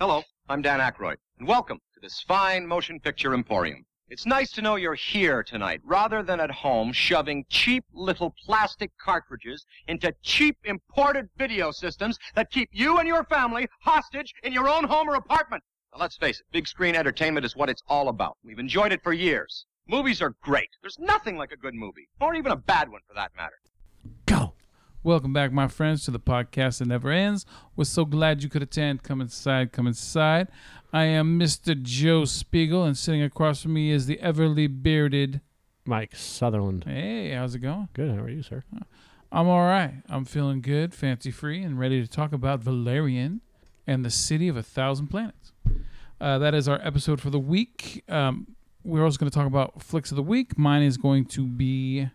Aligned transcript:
Hello, 0.00 0.22
I'm 0.48 0.62
Dan 0.62 0.80
Aykroyd, 0.80 1.16
and 1.38 1.46
welcome 1.46 1.78
to 1.92 2.00
this 2.00 2.24
fine 2.26 2.66
motion 2.66 3.00
picture 3.00 3.34
emporium. 3.34 3.84
It's 4.08 4.24
nice 4.24 4.50
to 4.52 4.62
know 4.62 4.76
you're 4.76 4.94
here 4.94 5.42
tonight 5.42 5.82
rather 5.84 6.22
than 6.22 6.40
at 6.40 6.50
home 6.50 6.90
shoving 6.90 7.44
cheap 7.50 7.84
little 7.92 8.34
plastic 8.46 8.92
cartridges 8.96 9.66
into 9.88 10.14
cheap 10.22 10.56
imported 10.64 11.28
video 11.36 11.70
systems 11.70 12.18
that 12.34 12.50
keep 12.50 12.70
you 12.72 12.96
and 12.96 13.06
your 13.06 13.24
family 13.24 13.68
hostage 13.82 14.32
in 14.42 14.54
your 14.54 14.70
own 14.70 14.84
home 14.84 15.06
or 15.06 15.16
apartment. 15.16 15.62
Now, 15.92 16.00
let's 16.00 16.16
face 16.16 16.40
it, 16.40 16.46
big 16.50 16.66
screen 16.66 16.94
entertainment 16.96 17.44
is 17.44 17.54
what 17.54 17.68
it's 17.68 17.82
all 17.86 18.08
about. 18.08 18.38
We've 18.42 18.58
enjoyed 18.58 18.92
it 18.92 19.02
for 19.02 19.12
years. 19.12 19.66
Movies 19.86 20.22
are 20.22 20.34
great. 20.42 20.70
There's 20.80 20.98
nothing 20.98 21.36
like 21.36 21.52
a 21.52 21.58
good 21.58 21.74
movie, 21.74 22.08
or 22.22 22.34
even 22.34 22.52
a 22.52 22.56
bad 22.56 22.90
one 22.90 23.02
for 23.06 23.12
that 23.16 23.32
matter. 23.36 23.60
Go. 24.24 24.54
Welcome 25.02 25.32
back, 25.32 25.50
my 25.50 25.66
friends, 25.66 26.04
to 26.04 26.10
the 26.10 26.20
podcast 26.20 26.78
that 26.78 26.88
never 26.88 27.10
ends. 27.10 27.46
We're 27.74 27.84
so 27.84 28.04
glad 28.04 28.42
you 28.42 28.50
could 28.50 28.62
attend. 28.62 29.02
Come 29.02 29.22
inside, 29.22 29.72
come 29.72 29.86
inside. 29.86 30.48
I 30.92 31.04
am 31.04 31.40
Mr. 31.40 31.80
Joe 31.80 32.26
Spiegel, 32.26 32.84
and 32.84 32.98
sitting 32.98 33.22
across 33.22 33.62
from 33.62 33.72
me 33.72 33.92
is 33.92 34.04
the 34.04 34.18
everly 34.18 34.68
bearded. 34.68 35.40
Mike 35.86 36.14
Sutherland. 36.14 36.84
Hey, 36.84 37.30
how's 37.30 37.54
it 37.54 37.60
going? 37.60 37.88
Good. 37.94 38.14
How 38.14 38.24
are 38.24 38.28
you, 38.28 38.42
sir? 38.42 38.62
I'm 39.32 39.48
all 39.48 39.62
right. 39.62 40.02
I'm 40.10 40.26
feeling 40.26 40.60
good, 40.60 40.92
fancy 40.92 41.30
free, 41.30 41.62
and 41.62 41.78
ready 41.78 42.02
to 42.02 42.06
talk 42.06 42.34
about 42.34 42.60
Valerian 42.60 43.40
and 43.86 44.04
the 44.04 44.10
City 44.10 44.48
of 44.48 44.58
a 44.58 44.62
Thousand 44.62 45.06
Planets. 45.06 45.52
Uh, 46.20 46.36
that 46.38 46.54
is 46.54 46.68
our 46.68 46.78
episode 46.82 47.22
for 47.22 47.30
the 47.30 47.38
week. 47.38 48.04
Um, 48.06 48.48
we're 48.84 49.04
also 49.04 49.16
going 49.16 49.30
to 49.30 49.34
talk 49.34 49.46
about 49.46 49.82
flicks 49.82 50.10
of 50.12 50.16
the 50.16 50.22
week. 50.22 50.58
Mine 50.58 50.82
is 50.82 50.98
going 50.98 51.24
to 51.24 51.46
be 51.46 52.10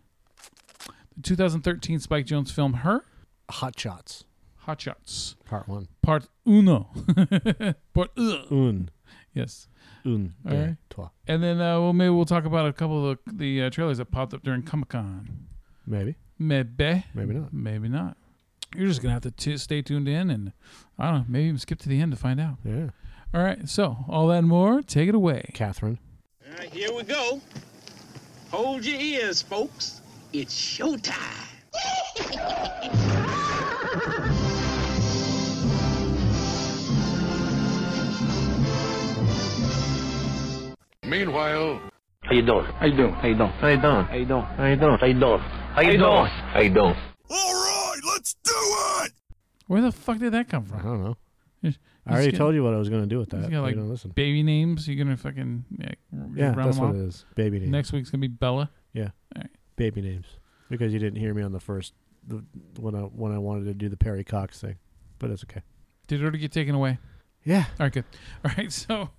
the 1.15 1.21
2013 1.21 1.99
Spike 1.99 2.25
Jonze 2.25 2.51
film 2.51 2.73
Her, 2.73 3.05
Hot 3.49 3.79
Shots, 3.79 4.25
Hot 4.57 4.81
Shots, 4.81 5.35
Part 5.45 5.67
One. 5.67 5.87
Part 6.01 6.27
Uno. 6.47 6.89
Part 7.93 8.11
uh, 8.17 8.43
Un. 8.51 8.89
yes. 9.33 9.67
Un. 10.05 10.33
All 10.45 10.51
deux, 10.51 10.77
trois. 10.89 11.09
And 11.27 11.41
then 11.41 11.59
uh, 11.61 11.79
well, 11.79 11.93
maybe 11.93 12.09
we'll 12.09 12.25
talk 12.25 12.45
about 12.45 12.67
a 12.67 12.73
couple 12.73 13.09
of 13.09 13.19
the, 13.25 13.33
the 13.33 13.63
uh, 13.63 13.69
trailers 13.69 13.97
that 13.97 14.11
popped 14.11 14.33
up 14.33 14.43
during 14.43 14.61
Comic 14.63 14.89
Con. 14.89 15.47
Maybe. 15.87 16.15
Maybe. 16.37 17.05
Maybe 17.13 17.33
not. 17.33 17.53
Maybe 17.53 17.87
not. 17.89 18.17
You're 18.75 18.87
just 18.87 19.01
gonna 19.01 19.13
have 19.13 19.23
to 19.23 19.31
t- 19.31 19.57
stay 19.57 19.81
tuned 19.81 20.07
in, 20.07 20.29
and 20.29 20.51
I 20.99 21.11
don't 21.11 21.19
know, 21.19 21.25
maybe 21.29 21.45
even 21.45 21.59
skip 21.59 21.79
to 21.79 21.89
the 21.89 22.01
end 22.01 22.11
to 22.11 22.17
find 22.17 22.39
out. 22.41 22.57
Yeah. 22.65 22.89
All 23.33 23.41
right, 23.43 23.67
so 23.69 23.97
all 24.09 24.27
that 24.27 24.39
and 24.39 24.47
more, 24.47 24.81
take 24.81 25.07
it 25.09 25.15
away. 25.15 25.49
Catherine. 25.53 25.97
All 26.45 26.57
right, 26.57 26.69
here 26.69 26.93
we 26.93 27.03
go. 27.03 27.41
Hold 28.51 28.85
your 28.85 28.99
ears, 28.99 29.41
folks. 29.41 30.01
It's 30.37 30.53
showtime. 30.53 31.45
Meanwhile, 41.03 41.81
How 42.21 42.33
you 42.33 42.41
doing? 42.41 42.65
How 42.65 42.85
you 42.87 42.95
doing? 42.97 43.13
How 43.13 43.27
you 43.27 43.35
doing? 43.35 43.51
How 43.51 43.67
you 43.67 43.77
doing? 43.77 44.03
How 44.05 44.15
you 44.15 44.25
doing? 44.25 44.41
How 44.45 44.65
you 44.65 44.75
doing? 44.75 44.97
How 44.97 45.05
you 45.05 45.15
doing? 45.19 45.39
How 45.39 45.81
you 45.81 45.97
doing? 45.97 46.25
How 46.25 46.59
you 46.61 46.69
doing? 46.73 46.95
all 47.29 47.53
right, 47.53 47.99
let's 48.13 48.33
do 48.43 48.51
it. 49.03 49.11
Where 49.67 49.81
the 49.81 49.91
fuck 49.91 50.17
did 50.19 50.33
that 50.33 50.49
come 50.49 50.65
from? 50.65 50.79
I 50.79 50.83
don't 50.83 51.03
know. 51.03 51.17
He's- 51.61 51.77
I 52.07 52.11
already 52.13 52.29
he's 52.31 52.37
told 52.37 52.53
you 52.53 52.63
what 52.63 52.73
I 52.73 52.77
was 52.77 52.89
going 52.89 53.01
to 53.01 53.07
do 53.07 53.17
with 53.17 53.31
He's 53.31 53.41
that. 53.41 53.49
got 53.49 53.55
You 53.57 53.61
like 53.61 53.75
listen. 53.77 54.11
baby 54.11 54.43
names. 54.43 54.87
You're 54.87 55.03
gonna 55.03 55.17
fucking 55.17 55.65
yeah, 55.79 55.89
Yeah, 56.35 56.45
round 56.53 56.57
that's 56.57 56.77
them 56.77 56.85
what 56.87 56.95
off? 56.95 57.01
it 57.01 57.07
is. 57.07 57.25
Baby 57.35 57.59
names. 57.59 57.71
Next 57.71 57.91
week's 57.93 58.11
gonna 58.11 58.21
be 58.21 58.27
Bella. 58.27 58.69
Baby 59.75 60.01
names. 60.01 60.25
Because 60.69 60.93
you 60.93 60.99
didn't 60.99 61.19
hear 61.19 61.33
me 61.33 61.43
on 61.43 61.51
the 61.51 61.59
first 61.59 61.93
the, 62.27 62.43
when 62.79 62.95
I 62.95 62.99
when 62.99 63.31
I 63.31 63.37
wanted 63.37 63.65
to 63.65 63.73
do 63.73 63.89
the 63.89 63.97
Perry 63.97 64.23
Cox 64.23 64.59
thing, 64.59 64.75
but 65.19 65.29
it's 65.29 65.43
okay. 65.43 65.61
Did 66.07 66.21
it 66.21 66.23
already 66.23 66.39
get 66.39 66.51
taken 66.51 66.75
away? 66.75 66.97
Yeah. 67.43 67.65
All 67.79 67.85
right, 67.85 67.93
good. 67.93 68.05
All 68.45 68.51
right, 68.57 68.71
so 68.71 69.09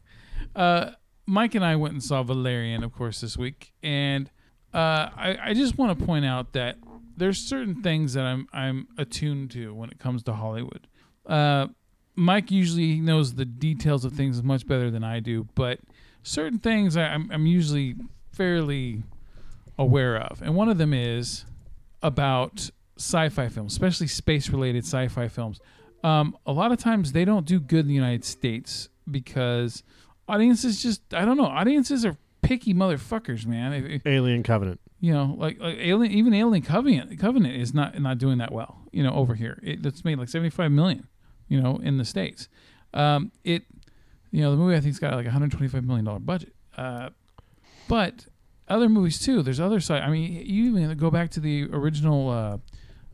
uh, 0.54 0.90
Mike 1.26 1.54
and 1.54 1.64
I 1.64 1.76
went 1.76 1.94
and 1.94 2.02
saw 2.02 2.22
Valerian, 2.22 2.82
of 2.82 2.92
course, 2.92 3.20
this 3.20 3.36
week, 3.36 3.72
and 3.82 4.30
uh, 4.74 5.10
I, 5.16 5.38
I 5.44 5.54
just 5.54 5.78
want 5.78 5.98
to 5.98 6.04
point 6.04 6.24
out 6.24 6.52
that 6.52 6.76
there's 7.16 7.38
certain 7.38 7.82
things 7.82 8.14
that 8.14 8.24
I'm 8.24 8.48
I'm 8.52 8.88
attuned 8.98 9.50
to 9.52 9.74
when 9.74 9.90
it 9.90 9.98
comes 9.98 10.22
to 10.24 10.34
Hollywood. 10.34 10.86
Uh, 11.24 11.68
Mike 12.14 12.50
usually 12.50 13.00
knows 13.00 13.34
the 13.34 13.44
details 13.44 14.04
of 14.04 14.12
things 14.12 14.42
much 14.42 14.66
better 14.66 14.90
than 14.90 15.04
I 15.04 15.20
do, 15.20 15.48
but 15.54 15.80
certain 16.22 16.58
things 16.58 16.96
I, 16.96 17.04
I'm 17.04 17.30
I'm 17.32 17.46
usually 17.46 17.94
fairly 18.32 19.02
aware 19.78 20.16
of, 20.16 20.40
and 20.42 20.54
one 20.54 20.68
of 20.68 20.78
them 20.78 20.92
is 20.94 21.44
about 22.02 22.70
sci-fi 22.98 23.48
films, 23.48 23.72
especially 23.72 24.06
space-related 24.06 24.84
sci-fi 24.84 25.28
films. 25.28 25.60
Um, 26.04 26.36
a 26.46 26.52
lot 26.52 26.72
of 26.72 26.78
times 26.78 27.12
they 27.12 27.24
don't 27.24 27.46
do 27.46 27.58
good 27.60 27.80
in 27.80 27.88
the 27.88 27.94
United 27.94 28.24
States 28.24 28.88
because 29.10 29.82
audiences 30.28 30.82
just 30.82 31.02
I 31.14 31.24
don't 31.24 31.36
know 31.36 31.44
audiences 31.46 32.04
are 32.04 32.16
picky 32.42 32.72
motherfuckers, 32.74 33.46
man. 33.46 33.72
If- 33.72 33.84
if- 33.84 34.06
Alien 34.06 34.42
Covenant. 34.42 34.80
you 35.00 35.12
know, 35.12 35.34
like, 35.36 35.58
like 35.60 35.76
Alien, 35.78 36.12
even 36.12 36.32
Alien 36.34 36.62
Covenant, 36.64 37.18
Covenant 37.18 37.56
is 37.56 37.74
not 37.74 37.98
not 38.00 38.18
doing 38.18 38.38
that 38.38 38.52
well. 38.52 38.82
You 38.92 39.02
know, 39.02 39.12
over 39.14 39.34
here, 39.34 39.58
it, 39.62 39.84
it's 39.84 40.04
made 40.04 40.18
like 40.18 40.28
seventy 40.28 40.50
five 40.50 40.70
million. 40.72 41.06
You 41.48 41.60
know, 41.60 41.76
in 41.82 41.96
the 41.98 42.04
states, 42.04 42.48
um, 42.94 43.30
it, 43.44 43.64
you 44.32 44.40
know, 44.42 44.50
the 44.50 44.56
movie 44.56 44.74
I 44.74 44.80
think's 44.80 44.98
got 44.98 45.12
like 45.14 45.26
a 45.26 45.30
hundred 45.30 45.50
twenty 45.52 45.68
five 45.68 45.84
million 45.84 46.04
dollar 46.04 46.18
budget. 46.18 46.54
Uh, 46.76 47.10
but 47.88 48.26
other 48.68 48.88
movies 48.88 49.18
too. 49.18 49.42
There's 49.42 49.60
other 49.60 49.80
side. 49.80 50.02
I 50.02 50.10
mean, 50.10 50.44
you 50.46 50.76
even 50.76 50.96
go 50.96 51.10
back 51.10 51.30
to 51.32 51.40
the 51.40 51.64
original. 51.72 52.30
Uh, 52.30 52.58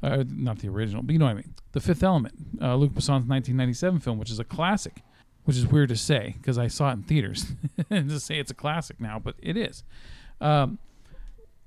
uh, 0.02 0.24
not 0.28 0.58
the 0.58 0.68
original, 0.68 1.02
but 1.02 1.12
you 1.12 1.18
know 1.18 1.26
what 1.26 1.32
I 1.32 1.34
mean. 1.34 1.54
The 1.72 1.80
Fifth 1.80 2.02
Element, 2.02 2.34
uh, 2.60 2.74
Luc 2.74 2.92
Besson's 2.92 3.28
1997 3.28 4.00
film, 4.00 4.18
which 4.18 4.32
is 4.32 4.40
a 4.40 4.44
classic, 4.44 5.02
which 5.44 5.56
is 5.56 5.64
weird 5.66 5.90
to 5.90 5.96
say 5.96 6.34
because 6.38 6.58
I 6.58 6.66
saw 6.66 6.90
it 6.90 6.94
in 6.94 7.02
theaters 7.04 7.46
and 7.90 8.10
to 8.10 8.18
say 8.18 8.38
it's 8.38 8.50
a 8.50 8.54
classic 8.54 9.00
now, 9.00 9.20
but 9.20 9.36
it 9.40 9.56
is. 9.56 9.84
Um, 10.40 10.78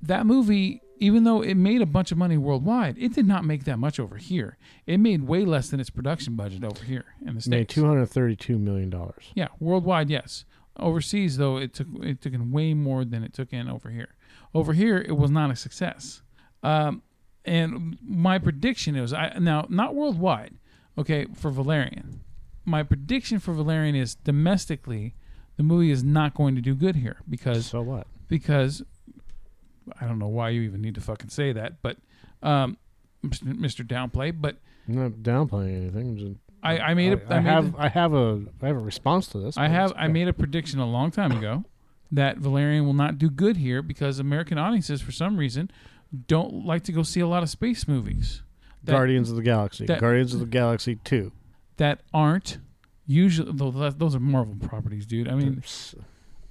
that 0.01 0.25
movie, 0.25 0.81
even 0.99 1.23
though 1.23 1.41
it 1.41 1.55
made 1.55 1.81
a 1.81 1.85
bunch 1.85 2.11
of 2.11 2.17
money 2.17 2.37
worldwide, 2.37 2.97
it 2.99 3.13
did 3.13 3.25
not 3.25 3.45
make 3.45 3.63
that 3.63 3.79
much 3.79 3.99
over 3.99 4.17
here. 4.17 4.57
It 4.85 4.99
made 4.99 5.23
way 5.23 5.45
less 5.45 5.69
than 5.69 5.79
its 5.79 5.89
production 5.89 6.35
budget 6.35 6.63
over 6.63 6.83
here 6.83 7.05
in 7.25 7.35
the 7.35 7.41
states. 7.41 7.47
Made 7.49 7.69
two 7.69 7.85
hundred 7.85 8.07
thirty-two 8.07 8.59
million 8.59 8.89
dollars. 8.89 9.31
Yeah, 9.33 9.47
worldwide, 9.59 10.09
yes. 10.09 10.43
Overseas, 10.77 11.37
though, 11.37 11.57
it 11.57 11.73
took 11.73 11.87
it 12.01 12.21
took 12.21 12.33
in 12.33 12.51
way 12.51 12.73
more 12.73 13.05
than 13.05 13.23
it 13.23 13.33
took 13.33 13.53
in 13.53 13.69
over 13.69 13.89
here. 13.89 14.09
Over 14.53 14.73
here, 14.73 14.97
it 14.97 15.13
was 15.17 15.31
not 15.31 15.49
a 15.51 15.55
success. 15.55 16.21
Um, 16.63 17.01
and 17.45 17.97
my 18.01 18.39
prediction 18.39 18.95
is, 18.95 19.13
I 19.13 19.37
now 19.39 19.65
not 19.69 19.95
worldwide, 19.95 20.55
okay, 20.97 21.27
for 21.33 21.51
Valerian. 21.51 22.21
My 22.65 22.81
prediction 22.83 23.39
for 23.39 23.53
Valerian 23.53 23.95
is 23.95 24.15
domestically, 24.15 25.13
the 25.57 25.63
movie 25.63 25.91
is 25.91 26.03
not 26.03 26.33
going 26.33 26.55
to 26.55 26.61
do 26.61 26.73
good 26.75 26.95
here 26.97 27.17
because 27.29 27.67
So 27.67 27.81
what? 27.81 28.07
because 28.27 28.81
I 30.01 30.05
don't 30.07 30.17
know 30.19 30.27
why 30.27 30.49
you 30.49 30.61
even 30.63 30.81
need 30.81 30.95
to 30.95 31.01
fucking 31.01 31.29
say 31.29 31.53
that, 31.53 31.81
but 31.83 31.97
um, 32.41 32.77
Mr. 33.23 33.85
Downplay, 33.85 34.33
but 34.39 34.57
I'm 34.87 34.95
not 34.95 35.11
downplaying 35.21 35.77
anything. 35.77 36.09
I'm 36.09 36.17
just- 36.17 36.39
I, 36.65 36.79
I 36.79 36.93
made 36.93 37.13
a 37.13 37.21
I, 37.33 37.37
I 37.37 37.39
made 37.39 37.49
have 37.49 37.75
a- 37.75 37.81
I 37.81 37.87
have 37.89 38.13
a 38.13 38.41
I 38.61 38.67
have 38.67 38.75
a 38.75 38.79
response 38.79 39.27
to 39.29 39.37
this. 39.39 39.57
I 39.57 39.67
have 39.67 39.93
I 39.95 40.07
made 40.07 40.27
a 40.27 40.33
prediction 40.33 40.79
a 40.79 40.85
long 40.89 41.11
time 41.11 41.31
ago 41.31 41.63
that 42.11 42.37
Valerian 42.37 42.85
will 42.85 42.93
not 42.93 43.17
do 43.17 43.29
good 43.29 43.57
here 43.57 43.81
because 43.81 44.19
American 44.19 44.57
audiences 44.57 45.01
for 45.01 45.11
some 45.11 45.37
reason 45.37 45.69
don't 46.27 46.65
like 46.65 46.83
to 46.83 46.91
go 46.91 47.03
see 47.03 47.19
a 47.19 47.27
lot 47.27 47.43
of 47.43 47.49
space 47.49 47.87
movies 47.87 48.41
that, 48.83 48.91
Guardians 48.93 49.29
of 49.29 49.35
the 49.35 49.41
Galaxy. 49.41 49.85
that- 49.85 49.99
Guardians 49.99 50.33
of 50.33 50.39
the 50.39 50.45
Galaxy 50.45 50.95
two. 51.03 51.31
that 51.77 52.01
aren't 52.13 52.59
usually 53.07 53.51
those 53.53 54.15
are 54.15 54.19
Marvel 54.19 54.55
properties, 54.67 55.05
dude. 55.05 55.27
I 55.27 55.35
mean, 55.35 55.61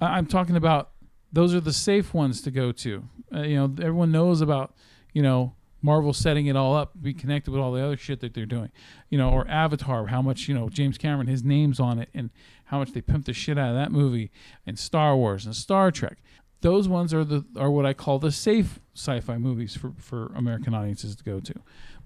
I- 0.01 0.17
I'm 0.19 0.27
talking 0.27 0.57
about 0.57 0.91
those 1.33 1.55
are 1.55 1.61
the 1.61 1.73
safe 1.73 2.15
ones 2.15 2.41
to 2.43 2.51
go 2.51 2.71
to. 2.71 3.05
Uh, 3.35 3.41
you 3.43 3.57
know, 3.57 3.65
everyone 3.65 4.13
knows 4.13 4.41
about 4.41 4.75
you 5.13 5.23
know 5.23 5.55
Marvel 5.85 6.15
setting 6.15 6.47
it 6.47 6.57
all 6.57 6.75
up, 6.75 6.93
be 7.03 7.13
connected 7.13 7.51
with 7.51 7.61
all 7.61 7.71
the 7.71 7.85
other 7.85 7.99
shit 7.99 8.21
that 8.21 8.33
they're 8.33 8.47
doing. 8.47 8.73
You 9.11 9.19
know, 9.19 9.29
or 9.29 9.47
Avatar, 9.47 10.07
how 10.07 10.23
much 10.23 10.49
you 10.49 10.55
know 10.55 10.71
James 10.71 10.97
Cameron, 10.97 11.27
his 11.27 11.45
name's 11.45 11.79
on 11.79 11.99
it, 11.99 12.09
and 12.15 12.31
how 12.65 12.79
much 12.79 12.93
they 12.93 13.03
pimped 13.03 13.27
the 13.27 13.35
shit 13.35 13.59
out 13.59 13.69
of 13.69 13.75
that 13.75 13.93
movie, 13.93 14.31
and 14.67 14.79
Star 14.79 15.15
Wars 15.15 15.45
and 15.45 15.55
Star 15.55 15.91
Trek. 15.91 16.23
Those 16.63 16.89
ones 16.89 17.13
are 17.13 17.23
the 17.23 17.45
are 17.59 17.71
what 17.71 17.85
I 17.85 17.93
call 17.93 18.19
the 18.19 18.33
safe 18.33 18.81
sci-fi 18.95 19.37
movies 19.37 19.77
for 19.77 19.93
for 19.99 20.33
American 20.35 20.73
audiences 20.73 21.15
to 21.17 21.23
go 21.23 21.39
to. 21.39 21.55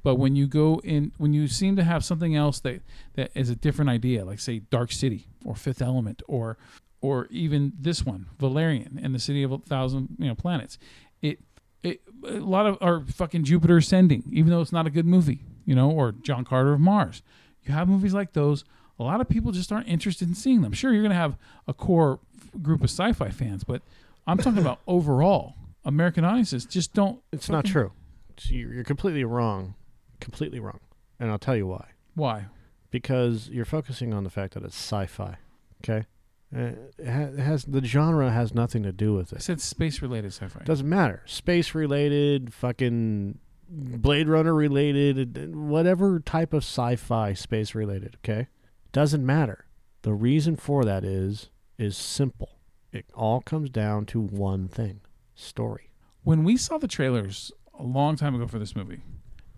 But 0.03 0.17
when 0.17 0.35
you 0.35 0.49
go 0.49 0.81
in, 0.83 1.13
when 1.17 1.33
you 1.33 1.47
seem 1.47 1.77
to 1.77 1.85
have 1.85 2.05
something 2.05 2.35
else 2.35 2.59
that 2.61 2.83
that 3.15 3.31
is 3.37 3.49
a 3.49 3.55
different 3.55 3.91
idea, 3.91 4.25
like 4.25 4.41
say 4.41 4.59
Dark 4.59 4.91
City 4.91 5.29
or 5.45 5.55
Fifth 5.55 5.81
Element 5.81 6.21
or 6.27 6.59
or 7.01 7.29
even 7.31 7.75
this 7.79 8.05
one, 8.05 8.27
Valerian 8.41 8.99
and 9.01 9.15
the 9.15 9.21
City 9.21 9.45
of 9.45 9.53
a 9.53 9.59
Thousand 9.59 10.17
you 10.19 10.27
know 10.27 10.35
planets, 10.35 10.79
it 11.23 11.39
it 11.83 12.01
a 12.25 12.33
lot 12.41 12.67
of 12.67 12.79
are 12.81 13.05
fucking 13.07 13.45
Jupiter 13.45 13.77
Ascending, 13.79 14.25
even 14.33 14.51
though 14.51 14.61
it's 14.61 14.73
not 14.73 14.87
a 14.87 14.91
good 14.91 15.07
movie, 15.07 15.45
you 15.65 15.75
know, 15.75 15.91
or 15.91 16.13
John 16.13 16.45
Carter 16.45 16.73
of 16.73 16.81
Mars. 16.81 17.23
You 17.65 17.73
have 17.75 17.89
movies 17.89 18.15
like 18.15 18.33
those. 18.33 18.65
A 18.99 19.03
lot 19.05 19.21
of 19.21 19.29
people 19.29 19.53
just 19.53 19.71
aren't 19.71 19.87
interested 19.89 20.27
in 20.29 20.35
seeing 20.35 20.63
them. 20.63 20.73
Sure, 20.73 20.93
you're 20.93 21.03
going 21.03 21.11
to 21.11 21.17
have 21.17 21.37
a 21.69 21.73
core 21.75 22.19
group 22.61 22.81
of 22.83 22.91
sci-fi 22.91 23.31
fans, 23.31 23.63
but 23.63 23.83
I'm 24.27 24.39
talking 24.39 24.59
about 24.61 24.81
overall 24.89 25.55
American 25.85 26.25
audiences 26.25 26.65
just 26.65 26.95
don't. 26.95 27.21
It's 27.33 27.49
not 27.49 27.65
true. 27.65 27.93
It's- 28.31 28.51
You're 28.51 28.73
you're 28.75 28.85
completely 28.85 29.25
wrong. 29.25 29.75
Completely 30.21 30.59
wrong. 30.61 30.81
And 31.21 31.31
I'll 31.31 31.39
tell 31.39 31.57
you 31.57 31.67
why. 31.67 31.89
Why? 32.15 32.47
because 32.91 33.51
you're 33.51 33.67
focusing 33.67 34.15
on 34.15 34.25
the 34.25 34.31
fact 34.31 34.55
that 34.55 34.63
it's 34.65 34.75
sci-fi. 34.75 35.37
Okay, 35.85 36.07
Uh, 36.55 36.73
it, 36.99 37.39
has 37.39 37.65
the 37.65 37.85
genre 37.85 38.31
has 38.31 38.55
nothing 38.55 38.83
to 38.83 38.93
do 38.93 39.13
with 39.15 39.35
I 39.35 39.37
it. 39.37 39.43
said 39.43 39.61
space 39.61 40.01
related 40.01 40.33
sci-fi. 40.33 40.65
Doesn't 40.65 40.89
matter. 40.89 41.23
Space 41.27 41.75
related, 41.75 42.55
fucking 42.55 43.39
Blade 43.69 44.29
Runner 44.29 44.55
related, 44.55 45.55
whatever 45.55 46.21
type 46.21 46.55
of 46.55 46.63
sci-fi 46.63 47.35
space 47.35 47.75
related. 47.75 48.17
Okay, 48.25 48.49
doesn't 48.93 49.25
matter. 49.27 49.67
The 50.03 50.15
reason 50.15 50.57
for 50.57 50.85
that 50.85 51.05
is 51.05 51.51
is 51.77 51.97
simple. 51.97 52.59
It 52.93 53.05
all 53.15 53.43
comes 53.43 53.69
down 53.69 54.07
to 54.07 54.21
one 54.21 54.69
thing: 54.69 55.01
story. 55.35 55.91
when 56.25 56.45
we 56.45 56.57
saw 56.57 56.79
the 56.79 56.89
trailers 56.89 57.53
a 57.79 57.83
long 57.83 58.17
time 58.17 58.35
ago 58.35 58.47
for 58.47 58.59
this 58.59 58.75
movie, 58.75 59.03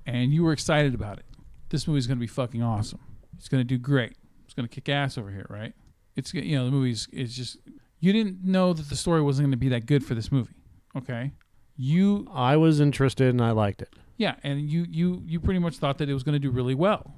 and 0.05 0.33
you 0.35 0.43
were 0.43 0.53
excited 0.53 0.93
about 0.93 1.19
it, 1.21 1.25
this 1.69 1.87
movie's 1.87 2.09
going 2.09 2.19
to 2.19 2.21
be 2.21 2.27
fucking 2.27 2.63
awesome. 2.65 2.99
It's 3.39 3.49
going 3.49 3.61
to 3.61 3.65
do 3.65 3.79
great. 3.79 4.17
It's 4.45 4.55
going 4.55 4.69
to 4.69 4.75
kick 4.75 4.89
ass 4.89 5.17
over 5.17 5.31
here, 5.31 5.47
right? 5.49 5.73
It's 6.21 6.35
you 6.35 6.57
know 6.57 6.67
the 6.67 6.71
movie's 6.71 7.09
it's 7.13 7.35
just 7.35 7.57
you 7.99 8.13
didn't 8.13 8.45
know 8.45 8.73
that 8.75 8.89
the 8.91 8.97
story 8.97 9.23
wasn't 9.23 9.45
going 9.45 9.53
to 9.53 9.57
be 9.57 9.71
that 9.71 9.87
good 9.87 10.05
for 10.05 10.15
this 10.15 10.31
movie. 10.31 10.55
Okay, 10.97 11.33
you 11.77 12.27
I 12.33 12.57
was 12.57 12.79
interested 12.79 13.29
and 13.31 13.41
I 13.43 13.53
liked 13.53 13.81
it. 13.83 13.93
yeah, 14.19 14.35
and 14.43 14.71
you 14.71 14.87
you 14.89 15.23
you 15.27 15.41
pretty 15.41 15.61
much 15.61 15.79
thought 15.79 15.97
that 15.99 16.09
it 16.11 16.15
was 16.15 16.23
going 16.23 16.35
to 16.35 16.39
do 16.39 16.51
really 16.51 16.75
well. 16.75 17.15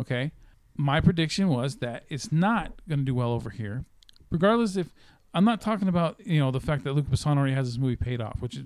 Okay, 0.00 0.30
my 0.76 1.00
prediction 1.00 1.48
was 1.48 1.76
that 1.78 2.04
it's 2.08 2.30
not 2.30 2.80
going 2.88 3.00
to 3.00 3.04
do 3.04 3.14
well 3.14 3.32
over 3.32 3.50
here, 3.50 3.84
regardless 4.30 4.76
if 4.76 4.88
I'm 5.34 5.44
not 5.44 5.60
talking 5.60 5.88
about 5.88 6.24
you 6.24 6.38
know 6.38 6.50
the 6.52 6.60
fact 6.60 6.84
that 6.84 6.92
Luc 6.92 7.06
Besson 7.06 7.36
already 7.36 7.54
has 7.54 7.66
this 7.68 7.78
movie 7.78 7.96
paid 7.96 8.20
off, 8.20 8.40
which 8.40 8.56
is 8.56 8.62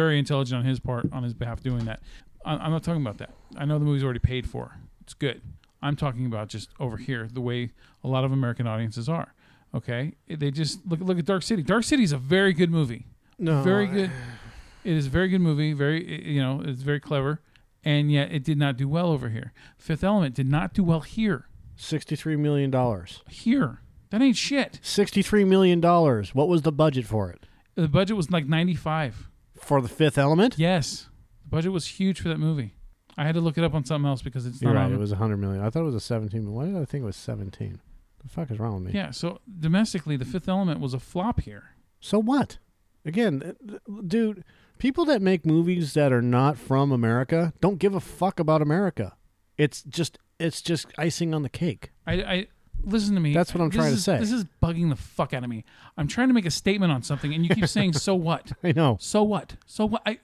very 0.00 0.18
intelligent 0.18 0.58
on 0.60 0.64
his 0.64 0.80
part 0.80 1.06
on 1.12 1.22
his 1.22 1.34
behalf 1.34 1.62
doing 1.62 1.84
that. 1.84 2.00
I'm 2.44 2.72
not 2.72 2.82
talking 2.82 3.02
about 3.02 3.18
that. 3.18 3.30
I 3.56 3.66
know 3.66 3.78
the 3.78 3.84
movie's 3.84 4.02
already 4.02 4.18
paid 4.18 4.48
for. 4.48 4.72
It's 5.02 5.14
good. 5.14 5.42
I'm 5.82 5.96
talking 5.96 6.26
about 6.26 6.48
just 6.48 6.70
over 6.78 6.96
here 6.96 7.28
the 7.32 7.40
way 7.40 7.72
a 8.04 8.08
lot 8.08 8.24
of 8.24 8.32
American 8.32 8.66
audiences 8.66 9.08
are. 9.08 9.34
Okay, 9.74 10.12
they 10.28 10.50
just 10.50 10.86
look 10.86 11.00
look 11.00 11.18
at 11.18 11.24
Dark 11.24 11.42
City. 11.42 11.62
Dark 11.62 11.84
City 11.84 12.02
is 12.02 12.12
a 12.12 12.18
very 12.18 12.52
good 12.52 12.70
movie 12.70 13.06
No, 13.38 13.62
very 13.62 13.86
good. 13.86 14.10
It 14.84 14.92
is 14.92 15.06
a 15.06 15.10
very 15.10 15.28
good 15.28 15.40
movie. 15.40 15.72
Very, 15.72 16.28
you 16.28 16.42
know, 16.42 16.60
it's 16.64 16.82
very 16.82 17.00
clever, 17.00 17.40
and 17.84 18.10
yet 18.12 18.32
it 18.32 18.44
did 18.44 18.58
not 18.58 18.76
do 18.76 18.86
well 18.88 19.10
over 19.10 19.28
here. 19.30 19.52
Fifth 19.78 20.04
Element 20.04 20.34
did 20.34 20.46
not 20.48 20.74
do 20.74 20.84
well 20.84 21.00
here. 21.00 21.48
Sixty-three 21.76 22.36
million 22.36 22.70
dollars. 22.70 23.22
Here, 23.30 23.80
that 24.10 24.20
ain't 24.20 24.36
shit. 24.36 24.78
Sixty-three 24.82 25.44
million 25.44 25.80
dollars. 25.80 26.34
What 26.34 26.48
was 26.48 26.62
the 26.62 26.72
budget 26.72 27.06
for 27.06 27.30
it? 27.30 27.44
The 27.74 27.88
budget 27.88 28.16
was 28.16 28.30
like 28.30 28.46
ninety-five. 28.46 29.28
For 29.58 29.80
the 29.80 29.88
Fifth 29.88 30.18
Element? 30.18 30.56
Yes, 30.58 31.08
the 31.44 31.48
budget 31.48 31.72
was 31.72 31.86
huge 31.86 32.20
for 32.20 32.28
that 32.28 32.38
movie. 32.38 32.74
I 33.18 33.24
had 33.24 33.34
to 33.34 33.40
look 33.40 33.58
it 33.58 33.64
up 33.64 33.74
on 33.74 33.84
something 33.84 34.08
else 34.08 34.22
because 34.22 34.46
it's 34.46 34.60
You're 34.62 34.72
not 34.72 34.80
right. 34.80 34.86
on. 34.86 34.94
It 34.94 34.98
was 34.98 35.12
a 35.12 35.16
hundred 35.16 35.38
million. 35.38 35.62
I 35.62 35.70
thought 35.70 35.80
it 35.80 35.84
was 35.86 35.94
a 35.94 36.00
seventeen. 36.00 36.52
Why 36.52 36.66
did 36.66 36.76
I 36.76 36.84
think 36.84 37.02
it 37.02 37.06
was 37.06 37.16
seventeen? 37.16 37.80
The 38.22 38.28
fuck 38.28 38.50
is 38.50 38.58
wrong 38.58 38.74
with 38.74 38.84
me? 38.84 38.92
yeah, 38.98 39.10
so 39.10 39.40
domestically, 39.58 40.16
the 40.16 40.24
Fifth 40.24 40.48
Element 40.48 40.78
was 40.80 40.94
a 40.94 41.00
flop 41.00 41.40
here. 41.40 41.70
So 42.00 42.20
what? 42.20 42.58
Again, 43.04 43.56
dude, 44.06 44.44
people 44.78 45.04
that 45.06 45.20
make 45.20 45.44
movies 45.44 45.94
that 45.94 46.12
are 46.12 46.22
not 46.22 46.56
from 46.56 46.92
America 46.92 47.52
don't 47.60 47.78
give 47.78 47.94
a 47.94 48.00
fuck 48.00 48.38
about 48.38 48.62
America. 48.62 49.16
It's 49.58 49.82
just 49.82 50.18
it's 50.38 50.62
just 50.62 50.86
icing 50.96 51.34
on 51.34 51.42
the 51.42 51.48
cake. 51.48 51.90
I, 52.06 52.12
I 52.14 52.46
listen 52.84 53.14
to 53.16 53.20
me. 53.20 53.34
That's 53.34 53.52
what 53.54 53.60
I'm 53.60 53.70
This 53.70 53.76
trying 53.76 53.90
to 53.90 53.96
is- 53.96 54.04
say. 54.04 54.18
This 54.18 54.30
is 54.32 54.44
bugging 54.62 54.88
the 54.88 54.96
fuck 54.96 55.34
out 55.34 55.42
of 55.42 55.50
me. 55.50 55.64
I'm 55.96 56.06
trying 56.08 56.28
to 56.28 56.34
make 56.34 56.46
a 56.46 56.50
statement 56.50 56.92
on 56.92 57.02
something, 57.02 57.34
and 57.34 57.44
you 57.44 57.54
keep 57.54 57.66
saying 57.68 57.94
"so 57.94 58.14
what." 58.14 58.52
I 58.64 58.70
know. 58.72 58.98
So 59.00 59.22
what? 59.24 59.56
So 59.66 59.84
what? 59.86 60.02
I, 60.06 60.18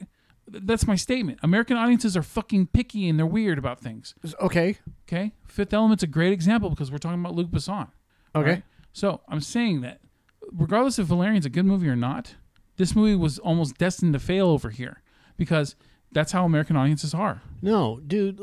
that's 0.50 0.86
my 0.86 0.96
statement. 0.96 1.38
American 1.42 1.76
audiences 1.76 2.16
are 2.16 2.22
fucking 2.22 2.68
picky 2.68 3.08
and 3.08 3.18
they're 3.18 3.26
weird 3.26 3.58
about 3.58 3.80
things. 3.80 4.14
Okay. 4.40 4.78
Okay, 5.08 5.32
Fifth 5.46 5.72
Element's 5.72 6.02
a 6.02 6.06
great 6.06 6.32
example 6.32 6.68
because 6.70 6.90
we're 6.90 6.98
talking 6.98 7.20
about 7.20 7.34
Luc 7.34 7.48
Besson. 7.50 7.88
Okay. 8.34 8.50
right? 8.50 8.62
So 8.92 9.20
I'm 9.28 9.40
saying 9.40 9.80
that 9.82 10.00
regardless 10.52 10.98
if 10.98 11.06
Valerian's 11.06 11.46
a 11.46 11.50
good 11.50 11.64
movie 11.64 11.88
or 11.88 11.96
not, 11.96 12.34
this 12.76 12.94
movie 12.94 13.16
was 13.16 13.38
almost 13.38 13.78
destined 13.78 14.12
to 14.12 14.18
fail 14.18 14.48
over 14.48 14.70
here 14.70 15.02
because 15.36 15.76
that's 16.12 16.32
how 16.32 16.44
American 16.44 16.76
audiences 16.76 17.14
are. 17.14 17.42
No, 17.62 18.00
dude. 18.06 18.40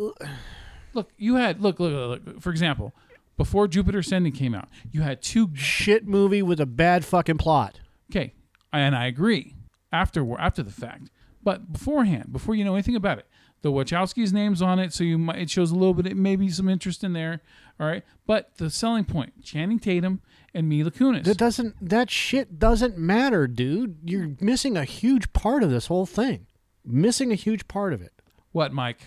Look, 0.93 1.11
you 1.17 1.35
had 1.35 1.61
look 1.61 1.79
look 1.79 1.93
look. 1.93 2.25
look 2.25 2.41
for 2.41 2.49
example, 2.49 2.93
before 3.37 3.67
Jupiter 3.67 3.99
Ascending 3.99 4.33
came 4.33 4.55
out, 4.55 4.69
you 4.91 5.01
had 5.01 5.21
two 5.21 5.49
Shit 5.55 6.07
movie 6.07 6.41
with 6.41 6.59
a 6.59 6.65
bad 6.65 7.03
fucking 7.05 7.37
plot. 7.37 7.79
Okay, 8.11 8.33
and 8.71 8.95
I 8.95 9.07
agree. 9.07 9.55
After 9.91 10.39
after 10.39 10.63
the 10.63 10.71
fact, 10.71 11.09
but 11.45 11.71
beforehand, 11.71 12.33
before 12.33 12.56
you 12.56 12.65
know 12.65 12.74
anything 12.74 12.97
about 12.97 13.19
it, 13.19 13.27
the 13.62 13.71
Wachowskis' 13.71 14.33
names 14.33 14.62
on 14.62 14.77
it, 14.80 14.92
so 14.92 15.03
you 15.06 15.18
might 15.18 15.39
it 15.39 15.50
shows 15.50 15.71
a 15.71 15.75
little 15.75 15.94
bit, 15.94 16.15
maybe 16.18 16.50
some 16.50 16.68
interest 16.68 17.03
in 17.03 17.13
there. 17.13 17.42
All 17.80 17.88
right, 17.88 18.03
but 18.27 18.57
the 18.57 18.69
selling 18.69 19.06
point: 19.06 19.42
Channing 19.44 19.80
Tatum 19.80 20.19
and 20.53 20.68
Mila 20.68 20.92
Kunis. 20.92 21.24
That 21.24 21.38
doesn't 21.38 21.75
that 21.89 22.09
shit 22.12 22.59
doesn't 22.59 22.97
matter, 22.97 23.47
dude. 23.47 23.97
You're 24.03 24.31
missing 24.42 24.75
a 24.75 24.83
huge 24.83 25.31
part 25.33 25.63
of 25.63 25.69
this 25.69 25.88
whole 25.88 26.06
thing. 26.06 26.47
Missing 26.83 27.31
a 27.31 27.36
huge 27.36 27.68
part 27.68 27.94
of 27.94 28.01
it. 28.01 28.12
what, 28.51 28.74
Mike? 28.74 29.00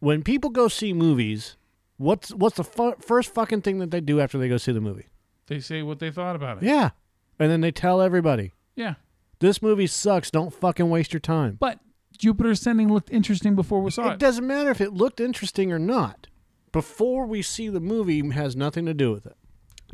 When 0.00 0.22
people 0.22 0.48
go 0.50 0.66
see 0.68 0.92
movies, 0.92 1.56
what's 1.98 2.30
what's 2.34 2.56
the 2.56 2.64
fu- 2.64 2.96
first 3.00 3.34
fucking 3.34 3.62
thing 3.62 3.78
that 3.80 3.90
they 3.90 4.00
do 4.00 4.18
after 4.20 4.38
they 4.38 4.48
go 4.48 4.56
see 4.56 4.72
the 4.72 4.80
movie? 4.80 5.06
They 5.46 5.60
say 5.60 5.82
what 5.82 5.98
they 5.98 6.10
thought 6.10 6.36
about 6.36 6.58
it. 6.58 6.64
Yeah. 6.64 6.90
And 7.38 7.50
then 7.50 7.60
they 7.60 7.70
tell 7.72 8.00
everybody, 8.02 8.52
Yeah, 8.76 8.94
"This 9.40 9.60
movie 9.60 9.86
sucks. 9.86 10.30
Don't 10.30 10.52
fucking 10.54 10.88
waste 10.88 11.12
your 11.12 11.20
time." 11.20 11.56
but 11.60 11.80
Jupiter 12.16 12.50
Ascending 12.50 12.92
looked 12.92 13.10
interesting 13.10 13.54
before 13.56 13.80
we 13.80 13.90
saw 13.90 14.10
It 14.10 14.12
it. 14.14 14.18
doesn't 14.18 14.46
matter 14.46 14.70
if 14.70 14.80
it 14.80 14.92
looked 14.92 15.20
interesting 15.20 15.72
or 15.72 15.78
not. 15.78 16.26
Before 16.70 17.26
we 17.26 17.40
see 17.42 17.68
the 17.68 17.80
movie 17.80 18.28
has 18.30 18.54
nothing 18.54 18.84
to 18.86 18.94
do 18.94 19.10
with 19.10 19.24
it. 19.26 19.36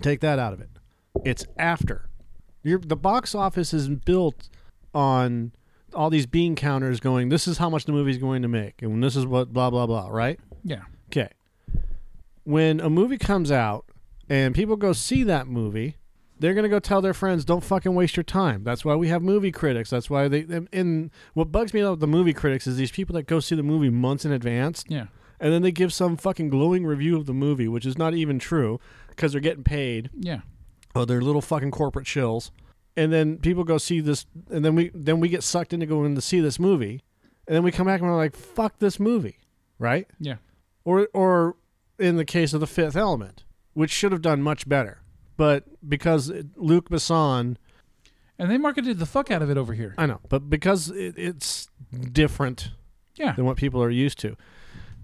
Take 0.02 0.20
that 0.20 0.38
out 0.38 0.52
of 0.52 0.60
it. 0.60 0.69
It's 1.25 1.46
after. 1.56 2.08
Your 2.62 2.78
the 2.81 2.96
box 2.96 3.34
office 3.34 3.72
is 3.72 3.88
built 3.88 4.48
on 4.93 5.52
all 5.94 6.10
these 6.10 6.26
bean 6.26 6.56
counters 6.56 6.99
going, 7.00 7.28
this 7.28 7.46
is 7.46 7.58
how 7.58 7.70
much 7.70 7.84
the 7.84 7.92
movie's 7.92 8.19
going 8.19 8.42
to 8.42 8.49
make, 8.49 8.82
and 8.82 9.02
this 9.02 9.14
is 9.16 9.25
what 9.25 9.52
blah 9.52 9.70
blah 9.70 9.87
blah, 9.87 10.08
right? 10.08 10.38
Yeah, 10.64 10.82
Okay. 11.08 11.28
When 12.44 12.81
a 12.81 12.90
movie 12.90 13.19
comes 13.19 13.50
out 13.50 13.87
and 14.28 14.54
people 14.54 14.76
go 14.76 14.92
see 14.92 15.22
that 15.25 15.46
movie, 15.46 15.96
they're 16.38 16.54
going 16.54 16.64
to 16.64 16.68
go 16.68 16.78
tell 16.78 17.00
their 17.00 17.14
friends, 17.14 17.44
don't 17.44 17.64
fucking 17.64 17.94
waste 17.94 18.16
your 18.16 18.24
time. 18.24 18.62
That's 18.64 18.84
why 18.84 18.94
we 18.94 19.08
have 19.08 19.22
movie 19.22 19.52
critics. 19.52 19.90
That's 19.90 20.10
why 20.10 20.28
they, 20.28 20.46
and 20.72 21.10
what 21.34 21.50
bugs 21.52 21.72
me 21.72 21.80
about 21.80 22.00
the 22.00 22.06
movie 22.06 22.32
critics 22.34 22.66
is 22.66 22.76
these 22.76 22.90
people 22.90 23.14
that 23.14 23.22
go 23.26 23.40
see 23.40 23.54
the 23.54 23.62
movie 23.62 23.90
months 23.90 24.24
in 24.24 24.32
advance 24.32 24.84
yeah, 24.88 25.06
and 25.40 25.52
then 25.52 25.62
they 25.62 25.72
give 25.72 25.92
some 25.92 26.16
fucking 26.16 26.48
glowing 26.50 26.84
review 26.86 27.16
of 27.16 27.26
the 27.26 27.32
movie, 27.34 27.68
which 27.68 27.86
is 27.86 27.96
not 27.98 28.14
even 28.14 28.38
true 28.38 28.78
because 29.08 29.32
they're 29.32 29.40
getting 29.40 29.64
paid. 29.64 30.10
yeah. 30.18 30.40
Oh, 30.94 31.04
they're 31.04 31.20
little 31.20 31.42
fucking 31.42 31.72
corporate 31.72 32.06
shills. 32.06 32.50
And 32.96 33.12
then 33.12 33.37
people 33.37 33.64
go 33.64 33.76
see 33.76 34.00
this, 34.00 34.25
and 34.50 34.64
then 34.64 34.75
we 34.75 34.90
then 34.94 35.20
we 35.20 35.28
get 35.28 35.42
sucked 35.42 35.75
into 35.75 35.84
going 35.84 36.14
to 36.14 36.22
see 36.22 36.40
this 36.40 36.58
movie, 36.58 37.02
and 37.46 37.54
then 37.54 37.62
we 37.62 37.70
come 37.70 37.87
back 37.87 38.00
and 38.00 38.08
we're 38.08 38.16
like, 38.16 38.34
"Fuck 38.34 38.78
this 38.78 38.99
movie," 38.99 39.37
right? 39.78 40.06
Yeah. 40.18 40.37
Or 40.84 41.06
or 41.12 41.56
in 41.99 42.16
the 42.16 42.25
case 42.25 42.54
of 42.54 42.61
the 42.61 42.66
Fifth 42.66 42.96
Element, 42.96 43.44
which 43.75 43.90
should 43.90 44.12
have 44.12 44.22
done 44.22 44.40
much 44.40 44.66
better, 44.66 45.02
but 45.37 45.64
because 45.88 46.33
Luc 46.57 46.88
Besson, 46.90 47.57
And 48.38 48.50
they 48.50 48.59
marketed 48.59 48.99
the 48.99 49.07
fuck 49.07 49.31
out 49.31 49.43
of 49.43 49.50
it 49.50 49.57
over 49.57 49.73
here. 49.75 49.95
I 49.99 50.07
know, 50.07 50.21
but 50.28 50.49
because 50.50 50.90
it, 50.90 51.14
it's 51.16 51.69
different 52.12 52.71
Yeah, 53.16 53.33
than 53.33 53.45
what 53.45 53.57
people 53.57 53.83
are 53.83 53.90
used 53.90 54.19
to. 54.21 54.37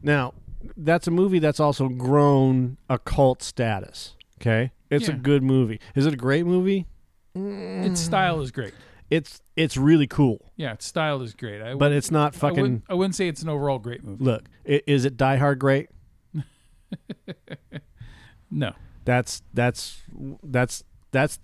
Now, 0.02 0.34
that's 0.76 1.06
a 1.06 1.10
movie 1.10 1.38
that's 1.38 1.60
also 1.60 1.88
grown 1.88 2.76
a 2.88 2.98
cult 2.98 3.42
status. 3.42 4.16
Okay, 4.40 4.72
it's 4.90 5.08
a 5.08 5.12
good 5.12 5.42
movie. 5.42 5.80
Is 5.94 6.04
it 6.06 6.14
a 6.14 6.16
great 6.16 6.44
movie? 6.46 6.86
Mm. 7.36 7.86
its 7.86 8.00
style 8.00 8.40
is 8.42 8.50
great. 8.50 8.74
It's 9.08 9.40
it's 9.56 9.76
really 9.76 10.06
cool, 10.06 10.50
Yeah, 10.56 10.72
its 10.72 10.84
style 10.86 11.22
is 11.22 11.34
great. 11.34 11.62
I 11.62 11.74
but 11.74 11.92
it's 11.92 12.10
not 12.10 12.34
I 12.34 12.38
fucking. 12.38 12.60
wouldn't, 12.60 12.84
I 12.90 12.94
wouldn't 12.94 13.14
say 13.14 13.28
it's 13.28 13.42
an 13.42 13.48
overall 13.48 13.78
great 13.78 14.02
movie. 14.04 14.22
Look, 14.24 14.44
i- 14.68 14.82
is 14.86 15.04
it 15.04 15.16
Die 15.16 15.36
Hard 15.36 15.58
great? 15.58 15.88
No. 18.50 18.72
That's 19.04 19.42
that's 19.52 20.00
that's 20.42 20.84
that's. 21.10 21.38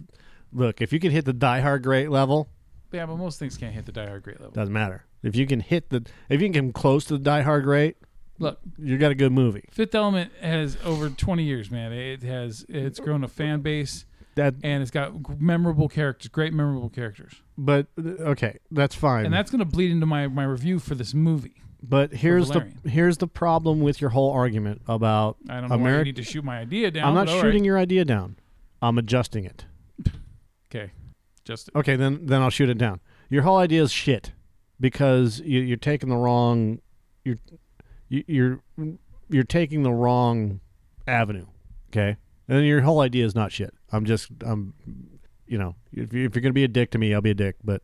Look, 0.52 0.80
if 0.80 0.92
you 0.92 0.98
can 1.00 1.10
hit 1.10 1.24
the 1.26 1.32
Die 1.34 1.60
Hard 1.60 1.82
great 1.82 2.10
level, 2.10 2.48
Yeah, 2.92 3.04
but 3.06 3.16
most 3.16 3.38
things 3.38 3.56
can't 3.58 3.74
hit 3.74 3.84
the 3.86 3.92
Die 3.92 4.06
Hard 4.06 4.22
great 4.22 4.40
level. 4.40 4.52
doesn't 4.52 4.72
matter. 4.72 5.04
If 5.22 5.36
you 5.36 5.46
can 5.46 5.60
hit 5.60 5.90
the, 5.90 6.06
if 6.30 6.40
you 6.40 6.48
can 6.48 6.54
come 6.54 6.72
close 6.72 7.04
to 7.06 7.14
the 7.18 7.22
Die 7.24 7.42
Hard 7.42 7.64
great, 7.64 7.96
Look, 8.38 8.60
you 8.78 8.96
got 8.98 9.10
a 9.10 9.14
good 9.16 9.32
movie. 9.32 9.64
Fifth 9.72 9.94
Element 9.94 10.30
has 10.40 10.78
over 10.84 11.10
20 11.10 11.42
years, 11.42 11.70
man. 11.70 11.92
It 11.92 12.22
has 12.22 12.64
it's 12.68 13.00
grown 13.00 13.24
a 13.24 13.28
fan 13.28 13.60
base 13.62 14.06
That, 14.36 14.54
and 14.62 14.80
it's 14.80 14.92
got 14.92 15.40
memorable 15.40 15.88
characters, 15.88 16.28
great 16.28 16.52
memorable 16.54 16.88
characters. 16.88 17.34
but 17.58 17.88
okay, 17.98 18.58
that's 18.70 18.94
fine. 18.94 19.24
And 19.26 19.34
that's 19.34 19.50
going 19.50 19.58
to 19.58 19.64
bleed 19.64 19.90
into 19.90 20.06
my 20.06 20.28
my 20.28 20.44
review 20.44 20.78
for 20.78 20.94
this 20.94 21.12
movie. 21.12 21.56
But 21.82 22.12
here's 22.12 22.48
the 22.48 22.72
here's 22.88 23.18
the 23.18 23.28
problem 23.28 23.80
with 23.80 24.00
your 24.00 24.10
whole 24.10 24.32
argument 24.32 24.82
about 24.88 25.36
I 25.48 25.60
don't 25.60 25.68
know 25.70 25.76
why 25.76 25.76
you 25.76 25.80
America. 25.88 26.04
need 26.06 26.16
to 26.16 26.22
shoot 26.24 26.44
my 26.44 26.58
idea 26.58 26.90
down. 26.90 27.08
I'm 27.08 27.14
not 27.14 27.26
but 27.26 27.34
all 27.36 27.40
shooting 27.40 27.62
right. 27.62 27.66
your 27.66 27.78
idea 27.78 28.04
down. 28.04 28.36
I'm 28.82 28.98
adjusting 28.98 29.44
it. 29.44 29.64
Okay. 30.70 30.90
Just 31.44 31.70
Okay, 31.76 31.96
then 31.96 32.26
then 32.26 32.42
I'll 32.42 32.50
shoot 32.50 32.68
it 32.68 32.78
down. 32.78 33.00
Your 33.30 33.42
whole 33.42 33.58
idea 33.58 33.82
is 33.82 33.92
shit 33.92 34.32
because 34.80 35.40
you, 35.40 35.60
you're 35.60 35.76
taking 35.76 36.08
the 36.08 36.16
wrong 36.16 36.80
you're 37.24 37.38
you- 38.08 38.24
you're 38.26 38.60
you're 39.30 39.44
taking 39.44 39.82
the 39.82 39.92
wrong 39.92 40.60
avenue. 41.06 41.46
Okay, 41.90 42.16
and 42.48 42.66
your 42.66 42.80
whole 42.82 43.00
idea 43.00 43.24
is 43.24 43.34
not 43.34 43.52
shit. 43.52 43.72
I'm 43.92 44.04
just 44.04 44.30
I'm, 44.44 44.74
you 45.46 45.58
know, 45.58 45.76
if, 45.92 46.12
you, 46.12 46.26
if 46.26 46.34
you're 46.34 46.42
gonna 46.42 46.52
be 46.52 46.64
a 46.64 46.68
dick 46.68 46.90
to 46.90 46.98
me, 46.98 47.14
I'll 47.14 47.20
be 47.20 47.30
a 47.30 47.34
dick. 47.34 47.56
But 47.64 47.82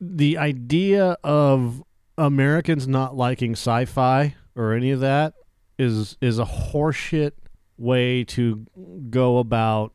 the 0.00 0.38
idea 0.38 1.16
of 1.24 1.82
Americans 2.18 2.86
not 2.88 3.16
liking 3.16 3.52
sci-fi 3.52 4.34
or 4.56 4.74
any 4.74 4.90
of 4.90 5.00
that 5.00 5.34
is 5.78 6.16
is 6.20 6.38
a 6.38 6.44
horseshit 6.44 7.32
way 7.78 8.24
to 8.24 8.66
go 9.08 9.38
about 9.38 9.92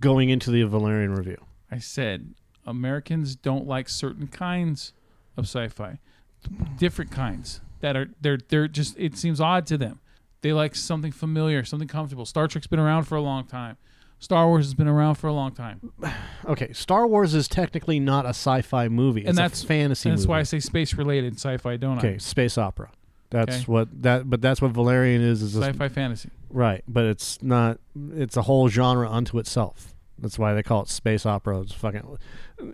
going 0.00 0.28
into 0.28 0.50
the 0.50 0.62
Valerian 0.64 1.14
Review. 1.14 1.38
I 1.70 1.78
said 1.78 2.34
Americans 2.66 3.36
don't 3.36 3.66
like 3.66 3.88
certain 3.88 4.26
kinds 4.26 4.92
of 5.36 5.44
sci-fi, 5.44 5.98
different 6.76 7.10
kinds 7.10 7.60
that 7.80 7.96
are 7.96 8.10
they're 8.20 8.38
they're 8.48 8.68
just 8.68 8.98
it 8.98 9.16
seems 9.16 9.40
odd 9.40 9.66
to 9.68 9.78
them. 9.78 10.00
They 10.40 10.52
like 10.52 10.74
something 10.74 11.12
familiar, 11.12 11.64
something 11.64 11.86
comfortable. 11.86 12.26
Star 12.26 12.48
Trek's 12.48 12.66
been 12.66 12.80
around 12.80 13.04
for 13.04 13.14
a 13.14 13.22
long 13.22 13.46
time. 13.46 13.76
Star 14.22 14.46
Wars 14.46 14.66
has 14.66 14.74
been 14.74 14.86
around 14.86 15.16
for 15.16 15.26
a 15.26 15.32
long 15.32 15.50
time, 15.52 15.92
Okay, 16.44 16.72
Star 16.72 17.08
Wars 17.08 17.34
is 17.34 17.48
technically 17.48 17.98
not 17.98 18.24
a 18.24 18.28
sci-fi 18.28 18.86
movie. 18.88 19.22
It's 19.22 19.30
and 19.30 19.36
that's 19.36 19.64
a 19.64 19.66
fantasy. 19.66 20.08
and 20.08 20.16
That's 20.16 20.22
movie. 20.26 20.30
why 20.30 20.38
I 20.38 20.42
say 20.44 20.60
space-related 20.60 21.34
sci-fi, 21.34 21.76
don't 21.76 21.98
Okay, 21.98 22.14
I? 22.14 22.18
space 22.18 22.56
opera. 22.56 22.90
That's 23.30 23.56
Okay. 23.56 23.64
what 23.64 24.02
that. 24.02 24.30
But 24.30 24.40
that's 24.40 24.62
what 24.62 24.70
Valerian 24.70 25.22
is. 25.22 25.42
Is 25.42 25.56
a, 25.56 25.60
Sci-fi 25.62 25.88
fantasy. 25.88 26.28
right? 26.50 26.84
But 26.86 27.06
it's 27.06 27.42
not. 27.42 27.80
It's 28.14 28.36
a 28.36 28.42
whole 28.42 28.68
genre 28.68 29.10
unto 29.10 29.38
itself. 29.38 29.92
That's 30.18 30.38
why 30.38 30.52
they 30.54 30.62
call 30.62 30.82
it 30.82 30.88
space 30.88 31.24
opera. 31.26 31.60
It's 31.62 31.72
fucking. 31.72 32.18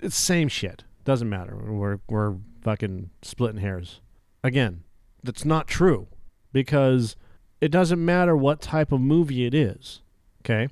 It's 0.02 0.16
same 0.16 0.48
shit. 0.48 0.84
Doesn't 1.04 1.28
matter. 1.30 1.56
We're 1.56 2.00
we're 2.10 2.34
fucking 2.60 3.08
splitting 3.22 3.60
hairs. 3.60 4.00
Again, 4.44 4.82
that's 5.22 5.44
not 5.46 5.66
true 5.68 6.08
because 6.52 7.16
it 7.60 7.70
doesn't 7.70 8.04
matter 8.04 8.36
what 8.36 8.60
type 8.60 8.90
of 8.92 9.00
movie 9.00 9.46
it 9.46 9.54
is. 9.54 10.02
Okay, 10.42 10.68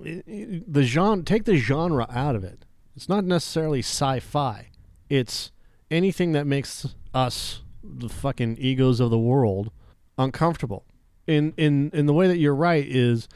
the 0.00 0.82
genre. 0.82 1.22
Take 1.22 1.44
the 1.44 1.56
genre 1.56 2.06
out 2.10 2.36
of 2.36 2.44
it. 2.44 2.64
It's 2.96 3.08
not 3.08 3.24
necessarily 3.24 3.80
sci-fi. 3.80 4.70
It's 5.08 5.52
anything 5.90 6.32
that 6.32 6.46
makes 6.46 6.94
us 7.14 7.62
the 7.82 8.08
fucking 8.08 8.56
egos 8.58 9.00
of 9.00 9.10
the 9.10 9.18
world 9.18 9.70
uncomfortable. 10.18 10.84
In 11.26 11.54
in 11.56 11.90
in 11.92 12.06
the 12.06 12.12
way 12.12 12.26
that 12.28 12.38
you're 12.38 12.54
right 12.54 12.84
is 12.86 13.28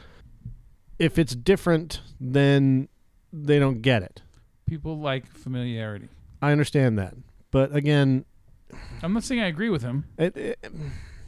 if 0.99 1.17
it's 1.17 1.35
different 1.35 2.01
then 2.19 2.87
they 3.31 3.59
don't 3.59 3.81
get 3.81 4.03
it. 4.03 4.21
People 4.65 4.99
like 4.99 5.27
familiarity. 5.27 6.09
I 6.41 6.51
understand 6.51 6.99
that. 6.99 7.15
But 7.51 7.75
again, 7.75 8.25
I'm 9.01 9.13
not 9.13 9.23
saying 9.23 9.41
I 9.41 9.47
agree 9.47 9.69
with 9.69 9.81
him. 9.81 10.05
it, 10.17 10.35
it, 10.35 10.59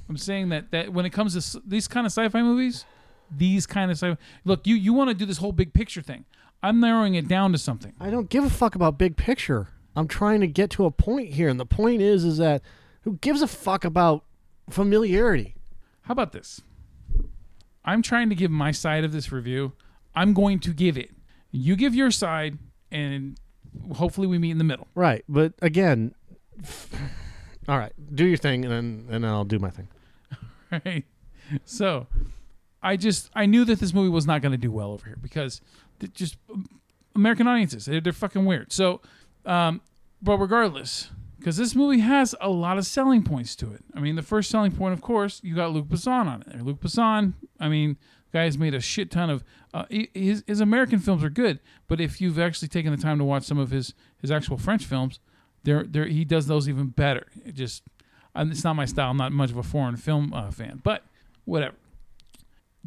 I'm 0.09 0.17
saying 0.17 0.49
that 0.49 0.71
that 0.71 0.93
when 0.93 1.05
it 1.05 1.11
comes 1.11 1.51
to 1.51 1.61
these 1.65 1.87
kind 1.87 2.05
of 2.05 2.11
sci-fi 2.11 2.41
movies, 2.41 2.85
these 3.29 3.65
kind 3.65 3.91
of 3.91 4.17
look, 4.43 4.67
you 4.67 4.75
you 4.75 4.93
want 4.93 5.09
to 5.09 5.13
do 5.13 5.25
this 5.25 5.37
whole 5.37 5.51
big 5.51 5.73
picture 5.73 6.01
thing. 6.01 6.25
I'm 6.63 6.79
narrowing 6.79 7.15
it 7.15 7.27
down 7.27 7.51
to 7.51 7.57
something. 7.57 7.93
I 7.99 8.09
don't 8.09 8.29
give 8.29 8.43
a 8.43 8.49
fuck 8.49 8.75
about 8.75 8.97
big 8.97 9.17
picture. 9.17 9.69
I'm 9.95 10.07
trying 10.07 10.41
to 10.41 10.47
get 10.47 10.69
to 10.71 10.85
a 10.85 10.91
point 10.91 11.29
here 11.29 11.47
and 11.47 11.59
the 11.59 11.65
point 11.65 12.01
is 12.01 12.23
is 12.23 12.37
that 12.37 12.61
who 13.01 13.17
gives 13.21 13.41
a 13.41 13.47
fuck 13.47 13.85
about 13.85 14.23
familiarity? 14.69 15.55
How 16.01 16.11
about 16.11 16.31
this? 16.31 16.61
I'm 17.85 18.01
trying 18.01 18.29
to 18.29 18.35
give 18.35 18.51
my 18.51 18.71
side 18.71 19.03
of 19.03 19.11
this 19.11 19.31
review. 19.31 19.73
I'm 20.15 20.33
going 20.33 20.59
to 20.61 20.73
give 20.73 20.97
it. 20.97 21.11
You 21.51 21.75
give 21.75 21.93
your 21.93 22.11
side, 22.11 22.57
and 22.91 23.39
hopefully 23.93 24.27
we 24.27 24.37
meet 24.37 24.51
in 24.51 24.57
the 24.57 24.63
middle. 24.63 24.87
Right, 24.95 25.23
but 25.29 25.53
again, 25.61 26.15
all 27.67 27.77
right, 27.77 27.93
do 28.13 28.25
your 28.25 28.37
thing 28.37 28.65
and 28.65 28.73
then 28.73 29.07
and 29.09 29.23
then 29.23 29.31
I'll 29.31 29.45
do 29.45 29.59
my 29.59 29.69
thing. 29.69 29.87
right? 30.71 31.05
So, 31.63 32.07
I 32.85 32.97
just 32.97 33.31
I 33.33 33.47
knew 33.47 33.65
that 33.65 33.79
this 33.79 33.93
movie 33.93 34.09
was 34.09 34.27
not 34.27 34.43
going 34.43 34.51
to 34.51 34.59
do 34.59 34.71
well 34.71 34.91
over 34.91 35.05
here 35.07 35.17
because 35.19 35.59
just 36.13 36.37
um, 36.53 36.69
American 37.15 37.47
audiences 37.47 37.85
they're, 37.85 37.99
they're 37.99 38.13
fucking 38.13 38.45
weird. 38.45 38.71
So, 38.71 39.01
um, 39.45 39.81
but 40.21 40.37
regardless, 40.37 41.09
because 41.39 41.57
this 41.57 41.75
movie 41.75 41.99
has 41.99 42.35
a 42.39 42.49
lot 42.49 42.77
of 42.77 42.85
selling 42.85 43.23
points 43.23 43.55
to 43.57 43.73
it. 43.73 43.83
I 43.95 43.99
mean, 43.99 44.15
the 44.15 44.21
first 44.21 44.51
selling 44.51 44.71
point, 44.71 44.93
of 44.93 45.01
course, 45.01 45.41
you 45.43 45.55
got 45.55 45.71
Luc 45.71 45.87
Besson 45.87 46.27
on 46.27 46.43
it. 46.43 46.61
Luc 46.61 46.79
Besson, 46.79 47.33
I 47.59 47.69
mean, 47.69 47.97
guy's 48.31 48.57
made 48.57 48.75
a 48.75 48.79
shit 48.79 49.09
ton 49.09 49.31
of 49.31 49.43
uh, 49.73 49.85
his 49.89 50.43
his 50.45 50.59
American 50.59 50.99
films 50.99 51.23
are 51.23 51.29
good, 51.31 51.59
but 51.87 51.99
if 51.99 52.21
you've 52.21 52.37
actually 52.37 52.67
taken 52.67 52.91
the 52.95 53.01
time 53.01 53.17
to 53.17 53.23
watch 53.23 53.43
some 53.43 53.57
of 53.57 53.71
his 53.71 53.95
his 54.21 54.29
actual 54.29 54.59
French 54.59 54.85
films, 54.85 55.19
there 55.63 55.85
there 55.85 56.05
he 56.05 56.23
does 56.23 56.45
those 56.45 56.69
even 56.69 56.89
better. 56.89 57.25
It 57.43 57.55
just 57.55 57.81
it's 58.35 58.63
not 58.63 58.75
my 58.75 58.85
style. 58.85 59.09
I'm 59.09 59.17
not 59.17 59.31
much 59.31 59.49
of 59.49 59.57
a 59.57 59.63
foreign 59.63 59.95
film 59.95 60.33
uh, 60.33 60.51
fan, 60.51 60.81
but 60.83 61.03
whatever. 61.45 61.75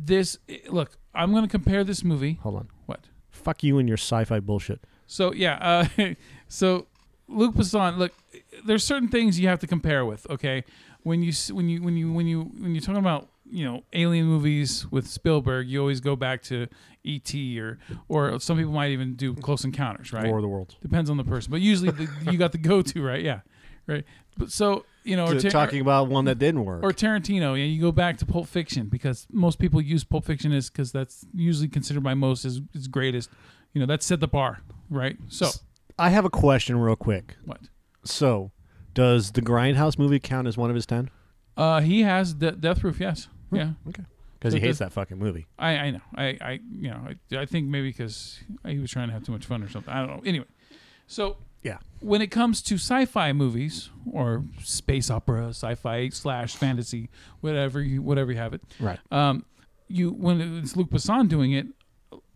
This 0.01 0.39
look, 0.69 0.97
I'm 1.15 1.33
going 1.33 1.43
to 1.45 1.51
compare 1.51 1.83
this 1.85 2.05
movie. 2.05 2.39
Hold 2.43 2.55
on. 2.57 2.69
What? 2.87 3.07
Fuck 3.31 3.63
you 3.65 3.79
and 3.79 3.89
your 3.89 3.97
sci-fi 3.97 4.39
bullshit. 4.41 4.81
So 5.07 5.33
yeah, 5.33 5.87
uh, 5.99 6.15
so 6.49 6.87
Luc 7.29 7.55
Besson. 7.55 7.97
Look, 7.99 8.13
there's 8.65 8.85
certain 8.85 9.09
things 9.09 9.41
you 9.41 9.49
have 9.49 9.59
to 9.61 9.67
compare 9.67 10.05
with. 10.05 10.27
Okay, 10.31 10.65
when 11.03 11.23
you 11.23 11.31
s- 11.31 11.51
when 11.51 11.69
you 11.69 11.83
when 11.83 11.97
you 11.97 12.13
when 12.13 12.27
you 12.27 12.43
when 12.43 12.75
you're 12.75 12.81
talking 12.83 12.99
about 13.01 13.29
you 13.51 13.65
know 13.65 13.83
alien 13.93 14.27
movies 14.27 14.87
with 14.91 15.07
Spielberg, 15.09 15.69
you 15.69 15.81
always 15.81 16.01
go 16.01 16.15
back 16.15 16.43
to 16.45 16.69
E.T. 17.05 17.59
or 17.61 17.79
or 18.09 18.39
some 18.41 18.57
people 18.59 18.73
might 18.73 18.91
even 18.91 19.15
do 19.15 19.35
Close 19.35 19.65
Encounters, 19.65 20.13
right? 20.13 20.27
War 20.27 20.37
of 20.39 20.43
the 20.43 20.49
Worlds. 20.49 20.77
Depends 20.83 21.11
on 21.11 21.17
the 21.17 21.25
person, 21.25 21.51
but 21.51 21.61
usually 21.61 21.91
the, 21.91 22.09
you 22.31 22.39
got 22.39 22.53
the 22.53 22.59
go-to, 22.59 23.03
right? 23.03 23.23
Yeah, 23.23 23.41
right. 23.87 24.05
But 24.37 24.53
so 24.53 24.85
you 25.09 25.17
know, 25.17 25.27
or 25.27 25.35
T- 25.35 25.41
Tar- 25.49 25.51
talking 25.51 25.81
about 25.81 26.09
one 26.09 26.25
that 26.27 26.39
didn't 26.39 26.65
work. 26.65 26.83
or 26.83 26.91
Tarantino, 26.93 27.57
yeah, 27.59 27.65
you 27.65 27.81
go 27.81 27.91
back 27.93 28.19
to 28.19 28.27
Pulp 28.27 28.47
Fiction 28.47 28.87
because 28.89 29.27
most 29.33 29.59
people 29.59 29.81
use 29.81 30.05
Pulp 30.05 30.25
Fiction 30.25 30.53
as 30.53 30.69
because 30.71 30.93
that's 30.93 31.25
usually 31.35 31.69
considered 31.69 32.03
by 32.03 32.15
most 32.15 32.45
as, 32.45 32.61
as 32.75 32.87
greatest. 32.89 33.31
You 33.73 33.81
know, 33.81 33.87
that 33.87 34.03
set 34.03 34.21
the 34.21 34.29
bar, 34.29 34.61
right? 34.91 35.17
So 35.29 35.49
I 35.99 36.11
have 36.11 36.25
a 36.25 36.31
question 36.31 36.79
real 36.79 36.97
quick. 36.97 37.37
what? 37.45 37.61
So, 38.05 38.53
does 38.95 39.33
the 39.33 39.43
Grindhouse 39.43 39.99
movie 39.99 40.19
count 40.21 40.47
as 40.49 40.57
one 40.57 40.71
of 40.71 40.75
his 40.77 40.87
10? 40.87 41.11
Uh, 41.57 41.81
he 41.81 42.03
has 42.03 42.35
de- 42.35 42.53
Death 42.53 42.81
Proof, 42.81 43.01
yes, 43.01 43.29
yeah. 43.51 43.73
Okay. 43.89 44.05
Because 44.39 44.53
So 44.53 44.61
he 44.61 44.67
hates 44.67 44.79
that 44.79 44.93
fucking 44.93 45.19
movie. 45.19 45.47
I, 45.59 45.71
I 45.77 45.91
know, 45.91 46.01
I, 46.15 46.25
I, 46.41 46.61
you 46.73 46.91
know, 46.91 47.09
I, 47.33 47.37
I 47.39 47.45
think 47.47 47.67
maybe 47.69 47.89
because 47.89 48.39
he 48.65 48.79
was 48.79 48.91
trying 48.91 49.09
to 49.09 49.13
have 49.13 49.25
too 49.25 49.33
much 49.33 49.45
fun 49.47 49.63
or 49.65 49.69
something. 49.69 49.93
I 49.93 49.99
don't 50.07 50.17
know. 50.17 50.23
Anyway, 50.25 50.47
so 51.09 51.37
Yeah. 51.63 51.79
when 52.01 52.23
it 52.23 52.29
comes 52.31 52.63
to 52.63 52.77
sci-fi 52.77 53.33
movies 53.33 53.91
or 54.11 54.45
space 54.63 55.11
opera, 55.11 55.49
sci-fi 55.49 56.09
slash 56.11 56.55
fantasy, 56.57 57.11
whatever 57.41 57.81
you 57.83 58.01
whatever 58.03 58.31
you 58.33 58.39
have 58.39 58.55
it, 58.55 58.63
Right. 58.79 58.99
um, 59.11 59.45
you 59.89 60.11
when 60.11 60.41
it's 60.41 60.77
Luc 60.77 60.91
Besson 60.91 61.29
doing 61.29 61.53
it, 61.53 61.67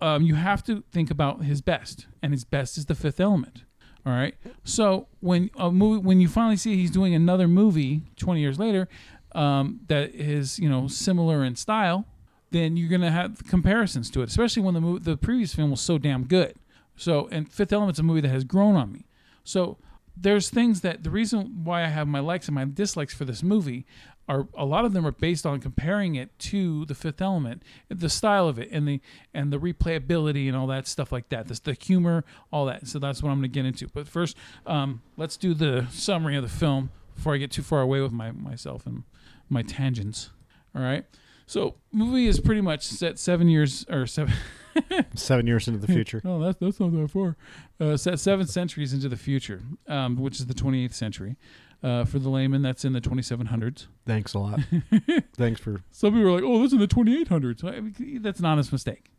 um, 0.01 0.23
you 0.23 0.35
have 0.35 0.65
to 0.65 0.83
think 0.91 1.11
about 1.11 1.43
his 1.45 1.61
best, 1.61 2.07
and 2.23 2.33
his 2.33 2.45
best 2.45 2.77
is 2.77 2.87
The 2.87 2.95
Fifth 2.95 3.21
Element. 3.21 3.63
All 4.05 4.13
right. 4.13 4.35
So 4.65 5.07
when 5.21 5.51
a 5.57 5.71
movie, 5.71 6.01
when 6.05 6.21
you 6.21 6.27
finally 6.29 6.57
see 6.57 6.75
he's 6.77 6.91
doing 6.91 7.15
another 7.15 7.47
movie 7.47 8.03
twenty 8.17 8.41
years 8.41 8.59
later, 8.59 8.89
um, 9.35 9.81
that 9.87 10.13
is 10.15 10.59
you 10.59 10.69
know 10.69 10.89
similar 10.89 11.45
in 11.45 11.55
style, 11.55 12.07
then 12.51 12.77
you're 12.77 12.89
gonna 12.91 13.13
have 13.13 13.47
comparisons 13.47 14.11
to 14.11 14.23
it, 14.23 14.29
especially 14.29 14.63
when 14.65 14.75
the 14.75 14.81
movie, 14.81 15.05
the 15.05 15.17
previous 15.17 15.55
film 15.55 15.71
was 15.71 15.81
so 15.81 15.99
damn 15.99 16.25
good. 16.25 16.55
So 16.97 17.29
and 17.31 17.49
Fifth 17.51 17.73
Element's 17.73 18.01
a 18.01 18.03
movie 18.03 18.21
that 18.23 18.29
has 18.31 18.43
grown 18.43 18.75
on 18.75 18.93
me. 18.93 19.07
So 19.45 19.79
there's 20.17 20.51
things 20.51 20.83
that 20.83 21.05
the 21.05 21.11
reason 21.11 21.65
why 21.65 21.85
I 21.85 21.89
have 21.89 22.07
my 22.07 22.21
likes 22.21 22.47
and 22.47 22.55
my 22.55 22.65
dislikes 22.65 23.15
for 23.15 23.25
this 23.25 23.43
movie 23.43 23.87
are 24.29 24.47
a 24.57 24.65
lot 24.65 24.85
of 24.85 24.93
them 24.93 25.07
are 25.07 25.13
based 25.13 25.45
on 25.45 25.61
comparing 25.61 26.15
it 26.15 26.39
to 26.39 26.85
the 26.87 26.95
Fifth 26.95 27.21
Element, 27.21 27.63
the 27.89 28.09
style 28.09 28.47
of 28.47 28.59
it, 28.59 28.69
and 28.71 28.87
the 28.87 29.01
and 29.35 29.53
the 29.53 29.59
replayability 29.59 30.47
and 30.47 30.57
all 30.57 30.67
that 30.69 30.87
stuff 30.87 31.11
like 31.11 31.29
that. 31.31 31.49
This 31.49 31.59
the 31.59 31.75
humor, 31.75 32.25
all 32.53 32.67
that. 32.67 32.87
So 32.87 32.99
that's 32.99 33.23
what 33.23 33.31
I'm 33.31 33.39
going 33.39 33.51
to 33.51 33.55
get 33.55 33.67
into. 33.67 33.89
But 33.89 34.07
first, 34.07 34.37
um, 34.67 35.03
let's 35.17 35.37
do 35.37 35.55
the 35.55 35.87
summary 35.91 36.37
of 36.37 36.43
the 36.43 36.49
film 36.49 36.91
before 37.15 37.35
I 37.35 37.39
get 37.39 37.51
too 37.51 37.63
far 37.63 37.81
away 37.81 38.01
with 38.01 38.13
my 38.13 38.31
myself 38.31 38.87
and 38.87 39.03
my 39.49 39.63
tangents. 39.63 40.31
All 40.75 40.83
right. 40.83 41.05
So 41.47 41.75
movie 41.91 42.27
is 42.27 42.41
pretty 42.41 42.61
much 42.61 42.85
set 42.87 43.19
seven 43.19 43.49
years 43.49 43.85
or 43.91 44.07
seven. 44.07 44.35
Seven 45.15 45.47
years 45.47 45.69
into 45.69 45.79
the 45.81 45.87
future. 45.87 46.21
Oh, 46.25 46.39
that's 46.41 46.59
that's 46.59 46.81
not 46.81 46.93
that 46.93 47.11
far. 47.11 47.37
Uh, 47.81 47.97
seven 47.97 48.47
centuries 48.47 48.93
into 48.93 49.09
the 49.09 49.17
future, 49.17 49.61
um, 49.89 50.17
which 50.17 50.39
is 50.41 50.47
the 50.47 50.55
28th 50.55 50.95
century. 50.95 51.37
Uh, 51.83 52.05
for 52.05 52.21
the 52.21 52.29
layman, 52.29 52.63
that's 52.63 52.85
in 52.85 52.93
the 52.93 53.01
2700s. 53.01 53.89
Thanks 54.07 54.35
a 54.35 54.39
lot. 54.39 54.61
Thanks 55.37 55.61
for. 55.61 55.81
Some 55.91 56.13
people 56.15 56.29
are 56.29 56.33
like, 56.35 56.45
"Oh, 56.45 56.61
that's 56.61 56.73
in 56.73 56.79
the 56.79 56.87
2800s." 56.87 57.65
I 57.65 57.81
mean, 57.81 58.23
That's 58.23 58.39
an 58.39 58.45
honest 58.45 58.71
mistake. 58.71 59.11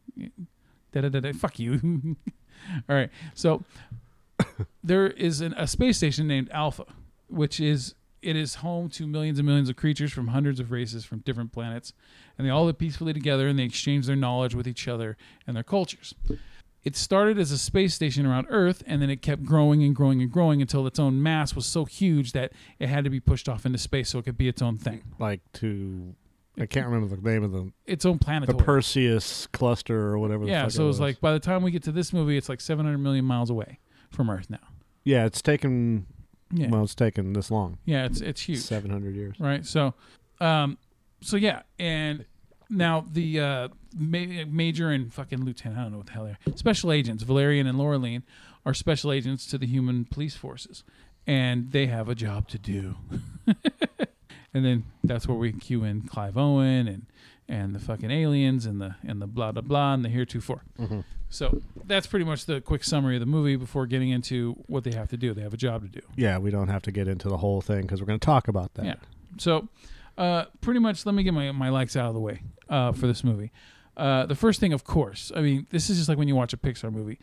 Da, 0.93 1.01
da, 1.01 1.09
da, 1.09 1.19
da. 1.19 1.33
Fuck 1.33 1.59
you. 1.59 2.15
All 2.87 2.95
right. 2.95 3.09
So 3.33 3.63
there 4.83 5.07
is 5.07 5.41
an, 5.41 5.53
a 5.57 5.67
space 5.67 5.97
station 5.97 6.25
named 6.27 6.49
Alpha, 6.51 6.85
which 7.27 7.59
is 7.59 7.95
it 8.23 8.35
is 8.35 8.55
home 8.55 8.89
to 8.89 9.05
millions 9.07 9.39
and 9.39 9.45
millions 9.47 9.69
of 9.69 9.75
creatures 9.75 10.11
from 10.11 10.27
hundreds 10.29 10.59
of 10.59 10.71
races 10.71 11.05
from 11.05 11.19
different 11.19 11.51
planets, 11.51 11.93
and 12.37 12.45
they 12.47 12.51
all 12.51 12.65
live 12.65 12.77
peacefully 12.77 13.13
together 13.13 13.47
and 13.47 13.57
they 13.59 13.63
exchange 13.63 14.05
their 14.07 14.15
knowledge 14.15 14.55
with 14.55 14.67
each 14.67 14.87
other 14.87 15.17
and 15.45 15.55
their 15.55 15.63
cultures. 15.63 16.13
It 16.83 16.97
started 16.97 17.39
as 17.39 17.51
a 17.51 17.57
space 17.57 17.93
station 17.93 18.25
around 18.25 18.47
Earth, 18.49 18.83
and 18.85 19.01
then 19.01 19.09
it 19.09 19.21
kept 19.21 19.43
growing 19.45 19.83
and 19.83 19.95
growing 19.95 20.21
and 20.21 20.29
growing 20.29 20.61
until 20.61 20.85
its 20.85 20.99
own 20.99 21.23
mass 21.23 21.55
was 21.55 21.65
so 21.65 21.85
huge 21.85 22.33
that 22.33 22.51
it 22.77 22.89
had 22.89 23.05
to 23.05 23.09
be 23.09 23.21
pushed 23.21 23.47
off 23.47 23.65
into 23.65 23.77
space 23.77 24.09
so 24.09 24.19
it 24.19 24.23
could 24.25 24.37
be 24.37 24.49
its 24.49 24.61
own 24.61 24.77
thing. 24.77 25.01
Like 25.17 25.39
to 25.53 26.13
I 26.59 26.65
can't 26.65 26.85
remember 26.87 27.15
the 27.15 27.21
name 27.21 27.43
of 27.43 27.51
the 27.51 27.71
its 27.85 28.05
own 28.05 28.19
planet. 28.19 28.47
the 28.47 28.53
planetoid. 28.53 28.65
Perseus 28.65 29.47
cluster 29.47 29.97
or 29.97 30.19
whatever. 30.19 30.43
The 30.45 30.51
yeah, 30.51 30.63
fuck 30.63 30.71
so 30.71 30.83
it 30.83 30.87
was. 30.87 30.99
like 30.99 31.21
by 31.21 31.31
the 31.31 31.39
time 31.39 31.63
we 31.63 31.71
get 31.71 31.83
to 31.83 31.91
this 31.93 32.11
movie, 32.11 32.35
it's 32.37 32.49
like 32.49 32.59
700 32.59 32.97
million 32.97 33.23
miles 33.25 33.49
away 33.49 33.79
from 34.11 34.29
Earth 34.29 34.49
now. 34.49 34.59
yeah, 35.05 35.25
it's 35.25 35.41
taken. 35.41 36.05
Yeah, 36.53 36.69
Well, 36.69 36.83
it's 36.83 36.95
taken 36.95 37.33
this 37.33 37.49
long. 37.51 37.77
yeah, 37.85 38.05
it's 38.05 38.21
it's 38.21 38.41
huge. 38.41 38.59
Seven 38.59 38.91
hundred 38.91 39.15
years. 39.15 39.35
right? 39.39 39.65
So, 39.65 39.93
um, 40.39 40.77
so 41.21 41.35
yeah, 41.37 41.63
and 41.79 42.25
now 42.69 43.05
the 43.11 43.39
uh, 43.39 43.67
ma- 43.97 44.45
major 44.47 44.89
and 44.89 45.13
fucking 45.13 45.43
lieutenant, 45.43 45.79
I 45.79 45.83
don't 45.83 45.91
know 45.91 45.97
what 45.99 46.07
the 46.07 46.13
hell 46.13 46.25
they 46.25 46.31
are, 46.31 46.55
special 46.57 46.91
agents, 46.91 47.23
Valerian 47.23 47.67
and 47.67 47.77
Laureline, 47.77 48.23
are 48.65 48.73
special 48.73 49.11
agents 49.11 49.45
to 49.47 49.57
the 49.57 49.65
human 49.67 50.05
police 50.05 50.35
forces, 50.35 50.83
and 51.27 51.71
they 51.71 51.87
have 51.87 52.07
a 52.09 52.15
job 52.15 52.47
to 52.49 52.57
do. 52.59 52.95
and 54.53 54.63
then 54.65 54.85
that's 55.03 55.27
where 55.27 55.37
we 55.37 55.51
cue 55.53 55.83
in 55.83 56.01
Clive 56.03 56.37
Owen 56.37 56.87
and 56.87 57.05
and 57.47 57.75
the 57.75 57.79
fucking 57.79 58.11
aliens 58.11 58.65
and 58.65 58.81
the 58.81 58.95
and 59.07 59.21
the 59.21 59.27
blah 59.27 59.51
blah 59.51 59.61
blah 59.61 59.93
and 59.93 60.03
the 60.03 60.09
heretofore. 60.09 60.63
So 61.29 61.61
that's 61.87 62.05
pretty 62.05 62.25
much 62.25 62.45
the 62.45 62.61
quick 62.61 62.83
summary 62.83 63.15
of 63.15 63.19
the 63.19 63.25
movie 63.25 63.55
before 63.55 63.87
getting 63.87 64.09
into 64.09 64.53
what 64.67 64.83
they 64.83 64.91
have 64.91 65.09
to 65.09 65.17
do. 65.17 65.33
They 65.33 65.41
have 65.41 65.53
a 65.53 65.57
job 65.57 65.81
to 65.81 65.87
do. 65.87 66.05
Yeah, 66.15 66.37
we 66.37 66.51
don't 66.51 66.67
have 66.67 66.83
to 66.83 66.91
get 66.91 67.07
into 67.07 67.27
the 67.27 67.37
whole 67.37 67.59
thing 67.59 67.81
because 67.81 67.99
we're 67.99 68.05
going 68.05 68.19
to 68.19 68.25
talk 68.25 68.47
about 68.47 68.75
that. 68.75 68.85
Yeah. 68.85 68.95
So, 69.39 69.67
uh, 70.15 70.45
pretty 70.61 70.79
much, 70.79 71.07
let 71.07 71.15
me 71.15 71.23
get 71.23 71.33
my, 71.33 71.51
my 71.51 71.69
likes 71.69 71.95
out 71.95 72.05
of 72.05 72.13
the 72.13 72.19
way 72.19 72.43
uh, 72.69 72.91
for 72.91 73.07
this 73.07 73.23
movie. 73.23 73.51
Uh, 73.97 74.27
the 74.27 74.35
first 74.35 74.59
thing, 74.59 74.73
of 74.73 74.83
course, 74.83 75.31
I 75.35 75.41
mean, 75.41 75.65
this 75.71 75.89
is 75.89 75.97
just 75.97 76.07
like 76.07 76.19
when 76.19 76.27
you 76.27 76.35
watch 76.35 76.53
a 76.53 76.57
Pixar 76.57 76.93
movie. 76.93 77.17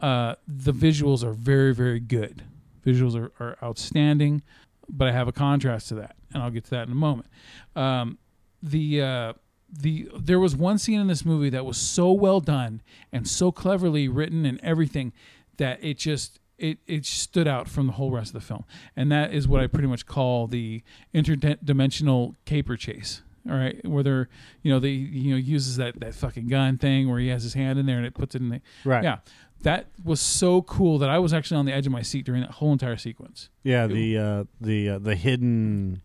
Uh, 0.00 0.36
the 0.46 0.72
visuals 0.72 1.24
are 1.24 1.32
very, 1.32 1.74
very 1.74 1.98
good. 1.98 2.44
Visuals 2.86 3.16
are, 3.16 3.32
are 3.44 3.56
outstanding, 3.60 4.42
but 4.88 5.08
I 5.08 5.12
have 5.12 5.26
a 5.26 5.32
contrast 5.32 5.88
to 5.88 5.96
that, 5.96 6.14
and 6.32 6.44
I'll 6.44 6.50
get 6.50 6.62
to 6.66 6.70
that 6.70 6.86
in 6.86 6.92
a 6.92 6.96
moment. 6.96 7.26
Um, 7.74 8.18
the 8.62 9.02
uh, 9.02 9.32
the 9.70 10.08
there 10.18 10.40
was 10.40 10.56
one 10.56 10.78
scene 10.78 10.98
in 11.00 11.06
this 11.08 11.24
movie 11.24 11.50
that 11.50 11.64
was 11.66 11.76
so 11.76 12.10
well 12.12 12.40
done 12.40 12.80
and 13.12 13.28
so 13.28 13.52
cleverly 13.52 14.08
written 14.08 14.46
and 14.46 14.58
everything 14.62 15.12
that 15.58 15.82
it 15.82 15.98
just 15.98 16.40
it, 16.58 16.78
it 16.86 17.06
stood 17.06 17.46
out 17.46 17.68
from 17.68 17.86
the 17.86 17.92
whole 17.92 18.10
rest 18.10 18.30
of 18.34 18.40
the 18.40 18.46
film. 18.46 18.64
And 18.96 19.12
that 19.12 19.32
is 19.32 19.46
what 19.46 19.60
i 19.60 19.66
pretty 19.66 19.86
much 19.88 20.06
call 20.06 20.46
the 20.46 20.82
interdimensional 21.14 22.34
caper 22.44 22.76
chase 22.76 23.22
all 23.48 23.56
right? 23.56 23.82
Where 23.86 24.02
they're 24.02 24.28
you 24.62 24.70
know 24.72 24.78
they 24.78 24.90
you 24.90 25.30
know 25.30 25.36
uses 25.38 25.76
that 25.76 25.98
that 26.00 26.14
fucking 26.14 26.48
gun 26.48 26.76
thing 26.78 27.08
where 27.08 27.18
he 27.18 27.28
has 27.28 27.42
his 27.42 27.54
hand 27.54 27.78
in 27.78 27.86
there 27.86 27.96
and 27.96 28.06
it 28.06 28.14
puts 28.14 28.34
it 28.34 28.42
in 28.42 28.48
the 28.50 28.60
Right. 28.84 29.02
yeah. 29.04 29.18
That 29.62 29.86
was 30.04 30.20
so 30.20 30.62
cool 30.62 30.98
that 30.98 31.10
i 31.10 31.18
was 31.18 31.32
actually 31.32 31.56
on 31.56 31.64
the 31.66 31.72
edge 31.72 31.86
of 31.86 31.92
my 31.92 32.02
seat 32.02 32.24
during 32.26 32.42
that 32.42 32.52
whole 32.52 32.72
entire 32.72 32.96
sequence. 32.96 33.48
Yeah, 33.64 33.86
the 33.86 34.16
uh, 34.18 34.44
the 34.60 34.88
uh, 34.90 34.98
the 34.98 35.16
hidden, 35.16 36.02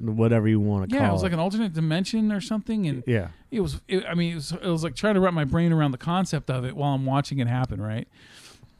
whatever 0.00 0.48
you 0.48 0.60
want 0.60 0.88
to 0.88 0.94
yeah 0.94 1.00
call 1.00 1.04
it 1.04 1.08
Yeah, 1.08 1.10
it 1.10 1.12
was 1.14 1.22
like 1.22 1.32
an 1.32 1.38
alternate 1.38 1.72
dimension 1.72 2.32
or 2.32 2.40
something 2.40 2.86
and 2.86 3.04
yeah, 3.06 3.28
it 3.50 3.60
was 3.60 3.80
it, 3.88 4.04
i 4.06 4.14
mean 4.14 4.32
it 4.32 4.36
was, 4.36 4.52
it 4.52 4.66
was 4.66 4.84
like 4.84 4.94
trying 4.94 5.14
to 5.14 5.20
wrap 5.20 5.34
my 5.34 5.44
brain 5.44 5.72
around 5.72 5.92
the 5.92 5.98
concept 5.98 6.50
of 6.50 6.64
it 6.64 6.76
while 6.76 6.94
i'm 6.94 7.06
watching 7.06 7.38
it 7.38 7.46
happen 7.48 7.80
right 7.80 8.08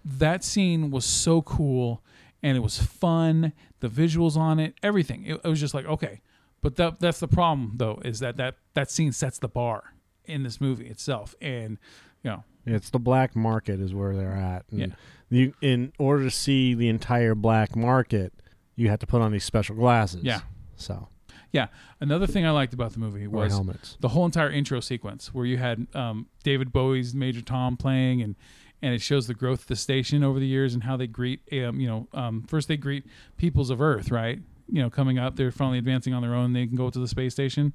that 0.05 0.43
scene 0.45 0.91
was 0.91 1.05
so 1.05 1.43
cool 1.43 2.03
and 2.43 2.57
it 2.57 2.61
was 2.61 2.79
fun 2.79 3.53
the 3.81 3.89
visuals 3.89 4.37
on 4.37 4.59
it 4.59 4.75
everything 4.83 5.25
it, 5.27 5.41
it 5.45 5.49
was 5.49 5.61
just 5.61 5.75
like 5.75 5.87
okay 5.87 6.21
but 6.61 6.77
that 6.77 6.99
that's 7.01 7.21
the 7.21 7.29
problem 7.29 7.73
though 7.77 8.01
is 8.05 8.19
that 8.21 8.37
that 8.37 8.57
that 8.75 8.91
scene 8.91 9.13
sets 9.13 9.39
the 9.39 9.49
bar 9.49 9.95
in 10.25 10.43
this 10.43 10.61
movie 10.61 10.87
itself 10.87 11.35
and 11.41 11.79
you 12.23 12.31
know 12.31 12.45
it's 12.67 12.91
the 12.91 12.99
black 12.99 13.35
market 13.35 13.81
is 13.81 13.95
where 13.95 14.15
they're 14.15 14.33
at. 14.33 14.65
And 14.71 14.81
Yeah. 14.81 14.87
You 15.31 15.55
in 15.61 15.93
order 15.99 16.25
to 16.25 16.31
see 16.31 16.75
the 16.75 16.89
entire 16.89 17.35
black 17.35 17.75
market, 17.77 18.33
you 18.77 18.89
have 18.89 18.99
to 19.01 19.07
put 19.07 19.21
on 19.23 19.33
these 19.33 19.45
special 19.45 19.75
glasses. 19.75 20.23
Yeah. 20.23 20.41
So. 20.79 21.09
Yeah. 21.53 21.69
Another 22.01 22.27
thing 22.27 22.47
i 22.47 22.51
liked 22.51 22.75
about 22.75 22.93
the 22.93 22.99
movie 22.99 23.27
was 23.27 23.53
helmets. 23.53 23.97
the 24.01 24.09
whole 24.09 24.25
entire 24.25 24.51
intro 24.51 24.81
sequence 24.81 25.33
where 25.33 25.47
you 25.47 25.57
had 25.57 25.87
um, 25.95 26.27
David 26.43 26.73
Bowie's 26.73 27.15
Major 27.15 27.43
Tom 27.43 27.77
playing 27.77 28.23
and 28.23 28.37
and 28.81 28.95
it 28.95 29.03
shows 29.03 29.27
the 29.27 29.35
growth 29.35 29.63
of 29.63 29.67
the 29.67 29.77
station 29.77 30.23
over 30.23 30.39
the 30.39 30.47
years 30.47 30.73
and 30.73 30.85
how 30.85 30.97
they 30.97 31.07
greet 31.07 31.41
um, 31.53 31.81
you 31.81 31.87
know 31.89 32.09
um, 32.13 32.43
first 32.43 32.69
they 32.69 32.77
greet 32.77 33.05
peoples 33.37 33.71
of 33.71 33.81
Earth 33.81 34.11
right? 34.11 34.41
You 34.71 34.83
know 34.83 34.91
coming 34.91 35.19
up 35.19 35.37
they're 35.37 35.51
finally 35.51 35.79
advancing 35.79 36.13
on 36.13 36.21
their 36.21 36.35
own 36.35 36.53
they 36.53 36.67
can 36.67 36.77
go 36.77 36.91
to 36.91 36.99
the 36.99 37.09
space 37.09 37.33
station. 37.33 37.73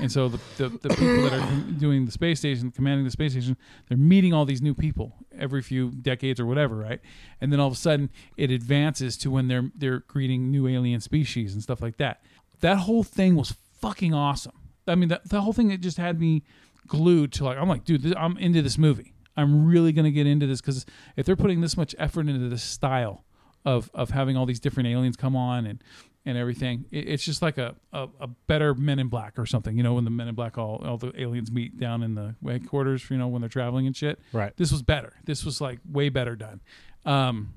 And 0.00 0.12
so 0.12 0.28
the, 0.28 0.40
the, 0.58 0.68
the 0.68 0.88
people 0.90 1.22
that 1.22 1.32
are 1.32 1.60
doing 1.78 2.04
the 2.04 2.12
space 2.12 2.38
station 2.38 2.70
commanding 2.70 3.04
the 3.04 3.10
space 3.10 3.32
station 3.32 3.56
they're 3.88 3.96
meeting 3.96 4.34
all 4.34 4.44
these 4.44 4.60
new 4.60 4.74
people 4.74 5.14
every 5.36 5.62
few 5.62 5.90
decades 5.90 6.38
or 6.38 6.44
whatever 6.46 6.76
right? 6.76 7.00
And 7.40 7.50
then 7.50 7.58
all 7.58 7.68
of 7.68 7.72
a 7.72 7.76
sudden 7.76 8.10
it 8.36 8.50
advances 8.50 9.16
to 9.18 9.30
when 9.30 9.48
they're 9.48 9.70
they're 9.74 10.00
greeting 10.00 10.50
new 10.50 10.68
alien 10.68 11.00
species 11.00 11.54
and 11.54 11.62
stuff 11.62 11.80
like 11.80 11.96
that 11.96 12.20
that 12.64 12.78
whole 12.78 13.04
thing 13.04 13.36
was 13.36 13.54
fucking 13.80 14.12
awesome 14.12 14.58
I 14.86 14.94
mean, 14.94 15.08
that 15.08 15.28
the 15.28 15.40
whole 15.40 15.52
thing 15.52 15.70
it 15.70 15.80
just 15.80 15.96
had 15.96 16.20
me 16.20 16.42
glued 16.86 17.32
to 17.34 17.44
like 17.44 17.58
I'm 17.58 17.68
like, 17.68 17.84
dude, 17.84 18.02
this, 18.02 18.14
I'm 18.16 18.36
into 18.38 18.62
this 18.62 18.78
movie. 18.78 19.14
I'm 19.36 19.66
really 19.66 19.92
gonna 19.92 20.10
get 20.10 20.26
into 20.26 20.46
this 20.46 20.60
because 20.60 20.86
if 21.16 21.26
they're 21.26 21.36
putting 21.36 21.60
this 21.60 21.76
much 21.76 21.94
effort 21.98 22.28
into 22.28 22.48
this 22.48 22.62
style 22.62 23.24
of 23.64 23.90
of 23.94 24.10
having 24.10 24.36
all 24.36 24.46
these 24.46 24.60
different 24.60 24.88
aliens 24.88 25.16
come 25.16 25.34
on 25.36 25.66
and 25.66 25.82
and 26.26 26.38
everything, 26.38 26.86
it, 26.90 27.08
it's 27.08 27.24
just 27.24 27.42
like 27.42 27.58
a, 27.58 27.74
a 27.92 28.08
a 28.20 28.26
better 28.26 28.74
Men 28.74 28.98
in 28.98 29.08
Black 29.08 29.38
or 29.38 29.46
something. 29.46 29.76
You 29.76 29.82
know, 29.82 29.94
when 29.94 30.04
the 30.04 30.10
Men 30.10 30.28
in 30.28 30.34
Black 30.34 30.58
all 30.58 30.82
all 30.84 30.98
the 30.98 31.12
aliens 31.20 31.50
meet 31.50 31.78
down 31.78 32.02
in 32.02 32.14
the 32.14 32.34
headquarters, 32.46 33.10
you 33.10 33.16
know, 33.16 33.28
when 33.28 33.40
they're 33.40 33.48
traveling 33.48 33.86
and 33.86 33.96
shit. 33.96 34.20
Right. 34.32 34.56
This 34.56 34.70
was 34.70 34.82
better. 34.82 35.14
This 35.24 35.44
was 35.44 35.60
like 35.60 35.80
way 35.90 36.10
better 36.10 36.36
done. 36.36 36.60
Um, 37.04 37.52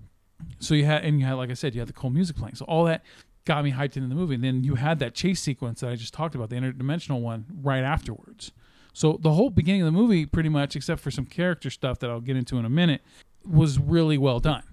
so 0.60 0.74
you 0.74 0.86
had 0.86 1.04
and 1.04 1.20
you 1.20 1.26
had 1.26 1.34
like 1.34 1.50
I 1.50 1.54
said, 1.54 1.76
you 1.76 1.82
had 1.82 1.90
the 1.90 1.94
cool 1.94 2.10
music 2.10 2.36
playing. 2.36 2.56
So 2.56 2.66
all 2.66 2.86
that 2.86 3.04
got 3.48 3.64
me 3.64 3.72
hyped 3.72 3.98
into 3.98 4.10
the 4.10 4.16
movie. 4.16 4.36
And 4.36 4.44
then 4.44 4.64
you 4.64 4.76
had 4.76 5.00
that 5.00 5.16
chase 5.16 5.42
sequence 5.42 5.80
that 5.80 5.90
I 5.90 5.96
just 5.96 6.14
talked 6.14 6.36
about, 6.36 6.50
the 6.50 6.58
interdimensional 6.58 7.22
one, 7.22 7.46
right 7.62 7.84
afterwards. 7.84 8.52
So 8.94 9.18
the 9.22 9.32
whole 9.32 9.50
beginning 9.50 9.82
of 9.82 9.86
the 9.86 9.92
movie, 9.92 10.26
pretty 10.26 10.50
much, 10.50 10.76
except 10.76 11.02
for 11.02 11.12
some 11.12 11.26
character 11.26 11.70
stuff 11.70 12.00
that 12.00 12.10
I'll 12.10 12.20
get 12.20 12.36
into 12.36 12.58
in 12.58 12.66
a 12.66 12.70
minute, 12.70 13.02
was 13.46 13.80
really 13.80 14.18
well 14.18 14.40
done, 14.40 14.64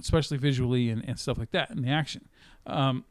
especially 0.00 0.38
visually 0.38 0.88
and, 0.88 1.04
and 1.06 1.18
stuff 1.18 1.36
like 1.36 1.50
that, 1.50 1.70
and 1.70 1.84
the 1.84 1.90
action. 1.90 2.28
Um, 2.66 3.04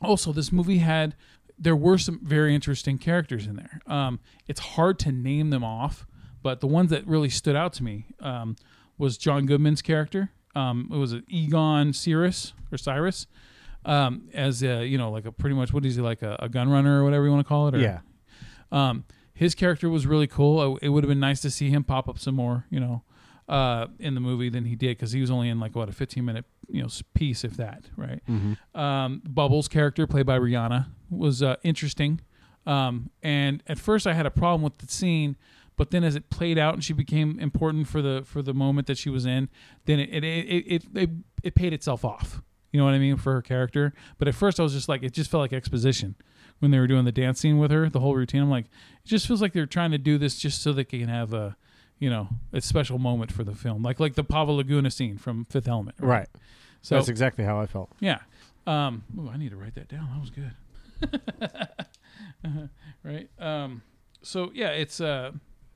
also, 0.00 0.32
this 0.32 0.52
movie 0.52 0.78
had 0.78 1.16
there 1.58 1.74
were 1.74 1.98
some 1.98 2.20
very 2.22 2.54
interesting 2.54 2.98
characters 2.98 3.46
in 3.46 3.56
there. 3.56 3.80
Um, 3.86 4.20
it's 4.46 4.60
hard 4.60 4.98
to 5.00 5.10
name 5.10 5.50
them 5.50 5.64
off, 5.64 6.06
but 6.40 6.60
the 6.60 6.68
ones 6.68 6.90
that 6.90 7.04
really 7.06 7.30
stood 7.30 7.56
out 7.56 7.72
to 7.74 7.82
me 7.82 8.06
um, 8.20 8.54
was 8.96 9.18
John 9.18 9.44
Goodman's 9.46 9.82
character. 9.82 10.30
Um, 10.54 10.88
it 10.92 10.96
was 10.96 11.12
an 11.12 11.24
Igon 11.32 11.94
Siruss 11.94 12.52
or 12.70 12.78
Siruss, 12.78 13.26
um, 13.88 14.28
as 14.34 14.62
a, 14.62 14.84
you 14.86 14.98
know, 14.98 15.10
like 15.10 15.24
a 15.24 15.32
pretty 15.32 15.56
much 15.56 15.72
what 15.72 15.84
is 15.84 15.96
he 15.96 16.02
like 16.02 16.22
a, 16.22 16.36
a 16.40 16.48
gun 16.48 16.68
runner 16.68 17.00
or 17.00 17.04
whatever 17.04 17.24
you 17.24 17.30
want 17.32 17.44
to 17.44 17.48
call 17.48 17.68
it? 17.68 17.74
Or, 17.74 17.78
Yeah. 17.78 18.00
um, 18.70 19.04
his 19.34 19.54
character 19.54 19.88
was 19.88 20.06
really 20.06 20.26
cool. 20.26 20.76
It, 20.76 20.86
it 20.86 20.88
would 20.90 21.04
have 21.04 21.08
been 21.08 21.20
nice 21.20 21.40
to 21.42 21.50
see 21.50 21.70
him 21.70 21.84
pop 21.84 22.08
up 22.08 22.18
some 22.18 22.34
more, 22.34 22.66
you 22.70 22.80
know, 22.80 23.02
uh, 23.48 23.86
in 23.98 24.14
the 24.14 24.20
movie 24.20 24.48
than 24.48 24.64
he 24.64 24.74
did 24.76 24.96
because 24.98 25.12
he 25.12 25.20
was 25.20 25.30
only 25.30 25.48
in 25.48 25.58
like 25.60 25.74
what 25.76 25.88
a 25.88 25.92
15 25.92 26.24
minute, 26.24 26.44
you 26.68 26.82
know, 26.82 26.88
piece 27.14 27.44
if 27.44 27.56
that, 27.56 27.84
right? 27.96 28.20
Um, 28.74 29.22
Bubbles' 29.26 29.68
character, 29.68 30.06
played 30.06 30.26
by 30.26 30.38
Rihanna, 30.38 30.86
was 31.08 31.42
uh, 31.42 31.56
interesting. 31.62 32.20
Um, 32.66 33.10
and 33.22 33.62
at 33.66 33.78
first, 33.78 34.06
I 34.06 34.12
had 34.12 34.26
a 34.26 34.30
problem 34.30 34.60
with 34.62 34.78
the 34.78 34.86
scene, 34.88 35.36
but 35.76 35.90
then 35.92 36.04
as 36.04 36.16
it 36.16 36.28
played 36.28 36.58
out 36.58 36.74
and 36.74 36.84
she 36.84 36.92
became 36.92 37.38
important 37.38 37.86
for 37.88 38.02
the 38.02 38.22
for 38.26 38.42
the 38.42 38.52
moment 38.52 38.86
that 38.88 38.98
she 38.98 39.08
was 39.08 39.24
in, 39.24 39.48
then 39.86 39.98
it 40.00 40.10
it 40.12 40.24
it 40.24 40.66
it, 40.66 40.82
it, 40.94 41.10
it 41.44 41.54
paid 41.54 41.72
itself 41.72 42.04
off. 42.04 42.42
You 42.72 42.78
know 42.78 42.84
what 42.84 42.94
I 42.94 42.98
mean 42.98 43.16
for 43.16 43.32
her 43.32 43.42
character. 43.42 43.94
But 44.18 44.28
at 44.28 44.34
first, 44.34 44.60
I 44.60 44.62
was 44.62 44.72
just 44.72 44.88
like, 44.88 45.02
it 45.02 45.12
just 45.12 45.30
felt 45.30 45.40
like 45.40 45.52
exposition 45.52 46.14
when 46.58 46.70
they 46.70 46.78
were 46.78 46.86
doing 46.86 47.04
the 47.04 47.12
dance 47.12 47.40
scene 47.40 47.58
with 47.58 47.70
her, 47.70 47.88
the 47.88 48.00
whole 48.00 48.14
routine. 48.14 48.42
I'm 48.42 48.50
like, 48.50 48.66
it 48.66 49.08
just 49.08 49.26
feels 49.26 49.40
like 49.40 49.52
they're 49.52 49.66
trying 49.66 49.92
to 49.92 49.98
do 49.98 50.18
this 50.18 50.38
just 50.38 50.62
so 50.62 50.72
they 50.72 50.84
can 50.84 51.08
have 51.08 51.32
a, 51.32 51.56
you 51.98 52.10
know, 52.10 52.28
a 52.52 52.60
special 52.60 52.98
moment 52.98 53.32
for 53.32 53.44
the 53.44 53.54
film, 53.54 53.82
like 53.82 53.98
like 54.00 54.14
the 54.14 54.24
Plavalaguna 54.24 54.92
scene 54.92 55.16
from 55.18 55.44
Fifth 55.46 55.68
Element. 55.68 55.96
Right. 56.00 56.28
So 56.82 56.94
That's 56.94 57.08
exactly 57.08 57.44
how 57.44 57.60
I 57.60 57.66
felt. 57.66 57.90
yeah. 58.00 58.18
Um, 58.66 59.02
ooh, 59.18 59.30
I 59.30 59.38
need 59.38 59.50
to 59.50 59.56
write 59.56 59.74
that 59.76 59.88
down. 59.88 60.08
That 60.12 60.20
was 60.20 60.30
good. 60.30 60.52
right. 63.02 63.28
Um, 63.38 63.82
so 64.22 64.50
yeah, 64.52 64.68
it's 64.70 65.00
uh, 65.00 65.32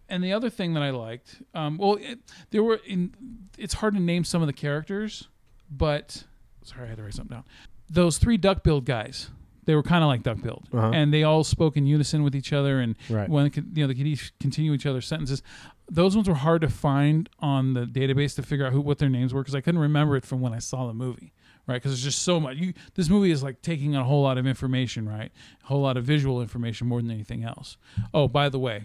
and 0.09 0.23
the 0.23 0.33
other 0.35 0.51
thing 0.51 0.75
that 0.75 0.83
I 0.83 0.91
liked, 0.91 1.43
um, 1.55 1.79
well, 1.79 1.97
it, 2.01 2.19
there 2.51 2.63
were 2.63 2.81
in. 2.87 3.15
It's 3.57 3.75
hard 3.75 3.95
to 3.95 4.01
name 4.01 4.25
some 4.25 4.43
of 4.43 4.47
the 4.47 4.53
characters, 4.53 5.29
but 5.71 6.25
sorry, 6.65 6.87
I 6.87 6.89
had 6.89 6.99
to 6.99 7.05
write 7.05 7.15
something 7.15 7.37
down. 7.37 7.45
Those 7.91 8.19
three 8.19 8.37
duck-billed 8.37 8.85
guys, 8.87 9.31
they 9.65 9.75
were 9.75 9.83
kind 9.83 10.03
of 10.03 10.09
like 10.09 10.23
duck-billed, 10.23 10.69
Uh-huh. 10.73 10.91
and 10.95 11.13
they 11.13 11.23
all 11.23 11.45
spoke 11.45 11.77
in 11.77 11.87
unison 11.87 12.23
with 12.23 12.35
each 12.35 12.53
other, 12.53 12.81
and 12.81 12.97
Right. 13.11 13.29
when 13.29 13.51
you 13.55 13.83
know 13.83 13.87
they 13.89 13.95
could 13.95 14.07
each 14.07 14.33
continue 14.41 14.73
each 14.73 14.87
other's 14.87 15.07
sentences. 15.07 15.43
Those 15.91 16.17
ones 16.17 16.29
were 16.29 16.35
hard 16.37 16.63
to 16.63 16.69
find 16.69 17.29
on 17.41 17.75
the 17.75 17.85
database 17.87 18.35
to 18.37 18.43
figure 18.43 18.65
out 18.67 18.73
who 18.73 18.81
what 18.81 18.99
their 18.99 19.11
names 19.11 19.35
were 19.35 19.43
because 19.43 19.55
I 19.55 19.61
couldn't 19.61 19.81
remember 19.81 20.17
it 20.17 20.25
from 20.25 20.41
when 20.41 20.55
I 20.55 20.59
saw 20.59 20.87
the 20.87 20.95
movie, 20.95 21.33
right? 21.67 21.75
Because 21.75 21.91
there's 21.93 22.03
just 22.05 22.23
so 22.23 22.41
much. 22.41 22.57
You, 22.57 22.73
this 22.95 23.11
movie 23.11 23.31
is 23.31 23.43
like 23.43 23.61
taking 23.61 23.95
a 23.95 24.03
whole 24.03 24.23
lot 24.23 24.39
of 24.39 24.47
information, 24.47 25.07
right? 25.09 25.31
A 25.63 25.67
whole 25.67 25.83
lot 25.83 25.97
of 25.99 26.05
visual 26.05 26.41
information 26.41 26.87
more 26.87 27.03
than 27.03 27.11
anything 27.11 27.45
else. 27.45 27.77
Oh, 28.15 28.27
by 28.27 28.49
the 28.49 28.59
way, 28.59 28.85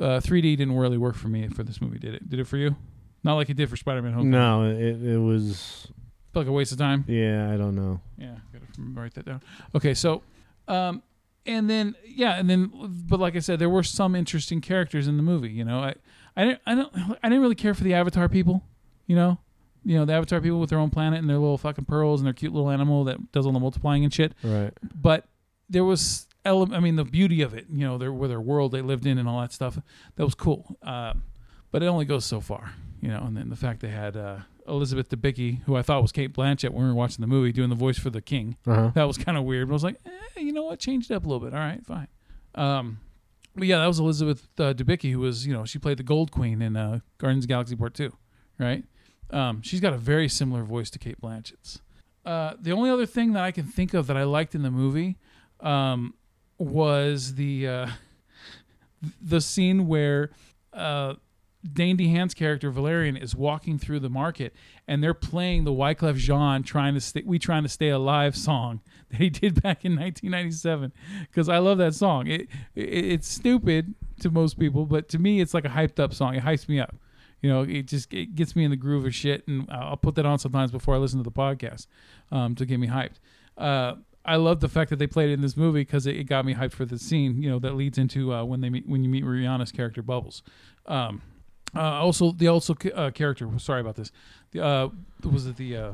uh, 0.00 0.20
3D 0.20 0.56
didn't 0.56 0.76
really 0.76 0.98
work 0.98 1.14
for 1.16 1.28
me 1.28 1.46
for 1.48 1.62
this 1.62 1.80
movie, 1.80 1.98
did 1.98 2.14
it? 2.14 2.28
Did 2.30 2.40
it 2.40 2.44
for 2.46 2.56
you? 2.56 2.76
Not 3.22 3.34
like 3.34 3.50
it 3.50 3.54
did 3.56 3.68
for 3.68 3.76
Spider-Man: 3.76 4.12
Homecoming. 4.12 4.30
No, 4.30 4.64
it 4.64 5.02
it 5.02 5.18
was. 5.18 5.88
Felt 6.36 6.44
like 6.44 6.50
a 6.50 6.52
waste 6.52 6.72
of 6.72 6.76
time. 6.76 7.02
Yeah, 7.08 7.50
I 7.50 7.56
don't 7.56 7.74
know. 7.74 7.98
Yeah, 8.18 8.34
gotta 8.52 8.66
write 8.92 9.14
that 9.14 9.24
down. 9.24 9.40
Okay, 9.74 9.94
so 9.94 10.20
um, 10.68 11.02
and 11.46 11.70
then 11.70 11.94
yeah, 12.04 12.38
and 12.38 12.50
then 12.50 12.70
but 13.08 13.18
like 13.18 13.36
I 13.36 13.38
said, 13.38 13.58
there 13.58 13.70
were 13.70 13.82
some 13.82 14.14
interesting 14.14 14.60
characters 14.60 15.08
in 15.08 15.16
the 15.16 15.22
movie. 15.22 15.48
You 15.48 15.64
know, 15.64 15.78
I 15.78 15.94
I 16.36 16.44
didn't 16.44 16.60
I 16.66 16.74
don't 16.74 16.94
I 17.22 17.28
didn't 17.30 17.40
really 17.40 17.54
care 17.54 17.72
for 17.72 17.84
the 17.84 17.94
Avatar 17.94 18.28
people. 18.28 18.62
You 19.06 19.16
know, 19.16 19.38
you 19.82 19.96
know 19.96 20.04
the 20.04 20.12
Avatar 20.12 20.42
people 20.42 20.60
with 20.60 20.68
their 20.68 20.78
own 20.78 20.90
planet 20.90 21.20
and 21.20 21.30
their 21.30 21.38
little 21.38 21.56
fucking 21.56 21.86
pearls 21.86 22.20
and 22.20 22.26
their 22.26 22.34
cute 22.34 22.52
little 22.52 22.68
animal 22.68 23.04
that 23.04 23.32
does 23.32 23.46
all 23.46 23.52
the 23.52 23.58
multiplying 23.58 24.04
and 24.04 24.12
shit. 24.12 24.34
Right. 24.44 24.74
But 24.94 25.24
there 25.70 25.84
was 25.84 26.26
ele- 26.44 26.74
I 26.74 26.80
mean 26.80 26.96
the 26.96 27.04
beauty 27.06 27.40
of 27.40 27.54
it. 27.54 27.64
You 27.72 27.86
know, 27.86 27.96
their 27.96 28.12
their 28.28 28.42
world 28.42 28.72
they 28.72 28.82
lived 28.82 29.06
in 29.06 29.16
and 29.16 29.26
all 29.26 29.40
that 29.40 29.54
stuff. 29.54 29.78
That 30.16 30.24
was 30.26 30.34
cool. 30.34 30.76
Uh, 30.82 31.14
but 31.70 31.82
it 31.82 31.86
only 31.86 32.04
goes 32.04 32.26
so 32.26 32.42
far. 32.42 32.74
You 33.00 33.08
know, 33.08 33.22
and 33.22 33.34
then 33.34 33.48
the 33.48 33.56
fact 33.56 33.80
they 33.80 33.88
had. 33.88 34.18
Uh, 34.18 34.40
Elizabeth 34.68 35.08
Debicki, 35.08 35.62
who 35.62 35.76
I 35.76 35.82
thought 35.82 36.02
was 36.02 36.12
Cate 36.12 36.32
Blanchett 36.32 36.70
when 36.70 36.82
we 36.84 36.88
were 36.88 36.94
watching 36.94 37.20
the 37.22 37.26
movie, 37.26 37.52
doing 37.52 37.68
the 37.70 37.74
voice 37.76 37.98
for 37.98 38.10
the 38.10 38.20
king 38.22 38.56
Uh-huh. 38.66 38.90
that 38.94 39.04
was 39.04 39.16
kind 39.18 39.36
of 39.38 39.44
weird. 39.44 39.68
But 39.68 39.72
I 39.72 39.76
was 39.76 39.84
like, 39.84 39.96
eh, 40.06 40.40
you 40.40 40.52
know 40.52 40.64
what? 40.64 40.78
Changed 40.78 41.10
it 41.10 41.14
up 41.14 41.24
a 41.24 41.28
little 41.28 41.44
bit. 41.44 41.54
All 41.54 41.60
right, 41.60 41.84
fine. 41.84 42.08
Um, 42.54 42.98
but 43.54 43.66
yeah, 43.66 43.78
that 43.78 43.86
was 43.86 43.98
Elizabeth 43.98 44.48
uh, 44.58 44.72
Debicki, 44.74 45.12
who 45.12 45.20
was, 45.20 45.46
you 45.46 45.52
know, 45.52 45.64
she 45.64 45.78
played 45.78 45.96
the 45.98 46.02
Gold 46.02 46.30
Queen 46.30 46.60
in 46.62 46.76
uh, 46.76 47.00
Guardians 47.18 47.44
of 47.44 47.48
the 47.48 47.52
Galaxy 47.54 47.76
Part 47.76 47.94
2, 47.94 48.12
right? 48.58 48.84
Um, 49.30 49.62
she's 49.62 49.80
got 49.80 49.92
a 49.92 49.98
very 49.98 50.28
similar 50.28 50.62
voice 50.62 50.90
to 50.90 50.98
Cate 50.98 51.20
Blanchett's. 51.20 51.80
Uh, 52.24 52.54
the 52.60 52.72
only 52.72 52.90
other 52.90 53.06
thing 53.06 53.32
that 53.34 53.42
I 53.44 53.52
can 53.52 53.64
think 53.64 53.94
of 53.94 54.06
that 54.08 54.16
I 54.16 54.24
liked 54.24 54.54
in 54.54 54.62
the 54.62 54.70
movie 54.70 55.16
um, 55.60 56.14
was 56.58 57.34
the 57.36 57.66
uh, 57.68 57.86
the 59.22 59.40
scene 59.40 59.86
where 59.86 60.30
uh, 60.72 61.14
Dane 61.66 61.96
DeHaan's 61.96 62.34
character 62.34 62.70
Valerian 62.70 63.16
is 63.16 63.34
walking 63.34 63.78
through 63.78 64.00
the 64.00 64.08
market, 64.08 64.54
and 64.86 65.02
they're 65.02 65.14
playing 65.14 65.64
the 65.64 65.72
Wyclef 65.72 66.16
Jean 66.16 66.62
"Trying 66.62 66.94
to 66.94 67.00
Stay, 67.00 67.22
We 67.24 67.38
Trying 67.38 67.62
to 67.62 67.68
Stay 67.68 67.88
Alive" 67.88 68.36
song 68.36 68.80
that 69.10 69.18
he 69.18 69.30
did 69.30 69.62
back 69.62 69.84
in 69.84 69.92
1997. 69.96 70.92
Because 71.22 71.48
I 71.48 71.58
love 71.58 71.78
that 71.78 71.94
song. 71.94 72.26
It, 72.26 72.48
it 72.74 72.86
it's 72.86 73.28
stupid 73.28 73.94
to 74.20 74.30
most 74.30 74.58
people, 74.58 74.86
but 74.86 75.08
to 75.10 75.18
me, 75.18 75.40
it's 75.40 75.54
like 75.54 75.64
a 75.64 75.70
hyped 75.70 76.00
up 76.00 76.14
song. 76.14 76.34
It 76.34 76.42
hypes 76.42 76.68
me 76.68 76.80
up. 76.80 76.96
You 77.42 77.50
know, 77.50 77.62
it 77.62 77.86
just 77.86 78.12
it 78.12 78.34
gets 78.34 78.56
me 78.56 78.64
in 78.64 78.70
the 78.70 78.76
groove 78.76 79.04
of 79.04 79.14
shit, 79.14 79.46
and 79.46 79.68
I'll 79.70 79.96
put 79.96 80.14
that 80.14 80.26
on 80.26 80.38
sometimes 80.38 80.70
before 80.70 80.94
I 80.94 80.98
listen 80.98 81.18
to 81.18 81.24
the 81.24 81.30
podcast 81.30 81.86
um, 82.32 82.54
to 82.54 82.64
get 82.64 82.80
me 82.80 82.88
hyped. 82.88 83.18
Uh, 83.56 83.96
I 84.24 84.36
love 84.36 84.58
the 84.60 84.68
fact 84.68 84.90
that 84.90 84.98
they 84.98 85.06
played 85.06 85.30
it 85.30 85.34
in 85.34 85.40
this 85.40 85.56
movie 85.56 85.82
because 85.82 86.06
it, 86.06 86.16
it 86.16 86.24
got 86.24 86.44
me 86.44 86.54
hyped 86.54 86.72
for 86.72 86.84
the 86.84 86.98
scene. 86.98 87.40
You 87.40 87.50
know, 87.50 87.58
that 87.60 87.76
leads 87.76 87.98
into 87.98 88.34
uh, 88.34 88.44
when 88.44 88.60
they 88.60 88.70
meet 88.70 88.88
when 88.88 89.04
you 89.04 89.08
meet 89.08 89.24
Rihanna's 89.24 89.70
character 89.70 90.02
Bubbles. 90.02 90.42
Um, 90.86 91.22
uh, 91.74 91.80
also, 91.80 92.32
the 92.32 92.48
also 92.48 92.74
uh, 92.94 93.10
character. 93.10 93.48
Sorry 93.58 93.80
about 93.80 93.96
this. 93.96 94.12
The, 94.52 94.64
uh, 94.64 94.88
was 95.24 95.46
it 95.46 95.56
the 95.56 95.76
uh, 95.76 95.92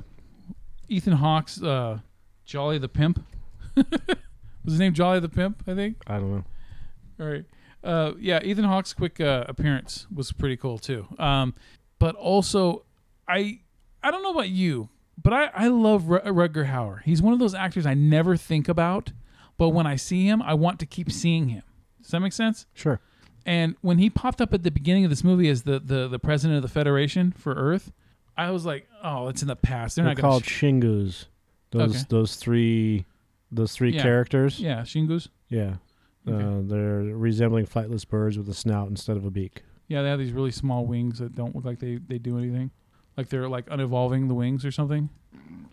Ethan 0.89 1.15
Hawke's 1.15 1.63
uh, 1.63 1.99
Jolly 2.45 2.79
the 2.79 2.89
Pimp? 2.89 3.25
was 3.77 3.87
his 4.67 4.79
name 4.79 4.93
Jolly 4.93 5.21
the 5.21 5.29
Pimp? 5.29 5.63
I 5.67 5.75
think. 5.75 5.97
I 6.07 6.15
don't 6.15 6.31
know. 6.31 6.45
All 7.21 7.27
right. 7.27 7.45
Uh, 7.83 8.13
yeah, 8.19 8.41
Ethan 8.43 8.65
Hawke's 8.65 8.93
quick 8.93 9.21
uh, 9.21 9.45
appearance 9.49 10.07
was 10.15 10.33
pretty 10.33 10.57
cool 10.57 10.79
too. 10.79 11.07
Um, 11.19 11.55
but 11.99 12.15
also, 12.15 12.85
I 13.29 13.61
I 14.03 14.11
don't 14.11 14.23
know 14.23 14.33
about 14.33 14.49
you, 14.51 14.89
but 15.21 15.33
I 15.33 15.47
I 15.47 15.69
love 15.69 16.09
Ru- 16.09 16.21
Rutger 16.21 16.69
Hauer. 16.71 17.03
He's 17.03 17.21
one 17.21 17.33
of 17.33 17.39
those 17.39 17.55
actors 17.55 17.87
I 17.87 17.95
never 17.95 18.37
think 18.37 18.69
about, 18.69 19.13
but 19.59 19.71
when 19.71 19.87
I 19.87 19.97
see 19.97 20.27
him, 20.27 20.41
I 20.43 20.55
want 20.55 20.79
to 20.81 20.87
keep 20.87 21.11
seeing 21.11 21.49
him. 21.49 21.63
Does 22.01 22.11
that 22.13 22.21
make 22.21 22.33
sense? 22.33 22.67
Sure. 22.75 23.01
And 23.45 23.75
when 23.81 23.99
he 23.99 24.09
popped 24.11 24.41
up 24.41 24.55
at 24.55 24.63
the 24.63 24.71
beginning 24.71 25.05
of 25.05 25.11
this 25.11 25.25
movie 25.25 25.49
as 25.49 25.63
the 25.63 25.79
the, 25.79 26.09
the 26.09 26.19
president 26.19 26.57
of 26.57 26.63
the 26.63 26.69
Federation 26.69 27.33
for 27.33 27.53
Earth, 27.55 27.93
I 28.37 28.51
was 28.51 28.65
like, 28.65 28.89
oh, 29.03 29.29
it's 29.29 29.43
in 29.43 29.49
the 29.49 29.57
past. 29.57 29.97
They're, 29.97 30.05
They're 30.05 30.15
not 30.15 30.21
going 30.23 30.31
called 30.31 30.45
to. 30.45 30.51
Shingouz. 30.51 31.27
Those 31.71 31.91
Okay. 31.97 32.05
those 32.09 32.37
three 32.37 33.05
those 33.51 33.73
three 33.73 33.93
Yeah. 33.95 34.03
characters. 34.03 34.61
yeah, 34.61 34.81
Shingouz. 34.83 35.29
Yeah. 35.49 35.77
Okay. 36.27 36.43
Uh, 36.45 36.61
they're 36.63 37.01
resembling 37.03 37.67
flightless 37.67 38.09
birds 38.09 38.39
with 38.39 38.49
a 38.49 38.55
snout 38.55 38.89
instead 38.89 39.17
of 39.17 39.25
a 39.25 39.31
beak. 39.31 39.63
Yeah, 39.89 40.03
they 40.03 40.09
have 40.09 40.19
these 40.19 40.33
really 40.33 40.53
small 40.53 40.87
wings 40.87 41.19
that 41.19 41.35
don't 41.35 41.55
look 41.55 41.65
like 41.65 41.81
they, 41.81 41.97
they 41.97 42.19
do 42.19 42.39
anything. 42.39 42.71
Like 43.17 43.29
they're 43.29 43.49
like 43.49 43.67
unevolving 43.67 44.29
the 44.29 44.35
wings 44.35 44.65
or 44.65 44.71
something. 44.71 45.11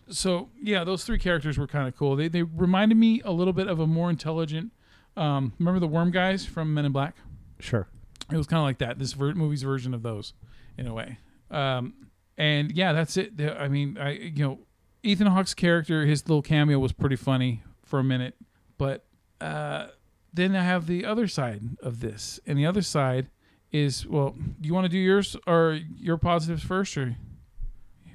So 0.08 0.48
yeah, 0.60 0.84
those 0.84 1.04
three 1.04 1.18
characters 1.18 1.56
were 1.56 1.66
kind 1.66 1.86
of 1.88 1.96
cool. 1.96 2.16
They 2.16 2.28
they 2.28 2.42
reminded 2.42 2.98
me 2.98 3.22
a 3.24 3.30
little 3.30 3.52
bit 3.52 3.68
of 3.68 3.78
a 3.78 3.86
more 3.86 4.10
intelligent. 4.10 4.72
Um, 5.16 5.52
remember 5.58 5.80
the 5.80 5.86
worm 5.88 6.10
guys 6.10 6.44
from 6.44 6.74
Men 6.74 6.84
in 6.84 6.92
Black? 6.92 7.16
Sure. 7.60 7.88
It 8.30 8.36
was 8.36 8.46
kind 8.46 8.58
of 8.58 8.64
like 8.64 8.78
that. 8.78 8.98
This 8.98 9.12
ver- 9.12 9.34
movie's 9.34 9.62
version 9.62 9.94
of 9.94 10.02
those, 10.02 10.34
in 10.78 10.86
a 10.86 10.94
way. 10.94 11.18
Um, 11.50 11.94
and 12.38 12.72
yeah, 12.72 12.92
that's 12.92 13.16
it. 13.16 13.32
I 13.40 13.68
mean, 13.68 13.98
I 13.98 14.12
you 14.12 14.42
know, 14.44 14.58
Ethan 15.02 15.26
Hawke's 15.26 15.54
character, 15.54 16.06
his 16.06 16.28
little 16.28 16.42
cameo 16.42 16.78
was 16.78 16.92
pretty 16.92 17.16
funny 17.16 17.62
for 17.84 17.98
a 17.98 18.04
minute, 18.04 18.34
but 18.78 19.04
uh, 19.40 19.88
then 20.32 20.54
I 20.54 20.62
have 20.62 20.86
the 20.86 21.04
other 21.04 21.26
side 21.26 21.62
of 21.82 22.00
this, 22.00 22.38
and 22.46 22.58
the 22.58 22.66
other 22.66 22.82
side 22.82 23.28
is 23.72 24.06
well, 24.06 24.34
do 24.60 24.66
you 24.66 24.74
want 24.74 24.84
to 24.84 24.88
do 24.88 24.98
yours 24.98 25.36
or 25.46 25.78
your 25.96 26.16
positives 26.16 26.62
first, 26.62 26.96
or 26.96 27.16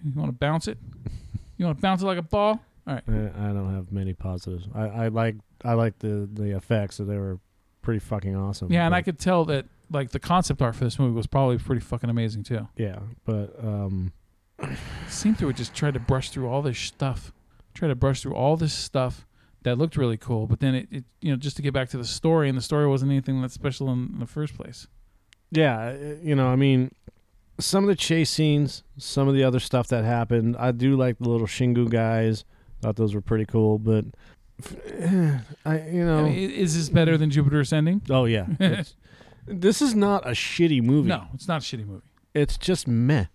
you 0.03 0.11
want 0.15 0.29
to 0.29 0.37
bounce 0.37 0.67
it? 0.67 0.77
You 1.57 1.65
want 1.65 1.77
to 1.77 1.81
bounce 1.81 2.01
it 2.01 2.05
like 2.05 2.17
a 2.17 2.23
ball? 2.23 2.61
All 2.87 2.93
right. 2.93 3.03
I, 3.07 3.49
I 3.49 3.53
don't 3.53 3.73
have 3.73 3.91
many 3.91 4.13
positives. 4.13 4.67
I, 4.73 4.83
I 4.85 5.07
like 5.07 5.35
I 5.63 5.73
like 5.73 5.99
the 5.99 6.29
the 6.31 6.55
effects. 6.55 6.95
So 6.95 7.05
they 7.05 7.17
were 7.17 7.39
pretty 7.85 7.99
fucking 7.99 8.35
awesome. 8.35 8.69
Yeah, 8.71 8.85
and 8.85 8.93
I 8.93 9.01
could 9.01 9.17
tell 9.19 9.45
that 9.45 9.65
like 9.89 10.11
the 10.11 10.19
concept 10.19 10.61
art 10.61 10.75
for 10.75 10.83
this 10.83 10.99
movie 10.99 11.13
was 11.15 11.27
probably 11.27 11.57
pretty 11.57 11.79
fucking 11.81 12.09
amazing 12.09 12.43
too. 12.43 12.67
Yeah, 12.75 12.99
but 13.23 13.55
um, 13.63 14.11
seemed 15.07 15.39
to 15.39 15.47
have 15.47 15.55
just 15.55 15.73
tried 15.73 15.93
to 15.93 15.99
brush 15.99 16.31
through 16.31 16.49
all 16.49 16.61
this 16.61 16.77
stuff, 16.79 17.31
try 17.73 17.87
to 17.87 17.95
brush 17.95 18.21
through 18.21 18.35
all 18.35 18.57
this 18.57 18.73
stuff 18.73 19.25
that 19.63 19.77
looked 19.77 19.95
really 19.95 20.17
cool, 20.17 20.47
but 20.47 20.59
then 20.59 20.75
it, 20.75 20.87
it 20.91 21.03
you 21.21 21.31
know 21.31 21.37
just 21.37 21.55
to 21.55 21.61
get 21.61 21.73
back 21.73 21.87
to 21.89 21.97
the 21.97 22.05
story, 22.05 22.49
and 22.49 22.57
the 22.57 22.61
story 22.61 22.87
wasn't 22.87 23.11
anything 23.11 23.41
that 23.41 23.51
special 23.51 23.89
in, 23.91 24.09
in 24.13 24.19
the 24.19 24.27
first 24.27 24.55
place. 24.55 24.87
yeah, 25.51 25.77
uh, 25.89 26.15
you 26.21 26.35
know, 26.35 26.47
I 26.47 26.55
mean, 26.55 26.91
some 27.59 27.83
of 27.83 27.87
the 27.87 27.95
chase 27.95 28.29
scenes, 28.31 28.83
some 28.97 29.27
of 29.27 29.35
the 29.35 29.43
other 29.43 29.59
stuff 29.59 29.87
that 29.89 30.03
happened, 30.03 30.57
I 30.57 30.71
do 30.71 30.95
like 30.97 31.19
the 31.19 31.29
little 31.29 31.47
Shingu 31.47 31.89
guys. 31.89 32.43
Thought 32.81 32.97
those 32.97 33.15
were 33.15 33.21
pretty 33.21 33.45
cool, 33.45 33.79
but 33.79 34.05
I, 35.65 35.81
you 35.89 36.05
know, 36.05 36.19
I 36.19 36.29
mean, 36.29 36.51
is 36.51 36.75
this 36.75 36.89
better 36.89 37.17
than 37.17 37.29
Jupiter 37.29 37.59
Ascending? 37.59 38.01
oh 38.09 38.25
yeah, 38.25 38.45
it's- 38.59 38.95
this 39.47 39.81
is 39.81 39.93
not 39.95 40.25
a 40.25 40.31
shitty 40.31 40.81
movie. 40.81 41.09
No, 41.09 41.25
it's 41.33 41.47
not 41.47 41.61
a 41.61 41.65
shitty 41.77 41.85
movie. 41.85 42.05
it's 42.33 42.57
just 42.57 42.87
meh. 42.87 43.25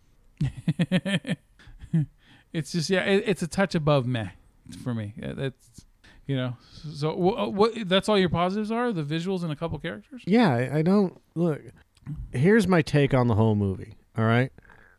it's 2.53 2.73
just 2.73 2.91
yeah, 2.91 3.01
it, 3.05 3.25
it's 3.27 3.43
a 3.43 3.47
touch 3.47 3.75
above 3.75 4.07
meh 4.07 4.29
for 4.83 4.95
me. 4.95 5.15
Uh, 5.23 5.35
That's 5.35 5.85
you 6.27 6.37
know, 6.37 6.57
so 6.95 7.15
what, 7.15 7.53
what 7.53 7.89
that's 7.89 8.09
all 8.09 8.19
your 8.19 8.29
positives 8.29 8.71
are 8.71 8.93
the 8.93 9.03
visuals 9.03 9.43
and 9.43 9.51
a 9.53 9.57
couple 9.57 9.79
characters. 9.79 10.23
Yeah, 10.27 10.49
I, 10.55 10.79
I 10.79 10.83
don't 10.83 11.21
look. 11.35 11.61
Here's 12.33 12.67
my 12.69 12.83
take 12.83 13.13
on 13.15 13.27
the 13.27 13.35
whole 13.35 13.55
movie. 13.57 13.95
All 14.17 14.25
right, 14.25 14.53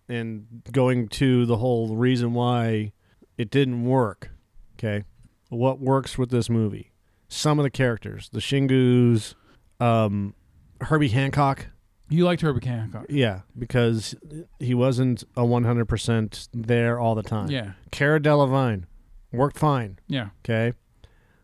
and 0.10 0.46
going 0.72 1.08
to 1.10 1.46
the 1.46 1.58
whole 1.58 1.96
reason 1.96 2.34
why 2.34 2.92
it 3.38 3.50
didn't 3.50 3.86
work. 3.86 4.30
Okay, 4.78 5.04
what 5.52 5.80
works 5.80 6.18
with 6.18 6.30
this 6.32 6.50
movie? 6.50 6.92
Some 7.28 7.60
of 7.60 7.64
the 7.64 7.70
characters, 7.70 8.30
the 8.34 8.40
Shingouz, 8.40 9.36
um, 9.80 10.34
Herbie 10.82 11.10
Hancock. 11.10 11.68
You 12.10 12.26
liked 12.26 12.42
Herbie 12.42 12.66
Hancock. 12.68 13.06
Yeah, 13.10 13.42
because 13.58 14.16
he 14.60 14.74
wasn't 14.74 15.24
a 15.38 15.44
100% 15.44 16.48
there 16.54 17.00
all 17.00 17.16
the 17.16 17.24
time. 17.24 17.50
Yeah, 17.50 17.72
Cara 17.92 18.20
Delevingne 18.20 18.84
worked 19.32 19.58
fine. 19.58 19.98
yeah, 20.08 20.30
Okay. 20.44 20.74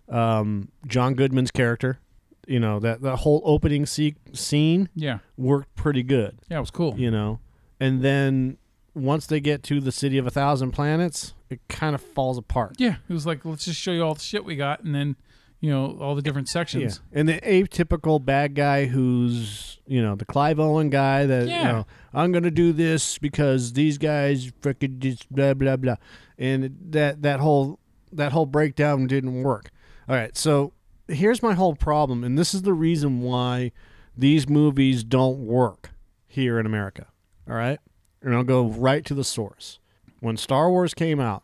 Um, 0.10 0.70
John 0.86 1.16
Goodman's 1.16 1.52
character, 1.52 2.00
you 2.48 2.60
know 2.62 2.80
that 2.80 3.02
that 3.02 3.18
whole 3.18 3.42
opening 3.44 3.86
se- 3.86 4.16
scene 4.34 4.88
yeah, 4.96 5.20
worked 5.36 5.76
pretty 5.76 6.02
good. 6.04 6.40
yeah. 6.50 6.58
It 6.58 6.62
was 6.62 6.72
cool. 6.72 6.98
You 6.98 7.12
know, 7.12 7.40
and 7.80 8.02
then 8.02 8.58
once 8.94 9.28
they 9.28 9.42
get 9.42 9.64
to 9.64 9.82
the 9.82 9.92
city 9.92 10.18
of 10.18 10.26
a 10.26 10.30
thousand 10.32 10.72
planets, 10.72 11.34
it 11.50 11.60
kind 11.70 11.96
of 11.96 12.02
falls 12.02 12.38
apart. 12.38 12.76
Yeah, 12.78 12.96
it 13.08 13.14
was 13.14 13.26
like 13.26 13.46
let's 13.46 13.66
just 13.66 13.80
show 13.80 13.92
you 13.92 14.04
all 14.04 14.14
the 14.14 14.20
shit 14.20 14.44
we 14.46 14.56
got, 14.56 14.84
and 14.84 14.94
then 14.94 15.16
you 15.60 15.70
know 15.72 15.98
all 16.00 16.14
the 16.16 16.22
different 16.22 16.50
sections. 16.50 16.82
Yeah. 16.84 16.90
sections. 16.90 17.10
And 17.14 17.30
the 17.30 17.40
atypical 17.42 18.24
bad 18.24 18.54
guy 18.56 18.86
who's, 18.86 19.80
you 19.88 20.02
know, 20.02 20.16
the 20.16 20.26
Clive 20.26 20.60
Owen 20.60 20.90
guy 20.90 21.26
that, 21.26 21.48
Yeah. 21.48 21.58
you 21.62 21.68
know, 21.68 21.88
I'm 22.14 22.32
going 22.32 22.44
to 22.44 22.52
do 22.52 22.74
this 22.74 23.18
because 23.18 23.74
these 23.74 23.98
guys 23.98 24.52
freaking 24.62 25.00
just 25.00 25.32
blah, 25.34 25.54
blah, 25.56 25.76
blah. 25.78 25.96
And 26.38 26.78
that, 26.92 27.24
that 27.24 27.40
whole, 27.40 27.80
that 28.12 28.34
whole 28.34 28.46
breakdown 28.46 29.08
didn't 29.08 29.42
work. 29.42 29.72
All 30.08 30.16
right. 30.16 30.38
So 30.38 30.74
here's 31.08 31.42
my 31.42 31.54
whole 31.56 31.76
problem. 31.76 32.24
And 32.24 32.38
this 32.38 32.54
is 32.54 32.62
the 32.62 32.74
reason 32.74 33.22
why 33.22 33.72
these 34.16 34.48
movies 34.48 35.04
don't 35.04 35.40
work 35.40 35.90
here 36.28 36.60
in 36.60 36.66
America. 36.68 37.08
All 37.50 37.56
right. 37.56 37.80
And 38.22 38.36
I'll 38.36 38.44
go 38.44 38.66
right 38.68 39.04
to 39.06 39.14
the 39.16 39.24
source. 39.24 39.80
When 40.20 40.38
Star 40.38 40.70
Wars 40.70 40.94
came 40.94 41.20
out, 41.20 41.44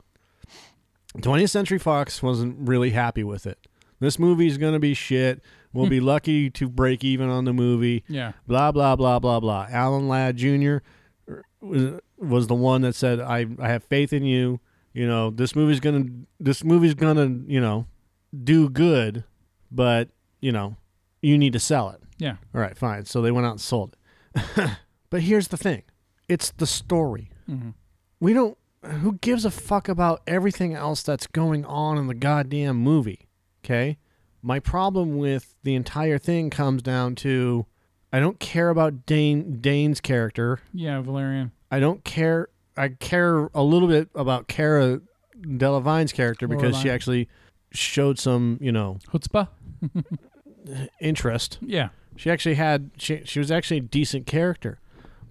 20th 1.18 1.50
Century 1.50 1.78
Fox 1.78 2.24
wasn't 2.24 2.68
really 2.68 2.92
happy 2.92 3.24
with 3.24 3.46
it. 3.46 3.68
This 4.00 4.18
movie's 4.20 4.58
going 4.58 4.74
to 4.74 4.80
be 4.80 4.94
shit. 4.94 5.42
We'll 5.72 5.90
be 5.90 6.00
hmm. 6.00 6.06
lucky 6.06 6.50
to 6.52 6.70
break 6.70 7.04
even 7.04 7.30
on 7.30 7.46
the 7.46 7.54
movie. 7.54 8.04
Yeah, 8.08 8.34
Blah, 8.48 8.72
blah, 8.72 8.96
blah, 8.96 9.20
blah, 9.20 9.40
blah. 9.40 9.68
Alan 9.70 10.08
Ladd 10.08 10.38
Jr. 10.38 10.78
Uh, 11.30 11.42
was, 11.62 12.02
was 12.18 12.48
the 12.48 12.56
one 12.56 12.82
that 12.82 12.96
said, 12.96 13.20
I, 13.20 13.48
I 13.60 13.70
have 13.70 13.84
faith 13.84 14.14
in 14.14 14.24
you. 14.24 14.60
You 14.94 15.08
know, 15.08 15.32
this 15.32 15.56
movie's 15.56 15.80
going 15.80 16.06
to, 16.06 16.28
this 16.40 16.64
movie's 16.64 16.94
going 16.94 17.16
to, 17.16 17.52
you 17.52 17.60
know, 17.60 17.88
do 18.44 18.70
good, 18.70 19.24
but 19.72 20.10
you 20.42 20.52
know, 20.52 20.76
you 21.22 21.38
need 21.38 21.54
to 21.54 21.60
sell 21.60 21.90
it. 21.90 22.02
Yeah. 22.18 22.36
All 22.54 22.62
right, 22.62 22.78
fine. 22.78 23.06
So 23.06 23.22
they 23.22 23.32
went 23.32 23.48
out 23.48 23.52
and 23.52 23.62
sold 23.62 23.96
it. 24.36 24.70
but 25.10 25.22
here's 25.22 25.48
the 25.48 25.58
thing 25.58 25.84
it's 26.28 26.52
the 26.52 26.68
story. 26.68 27.32
Mm-hmm. 27.50 27.70
We 28.20 28.34
don't, 28.34 28.58
who 28.84 29.14
gives 29.20 29.46
a 29.46 29.52
fuck 29.52 29.88
about 29.90 30.22
everything 30.28 30.74
else 30.74 31.04
that's 31.04 31.28
going 31.28 31.66
on 31.66 31.98
in 31.98 32.08
the 32.08 32.14
goddamn 32.14 32.78
movie? 32.78 33.28
Okay. 33.64 33.98
My 34.42 34.60
problem 34.60 35.18
with 35.18 35.56
the 35.64 35.74
entire 35.76 36.18
thing 36.18 36.50
comes 36.50 36.82
down 36.82 37.16
to 37.16 37.66
I 38.12 38.20
don't 38.20 38.40
care 38.40 38.70
about 38.70 39.06
Dane 39.06 39.60
Dane's 39.62 40.02
character. 40.02 40.60
Yeah, 40.74 41.00
Valerian. 41.02 41.52
I 41.72 41.80
don't 41.80 42.04
care. 42.04 42.50
I 42.78 42.90
care 42.90 43.50
a 43.54 43.64
little 43.64 43.88
bit 43.88 44.10
about 44.16 44.48
Cara 44.48 45.00
Delevingne's 45.42 46.12
character 46.14 46.48
because 46.48 46.78
she 46.78 46.90
actually 46.90 47.30
showed 47.72 48.20
some, 48.20 48.58
you 48.62 48.72
know, 48.72 49.00
Chutzpah. 49.12 49.48
interest. 51.02 51.58
Yeah. 51.62 51.90
She 52.16 52.30
actually 52.30 52.56
had 52.56 52.92
she 52.98 53.22
she 53.26 53.40
was 53.40 53.52
actually 53.52 53.78
a 53.78 53.82
decent 53.82 54.26
character. 54.28 54.80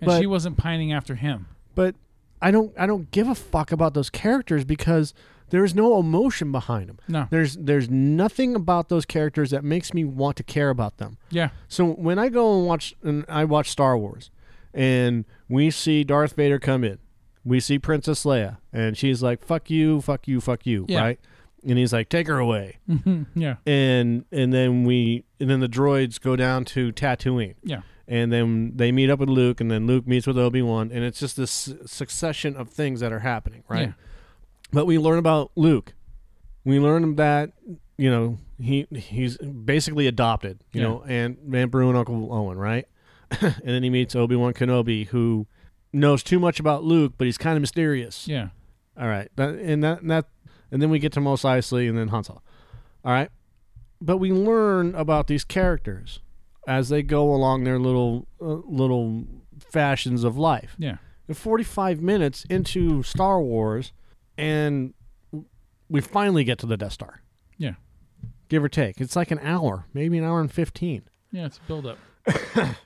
And 0.01 0.09
But- 0.09 0.21
she 0.21 0.27
wasn't 0.27 0.57
pining 0.57 0.93
after 0.93 1.15
him. 1.15 1.47
But 1.75 1.95
I 2.43 2.51
don't 2.51 2.73
I 2.79 2.87
don't 2.87 3.11
give 3.11 3.29
a 3.29 3.35
fuck 3.35 3.73
about 3.73 3.95
those 3.95 4.11
characters 4.11 4.65
because 4.65 5.15
there's 5.51 5.75
no 5.75 5.99
emotion 5.99 6.51
behind 6.51 6.89
them. 6.89 6.99
No. 7.09 7.29
There's 7.31 7.57
there's 7.57 7.89
nothing 7.91 8.55
about 8.55 8.89
those 8.89 9.05
characters 9.07 9.51
that 9.51 9.63
makes 9.65 9.95
me 9.95 10.05
want 10.05 10.37
to 10.39 10.43
care 10.43 10.71
about 10.71 10.97
them. 10.99 11.19
Yeah. 11.31 11.51
So 11.69 11.87
when 11.87 12.19
I 12.19 12.29
go 12.31 12.59
and 12.59 12.67
watch 12.67 12.95
and 13.03 13.25
I 13.29 13.45
watch 13.45 13.71
Star 13.71 13.97
Wars 13.97 14.31
and 14.75 15.25
we 15.49 15.71
see 15.71 16.05
Darth 16.05 16.35
Vader 16.35 16.59
come 16.59 16.85
in, 16.85 16.99
we 17.45 17.61
see 17.61 17.79
Princess 17.79 18.25
Leia 18.25 18.59
and 18.73 18.97
she's 18.97 19.23
like 19.23 19.45
fuck 19.45 19.71
you, 19.71 20.01
fuck 20.01 20.27
you, 20.27 20.41
fuck 20.41 20.67
you, 20.67 20.87
Yeah. 20.89 21.01
right? 21.01 21.21
And 21.65 21.79
he's 21.79 21.93
like 21.93 22.09
take 22.09 22.27
her 22.27 22.39
away. 22.39 22.79
Mm-hmm. 22.89 23.39
Yeah. 23.41 23.57
And 23.67 24.25
and 24.33 24.53
then 24.53 24.85
we 24.85 25.25
and 25.39 25.49
then 25.51 25.61
the 25.61 25.69
droids 25.69 26.21
go 26.21 26.35
down 26.35 26.65
to 26.67 26.93
Tatooine. 26.93 27.55
Yeah. 27.63 27.83
And 28.09 28.33
then 28.33 28.73
they 28.77 28.91
meet 28.93 29.11
up 29.11 29.21
with 29.21 29.29
Luke 29.29 29.61
and 29.61 29.71
then 29.71 29.87
Luke 29.87 30.07
meets 30.07 30.27
with 30.27 30.37
Obi-Wan 30.37 30.91
and 30.93 31.05
it's 31.05 31.21
just 31.21 31.37
this 31.37 31.73
succession 31.87 32.57
of 32.57 32.69
things 32.69 33.01
that 33.01 33.13
are 33.13 33.21
happening, 33.21 33.63
right? 33.69 33.89
Yeah. 33.89 33.93
But 34.73 34.87
we 34.87 34.99
learn 34.99 35.19
about 35.19 35.53
Luke. 35.55 35.95
We 36.65 36.79
learn 36.81 37.17
that 37.17 37.53
you 37.97 38.11
know 38.11 38.39
he 38.59 38.87
he's 38.95 39.37
basically 39.39 40.07
adopted, 40.07 40.61
you 40.73 40.81
Yeah. 40.81 40.89
know, 40.89 41.05
and 41.07 41.37
Aunt 41.55 41.71
Beru 41.71 41.89
and 41.89 41.97
Uncle 41.99 42.33
Owen, 42.33 42.59
right? 42.59 42.87
and 43.41 43.55
then 43.65 43.83
he 43.83 43.91
meets 43.91 44.15
Obi 44.17 44.37
Wan 44.37 44.53
Kenobi, 44.53 45.07
who 45.09 45.47
knows 45.93 46.23
too 46.23 46.39
much 46.41 46.59
about 46.61 46.85
Luke, 46.85 47.15
but 47.19 47.27
he's 47.27 47.39
kind 47.39 47.57
of 47.57 47.61
mysterious. 47.61 48.27
Yeah. 48.29 48.49
All 48.99 49.09
right, 49.09 49.31
that, 49.37 49.51
and 49.55 49.83
that 49.85 50.03
and 50.03 50.11
that, 50.11 50.27
and 50.71 50.83
then 50.83 50.91
we 50.91 50.99
get 50.99 51.13
to 51.13 51.21
Mos 51.21 51.43
Eisley 51.43 51.89
and 51.89 51.97
then 51.97 52.09
Han 52.09 52.25
Solo. 52.25 52.43
All 53.05 53.13
right, 53.13 53.31
but 54.01 54.19
we 54.19 54.33
learn 54.33 54.95
about 54.95 55.27
these 55.29 55.45
characters 55.45 56.21
as 56.67 56.89
they 56.89 57.03
go 57.03 57.33
along 57.35 57.65
their 57.65 57.79
little 57.79 58.27
uh, 58.41 58.61
little 58.67 59.25
fashions 59.59 60.25
of 60.25 60.37
life 60.37 60.75
Yeah. 60.79 60.97
and 61.29 61.37
45 61.37 62.01
minutes 62.03 62.45
into 62.51 63.03
Star 63.03 63.41
Wars, 63.41 63.93
and 64.39 64.95
we 65.89 66.01
finally 66.01 66.45
get 66.45 66.59
to 66.61 66.67
the 66.67 66.77
Death 66.77 66.93
Star, 66.93 67.23
Yeah. 67.59 67.75
give 68.49 68.63
or 68.65 68.69
take. 68.69 69.01
It's 69.01 69.17
like 69.17 69.31
an 69.31 69.41
hour, 69.43 69.87
maybe 69.95 70.19
an 70.19 70.25
hour 70.25 70.41
and 70.41 70.51
15. 70.51 71.03
Yeah. 71.31 71.47
It's 71.47 71.59
a 71.59 71.61
build 71.67 71.87
up. 71.87 71.99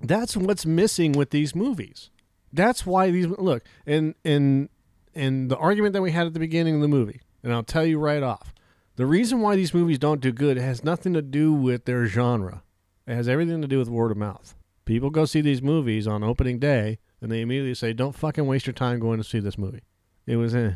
That's 0.00 0.36
what's 0.36 0.64
missing 0.64 1.12
with 1.12 1.30
these 1.30 1.54
movies. 1.54 2.10
That's 2.52 2.84
why 2.86 3.10
these 3.10 3.26
look 3.26 3.62
and 3.86 4.14
and 4.24 4.68
and 5.14 5.50
the 5.50 5.56
argument 5.56 5.92
that 5.92 6.02
we 6.02 6.10
had 6.12 6.26
at 6.26 6.34
the 6.34 6.40
beginning 6.40 6.76
of 6.76 6.80
the 6.80 6.88
movie, 6.88 7.20
and 7.42 7.52
I'll 7.52 7.62
tell 7.62 7.84
you 7.84 7.98
right 7.98 8.22
off, 8.22 8.54
the 8.96 9.06
reason 9.06 9.40
why 9.40 9.56
these 9.56 9.74
movies 9.74 9.98
don't 9.98 10.20
do 10.20 10.32
good 10.32 10.56
has 10.56 10.82
nothing 10.82 11.12
to 11.14 11.22
do 11.22 11.52
with 11.52 11.84
their 11.84 12.06
genre. 12.06 12.62
It 13.06 13.14
has 13.14 13.28
everything 13.28 13.60
to 13.62 13.68
do 13.68 13.78
with 13.78 13.88
word 13.88 14.10
of 14.10 14.16
mouth. 14.16 14.54
People 14.84 15.10
go 15.10 15.24
see 15.24 15.40
these 15.40 15.62
movies 15.62 16.06
on 16.06 16.22
opening 16.22 16.58
day, 16.58 16.98
and 17.20 17.30
they 17.30 17.40
immediately 17.40 17.74
say, 17.74 17.92
"Don't 17.92 18.14
fucking 18.14 18.46
waste 18.46 18.66
your 18.66 18.74
time 18.74 18.98
going 18.98 19.18
to 19.18 19.24
see 19.24 19.40
this 19.40 19.58
movie." 19.58 19.82
It 20.26 20.36
was, 20.36 20.54
eh. 20.54 20.74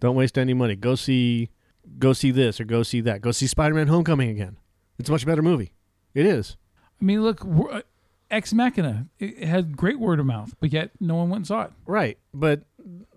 Don't 0.00 0.16
waste 0.16 0.38
any 0.38 0.54
money. 0.54 0.76
Go 0.76 0.94
see, 0.94 1.50
go 1.98 2.12
see 2.12 2.30
this 2.30 2.60
or 2.60 2.64
go 2.64 2.82
see 2.82 3.00
that. 3.02 3.20
Go 3.20 3.32
see 3.32 3.46
Spider-Man: 3.46 3.88
Homecoming 3.88 4.30
again. 4.30 4.58
It's 4.98 5.08
a 5.08 5.12
much 5.12 5.26
better 5.26 5.42
movie. 5.42 5.72
It 6.14 6.26
is. 6.26 6.56
I 7.00 7.04
mean, 7.04 7.22
look, 7.22 7.44
uh, 7.44 7.82
Ex 8.30 8.52
Machina 8.52 9.06
it 9.18 9.44
had 9.44 9.76
great 9.76 9.98
word 10.00 10.18
of 10.18 10.26
mouth, 10.26 10.54
but 10.60 10.72
yet 10.72 10.90
no 10.98 11.16
one 11.16 11.30
went 11.30 11.40
and 11.40 11.46
saw 11.46 11.62
it. 11.62 11.72
Right, 11.86 12.18
but 12.34 12.62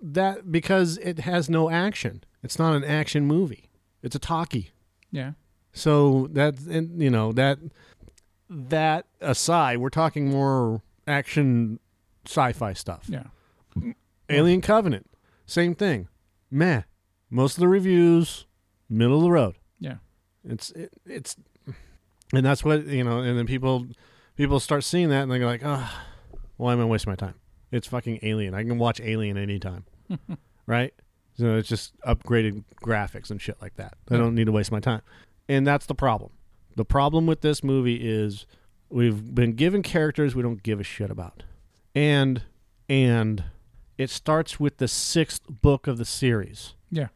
that 0.01 0.51
because 0.51 0.97
it 0.97 1.19
has 1.19 1.49
no 1.49 1.69
action. 1.69 2.23
It's 2.43 2.59
not 2.59 2.75
an 2.75 2.83
action 2.83 3.25
movie. 3.25 3.69
It's 4.03 4.15
a 4.15 4.19
talkie. 4.19 4.71
Yeah. 5.11 5.31
So 5.73 6.27
that 6.33 6.59
and 6.61 7.01
you 7.01 7.09
know 7.09 7.31
that 7.33 7.59
that 8.49 9.05
aside, 9.21 9.77
we're 9.77 9.89
talking 9.89 10.29
more 10.29 10.81
action 11.07 11.79
sci-fi 12.25 12.73
stuff. 12.73 13.07
Yeah. 13.07 13.23
Alien 14.29 14.61
Covenant, 14.61 15.09
same 15.45 15.75
thing. 15.75 16.07
Meh. 16.51 16.83
Most 17.29 17.57
of 17.57 17.61
the 17.61 17.67
reviews, 17.67 18.45
middle 18.89 19.17
of 19.17 19.23
the 19.23 19.31
road. 19.31 19.55
Yeah. 19.79 19.97
It's 20.43 20.71
it, 20.71 20.91
it's, 21.05 21.35
and 22.33 22.45
that's 22.45 22.63
what 22.63 22.85
you 22.87 23.03
know. 23.03 23.19
And 23.19 23.37
then 23.37 23.45
people 23.45 23.87
people 24.35 24.59
start 24.59 24.83
seeing 24.83 25.09
that 25.09 25.23
and 25.23 25.31
they're 25.31 25.45
like, 25.45 25.61
oh, 25.63 25.91
why 26.57 26.73
am 26.73 26.81
I 26.81 26.85
wasting 26.85 27.11
my 27.11 27.15
time? 27.15 27.35
It's 27.71 27.87
fucking 27.87 28.19
Alien. 28.23 28.53
I 28.53 28.63
can 28.63 28.79
watch 28.79 28.99
Alien 28.99 29.37
anytime, 29.37 29.85
right? 30.65 30.93
So 31.37 31.55
it's 31.55 31.69
just 31.69 31.99
upgraded 32.01 32.63
graphics 32.83 33.29
and 33.29 33.41
shit 33.41 33.61
like 33.61 33.75
that. 33.75 33.95
I 34.09 34.17
don't 34.17 34.35
need 34.35 34.45
to 34.45 34.51
waste 34.51 34.71
my 34.71 34.79
time, 34.79 35.01
and 35.47 35.65
that's 35.65 35.85
the 35.85 35.95
problem. 35.95 36.31
The 36.79 36.85
problem 36.85 37.25
with 37.27 37.41
this 37.41 37.61
movie 37.61 37.97
is 37.97 38.45
we've 38.89 39.35
been 39.35 39.51
given 39.51 39.83
characters 39.83 40.33
we 40.33 40.41
don't 40.43 40.63
give 40.63 40.79
a 40.79 40.83
shit 40.85 41.11
about, 41.11 41.43
and 41.93 42.43
and 42.87 43.43
it 43.97 44.09
starts 44.09 44.61
with 44.61 44.77
the 44.77 44.87
sixth 44.87 45.41
book 45.49 45.87
of 45.87 45.97
the 45.97 46.05
series 46.05 46.75
Yeah. 46.89 47.07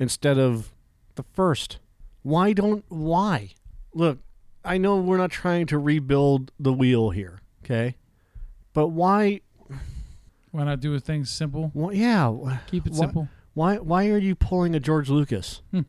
instead 0.00 0.38
of 0.38 0.74
the 1.14 1.22
first. 1.34 1.78
Why 2.24 2.52
don't 2.52 2.84
why? 2.88 3.50
Look, 3.94 4.18
I 4.64 4.76
know 4.76 4.96
we're 4.96 5.18
not 5.18 5.30
trying 5.30 5.66
to 5.66 5.78
rebuild 5.78 6.50
the 6.58 6.72
wheel 6.72 7.10
here, 7.10 7.38
okay? 7.64 7.94
But 8.72 8.88
why 8.88 9.42
Why 10.50 10.64
not 10.64 10.80
do 10.80 10.98
things 10.98 11.30
simple? 11.30 11.70
why 11.74 11.92
yeah, 11.92 12.58
Keep 12.66 12.88
it 12.88 12.92
why, 12.94 12.98
simple. 12.98 13.28
Why 13.54 13.76
why 13.78 14.08
are 14.08 14.18
you 14.18 14.34
pulling 14.34 14.74
a 14.74 14.80
George 14.80 15.08
Lucas? 15.08 15.62
Hmm. 15.70 15.82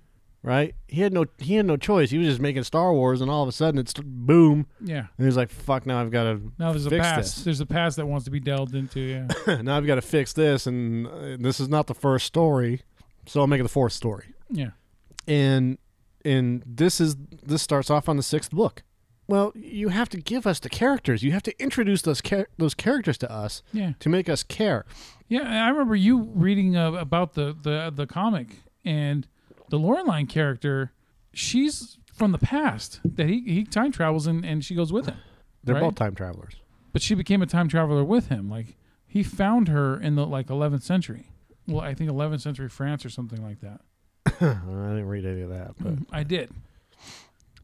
Right? 0.46 0.76
He 0.90 1.00
had 1.02 1.14
no 1.14 1.26
he 1.38 1.56
had 1.56 1.66
no 1.66 1.78
choice. 1.78 2.10
He 2.12 2.18
was 2.18 2.28
just 2.28 2.42
making 2.42 2.64
Star 2.64 2.92
Wars 2.94 3.22
and 3.22 3.32
all 3.32 3.44
of 3.44 3.48
a 3.50 3.54
sudden 3.54 3.80
it's 3.80 3.94
boom. 3.94 4.68
Yeah. 4.82 5.06
And 5.18 5.26
he's 5.26 5.38
like, 5.38 5.50
"Fuck, 5.50 5.86
now 5.86 6.02
I've 6.02 6.12
got 6.12 6.24
to 6.24 6.52
Now 6.60 6.72
there's 6.74 6.86
a 6.86 6.90
past. 6.90 7.36
this. 7.36 7.44
There's 7.46 7.60
a 7.62 7.66
past 7.66 7.96
that 7.96 8.06
wants 8.08 8.26
to 8.26 8.32
be 8.32 8.42
delved 8.42 8.76
into. 8.76 9.00
Yeah. 9.00 9.62
now 9.62 9.78
I've 9.78 9.88
got 9.88 9.96
to 9.96 10.02
fix 10.02 10.34
this 10.34 10.68
and 10.68 11.08
uh, 11.08 11.38
this 11.40 11.62
is 11.62 11.70
not 11.70 11.88
the 11.88 11.94
first 11.96 12.26
story. 12.26 12.82
So 13.26 13.40
I'll 13.40 13.48
make 13.48 13.62
it 13.62 13.64
the 13.64 13.70
fourth 13.70 13.94
story." 13.94 14.34
yeah. 14.50 14.72
and 15.28 15.78
and 16.26 16.62
this 16.66 17.00
is 17.00 17.16
this 17.46 17.62
starts 17.62 17.90
off 17.90 18.10
on 18.10 18.18
the 18.18 18.24
sixth 18.24 18.52
book. 18.52 18.84
Well, 19.28 19.54
you 19.56 19.88
have 19.90 20.10
to 20.10 20.18
give 20.18 20.46
us 20.46 20.60
the 20.60 20.70
characters. 20.70 21.24
You 21.24 21.32
have 21.32 21.44
to 21.44 21.58
introduce 21.64 22.02
those 22.02 22.22
char- 22.22 22.50
those 22.58 22.74
characters 22.74 23.18
to 23.20 23.32
us 23.32 23.64
Yeah. 23.72 23.94
to 24.00 24.10
make 24.10 24.28
us 24.28 24.44
care. 24.44 24.86
Yeah, 25.30 25.66
I 25.66 25.70
remember 25.70 25.96
you 25.96 26.30
reading 26.36 26.76
uh, 26.76 26.92
about 26.94 27.34
the, 27.34 27.56
the 27.62 27.90
the 27.96 28.06
comic 28.06 28.58
and 28.84 29.26
the 29.74 29.80
Lorelai 29.80 30.30
character. 30.30 30.92
She's 31.34 31.98
from 32.14 32.32
the 32.32 32.38
past 32.38 33.00
that 33.04 33.28
he 33.28 33.42
he 33.42 33.64
time 33.64 33.92
travels 33.92 34.28
and, 34.28 34.46
and 34.46 34.64
she 34.64 34.76
goes 34.76 34.94
with 34.94 35.08
him. 35.08 35.18
They're 35.64 35.74
Right. 35.74 35.82
both 35.82 35.96
time 35.96 36.14
travelers. 36.14 36.54
But 36.92 37.02
she 37.02 37.16
became 37.16 37.42
a 37.42 37.48
time 37.48 37.68
traveler 37.68 38.04
with 38.04 38.28
him. 38.28 38.50
Like 38.52 38.78
he 39.08 39.24
found 39.24 39.68
her 39.70 40.00
in 40.00 40.14
the 40.14 40.28
like 40.28 40.48
11th 40.48 40.84
century. 40.84 41.32
Well, 41.68 41.82
I 41.82 41.96
think 41.96 42.12
11th 42.12 42.42
century 42.42 42.70
France 42.70 43.04
or 43.04 43.10
something 43.10 43.42
like 43.42 43.62
that. 43.62 43.82
I 44.28 44.54
didn't 44.54 45.08
read 45.08 45.26
any 45.26 45.42
of 45.42 45.50
that, 45.50 45.72
but 45.80 45.94
I 46.12 46.22
did. 46.24 46.52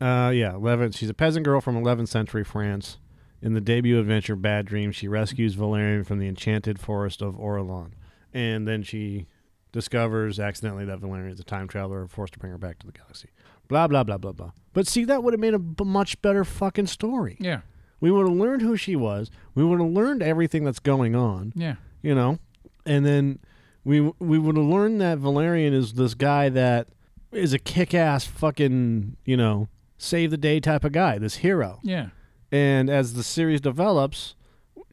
uh, 0.02 0.32
yeah, 0.34 0.56
eleven. 0.56 0.92
She's 0.92 1.10
a 1.10 1.14
peasant 1.14 1.46
girl 1.46 1.62
from 1.62 1.76
11th 1.76 2.08
century 2.08 2.44
France. 2.44 2.98
In 3.42 3.54
the 3.54 3.62
debut 3.62 4.00
adventure 4.00 4.36
Bad 4.36 4.66
Dreams, 4.66 4.96
she 4.98 5.08
rescues 5.08 5.54
Valerian 5.54 6.04
from 6.04 6.20
the 6.20 6.28
enchanted 6.28 6.80
forest 6.80 7.22
of 7.22 7.40
Orlan, 7.40 7.94
and 8.34 8.68
then 8.68 8.82
she 8.84 9.28
discovers 9.72 10.40
accidentally 10.40 10.86
that 10.86 11.00
Valerian 11.00 11.32
is 11.32 11.40
a 11.40 11.44
time 11.44 11.68
traveler, 11.68 12.08
forced 12.08 12.34
to 12.34 12.40
bring 12.40 12.52
her 12.52 12.58
back 12.58 12.80
to 12.80 12.86
the 12.88 12.92
galaxy. 12.94 13.30
Blah 13.68 13.88
blah 13.88 14.04
blah 14.04 14.18
blah 14.18 14.32
blah. 14.32 14.52
But 14.74 14.88
see, 14.88 15.06
that 15.06 15.24
would 15.24 15.34
have 15.34 15.40
made 15.40 15.54
a 15.54 15.60
b- 15.60 15.84
much 15.86 16.22
better 16.22 16.44
fucking 16.44 16.88
story. 16.88 17.38
Yeah. 17.40 17.62
We 18.00 18.12
would 18.12 18.28
have 18.28 18.36
learned 18.38 18.62
who 18.62 18.78
she 18.78 18.96
was. 18.96 19.30
We 19.56 19.64
would 19.64 19.80
have 19.80 19.90
learned 19.92 20.24
everything 20.24 20.64
that's 20.64 20.80
going 20.80 21.16
on, 21.16 21.52
Yeah. 21.56 21.76
you 22.02 22.16
know, 22.16 22.40
and 22.86 23.06
then 23.06 23.40
we 23.84 24.00
we 24.20 24.40
would 24.40 24.58
have 24.58 24.66
learned 24.66 25.00
that 25.02 25.18
Valerian 25.20 25.74
is 25.74 25.94
this 25.94 26.14
guy 26.16 26.50
that 26.50 26.88
is 27.32 27.54
a 27.54 27.60
kick-ass 27.60 28.26
fucking 28.26 29.18
you 29.26 29.38
know 29.38 29.68
save 30.00 30.32
the 30.32 30.38
day 30.38 30.60
type 30.60 30.84
of 30.84 30.92
guy, 30.94 31.18
this 31.20 31.36
hero. 31.38 31.80
Yeah. 31.84 32.10
And 32.52 32.90
as 32.90 33.14
the 33.14 33.24
series 33.24 33.62
develops, 33.62 34.34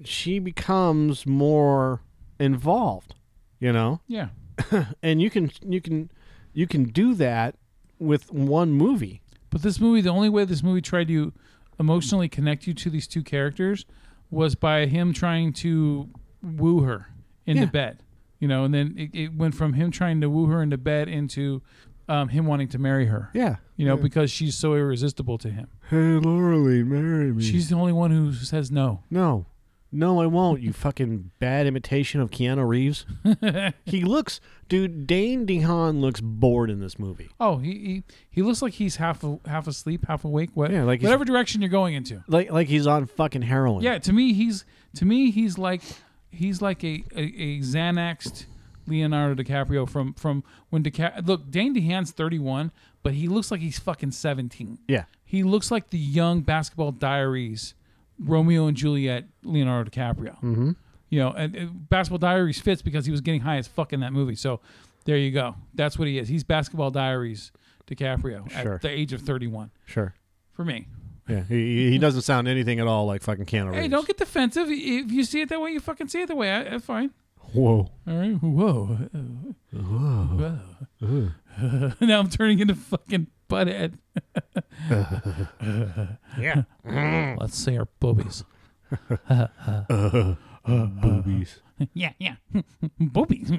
she 0.05 0.39
becomes 0.39 1.25
more 1.27 2.03
involved, 2.39 3.15
you 3.59 3.73
know, 3.73 4.01
Yeah. 4.07 4.29
and 5.03 5.21
you 5.21 5.31
can 5.31 5.51
you 5.66 5.81
can 5.81 6.11
you 6.53 6.66
can 6.66 6.85
do 6.85 7.14
that 7.14 7.57
with 7.99 8.33
one 8.33 8.73
movie. 8.73 9.21
But 9.51 9.62
this 9.62 9.81
movie, 9.81 10.01
the 10.01 10.11
only 10.11 10.29
way 10.29 10.45
this 10.45 10.62
movie 10.62 10.83
tried 10.83 11.09
to 11.09 11.33
emotionally 11.79 12.29
connect 12.29 12.66
you 12.66 12.75
to 12.75 12.90
these 12.90 13.07
two 13.07 13.23
characters 13.23 13.85
was 14.31 14.55
by 14.55 14.87
him 14.87 15.12
trying 15.12 15.53
to 15.55 16.09
woo 16.42 16.81
her 16.81 17.07
into 17.47 17.62
Yeah. 17.62 17.71
bed. 17.71 18.03
You 18.38 18.49
know, 18.49 18.64
and 18.64 18.75
then 18.75 18.95
it, 18.99 19.14
it 19.19 19.35
went 19.37 19.55
from 19.55 19.75
him 19.75 19.90
trying 19.90 20.21
to 20.21 20.29
woo 20.29 20.47
her 20.47 20.62
into 20.62 20.77
bed 20.77 21.09
into 21.09 21.62
um, 22.09 22.29
him 22.29 22.47
wanting 22.47 22.69
to 22.69 22.79
marry 22.79 23.07
her. 23.07 23.31
Yeah. 23.35 23.57
You 23.77 23.87
know, 23.87 23.97
because 23.97 24.31
she's 24.31 24.55
so 24.57 24.75
irresistible 24.75 25.38
to 25.38 25.51
him. 25.51 25.69
Hey, 25.90 25.97
Laurelie, 26.21 26.85
marry 26.87 27.33
me. 27.33 27.42
She's 27.42 27.69
the 27.69 27.77
only 27.77 27.92
one 27.92 28.11
who 28.11 28.33
says 28.33 28.71
no. 28.71 29.03
no. 29.11 29.47
No, 29.97 30.21
I 30.21 30.27
won't. 30.27 30.61
You 30.61 30.75
fucking 30.75 31.31
bad 31.39 31.67
imitation 31.67 32.21
of 32.21 32.31
Keanu 32.31 32.69
Reeves. 32.69 33.07
he 33.87 34.03
looks, 34.03 34.41
dude. 34.69 35.07
Dane 35.07 35.47
DeHaan 35.47 36.01
looks 36.01 36.21
bored 36.21 36.69
in 36.69 36.81
this 36.81 36.99
movie. 36.99 37.31
Oh, 37.41 37.57
he 37.57 37.71
he, 37.71 38.03
he 38.31 38.43
looks 38.43 38.61
like 38.61 38.75
he's 38.75 38.97
half 38.97 39.25
a, 39.25 39.39
half 39.47 39.67
asleep, 39.67 40.05
half 40.07 40.25
awake. 40.25 40.51
What, 40.53 40.71
Yeah, 40.71 40.85
like 40.85 41.01
whatever 41.01 41.25
direction 41.25 41.63
you're 41.63 41.71
going 41.71 41.95
into. 41.95 42.23
Like, 42.29 42.51
like 42.53 42.69
he's 42.69 42.87
on 42.87 43.07
fucking 43.07 43.43
heroin. 43.43 43.83
Yeah, 43.83 43.99
to 43.99 44.13
me 44.13 44.35
he's 44.35 44.67
to 44.97 45.07
me 45.07 45.31
he's 45.31 45.57
like 45.57 45.81
he's 46.31 46.61
like 46.61 46.85
a 46.85 47.03
a, 47.17 47.23
a 47.23 47.59
Xanaxed 47.61 48.45
Leonardo 48.87 49.43
DiCaprio 49.43 49.89
from 49.89 50.13
from 50.13 50.45
when 50.69 50.83
DiCaprio 50.83 51.27
look 51.27 51.51
Dane 51.51 51.75
DeHaan's 51.75 52.13
31, 52.13 52.71
but 53.03 53.15
he 53.15 53.29
looks 53.29 53.51
like 53.51 53.61
he's 53.61 53.79
fucking 53.79 54.11
17. 54.11 54.79
Yeah. 54.89 55.05
He 55.25 55.43
looks 55.43 55.71
like 55.71 55.89
the 55.89 55.99
young 55.99 56.43
Basketball 56.43 56.93
Diaries 56.93 57.75
Romeo 58.18 58.66
and 58.66 58.76
Juliet 58.76 59.24
Leonardo 59.44 59.90
DiCaprio. 59.90 60.35
Mm-hmm. 60.42 60.70
You 61.09 61.18
know, 61.20 61.31
and, 61.31 61.55
and 61.55 61.88
Basketball 61.88 62.18
Diaries 62.18 62.61
fits 62.61 62.83
because 62.83 63.07
he 63.07 63.12
was 63.12 63.20
getting 63.20 63.40
high 63.42 63.57
as 63.59 63.66
fuck 63.68 63.92
in 63.92 64.00
that 64.00 64.12
movie. 64.12 64.35
So 64.35 64.61
there 65.05 65.16
you 65.16 65.31
go. 65.31 65.55
That's 65.74 65.98
what 65.98 66.09
he 66.09 66.18
is. 66.18 66.29
He's 66.29 66.42
Basketball 66.44 66.90
Diaries 66.90 67.52
DiCaprio 67.87 68.50
Sure. 68.50 68.74
at 68.74 68.83
the 68.83 68.90
age 68.90 69.12
of 69.12 69.22
31 69.22 69.70
Sure. 69.85 70.14
for 70.52 70.64
me. 70.64 70.88
Yeah. 71.29 71.42
He, 71.48 71.90
he 71.90 71.98
doesn't 71.98 72.22
sound 72.22 72.48
anything 72.48 72.81
at 72.81 72.87
all 72.87 73.07
like 73.07 73.22
fucking 73.22 73.46
Keanu 73.46 73.66
Reeves. 73.70 73.83
Hey, 73.83 73.88
don't 73.88 74.07
get 74.07 74.16
defensive. 74.16 74.68
If 74.68 75.11
you 75.12 75.24
see 75.24 75.40
it 75.42 75.48
that 75.48 75.61
way, 75.61 75.70
you 75.70 75.81
fucking 75.81 76.09
see 76.09 76.22
it 76.22 76.29
that 76.29 76.37
way. 76.37 76.52
I, 76.52 76.62
that's 76.64 76.85
fine. 76.85 77.11
Whoa. 77.53 77.91
All 78.07 78.17
right. 78.17 78.33
Whoa. 78.35 78.87
Whoa. 79.73 80.61
now 82.01 82.19
I'm 82.21 82.29
turning 82.29 82.59
into 82.61 82.75
fucking 82.75 83.29
butthead. 83.49 83.99
Yeah. 86.39 86.65
Let's 87.39 87.59
say 87.59 87.77
our 87.79 87.89
boobies. 87.99 88.45
Boobies. 90.67 91.61
yeah, 91.95 92.13
yeah. 92.19 92.35
boobies. 93.01 93.51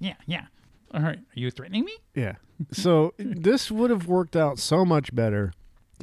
yeah, 0.00 0.14
yeah. 0.26 0.46
All 0.92 1.00
right. 1.02 1.18
Are 1.18 1.24
you 1.34 1.50
threatening 1.50 1.84
me? 1.84 1.92
Yeah. 2.14 2.34
So 2.72 3.14
this 3.18 3.70
would 3.70 3.90
have 3.90 4.06
worked 4.06 4.36
out 4.36 4.58
so 4.58 4.84
much 4.84 5.14
better 5.14 5.52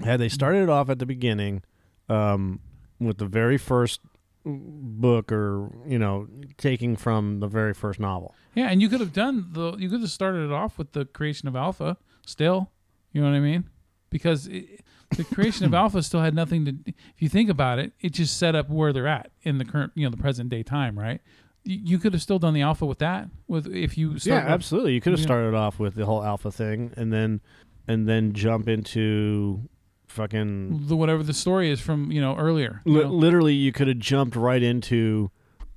had 0.04 0.20
they 0.20 0.30
started 0.30 0.64
it 0.64 0.70
off 0.70 0.90
at 0.90 1.00
the 1.00 1.06
beginning 1.06 1.64
um, 2.08 2.62
with 3.00 3.18
the 3.18 3.26
very 3.26 3.58
first 3.58 4.02
book 4.46 5.32
or, 5.32 5.70
you 5.86 6.00
know, 6.00 6.28
taking 6.58 6.96
from 6.96 7.40
the 7.40 7.48
very 7.48 7.74
first 7.74 8.00
novel. 8.00 8.34
Yeah, 8.56 8.68
and 8.70 8.82
you 8.82 8.90
could 8.90 9.00
have 9.00 9.14
done 9.14 9.48
the. 9.52 9.76
You 9.78 9.90
could 9.90 10.02
have 10.02 10.10
started 10.10 10.46
it 10.46 10.52
off 10.52 10.78
with 10.78 10.94
the 10.94 11.06
creation 11.06 11.48
of 11.48 11.56
Alpha. 11.56 11.98
Still, 12.26 12.72
you 13.12 13.22
know 13.22 13.30
what 13.30 13.36
I 13.36 13.40
mean? 13.40 13.70
Because 14.10 14.48
it, 14.48 14.82
the 15.16 15.24
creation 15.24 15.66
of 15.66 15.74
Alpha 15.84 16.02
still 16.04 16.22
had 16.22 16.34
nothing 16.34 16.66
to. 16.66 16.74
If 16.88 17.22
you 17.22 17.30
think 17.30 17.50
about 17.50 17.80
it, 17.80 17.94
it 18.02 18.10
just 18.14 18.38
set 18.38 18.56
up 18.56 18.70
where 18.70 18.92
they're 18.94 19.08
at 19.08 19.32
in 19.44 19.58
the 19.58 19.66
current, 19.66 19.92
you 19.96 20.04
know, 20.04 20.10
the 20.10 20.18
present 20.18 20.50
day 20.50 20.64
time, 20.64 20.98
right? 20.98 21.22
You, 21.64 21.80
you 21.84 22.00
could 22.00 22.14
have 22.14 22.22
still 22.22 22.40
done 22.40 22.54
the 22.54 22.62
Alpha 22.62 22.86
with 22.86 23.00
that. 23.00 23.28
With 23.48 23.68
if 23.68 23.98
you 23.98 24.16
Yeah, 24.24 24.38
off- 24.38 24.44
absolutely. 24.50 24.94
You 24.94 25.02
could 25.02 25.12
have 25.14 25.20
Yeah. 25.20 25.26
started 25.26 25.54
off 25.56 25.80
with 25.80 25.96
the 25.96 26.06
whole 26.06 26.24
alpha 26.24 26.52
thing 26.52 26.92
and 26.98 27.14
then 27.14 27.42
and 27.88 28.08
then 28.08 28.34
jump 28.34 28.68
into 28.68 29.70
fucking 30.10 30.88
the 30.88 30.96
whatever 30.96 31.24
the 31.24 31.34
story 31.34 31.70
is 31.72 31.80
from 31.80 32.12
you 32.12 32.20
know 32.22 32.36
earlier. 32.36 32.82
you 32.86 32.94
li- 32.94 33.04
know? 33.04 33.10
literally 33.10 33.54
you 33.54 33.72
could 33.72 33.88
have 33.88 34.00
jumped 34.00 34.36
right 34.36 34.62
into 34.62 35.32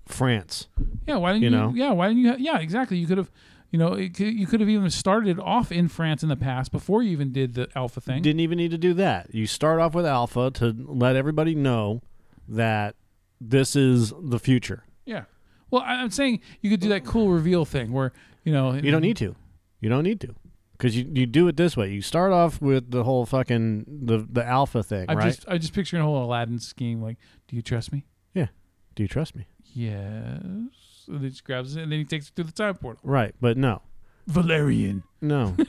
France. 0.06 0.68
Yeah, 1.06 1.16
why 1.16 1.32
didn't 1.32 1.42
You 1.44 1.50
you? 1.50 1.56
know? 1.56 1.72
Yeah, 1.74 1.90
why 1.92 2.08
didn't 2.08 2.22
you? 2.22 2.34
Yeah, 2.38 2.58
exactly. 2.58 2.96
You 2.98 3.06
could 3.06 3.18
have, 3.18 3.30
you 3.70 3.78
know, 3.78 3.92
it, 3.94 4.18
you 4.18 4.46
could 4.46 4.60
have 4.60 4.68
even 4.68 4.90
started 4.90 5.38
off 5.38 5.70
in 5.70 5.88
France 5.88 6.22
in 6.22 6.28
the 6.28 6.36
past 6.36 6.72
before 6.72 7.02
you 7.02 7.10
even 7.12 7.32
did 7.32 7.54
the 7.54 7.68
Alpha 7.76 8.00
thing. 8.00 8.22
Didn't 8.22 8.40
even 8.40 8.58
need 8.58 8.70
to 8.72 8.78
do 8.78 8.94
that. 8.94 9.32
You 9.34 9.46
start 9.46 9.80
off 9.80 9.94
with 9.94 10.04
alpha 10.06 10.50
to 10.54 10.74
let 10.88 11.14
everybody 11.16 11.54
know 11.54 12.02
that 12.48 12.96
this 13.40 13.76
is 13.76 14.12
the 14.20 14.38
future. 14.38 14.84
yeah. 15.06 15.24
Well, 15.70 15.82
I'm 15.86 16.10
saying 16.10 16.40
you 16.60 16.68
could 16.68 16.80
do 16.80 16.90
that 16.90 17.06
cool 17.06 17.30
reveal 17.30 17.64
thing 17.64 17.92
where 17.92 18.12
you 18.44 18.52
know 18.52 18.74
You 18.74 18.90
don't 18.90 19.00
need 19.00 19.16
to. 19.18 19.34
You 19.80 19.88
don't 19.88 20.04
need 20.04 20.20
to. 20.20 20.34
Because 20.72 20.96
you, 20.96 21.08
you 21.12 21.26
do 21.26 21.46
it 21.48 21.56
this 21.56 21.76
way. 21.76 21.90
You 21.92 22.02
start 22.02 22.32
off 22.32 22.60
with 22.60 22.90
the 22.90 23.04
whole 23.04 23.24
fucking 23.26 23.84
the 24.04 24.26
the 24.30 24.44
alpha 24.44 24.82
thing, 24.82 25.06
I'm 25.08 25.16
right? 25.18 25.26
just 25.26 25.46
I 25.48 25.58
just 25.58 25.72
picturing 25.74 26.02
a 26.02 26.04
whole 26.04 26.24
Aladdin 26.24 26.58
scheme. 26.58 27.00
Like, 27.02 27.18
do 27.48 27.56
you 27.56 27.62
trust 27.62 27.92
me? 27.92 28.04
yeah. 28.34 28.46
Do 28.94 29.02
you 29.02 29.08
trust 29.08 29.34
me? 29.36 29.46
Yes. 29.74 30.40
And 30.42 30.70
then 31.08 31.20
he 31.22 31.28
just 31.30 31.44
grabs 31.44 31.76
it 31.76 31.82
and 31.82 31.90
then 31.92 31.98
he 32.00 32.04
takes 32.04 32.28
it 32.28 32.32
through 32.34 32.44
the 32.44 32.52
time 32.52 32.74
portal. 32.74 33.00
Right, 33.04 33.34
but 33.40 33.56
no, 33.56 33.82
Valerian. 34.26 35.02
no. 35.20 35.56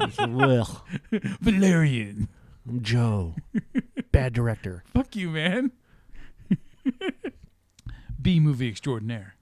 It's, 0.00 0.16
Valerian. 1.40 2.28
I'm 2.68 2.82
Joe, 2.82 3.36
bad 4.12 4.32
director. 4.32 4.82
Fuck 4.92 5.14
you, 5.16 5.30
man. 5.30 5.70
B 8.20 8.40
movie 8.40 8.68
extraordinaire. 8.68 9.34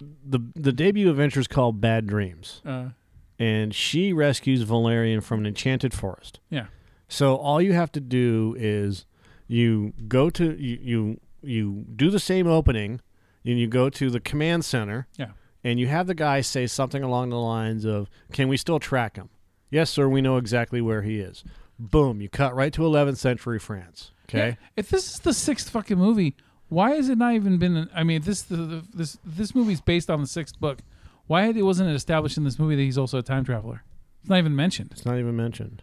the 0.00 0.40
The 0.54 0.72
debut 0.72 1.10
adventure 1.10 1.40
is 1.40 1.46
called 1.48 1.80
Bad 1.80 2.06
Dreams, 2.06 2.62
Uh, 2.64 2.90
and 3.38 3.74
she 3.74 4.12
rescues 4.12 4.62
Valerian 4.62 5.20
from 5.20 5.40
an 5.40 5.46
enchanted 5.46 5.94
forest. 5.94 6.40
yeah. 6.50 6.66
So 7.08 7.36
all 7.36 7.60
you 7.60 7.74
have 7.74 7.92
to 7.92 8.00
do 8.00 8.56
is 8.58 9.04
you 9.46 9.92
go 10.08 10.30
to 10.30 10.56
you 10.58 10.78
you, 10.82 11.20
you 11.42 11.84
do 11.94 12.08
the 12.10 12.18
same 12.20 12.46
opening, 12.46 13.00
and 13.44 13.58
you 13.58 13.66
go 13.66 13.90
to 13.90 14.08
the 14.08 14.20
command 14.20 14.64
center, 14.64 15.06
Yeah. 15.18 15.32
and 15.62 15.78
you 15.78 15.88
have 15.88 16.06
the 16.06 16.14
guy 16.14 16.40
say 16.40 16.66
something 16.66 17.02
along 17.02 17.28
the 17.30 17.36
lines 17.38 17.84
of, 17.84 18.08
"Can 18.32 18.48
we 18.48 18.56
still 18.56 18.78
track 18.78 19.16
him?" 19.16 19.28
Yes, 19.70 19.90
sir. 19.90 20.08
We 20.08 20.22
know 20.22 20.38
exactly 20.38 20.80
where 20.80 21.02
he 21.02 21.18
is. 21.18 21.44
Boom! 21.78 22.20
You 22.22 22.28
cut 22.30 22.54
right 22.54 22.72
to 22.72 22.82
11th 22.82 23.18
century 23.18 23.58
France. 23.58 24.12
Okay. 24.28 24.48
Yeah, 24.50 24.54
If 24.76 24.88
this 24.88 25.12
is 25.12 25.18
the 25.20 25.34
sixth 25.34 25.68
fucking 25.68 25.98
movie, 25.98 26.34
why 26.68 26.92
has 26.92 27.10
it 27.10 27.18
not 27.18 27.34
even 27.34 27.58
been? 27.58 27.90
I 27.94 28.04
mean, 28.04 28.22
this 28.22 28.40
the, 28.42 28.56
the, 28.56 28.84
this 28.94 29.18
this 29.24 29.54
movie's 29.54 29.82
based 29.82 30.08
on 30.08 30.20
the 30.22 30.26
sixth 30.26 30.58
book. 30.58 30.78
Why 31.26 31.46
it 31.46 31.62
wasn't 31.62 31.90
it 31.90 31.94
established 31.94 32.36
in 32.36 32.44
this 32.44 32.58
movie 32.58 32.76
that 32.76 32.82
he's 32.82 32.98
also 32.98 33.18
a 33.18 33.22
time 33.22 33.44
traveler? 33.44 33.84
It's 34.20 34.28
not 34.30 34.38
even 34.38 34.54
mentioned. 34.54 34.90
It's 34.92 35.04
not 35.04 35.18
even 35.18 35.36
mentioned. 35.36 35.82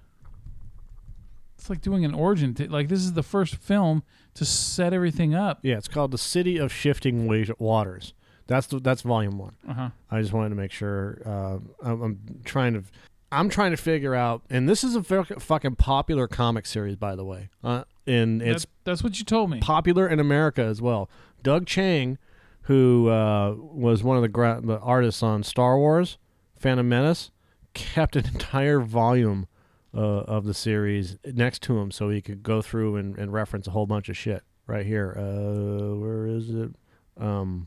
It's 1.57 1.69
like 1.69 1.81
doing 1.81 2.05
an 2.05 2.13
origin. 2.13 2.53
To, 2.55 2.69
like 2.71 2.87
this 2.87 2.99
is 2.99 3.13
the 3.13 3.23
first 3.23 3.55
film 3.55 4.03
to 4.35 4.45
set 4.45 4.93
everything 4.93 5.35
up. 5.35 5.59
Yeah, 5.61 5.77
it's 5.77 5.87
called 5.87 6.11
the 6.11 6.17
City 6.17 6.57
of 6.57 6.71
Shifting 6.71 7.27
Wa- 7.27 7.53
Waters. 7.57 8.13
That's 8.47 8.67
the, 8.67 8.79
that's 8.79 9.01
volume 9.01 9.37
one. 9.37 9.55
Uh 9.67 9.73
huh. 9.73 9.89
I 10.09 10.21
just 10.21 10.33
wanted 10.33 10.49
to 10.49 10.55
make 10.55 10.71
sure. 10.71 11.21
Uh, 11.25 11.57
I'm, 11.83 12.01
I'm 12.01 12.19
trying 12.45 12.73
to, 12.73 12.83
I'm 13.31 13.49
trying 13.49 13.71
to 13.71 13.77
figure 13.77 14.15
out, 14.15 14.41
and 14.49 14.67
this 14.69 14.83
is 14.83 14.95
a 14.95 15.03
fucking 15.03 15.75
popular 15.75 16.27
comic 16.27 16.65
series, 16.65 16.95
by 16.95 17.15
the 17.15 17.25
way. 17.25 17.49
Uh, 17.63 17.83
and 18.07 18.41
it's 18.41 18.63
That's, 18.63 18.73
that's 18.85 19.03
what 19.03 19.19
you 19.19 19.25
told 19.25 19.49
me. 19.51 19.59
popular 19.59 20.07
in 20.07 20.19
America 20.19 20.63
as 20.63 20.81
well. 20.81 21.09
Doug 21.43 21.65
Chang, 21.67 22.17
who 22.63 23.09
uh, 23.09 23.53
was 23.57 24.03
one 24.03 24.15
of 24.17 24.21
the, 24.21 24.27
gra- 24.29 24.61
the 24.63 24.79
artists 24.79 25.23
on 25.23 25.43
Star 25.43 25.77
Wars, 25.77 26.17
Phantom 26.57 26.87
Menace, 26.87 27.31
kept 27.73 28.15
an 28.15 28.25
entire 28.33 28.79
volume 28.79 29.47
uh, 29.95 29.99
of 29.99 30.45
the 30.45 30.53
series 30.53 31.17
next 31.25 31.61
to 31.63 31.77
him 31.79 31.89
so 31.91 32.09
he 32.09 32.21
could 32.21 32.43
go 32.43 32.61
through 32.61 32.95
and, 32.95 33.17
and 33.17 33.33
reference 33.33 33.67
a 33.67 33.71
whole 33.71 33.87
bunch 33.87 34.09
of 34.09 34.17
shit. 34.17 34.43
Right 34.67 34.85
here, 34.85 35.15
uh, 35.17 35.95
where 35.95 36.27
is 36.27 36.51
it? 36.51 36.75
Um, 37.19 37.65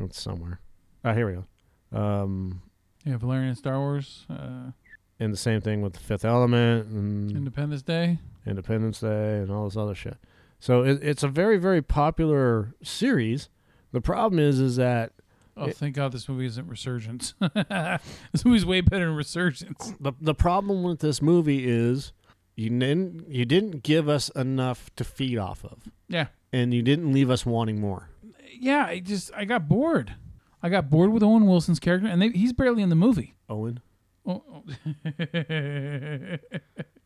it's 0.00 0.20
somewhere. 0.20 0.60
Ah, 1.02 1.14
here 1.14 1.26
we 1.26 1.32
go. 1.32 1.98
Um, 1.98 2.60
Yeah, 3.04 3.16
Valerian 3.16 3.48
and 3.48 3.56
Star 3.56 3.78
Wars, 3.78 4.26
uh, 4.28 4.72
and 5.18 5.32
the 5.32 5.36
same 5.38 5.62
thing 5.62 5.80
with 5.80 5.94
the 5.94 6.00
Fifth 6.00 6.26
Element 6.26 6.88
and 6.88 7.30
Independence 7.34 7.80
Day. 7.80 8.18
Independence 8.46 9.00
Day 9.00 9.38
and 9.38 9.50
all 9.50 9.64
this 9.64 9.78
other 9.78 9.94
shit. 9.94 10.18
So 10.60 10.82
it, 10.82 11.02
it's 11.02 11.22
a 11.22 11.28
very 11.28 11.56
very 11.56 11.80
popular 11.80 12.74
series. 12.82 13.48
The 13.92 14.00
problem 14.00 14.38
is 14.38 14.58
is 14.60 14.76
that 14.76 15.12
Oh, 15.58 15.70
thank 15.70 15.94
God 15.96 16.12
this 16.12 16.28
movie 16.28 16.44
isn't 16.46 16.68
Resurgence. 16.68 17.32
this 17.40 18.44
movie's 18.44 18.66
way 18.66 18.82
better 18.82 19.06
than 19.06 19.14
Resurgence. 19.16 19.94
the 19.98 20.12
the 20.20 20.34
problem 20.34 20.82
with 20.82 20.98
this 21.00 21.22
movie 21.22 21.66
is 21.66 22.12
you 22.56 22.68
didn't 22.70 23.30
you 23.30 23.44
didn't 23.46 23.82
give 23.82 24.06
us 24.08 24.28
enough 24.30 24.90
to 24.96 25.04
feed 25.04 25.38
off 25.38 25.64
of, 25.64 25.90
Yeah, 26.08 26.26
and 26.52 26.74
you 26.74 26.82
didn't 26.82 27.10
leave 27.12 27.30
us 27.30 27.46
wanting 27.46 27.80
more. 27.80 28.10
yeah. 28.60 28.84
I 28.86 28.98
just 29.00 29.30
I 29.34 29.44
got 29.46 29.66
bored. 29.68 30.14
I 30.62 30.68
got 30.68 30.90
bored 30.90 31.10
with 31.12 31.22
Owen 31.22 31.46
Wilson's 31.46 31.78
character, 31.80 32.08
and 32.08 32.20
they, 32.20 32.28
he's 32.30 32.52
barely 32.52 32.82
in 32.82 32.88
the 32.90 32.94
movie. 32.96 33.34
Owen, 33.48 33.80
Oh, 34.26 34.42
oh. 34.52 34.62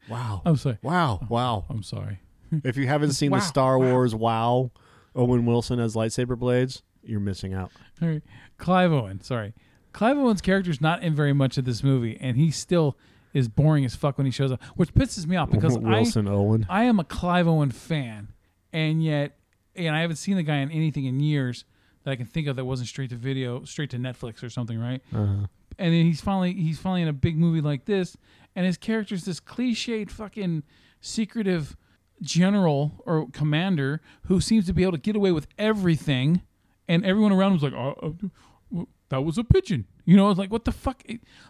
wow, 0.08 0.42
I'm 0.44 0.56
sorry. 0.56 0.78
wow, 0.82 1.20
wow. 1.28 1.64
I'm 1.68 1.82
sorry. 1.82 2.20
If 2.64 2.76
you 2.76 2.86
haven't 2.86 3.12
seen 3.20 3.30
Wow, 3.30 3.38
the 3.38 3.44
Star. 3.44 3.78
Wars 3.78 4.14
Wow, 4.14 4.70
Owen 5.14 5.46
Wilson 5.46 5.80
as 5.80 5.94
lightsaber 5.94 6.38
blades, 6.38 6.82
you're 7.02 7.20
missing 7.20 7.54
out. 7.54 7.70
All 8.02 8.08
right. 8.08 8.22
Clive 8.58 8.92
Owen, 8.92 9.20
sorry. 9.20 9.54
Clive 9.92 10.16
Owen's 10.16 10.40
character's 10.40 10.80
not 10.80 11.02
in 11.02 11.14
very 11.14 11.32
much 11.32 11.58
of 11.58 11.64
this 11.64 11.82
movie, 11.82 12.16
and 12.20 12.36
he 12.36 12.50
still 12.50 12.96
is 13.32 13.48
boring 13.48 13.84
as 13.84 13.94
fuck 13.94 14.18
when 14.18 14.24
he 14.24 14.30
shows 14.30 14.52
up, 14.52 14.62
which 14.76 14.94
pisses 14.94 15.26
me 15.26 15.36
off 15.36 15.50
because 15.52 15.76
I 15.76 15.80
Wilson 15.80 16.28
Owen. 16.28 16.66
I 16.68 16.84
am 16.84 17.00
a 17.00 17.04
Clive 17.04 17.48
Owen 17.48 17.70
fan, 17.70 18.28
and 18.72 19.02
yet, 19.02 19.36
and 19.74 19.94
I 19.94 20.00
haven't 20.00 20.16
seen 20.16 20.36
the 20.36 20.42
guy 20.42 20.56
in 20.56 20.70
anything 20.70 21.06
in 21.06 21.20
years 21.20 21.64
that 22.04 22.10
I 22.12 22.16
can 22.16 22.26
think 22.26 22.46
of 22.46 22.56
that 22.56 22.64
wasn't 22.64 22.88
straight 22.88 23.10
to 23.10 23.16
video, 23.16 23.64
straight 23.64 23.90
to 23.90 23.98
Netflix 23.98 24.42
or 24.42 24.50
something, 24.50 24.78
right? 24.78 25.02
Uh-huh. 25.12 25.46
And 25.78 25.94
then 25.94 26.04
he's 26.04 26.20
finally 26.20 26.52
he's 26.52 26.78
finally 26.78 27.02
in 27.02 27.08
a 27.08 27.12
big 27.12 27.38
movie 27.38 27.60
like 27.60 27.84
this, 27.86 28.16
and 28.54 28.66
his 28.66 28.76
character's 28.76 29.24
this 29.24 29.40
cliched 29.40 30.10
fucking 30.10 30.62
secretive 31.00 31.76
general 32.20 33.02
or 33.06 33.28
commander 33.32 34.00
who 34.24 34.40
seems 34.40 34.66
to 34.66 34.72
be 34.72 34.82
able 34.82 34.92
to 34.92 34.98
get 34.98 35.16
away 35.16 35.32
with 35.32 35.46
everything, 35.58 36.42
and 36.88 37.04
everyone 37.04 37.32
around 37.32 37.52
him's 37.52 37.62
like, 37.62 37.72
oh, 37.72 37.94
uh, 38.02 38.28
w- 38.70 38.86
that 39.08 39.24
was 39.24 39.38
a 39.38 39.44
pigeon, 39.44 39.86
you 40.04 40.16
know? 40.16 40.30
It's 40.30 40.38
like, 40.38 40.50
what 40.50 40.64
the 40.64 40.72
fuck? 40.72 41.02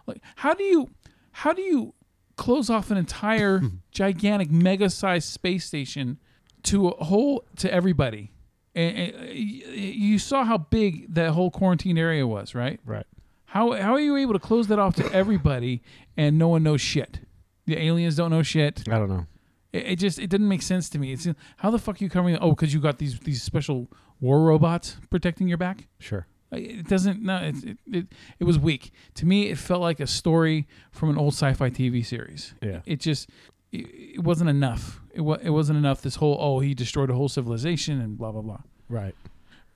Like, 0.07 0.23
how 0.37 0.55
do 0.55 0.65
you, 0.65 0.91
how 1.33 1.53
do 1.53 1.63
you 1.63 1.95
close 2.37 2.71
off 2.71 2.91
an 2.91 2.97
entire 2.97 3.61
gigantic, 3.93 4.51
mega-sized 4.51 5.29
space 5.29 5.67
station 5.67 6.19
to 6.65 6.89
a 6.89 7.05
whole 7.05 7.45
to 7.57 7.73
everybody? 7.73 8.33
And, 8.75 8.97
and 8.97 9.35
you 9.37 10.19
saw 10.19 10.45
how 10.45 10.59
big 10.59 11.13
that 11.15 11.33
whole 11.33 11.51
quarantine 11.51 11.99
area 11.99 12.27
was, 12.27 12.55
right? 12.55 12.79
Right. 12.85 13.07
How 13.51 13.73
how 13.73 13.95
are 13.95 14.01
you 14.01 14.17
able 14.17 14.33
to 14.35 14.39
close 14.39 14.69
that 14.69 14.79
off 14.79 14.95
to 14.95 15.13
everybody 15.13 15.83
and 16.17 16.39
no 16.39 16.47
one 16.47 16.63
knows 16.63 16.81
shit? 16.81 17.19
The 17.67 17.77
aliens 17.77 18.15
don't 18.15 18.31
know 18.31 18.45
shit. 18.45 18.89
I 18.89 18.97
don't 18.97 19.09
know. 19.09 19.27
It, 19.73 19.87
it 19.87 19.97
just 19.97 20.19
it 20.19 20.29
didn't 20.29 20.49
make 20.49 20.63
sense 20.63 20.89
to 20.91 20.99
me. 20.99 21.13
It's 21.13 21.27
how 21.59 21.71
the 21.71 21.79
fuck 21.79 22.01
are 22.01 22.05
you 22.05 22.11
covering? 22.11 22.37
Oh, 22.41 22.51
because 22.51 22.75
you 22.75 22.81
got 22.81 22.99
these 22.99 23.19
these 23.21 23.43
special 23.43 23.89
war 24.21 24.43
robots 24.43 24.97
protecting 25.11 25.49
your 25.49 25.59
back. 25.59 25.87
Sure. 25.99 26.27
It 26.53 26.89
doesn't. 26.89 27.23
No, 27.23 27.37
it 27.37 27.55
it, 27.65 27.79
it 27.93 28.07
it 28.41 28.45
was 28.45 28.59
weak 28.59 28.91
to 29.15 29.27
me. 29.27 29.49
It 29.51 29.59
felt 29.59 29.81
like 29.81 30.01
a 30.01 30.07
story 30.07 30.67
from 30.91 31.11
an 31.11 31.19
old 31.19 31.33
sci-fi 31.35 31.71
TV 31.71 32.05
series. 32.05 32.55
Yeah. 32.61 32.81
It 32.87 33.01
just 33.01 33.31
it, 33.71 33.87
it 34.17 34.25
wasn't 34.25 34.51
enough. 34.51 35.01
It 35.15 35.21
was 35.21 35.41
it 35.43 35.51
wasn't 35.51 35.79
enough. 35.79 36.03
This 36.03 36.17
whole 36.17 36.37
oh 36.41 36.59
he 36.59 36.75
destroyed 36.75 37.11
a 37.11 37.15
whole 37.15 37.29
civilization 37.29 38.01
and 38.01 38.19
blah 38.19 38.33
blah 38.33 38.43
blah. 38.43 38.61
Right. 38.89 39.15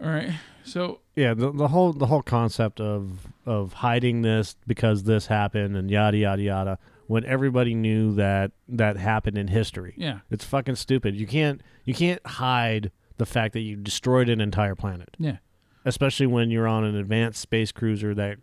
All 0.02 0.10
right. 0.10 0.32
So 0.64 1.00
Yeah, 1.14 1.34
the, 1.34 1.52
the 1.52 1.68
whole 1.68 1.92
the 1.92 2.06
whole 2.06 2.22
concept 2.22 2.80
of 2.80 3.28
of 3.46 3.74
hiding 3.74 4.22
this 4.22 4.56
because 4.66 5.04
this 5.04 5.26
happened 5.26 5.76
and 5.76 5.88
yada 5.88 6.16
yada 6.16 6.42
yada 6.42 6.78
when 7.06 7.24
everybody 7.24 7.74
knew 7.74 8.14
that 8.14 8.52
that 8.68 8.96
happened 8.96 9.38
in 9.38 9.48
history. 9.48 9.94
yeah 9.96 10.20
It's 10.30 10.44
fucking 10.44 10.76
stupid. 10.76 11.14
You 11.14 11.26
can't 11.26 11.60
you 11.84 11.94
can't 11.94 12.24
hide 12.26 12.90
the 13.16 13.26
fact 13.26 13.52
that 13.52 13.60
you 13.60 13.76
destroyed 13.76 14.28
an 14.28 14.40
entire 14.40 14.74
planet, 14.74 15.10
yeah. 15.18 15.36
especially 15.84 16.26
when 16.26 16.50
you're 16.50 16.66
on 16.66 16.84
an 16.84 16.96
advanced 16.96 17.40
space 17.40 17.70
cruiser 17.72 18.14
that 18.14 18.38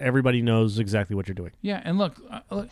everybody 0.00 0.40
knows 0.42 0.78
exactly 0.78 1.16
what 1.16 1.26
you're 1.26 1.34
doing. 1.34 1.52
Yeah, 1.60 1.82
and 1.84 1.98
look, 1.98 2.14
uh, 2.30 2.40
look, 2.50 2.68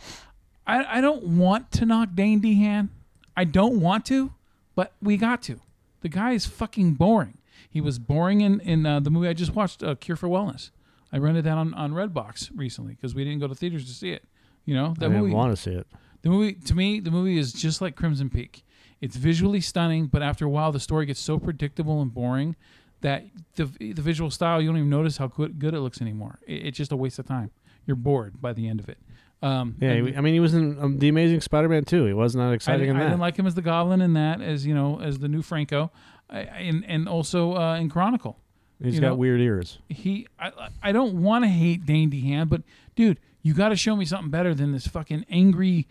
I 0.65 0.97
I 0.97 1.01
don't 1.01 1.23
want 1.23 1.71
to 1.73 1.85
knock 1.85 2.09
Dane 2.15 2.41
DeHaan. 2.41 2.89
I 3.35 3.43
don't 3.43 3.81
want 3.81 4.05
to, 4.05 4.33
but 4.75 4.93
we 5.01 5.17
got 5.17 5.41
to. 5.43 5.59
The 6.01 6.09
guy 6.09 6.31
is 6.31 6.45
fucking 6.45 6.93
boring. 6.93 7.39
He 7.69 7.81
was 7.81 7.99
boring 7.99 8.41
in 8.41 8.59
in 8.61 8.85
uh, 8.85 8.99
the 9.01 9.09
movie 9.09 9.27
I 9.27 9.33
just 9.33 9.53
watched, 9.55 9.83
uh, 9.83 9.95
Cure 9.95 10.15
for 10.15 10.29
Wellness. 10.29 10.71
I 11.11 11.17
rented 11.17 11.43
that 11.45 11.57
on 11.57 11.73
on 11.73 11.91
Redbox 11.91 12.51
recently 12.55 12.93
because 12.93 13.13
we 13.13 13.23
didn't 13.23 13.39
go 13.39 13.47
to 13.47 13.55
theaters 13.55 13.85
to 13.85 13.91
see 13.93 14.11
it. 14.11 14.23
You 14.65 14.75
know 14.75 14.85
I 14.87 14.89
that 14.89 14.99
didn't 14.99 15.17
movie. 15.21 15.33
want 15.33 15.55
to 15.55 15.61
see 15.61 15.71
it. 15.71 15.87
The 16.21 16.29
movie 16.29 16.53
to 16.53 16.73
me, 16.75 16.99
the 16.99 17.11
movie 17.11 17.37
is 17.37 17.53
just 17.53 17.81
like 17.81 17.95
Crimson 17.95 18.29
Peak. 18.29 18.63
It's 19.01 19.15
visually 19.15 19.61
stunning, 19.61 20.07
but 20.07 20.21
after 20.23 20.45
a 20.45 20.49
while, 20.49 20.71
the 20.71 20.79
story 20.79 21.05
gets 21.05 21.19
so 21.19 21.37
predictable 21.37 22.01
and 22.01 22.13
boring 22.13 22.55
that 23.01 23.25
the 23.55 23.65
the 23.65 24.01
visual 24.01 24.31
style 24.31 24.61
you 24.61 24.67
don't 24.67 24.77
even 24.77 24.89
notice 24.89 25.17
how 25.17 25.27
good 25.27 25.59
good 25.59 25.73
it 25.73 25.79
looks 25.81 26.01
anymore. 26.01 26.39
It, 26.47 26.67
it's 26.67 26.77
just 26.77 26.91
a 26.91 26.95
waste 26.95 27.19
of 27.19 27.25
time. 27.27 27.51
You're 27.85 27.95
bored 27.97 28.41
by 28.41 28.53
the 28.53 28.67
end 28.67 28.79
of 28.79 28.89
it. 28.89 28.97
Um, 29.43 29.75
Yeah, 29.79 29.91
and 29.91 30.17
I 30.17 30.21
mean, 30.21 30.33
he 30.33 30.39
was 30.39 30.55
in 30.55 30.79
um, 30.81 30.97
the 30.97 31.09
Amazing 31.09 31.41
Spider-Man 31.41 31.83
too. 31.85 32.05
He 32.05 32.13
was 32.13 32.35
not 32.35 32.49
I, 32.49 32.53
exciting 32.53 32.79
didn't- 32.87 32.95
in 32.95 33.01
I 33.01 33.03
that. 33.03 33.09
didn't 33.09 33.21
like 33.21 33.37
him 33.37 33.45
as 33.45 33.53
the 33.53 33.61
Goblin 33.61 34.01
in 34.01 34.13
that, 34.13 34.41
as 34.41 34.65
you 34.65 34.73
know, 34.73 34.99
as 35.01 35.19
the 35.19 35.27
new 35.27 35.43
Franco, 35.43 35.91
I, 36.29 36.39
and 36.39 36.83
and 36.87 37.07
also 37.07 37.55
uh, 37.55 37.75
in 37.75 37.89
Chronicle. 37.89 38.39
He's 38.81 38.99
got 38.99 39.09
know, 39.09 39.15
weird 39.15 39.39
ears. 39.41 39.77
he 39.89 40.27
I, 40.39 40.69
I 40.81 40.91
don't 40.91 41.21
want 41.21 41.43
to 41.45 41.49
hate 41.49 41.85
Dane 41.85 42.09
DeHaan, 42.09 42.49
but 42.49 42.63
dude, 42.95 43.19
you 43.45 43.53
got 43.53 43.69
to 43.69 43.75
show 43.75 43.95
me 43.95 44.05
something 44.05 44.31
better 44.31 44.55
than 44.55 44.71
this 44.71 44.87
fucking 44.87 45.23
angry, 45.29 45.87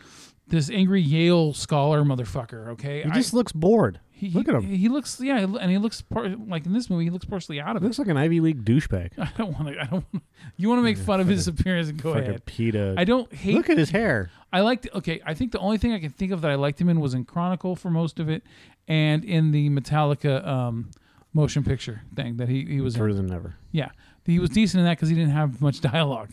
this 0.49 0.69
angry 0.71 1.01
Yale 1.01 1.53
scholar 1.55 2.03
motherfucker. 2.03 2.69
Okay, 2.71 3.03
He 3.05 3.11
I- 3.11 3.15
just 3.15 3.33
looks 3.33 3.53
bored. 3.53 4.01
he, 4.11 4.31
Look 4.31 4.49
at 4.49 4.55
him. 4.57 4.63
He, 4.67 4.77
he 4.77 4.89
looks 4.89 5.21
yeah, 5.21 5.39
and 5.39 5.71
he 5.71 5.79
looks 5.79 6.03
par- 6.03 6.35
like 6.49 6.67
in 6.67 6.73
this 6.73 6.91
movie, 6.91 7.05
he 7.05 7.11
looks 7.11 7.25
partially 7.25 7.61
out 7.61 7.77
of 7.77 7.83
He 7.83 7.87
it. 7.87 7.89
looks 7.91 7.99
like 8.01 8.09
an 8.09 8.17
Ivy 8.17 8.41
League 8.41 8.65
douchebag. 8.65 9.13
I 9.19 9.31
don't 9.39 9.53
want 9.53 9.69
to. 9.69 9.81
I 9.81 9.85
don't. 9.85 10.05
want 10.13 10.25
You 10.57 10.69
want 10.69 10.81
to 10.81 10.83
make 10.83 10.99
fun 10.99 11.21
of 11.21 11.29
his 11.29 11.47
appearance? 11.49 11.89
And 11.89 12.03
go 12.03 12.13
Fucking 12.15 12.29
ahead. 12.29 12.45
PETA. 12.47 12.95
I 12.99 13.05
don't 13.05 13.33
hate. 13.33 13.55
Look 13.55 13.71
at 13.71 13.79
his 13.79 13.91
hair. 13.91 14.31
I 14.53 14.61
liked. 14.63 14.89
Okay, 14.95 15.21
I 15.25 15.35
think 15.35 15.53
the 15.53 15.59
only 15.61 15.79
thing 15.79 15.93
I 15.93 16.01
can 16.01 16.11
think 16.11 16.33
of 16.33 16.41
that 16.43 16.51
I 16.51 16.57
liked 16.57 16.81
him 16.81 16.89
in 16.89 17.01
was 17.01 17.15
in 17.15 17.25
Chronicle 17.25 17.77
for 17.77 17.91
most 17.91 18.19
of 18.19 18.29
it, 18.29 18.43
and 18.89 19.25
in 19.25 19.53
the 19.53 19.71
Metallica 19.71 20.45
um, 20.47 20.91
motion 21.33 21.63
picture 21.65 22.03
thing 22.17 22.37
that 22.39 22.49
he 22.49 22.65
he 22.65 22.81
was 22.81 22.95
in. 22.97 23.01
Further 23.01 23.23
than 23.23 23.33
ever. 23.33 23.55
Yeah, 23.73 23.91
he 24.25 24.39
was 24.41 24.51
decent 24.51 24.81
in 24.81 24.85
that 24.87 24.97
because 24.97 25.09
he 25.09 25.15
didn't 25.15 25.33
have 25.33 25.61
much 25.61 25.81
dialogue. 25.81 26.31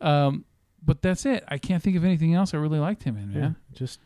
Um, 0.00 0.44
but 0.84 1.02
that's 1.02 1.24
it. 1.26 1.44
I 1.48 1.58
can't 1.58 1.82
think 1.82 1.96
of 1.96 2.04
anything 2.04 2.34
else 2.34 2.54
I 2.54 2.58
really 2.58 2.78
liked 2.78 3.02
him 3.04 3.16
in, 3.16 3.32
man. 3.32 3.56
Just 3.74 4.00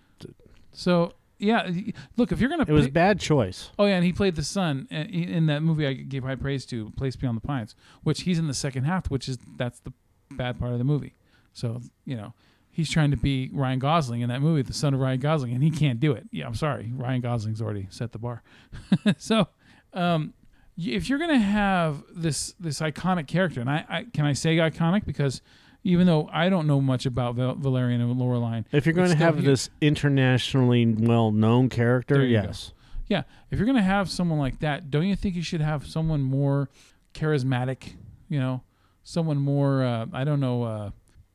So 0.72 1.12
yeah, 1.38 1.70
look 2.16 2.32
if 2.32 2.40
you're 2.40 2.48
gonna. 2.50 2.64
it 2.66 2.72
was 2.72 2.86
pick- 2.86 2.94
bad 2.94 3.20
choice. 3.20 3.70
Oh 3.78 3.84
yeah, 3.86 3.96
and 3.96 4.04
he 4.04 4.12
played 4.12 4.36
the 4.36 4.42
son 4.44 4.88
uh, 4.90 4.96
in 4.96 5.28
in 5.28 5.46
that 5.46 5.62
movie 5.62 5.86
I 5.86 5.92
gave 5.92 6.24
high 6.24 6.34
praise 6.34 6.64
to, 6.66 6.90
Place 6.90 7.16
Beyond 7.16 7.36
the 7.36 7.46
Pines, 7.46 7.74
which 8.02 8.22
he's 8.22 8.38
in 8.38 8.46
the 8.46 8.54
second 8.54 8.84
half, 8.84 9.10
which 9.10 9.28
is 9.28 9.38
that's 9.56 9.80
the 9.80 9.92
bad 10.30 10.58
part 10.58 10.72
of 10.72 10.78
the 10.78 10.84
movie. 10.84 11.14
So 11.52 11.80
you 12.04 12.16
know, 12.16 12.32
he's 12.70 12.90
trying 12.90 13.10
to 13.10 13.16
be 13.16 13.50
Ryan 13.52 13.78
Gosling 13.78 14.20
in 14.22 14.28
that 14.30 14.40
movie, 14.40 14.62
the 14.62 14.72
son 14.72 14.94
of 14.94 15.00
Ryan 15.00 15.20
Gosling, 15.20 15.52
and 15.52 15.62
he 15.62 15.70
can't 15.70 16.00
do 16.00 16.12
it. 16.12 16.26
Yeah, 16.30 16.46
I'm 16.46 16.54
sorry, 16.54 16.92
Ryan 16.94 17.20
Gosling's 17.20 17.60
already 17.60 17.86
set 17.90 18.12
the 18.12 18.18
bar. 18.18 18.42
so, 19.18 19.48
um, 19.92 20.32
if 20.78 21.08
you're 21.08 21.18
gonna 21.18 21.38
have 21.38 22.02
this 22.14 22.54
this 22.58 22.80
iconic 22.80 23.26
character, 23.26 23.60
and 23.60 23.68
I, 23.70 23.84
I 23.88 24.06
can 24.12 24.24
I 24.24 24.32
say 24.32 24.56
iconic 24.56 25.04
because 25.04 25.42
even 25.86 26.06
though 26.06 26.28
I 26.32 26.48
don't 26.48 26.66
know 26.66 26.80
much 26.80 27.06
about 27.06 27.36
Val- 27.36 27.54
Valerian 27.54 28.00
and 28.00 28.16
Laureline, 28.16 28.64
If 28.72 28.86
you're 28.86 28.92
going 28.94 29.10
to 29.10 29.16
have 29.16 29.42
this 29.44 29.70
internationally 29.80 30.84
well-known 30.86 31.68
character, 31.68 32.24
you 32.24 32.36
go. 32.40 32.42
yes. 32.48 32.72
Yeah, 33.08 33.22
if 33.52 33.58
you're 33.60 33.66
gonna 33.66 33.82
have 33.82 34.10
someone 34.10 34.40
like 34.40 34.58
that, 34.60 34.90
don't 34.90 35.06
you 35.06 35.14
think 35.14 35.36
you 35.36 35.42
should 35.42 35.60
have 35.60 35.86
someone 35.86 36.22
more 36.22 36.68
charismatic? 37.14 37.92
You 38.28 38.40
know, 38.40 38.62
someone 39.04 39.36
more. 39.38 39.84
Uh, 39.84 40.06
I 40.12 40.24
don't 40.24 40.40
know. 40.40 40.64
Uh, 40.64 40.90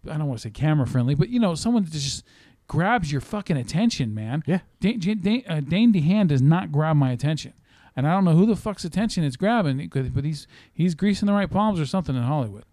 I 0.09 0.17
don't 0.17 0.27
want 0.27 0.39
to 0.41 0.47
say 0.47 0.51
camera 0.51 0.85
friendly, 0.85 1.15
but 1.15 1.29
you 1.29 1.39
know, 1.39 1.55
someone 1.55 1.83
that 1.85 1.91
just 1.93 2.25
grabs 2.67 3.09
your 3.09 3.21
fucking 3.21 3.55
attention, 3.55 4.13
man. 4.13 4.43
Yeah. 4.45 4.59
Dane, 4.81 4.99
Dane, 4.99 5.43
uh, 5.47 5.61
Dane 5.61 5.93
DeHaan 5.93 6.27
does 6.27 6.41
not 6.41 6.73
grab 6.73 6.97
my 6.97 7.11
attention, 7.13 7.53
and 7.95 8.05
I 8.05 8.11
don't 8.13 8.25
know 8.25 8.35
who 8.35 8.45
the 8.45 8.57
fuck's 8.57 8.83
attention 8.83 9.23
it's 9.23 9.37
grabbing, 9.37 9.87
but 10.13 10.25
he's 10.25 10.47
he's 10.73 10.93
greasing 10.93 11.27
the 11.27 11.33
right 11.33 11.49
palms 11.49 11.79
or 11.79 11.85
something 11.85 12.17
in 12.17 12.23
Hollywood. 12.23 12.65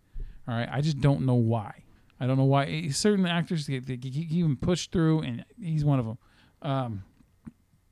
All 0.48 0.54
right, 0.54 0.68
I 0.72 0.80
just 0.80 1.00
don't 1.00 1.26
know 1.26 1.34
why. 1.34 1.84
I 2.18 2.26
don't 2.26 2.36
know 2.38 2.44
why 2.44 2.64
Eh, 2.64 2.90
certain 2.90 3.26
actors 3.26 3.66
they, 3.66 3.78
they 3.78 3.96
keep 3.96 4.30
even 4.32 4.56
pushed 4.56 4.90
through, 4.90 5.20
and 5.20 5.44
he's 5.62 5.84
one 5.84 5.98
of 6.00 6.06
them. 6.06 6.18
Um, 6.62 7.04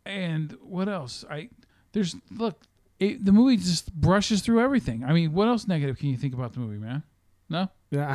and 0.04 0.56
what 0.62 0.88
else? 0.88 1.24
I 1.30 1.48
there's 1.92 2.16
look, 2.30 2.58
it, 2.98 3.24
the 3.24 3.32
movie 3.32 3.56
just 3.56 3.92
brushes 3.94 4.42
through 4.42 4.60
everything. 4.60 5.04
I 5.04 5.12
mean, 5.12 5.32
what 5.32 5.48
else 5.48 5.66
negative 5.68 5.98
can 5.98 6.08
you 6.08 6.16
think 6.16 6.34
about 6.34 6.52
the 6.54 6.60
movie, 6.60 6.78
man? 6.78 7.02
No, 7.48 7.68
Yeah, 7.92 8.08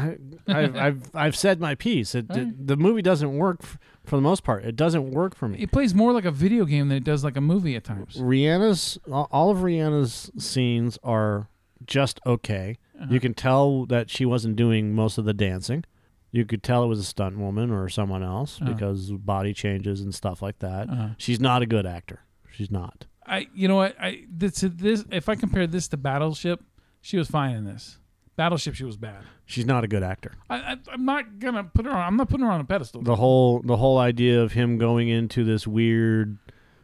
I, 0.48 0.54
I've, 0.54 0.76
I've 0.76 1.16
I've 1.16 1.36
said 1.38 1.62
my 1.62 1.76
piece. 1.76 2.16
It, 2.16 2.30
Alright. 2.30 2.68
the 2.68 2.76
movie 2.76 3.02
doesn't 3.02 3.38
work 3.38 3.60
f- 3.62 3.78
for 4.04 4.18
the 4.18 4.22
most 4.22 4.44
part. 4.44 4.66
It 4.66 4.76
doesn't 4.76 5.12
work 5.12 5.36
for 5.36 5.48
me. 5.48 5.60
it 5.62 5.72
plays 5.72 5.94
more 5.96 6.12
like 6.12 6.26
a 6.26 6.32
video 6.32 6.66
game 6.66 6.89
than 6.89 6.98
it 6.98 7.06
does 7.06 7.24
like 7.24 7.38
a 7.38 7.42
movie 7.42 7.76
at 7.78 7.86
times. 7.86 8.18
Rihanna's 8.18 8.98
all 9.10 9.50
of 9.52 9.60
Rihanna's 9.60 10.32
scenes 10.38 10.98
are 11.04 11.48
just 11.86 12.20
okay. 12.26 12.78
Uh-huh. 13.02 13.14
You 13.14 13.20
can 13.20 13.34
tell 13.34 13.86
that 13.88 14.10
she 14.10 14.26
wasn't 14.26 14.56
doing 14.56 14.93
most 14.93 15.18
of 15.18 15.26
the 15.26 15.34
dancing. 15.34 15.84
You 16.32 16.45
could 16.45 16.64
tell 16.64 16.84
it 16.84 16.88
was 16.88 16.99
a 16.99 17.04
stunt 17.04 17.38
woman 17.38 17.72
or 17.72 17.89
someone 17.89 18.24
else 18.24 18.60
Uh-huh. 18.62 18.72
because 18.74 19.12
body 19.12 19.54
changes 19.54 20.02
and 20.02 20.14
stuff 20.16 20.41
like 20.41 20.60
that. 20.60 20.89
Uh-huh. 20.89 21.08
She's 21.18 21.39
not 21.39 21.62
a 21.62 21.66
good 21.66 21.86
actor. 21.86 22.20
She's 22.52 22.72
not. 22.72 23.06
I, 23.26 23.47
you 23.54 23.68
know 23.68 23.76
what? 23.76 23.95
I 23.99 24.26
this 24.30 24.62
this 24.62 25.06
if 25.12 25.30
I 25.30 25.36
compare 25.36 25.68
this 25.68 25.88
to 25.89 25.97
Battleship, 25.97 26.62
she 27.02 27.18
was 27.18 27.28
fine 27.30 27.56
in 27.56 27.66
this. 27.66 27.97
Battleship, 28.36 28.74
she 28.76 28.84
was 28.84 28.97
bad. 28.97 29.24
She's 29.45 29.66
not 29.66 29.84
a 29.84 29.88
good 29.88 30.04
actor. 30.04 30.32
I, 30.49 30.56
I 30.56 30.78
I'm 30.91 31.06
not 31.06 31.38
gonna 31.39 31.64
put 31.66 31.86
her 31.86 31.91
on. 31.91 31.99
I'm 32.08 32.16
not 32.18 32.30
putting 32.30 32.45
her 32.45 32.52
on 32.52 32.62
a 32.62 32.64
pedestal. 32.66 33.02
The 33.04 33.16
whole 33.18 33.62
the 33.62 33.78
whole 33.78 33.97
idea 33.99 34.41
of 34.41 34.54
him 34.54 34.78
going 34.78 35.08
into 35.10 35.43
this 35.43 35.68
weird 35.68 36.38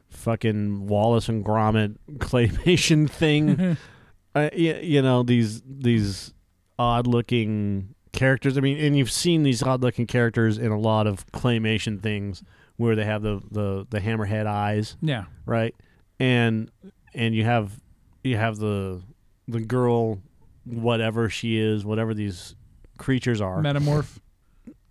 fucking 0.09 0.87
Wallace 0.87 1.27
and 1.29 1.43
Gromit 1.43 1.97
claymation 2.17 3.09
thing 3.09 3.77
uh, 4.45 4.49
y- 4.53 4.79
you 4.83 5.01
know 5.01 5.23
these 5.23 5.61
these 5.65 6.33
odd 6.79 7.07
looking 7.07 7.93
characters. 8.13 8.57
I 8.57 8.61
mean, 8.61 8.77
and 8.77 8.97
you've 8.97 9.11
seen 9.11 9.43
these 9.43 9.61
odd 9.63 9.81
looking 9.81 10.05
characters 10.07 10.57
in 10.57 10.71
a 10.71 10.79
lot 10.79 11.07
of 11.07 11.25
claymation 11.31 12.01
things 12.01 12.43
where 12.77 12.95
they 12.95 13.05
have 13.05 13.21
the 13.21 13.41
the 13.51 13.85
the 13.89 13.99
hammerhead 13.99 14.45
eyes, 14.45 14.95
yeah, 15.01 15.25
right? 15.45 15.73
And 16.19 16.71
and 17.13 17.33
you 17.35 17.43
have 17.43 17.71
you 18.23 18.37
have 18.37 18.57
the 18.57 19.01
the 19.47 19.59
girl, 19.61 20.19
whatever 20.65 21.29
she 21.29 21.57
is, 21.57 21.85
whatever 21.85 22.13
these 22.13 22.55
creatures 22.97 23.39
are. 23.41 23.61
metamorph. 23.61 24.17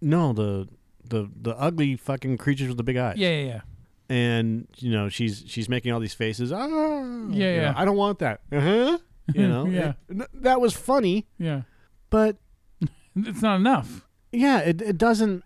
no, 0.00 0.32
the 0.32 0.68
the 1.08 1.28
the 1.40 1.56
ugly 1.58 1.96
fucking 1.96 2.36
creatures 2.38 2.68
with 2.68 2.76
the 2.76 2.82
big 2.84 2.96
eyes. 2.96 3.16
Yeah, 3.16 3.28
yeah, 3.30 3.44
yeah. 3.46 3.60
and 4.08 4.66
you 4.78 4.90
know 4.92 5.08
she's 5.08 5.44
she's 5.46 5.68
making 5.68 5.92
all 5.92 6.00
these 6.00 6.14
faces. 6.14 6.52
Ah, 6.52 6.66
you 6.66 7.28
Yeah, 7.32 7.56
know, 7.56 7.62
yeah. 7.62 7.74
I 7.76 7.84
don't 7.84 7.96
want 7.96 8.18
that. 8.20 8.40
Uh-huh. 8.52 8.98
You 9.34 9.48
know, 9.48 9.66
Yeah. 9.66 9.94
It- 10.08 10.42
that 10.42 10.60
was 10.60 10.72
funny, 10.74 11.26
Yeah. 11.38 11.62
but 12.10 12.36
It's 13.16 13.42
not 13.42 13.56
enough. 13.56 14.06
yeah, 14.32 14.58
it 14.60 14.80
it 14.82 14.98
doesn't. 14.98 15.42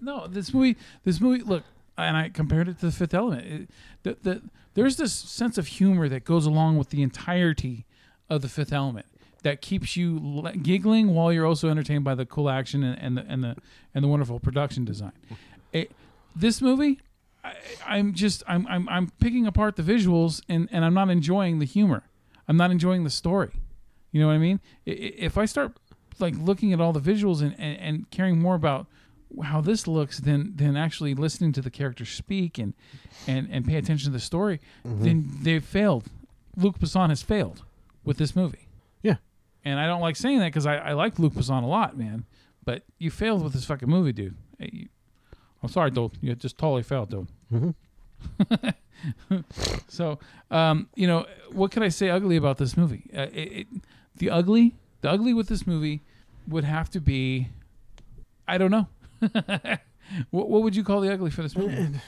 No, 0.00 0.26
this 0.26 0.52
movie, 0.52 0.76
this 1.04 1.20
movie, 1.20 1.42
look, 1.42 1.62
and 1.96 2.16
I 2.16 2.28
compared 2.28 2.68
it 2.68 2.78
to 2.80 2.86
The 2.86 2.92
Fifth 2.92 3.14
Element. 3.14 3.46
It, 3.46 3.70
the, 4.02 4.16
the, 4.22 4.42
there's 4.74 4.96
this 4.96 5.12
sense 5.12 5.56
of 5.58 5.66
humor 5.68 6.08
that 6.08 6.24
goes 6.24 6.44
along 6.46 6.76
with 6.76 6.90
the 6.90 7.02
entirety 7.02 7.86
of 8.28 8.42
The 8.42 8.48
Fifth 8.48 8.72
Element 8.72 9.06
that 9.42 9.62
keeps 9.62 9.96
you 9.96 10.18
le- 10.22 10.52
giggling 10.56 11.14
while 11.14 11.32
you're 11.32 11.46
also 11.46 11.68
entertained 11.70 12.04
by 12.04 12.14
the 12.14 12.26
cool 12.26 12.50
action 12.50 12.82
and, 12.82 12.98
and 13.00 13.16
the 13.16 13.24
and 13.32 13.42
the 13.44 13.56
and 13.94 14.04
the 14.04 14.08
wonderful 14.08 14.38
production 14.40 14.84
design. 14.84 15.12
It, 15.72 15.92
this 16.34 16.60
movie, 16.60 17.00
I, 17.44 17.54
I'm 17.86 18.12
just 18.12 18.42
I'm, 18.46 18.66
I'm 18.66 18.88
I'm 18.90 19.08
picking 19.20 19.46
apart 19.46 19.76
the 19.76 19.82
visuals 19.82 20.42
and 20.48 20.68
and 20.72 20.84
I'm 20.84 20.94
not 20.94 21.08
enjoying 21.10 21.58
the 21.58 21.66
humor. 21.66 22.02
I'm 22.48 22.56
not 22.56 22.70
enjoying 22.70 23.04
the 23.04 23.10
story. 23.10 23.52
You 24.12 24.20
know 24.20 24.28
what 24.28 24.34
I 24.34 24.38
mean? 24.38 24.60
If 24.84 25.36
I 25.36 25.44
start 25.44 25.72
like 26.18 26.34
looking 26.38 26.72
at 26.72 26.80
all 26.80 26.92
the 26.92 27.00
visuals 27.00 27.42
and, 27.42 27.54
and, 27.58 27.78
and 27.78 28.10
caring 28.10 28.38
more 28.40 28.54
about 28.54 28.86
how 29.42 29.60
this 29.60 29.86
looks 29.86 30.18
than 30.18 30.56
than 30.56 30.76
actually 30.76 31.14
listening 31.14 31.52
to 31.52 31.60
the 31.60 31.70
characters 31.70 32.08
speak 32.10 32.58
and 32.58 32.74
and 33.26 33.48
and 33.50 33.66
pay 33.66 33.76
attention 33.76 34.06
to 34.06 34.12
the 34.12 34.20
story, 34.20 34.60
mm-hmm. 34.86 35.04
then 35.04 35.30
they've 35.42 35.64
failed. 35.64 36.06
Luc 36.56 36.78
Besson 36.78 37.10
has 37.10 37.22
failed 37.22 37.64
with 38.04 38.16
this 38.16 38.34
movie. 38.34 38.68
Yeah. 39.02 39.16
And 39.64 39.78
I 39.78 39.86
don't 39.86 40.00
like 40.00 40.16
saying 40.16 40.38
that 40.38 40.46
because 40.46 40.64
I, 40.64 40.76
I 40.76 40.92
like 40.92 41.18
Luc 41.18 41.34
Besson 41.34 41.62
a 41.62 41.66
lot, 41.66 41.98
man. 41.98 42.24
But 42.64 42.84
you 42.98 43.10
failed 43.10 43.44
with 43.44 43.52
this 43.52 43.66
fucking 43.66 43.88
movie, 43.88 44.12
dude. 44.12 44.36
Hey, 44.58 44.70
you- 44.72 44.88
I'm 45.62 45.68
sorry, 45.68 45.90
dude. 45.90 46.12
You 46.20 46.34
just 46.34 46.56
totally 46.56 46.82
failed, 46.82 47.10
dude. 47.10 47.74
so, 49.88 50.18
um, 50.50 50.88
you 50.94 51.06
know, 51.06 51.26
what 51.52 51.70
can 51.70 51.82
I 51.82 51.88
say 51.88 52.10
ugly 52.10 52.36
about 52.36 52.58
this 52.58 52.76
movie? 52.76 53.10
Uh, 53.16 53.22
it, 53.32 53.52
it, 53.52 53.66
the 54.16 54.30
ugly, 54.30 54.74
the 55.00 55.10
ugly 55.10 55.34
with 55.34 55.48
this 55.48 55.66
movie 55.66 56.02
would 56.48 56.64
have 56.64 56.90
to 56.90 57.00
be, 57.00 57.48
I 58.48 58.58
don't 58.58 58.70
know. 58.70 58.88
what, 60.30 60.48
what 60.48 60.62
would 60.62 60.76
you 60.76 60.84
call 60.84 61.00
the 61.00 61.12
ugly 61.12 61.30
for 61.30 61.42
this 61.42 61.56
movie? 61.56 62.00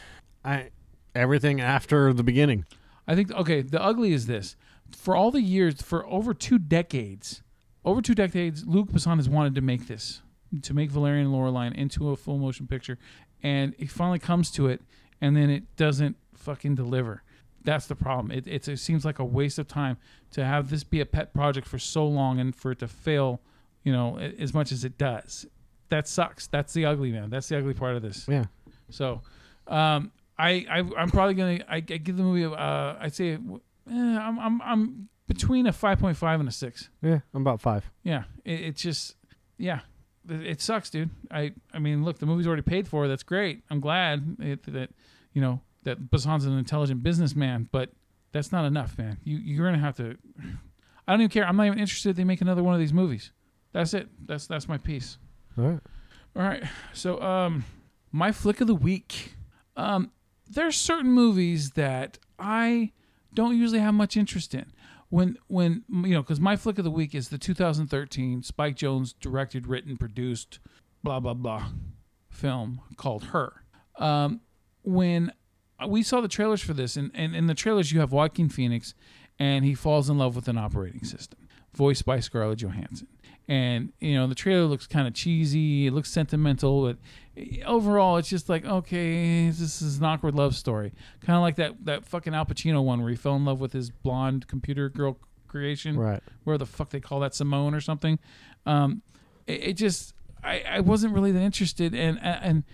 I 0.45 0.71
everything 1.15 1.61
after 1.61 2.13
the 2.13 2.23
beginning. 2.23 2.65
I 3.07 3.15
think 3.15 3.33
okay, 3.33 3.63
the 3.63 3.83
ugly 3.83 4.13
is 4.13 4.27
this. 4.27 4.57
For 4.93 5.15
all 5.15 5.31
the 5.31 5.43
years, 5.43 5.83
for 5.83 6.07
over 6.07 6.33
two 6.33 6.59
decades, 6.59 7.43
over 7.85 8.01
two 8.01 8.15
decades, 8.15 8.67
Luc 8.67 8.89
Besson 8.89 9.17
has 9.17 9.29
wanted 9.29 9.55
to 9.57 9.61
make 9.61 9.87
this, 9.87 10.23
to 10.63 10.75
make 10.75 10.91
Valerian 10.91 11.27
and 11.27 11.35
Laureline 11.35 11.75
into 11.75 12.11
a 12.11 12.17
full 12.17 12.39
motion 12.39 12.67
picture, 12.67 12.99
and 13.43 13.75
he 13.79 13.87
finally 13.87 14.19
comes 14.19 14.51
to 14.53 14.67
it, 14.69 14.81
and 15.21 15.37
then 15.37 15.51
it 15.51 15.77
doesn't 15.77 16.17
fucking 16.49 16.75
deliver. 16.75 17.23
That's 17.65 17.87
the 17.87 17.95
problem. 17.97 18.31
It, 18.31 18.47
it's, 18.47 18.69
it 18.69 18.79
seems 18.79 19.05
like 19.05 19.19
a 19.19 19.25
waste 19.25 19.59
of 19.59 19.69
time 19.69 19.99
to 20.31 20.45
have 20.45 20.71
this 20.71 20.85
be 20.85 21.01
a 21.01 21.07
pet 21.07 21.35
project 21.35 21.67
for 21.67 21.79
so 21.79 22.07
long 22.07 22.39
and 22.41 22.55
for 22.57 22.71
it 22.71 22.79
to 22.79 22.89
fail, 22.89 23.41
you 23.85 23.93
know, 23.93 24.17
as 24.19 24.55
much 24.55 24.73
as 24.73 24.85
it 24.85 24.97
does. 24.97 25.45
That 25.91 26.09
sucks. 26.09 26.47
That's 26.47 26.73
the 26.73 26.87
ugly 26.87 27.13
man. 27.13 27.29
That's 27.31 27.49
the 27.49 27.59
ugly 27.59 27.75
part 27.75 27.97
of 27.97 28.03
this. 28.03 28.27
Yeah, 28.29 28.47
So, 28.91 29.21
um, 29.67 30.13
I, 30.39 30.65
I 30.71 30.79
I'm 30.97 31.11
probably 31.11 31.35
gonna 31.35 31.59
I, 31.69 31.77
I 31.77 31.81
give 31.81 32.17
the 32.17 32.23
movie 32.23 32.45
uh 32.45 32.95
I'd 33.01 33.13
say 33.13 33.33
eh, 33.33 33.39
I'm 33.91 34.39
I'm 34.39 34.63
I'm 34.63 35.09
between 35.27 35.67
a 35.67 35.73
five 35.73 35.99
point 35.99 36.17
five 36.17 36.39
and 36.41 36.49
a 36.49 36.53
six. 36.53 36.89
yeah, 37.03 37.19
I'm 37.35 37.43
about 37.43 37.61
five. 37.61 37.85
Yeah, 38.05 38.23
it, 38.45 38.61
it's 38.61 38.81
just 38.81 39.17
yeah, 39.59 39.81
it, 40.31 40.47
it 40.47 40.61
sucks, 40.61 40.91
dude. 40.91 41.11
I 41.31 41.53
I 41.75 41.81
mean, 41.81 42.05
look, 42.05 42.19
the 42.19 42.27
movie's 42.27 42.47
already 42.47 42.63
paid 42.63 42.87
for. 42.87 43.09
That's 43.09 43.25
great. 43.25 43.65
I'm 43.69 43.81
glad 43.81 44.37
it, 44.39 44.63
that 44.73 44.91
you 45.33 45.43
know 45.43 45.61
that 45.85 46.11
Besson's 46.11 46.45
an 46.45 46.57
intelligent 46.59 47.03
businessman, 47.03 47.69
but 47.71 47.91
that's 48.33 48.53
not 48.53 48.65
enough, 48.65 48.99
man. 48.99 49.19
You 49.25 49.39
you're 49.39 49.67
gonna 49.67 49.79
have 49.79 49.97
to. 49.97 50.17
I 51.07 51.13
don't 51.13 51.23
even 51.23 51.31
care. 51.31 51.47
I'm 51.47 51.57
not 51.57 51.67
even 51.67 51.79
interested. 51.79 52.11
if 52.11 52.17
They 52.17 52.25
make 52.25 52.41
another 52.41 52.63
one 52.63 52.75
of 52.75 52.81
these 52.81 52.93
movies. 52.93 53.33
That's 53.73 53.95
it. 53.95 54.09
That's 54.27 54.47
that's 54.47 54.69
my 54.69 54.79
piece. 54.79 55.19
All 55.57 55.65
right. 55.65 55.81
All 56.37 56.43
right. 56.43 56.63
So, 56.93 57.21
um, 57.21 57.65
my 58.13 58.33
flick 58.33 58.61
of 58.61 58.67
the 58.67 58.75
week. 58.75 59.35
Um, 59.77 60.11
there's 60.51 60.77
certain 60.77 61.11
movies 61.11 61.71
that 61.71 62.19
I 62.39 62.93
don't 63.35 63.57
usually 63.57 63.81
have 63.81 63.95
much 63.95 64.17
interest 64.17 64.55
in. 64.55 64.73
When, 65.11 65.39
when 65.47 65.85
you 65.91 66.11
know, 66.15 66.23
because 66.23 66.41
my 66.41 66.57
flick 66.57 66.79
of 66.79 66.85
the 66.85 66.91
week 66.91 67.15
is 67.15 67.29
the 67.29 67.39
2013 67.39 68.43
Spike 68.43 68.77
Jonze 68.77 69.15
directed, 69.21 69.67
written, 69.67 69.97
produced, 69.97 70.59
blah 71.03 71.21
blah 71.21 71.35
blah, 71.35 71.67
film 72.31 72.81
called 72.97 73.25
Her. 73.25 73.63
Um, 73.99 74.41
when 74.83 75.33
we 75.87 76.03
saw 76.03 76.21
the 76.21 76.29
trailers 76.29 76.61
for 76.61 76.73
this, 76.73 76.97
and, 76.97 77.11
and 77.15 77.37
in 77.37 77.47
the 77.47 77.55
trailers 77.55 77.93
you 77.93 78.01
have 78.01 78.13
Joaquin 78.13 78.49
Phoenix, 78.49 78.95
and 79.39 79.65
he 79.65 79.75
falls 79.75 80.11
in 80.11 80.19
love 80.19 80.35
with 80.35 80.49
an 80.49 80.59
operating 80.59 81.05
system, 81.05 81.39
voiced 81.75 82.05
by 82.05 82.21
Scarlett 82.21 82.59
Johansson. 82.59 83.09
And 83.47 83.93
you 83.99 84.15
know 84.15 84.27
the 84.27 84.35
trailer 84.35 84.67
looks 84.67 84.87
kind 84.87 85.09
of 85.09 85.15
cheesy. 85.15 85.87
It 85.87 85.93
looks 85.95 86.11
sentimental, 86.11 86.83
but 86.83 86.99
overall, 87.65 88.19
it's 88.19 88.29
just 88.29 88.49
like 88.51 88.67
okay, 88.67 89.47
this 89.47 89.81
is 89.81 89.99
an 89.99 90.05
awkward 90.05 90.35
love 90.35 90.55
story, 90.55 90.93
kind 91.23 91.37
of 91.37 91.41
like 91.41 91.57
that 91.57 91.85
that 91.87 92.05
fucking 92.05 92.35
Al 92.35 92.45
Pacino 92.45 92.85
one 92.85 93.01
where 93.01 93.09
he 93.09 93.17
fell 93.17 93.37
in 93.37 93.47
love 93.47 93.59
with 93.59 93.73
his 93.73 93.89
blonde 93.91 94.49
computer 94.49 94.91
girl 94.91 95.17
creation, 95.47 95.97
Right. 95.99 96.23
Where 96.45 96.59
the 96.59 96.67
fuck 96.67 96.91
they 96.91 97.01
call 97.01 97.21
that 97.21 97.35
Simone 97.35 97.75
or 97.75 97.81
something. 97.81 98.19
Um, 98.67 99.01
it, 99.47 99.69
it 99.69 99.73
just 99.75 100.13
I, 100.45 100.63
I 100.69 100.81
wasn't 100.81 101.15
really 101.15 101.33
that 101.33 101.41
interested, 101.41 101.95
and 101.95 102.19
and 102.23 102.65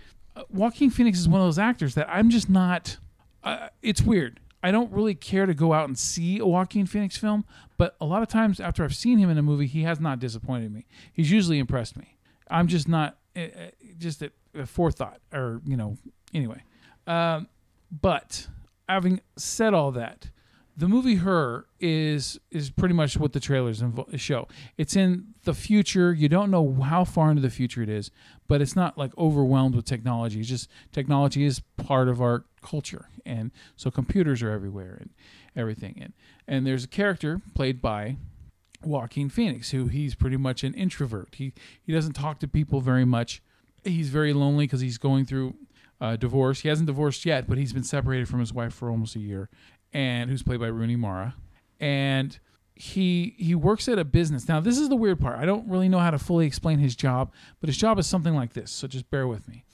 Joaquin 0.51 0.91
Phoenix 0.91 1.19
is 1.19 1.29
one 1.29 1.41
of 1.41 1.47
those 1.47 1.59
actors 1.59 1.95
that 1.95 2.09
I'm 2.09 2.31
just 2.31 2.49
not. 2.49 2.99
Uh, 3.43 3.69
it's 3.83 4.03
weird. 4.03 4.41
I 4.63 4.71
don't 4.71 4.91
really 4.91 5.15
care 5.15 5.45
to 5.45 5.53
go 5.55 5.75
out 5.75 5.89
and 5.89 5.99
see 5.99 6.39
a 6.39 6.47
Joaquin 6.47 6.87
Phoenix 6.87 7.17
film, 7.19 7.45
but 7.77 7.97
a 8.01 8.07
lot 8.07 8.23
of 8.23 8.29
times 8.29 8.61
after 8.61 8.83
I've 8.83 8.95
seen 8.95 9.19
him 9.19 9.29
in 9.29 9.37
a 9.37 9.43
movie, 9.43 9.67
he 9.67 9.83
has 9.83 10.01
not 10.01 10.19
disappointed 10.19 10.73
me. 10.73 10.87
He's 11.13 11.31
usually 11.31 11.59
impressed 11.59 11.97
me. 11.99 12.17
I'm 12.49 12.67
just 12.67 12.89
not 12.89 13.19
uh, 13.37 13.47
just 13.99 14.23
a, 14.23 14.33
a 14.55 14.65
forethought, 14.65 15.19
or 15.33 15.61
you 15.67 15.77
know. 15.77 15.99
Anyway, 16.33 16.63
um, 17.07 17.49
but 17.91 18.49
having 18.89 19.21
said 19.37 19.75
all 19.75 19.93
that, 19.93 20.31
the 20.77 20.89
movie 20.89 21.17
Her 21.17 21.67
is 21.79 22.39
is 22.51 22.71
pretty 22.71 22.95
much 22.95 23.17
what 23.17 23.33
the 23.33 23.41
trailers 23.41 23.81
invo- 23.81 24.19
show. 24.19 24.49
It's 24.77 24.97
in 24.97 25.35
the 25.45 25.55
future. 25.55 26.13
You 26.13 26.29
don't 26.29 26.51
know 26.51 26.75
how 26.83 27.05
far 27.05 27.31
into 27.31 27.43
the 27.43 27.51
future 27.51 27.83
it 27.83 27.89
is, 27.89 28.11
but 28.49 28.61
it's 28.61 28.75
not 28.75 28.99
like 28.99 29.17
overwhelmed 29.17 29.75
with 29.75 29.85
technology. 29.85 30.41
It's 30.41 30.49
just 30.49 30.69
technology 30.93 31.45
is 31.45 31.61
part 31.77 32.09
of 32.09 32.21
our 32.21 32.45
culture, 32.63 33.09
and 33.25 33.53
so 33.77 33.91
computers 33.91 34.43
are 34.43 34.51
everywhere 34.51 34.99
and 35.01 35.11
everything. 35.55 35.99
And 36.01 36.13
and 36.49 36.67
there's 36.67 36.85
a 36.85 36.89
character 36.89 37.41
played 37.55 37.81
by 37.81 38.17
Joaquin 38.83 39.29
Phoenix, 39.29 39.71
who 39.71 39.87
he's 39.87 40.15
pretty 40.15 40.37
much 40.37 40.65
an 40.65 40.75
introvert. 40.75 41.35
He 41.37 41.53
he 41.83 41.93
doesn't 41.93 42.15
talk 42.15 42.41
to 42.41 42.49
people 42.49 42.81
very 42.81 43.05
much. 43.05 43.43
He's 43.85 44.09
very 44.09 44.33
lonely 44.33 44.65
because 44.65 44.81
he's 44.81 44.99
going 44.99 45.27
through 45.27 45.55
uh, 46.01 46.17
divorce. 46.17 46.61
He 46.61 46.69
hasn't 46.69 46.87
divorced 46.87 47.25
yet, 47.25 47.49
but 47.49 47.59
he's 47.59 47.73
been 47.73 47.85
separated 47.85 48.29
from 48.29 48.41
his 48.41 48.53
wife 48.53 48.75
for 48.75 48.91
almost 48.91 49.17
a 49.17 49.21
year, 49.21 49.49
and 49.95 50.29
who's 50.29 50.43
played 50.43 50.61
by 50.61 50.67
Rooney 50.67 50.97
Mara. 50.97 51.37
And 51.81 52.39
he 52.75 53.35
he 53.39 53.55
works 53.55 53.89
at 53.89 53.99
a 53.99 54.05
business. 54.05 54.49
Now 54.49 54.61
this 54.61 54.79
is 54.79 54.89
the 54.89 54.97
weird 54.97 55.21
part. 55.21 55.39
I 55.39 55.47
don't 55.47 55.69
really 55.69 55.89
know 55.89 56.01
how 56.01 56.11
to 56.11 56.19
fully 56.19 56.47
explain 56.47 56.81
his 56.81 56.97
job, 56.97 57.33
but 57.61 57.69
his 57.69 57.77
job 57.77 57.99
is 57.99 58.07
something 58.07 58.35
like 58.35 58.53
this. 58.53 58.71
So 58.71 58.89
just 58.89 59.09
bear 59.11 59.27
with 59.27 59.49
me. 59.49 59.65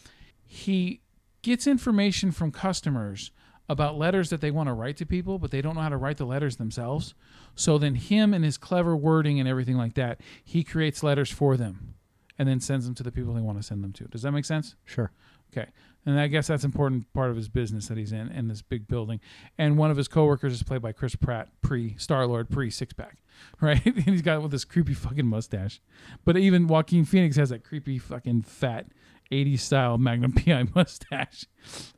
He 0.45 1.01
gets 1.43 1.67
information 1.67 2.31
from 2.31 2.53
customers 2.53 3.31
about 3.69 3.97
letters 3.97 4.31
that 4.31 4.41
they 4.41 4.51
want 4.51 4.69
to 4.69 4.73
write 4.73 4.97
to 4.97 5.07
people, 5.07 5.39
but 5.39 5.53
they 5.53 5.63
don't 5.63 5.77
know 5.77 5.81
how 5.81 5.89
to 5.89 5.97
write 5.97 6.17
the 6.17 6.25
letters 6.27 6.57
themselves. 6.57 7.15
So 7.55 7.79
then, 7.79 7.95
him 7.95 8.35
and 8.35 8.45
his 8.45 8.59
clever 8.59 8.97
wording 8.97 9.39
and 9.39 9.49
everything 9.49 9.77
like 9.77 9.95
that, 9.95 10.21
he 10.45 10.65
creates 10.65 11.05
letters 11.05 11.31
for 11.31 11.57
them 11.57 11.95
and 12.37 12.49
then 12.49 12.59
sends 12.59 12.85
them 12.85 12.97
to 12.97 13.05
the 13.05 13.13
people 13.13 13.33
they 13.33 13.41
want 13.41 13.59
to 13.59 13.63
send 13.63 13.85
them 13.85 13.93
to. 13.93 14.05
Does 14.05 14.23
that 14.23 14.33
make 14.33 14.45
sense? 14.45 14.75
Sure. 14.85 15.13
Okay. 15.53 15.71
And 16.07 16.19
I 16.19 16.29
guess 16.29 16.47
that's 16.47 16.65
an 16.65 16.69
important 16.69 17.13
part 17.13 17.31
of 17.31 17.37
his 17.37 17.49
business 17.49 17.89
that 17.89 17.99
he's 17.99 18.13
in, 18.13 18.29
in 18.29 18.49
this 18.49 18.63
big 18.63 18.89
building. 18.89 19.21
And 19.59 19.77
one 19.77 19.91
of 19.91 19.97
his 19.97 20.09
coworkers 20.09 20.55
is 20.55 20.63
played 20.63 20.81
by 20.81 20.93
Chris 20.93 21.15
Pratt, 21.15 21.49
pre 21.61 21.97
Star 21.99 22.27
Lord, 22.27 22.49
pre 22.49 22.71
six 22.71 22.93
pack, 22.93 23.19
right? 23.61 23.85
and 23.85 23.99
he's 24.05 24.23
got 24.23 24.43
with 24.43 24.51
this 24.51 24.65
creepy 24.65 24.95
fucking 24.95 25.27
mustache. 25.27 25.81
But 26.25 26.37
even 26.37 26.67
Joaquin 26.67 27.05
Phoenix 27.05 27.37
has 27.37 27.51
that 27.51 27.65
creepy 27.65 27.99
fucking 27.99 28.43
fat 28.43 28.87
80s 29.31 29.61
style 29.61 29.99
Magnum 29.99 30.33
PI 30.37 30.69
mustache. 30.75 31.47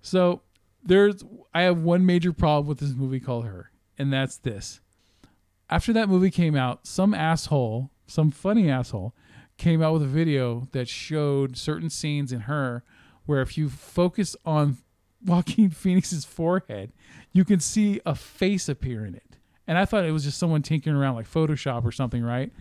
So 0.00 0.42
there's, 0.84 1.24
I 1.54 1.62
have 1.62 1.78
one 1.78 2.04
major 2.04 2.32
problem 2.32 2.66
with 2.66 2.78
this 2.78 2.94
movie 2.94 3.20
called 3.20 3.44
Her, 3.44 3.70
and 3.98 4.12
that's 4.12 4.36
this. 4.36 4.80
After 5.70 5.92
that 5.94 6.08
movie 6.08 6.30
came 6.30 6.54
out, 6.54 6.86
some 6.86 7.14
asshole, 7.14 7.90
some 8.06 8.30
funny 8.30 8.68
asshole, 8.68 9.14
came 9.56 9.82
out 9.82 9.92
with 9.92 10.02
a 10.02 10.06
video 10.06 10.68
that 10.72 10.88
showed 10.88 11.56
certain 11.56 11.88
scenes 11.88 12.32
in 12.32 12.40
her 12.40 12.82
where 13.26 13.40
if 13.40 13.56
you 13.56 13.68
focus 13.68 14.36
on 14.44 14.78
Joaquin 15.24 15.70
Phoenix's 15.70 16.24
forehead, 16.24 16.92
you 17.32 17.44
can 17.44 17.60
see 17.60 18.00
a 18.04 18.14
face 18.14 18.68
appear 18.68 19.04
in 19.04 19.14
it. 19.14 19.36
And 19.66 19.78
I 19.78 19.84
thought 19.84 20.04
it 20.04 20.10
was 20.10 20.24
just 20.24 20.38
someone 20.38 20.62
tinkering 20.62 20.96
around 20.96 21.14
like 21.14 21.30
Photoshop 21.30 21.84
or 21.84 21.92
something, 21.92 22.24
right? 22.24 22.52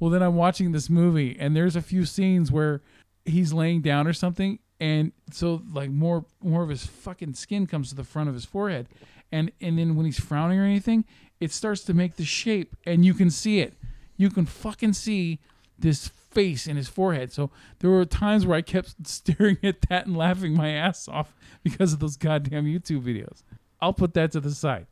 Well, 0.00 0.10
then 0.10 0.22
I'm 0.22 0.34
watching 0.34 0.72
this 0.72 0.90
movie 0.90 1.36
and 1.38 1.54
there's 1.54 1.76
a 1.76 1.82
few 1.82 2.04
scenes 2.04 2.50
where 2.50 2.82
he's 3.24 3.52
laying 3.52 3.82
down 3.82 4.06
or 4.06 4.12
something 4.12 4.58
and 4.80 5.12
so 5.30 5.62
like 5.72 5.90
more 5.90 6.24
more 6.42 6.62
of 6.62 6.68
his 6.68 6.86
fucking 6.86 7.34
skin 7.34 7.66
comes 7.66 7.88
to 7.88 7.94
the 7.94 8.04
front 8.04 8.28
of 8.28 8.34
his 8.34 8.44
forehead, 8.44 8.88
and 9.32 9.50
and 9.60 9.78
then 9.78 9.96
when 9.96 10.06
he's 10.06 10.20
frowning 10.20 10.58
or 10.58 10.64
anything, 10.64 11.04
it 11.40 11.52
starts 11.52 11.82
to 11.84 11.94
make 11.94 12.16
the 12.16 12.24
shape, 12.24 12.76
and 12.86 13.04
you 13.04 13.14
can 13.14 13.30
see 13.30 13.60
it. 13.60 13.74
You 14.16 14.30
can 14.30 14.46
fucking 14.46 14.92
see 14.94 15.40
this 15.78 16.08
face 16.30 16.66
in 16.66 16.76
his 16.76 16.88
forehead. 16.88 17.32
So 17.32 17.50
there 17.78 17.90
were 17.90 18.04
times 18.04 18.46
where 18.46 18.56
I 18.56 18.62
kept 18.62 18.94
staring 19.06 19.58
at 19.62 19.82
that 19.88 20.06
and 20.06 20.16
laughing 20.16 20.54
my 20.54 20.70
ass 20.70 21.08
off 21.08 21.34
because 21.62 21.92
of 21.92 22.00
those 22.00 22.16
goddamn 22.16 22.66
YouTube 22.66 23.02
videos. 23.02 23.42
I'll 23.80 23.92
put 23.92 24.14
that 24.14 24.32
to 24.32 24.40
the 24.40 24.50
side. 24.50 24.86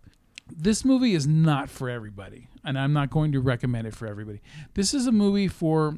This 0.49 0.85
movie 0.85 1.15
is 1.15 1.27
not 1.27 1.69
for 1.69 1.91
everybody, 1.91 2.49
and 2.65 2.79
I'm 2.79 2.93
not 2.93 3.11
going 3.11 3.33
to 3.33 3.41
recommend 3.41 3.89
it 3.89 3.95
for 3.97 4.07
everybody. 4.07 4.41
This 4.75 4.95
is 4.95 5.09
a 5.09 5.13
movie 5.13 5.49
for 5.49 5.97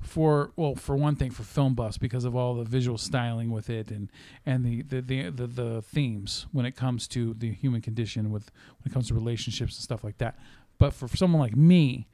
for 0.00 0.52
well 0.54 0.76
for 0.76 0.96
one 0.96 1.16
thing 1.16 1.30
for 1.30 1.42
film 1.42 1.74
buffs 1.74 1.98
because 1.98 2.24
of 2.24 2.36
all 2.36 2.54
the 2.54 2.64
visual 2.64 2.96
styling 2.96 3.50
with 3.50 3.68
it 3.68 3.90
and 3.90 4.10
and 4.46 4.64
the 4.64 4.82
the, 4.82 5.00
the 5.00 5.30
the 5.30 5.46
the 5.46 5.82
themes 5.82 6.46
when 6.52 6.64
it 6.64 6.76
comes 6.76 7.08
to 7.08 7.34
the 7.34 7.52
human 7.52 7.80
condition 7.80 8.30
with 8.30 8.52
when 8.78 8.90
it 8.90 8.94
comes 8.94 9.08
to 9.08 9.14
relationships 9.14 9.76
and 9.76 9.82
stuff 9.82 10.04
like 10.04 10.18
that 10.18 10.38
but 10.78 10.94
for 10.94 11.08
someone 11.08 11.40
like 11.40 11.56
me 11.56 12.06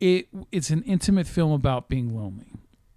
it 0.00 0.28
it's 0.52 0.70
an 0.70 0.82
intimate 0.82 1.26
film 1.26 1.52
about 1.52 1.88
being 1.88 2.14
lonely 2.16 2.52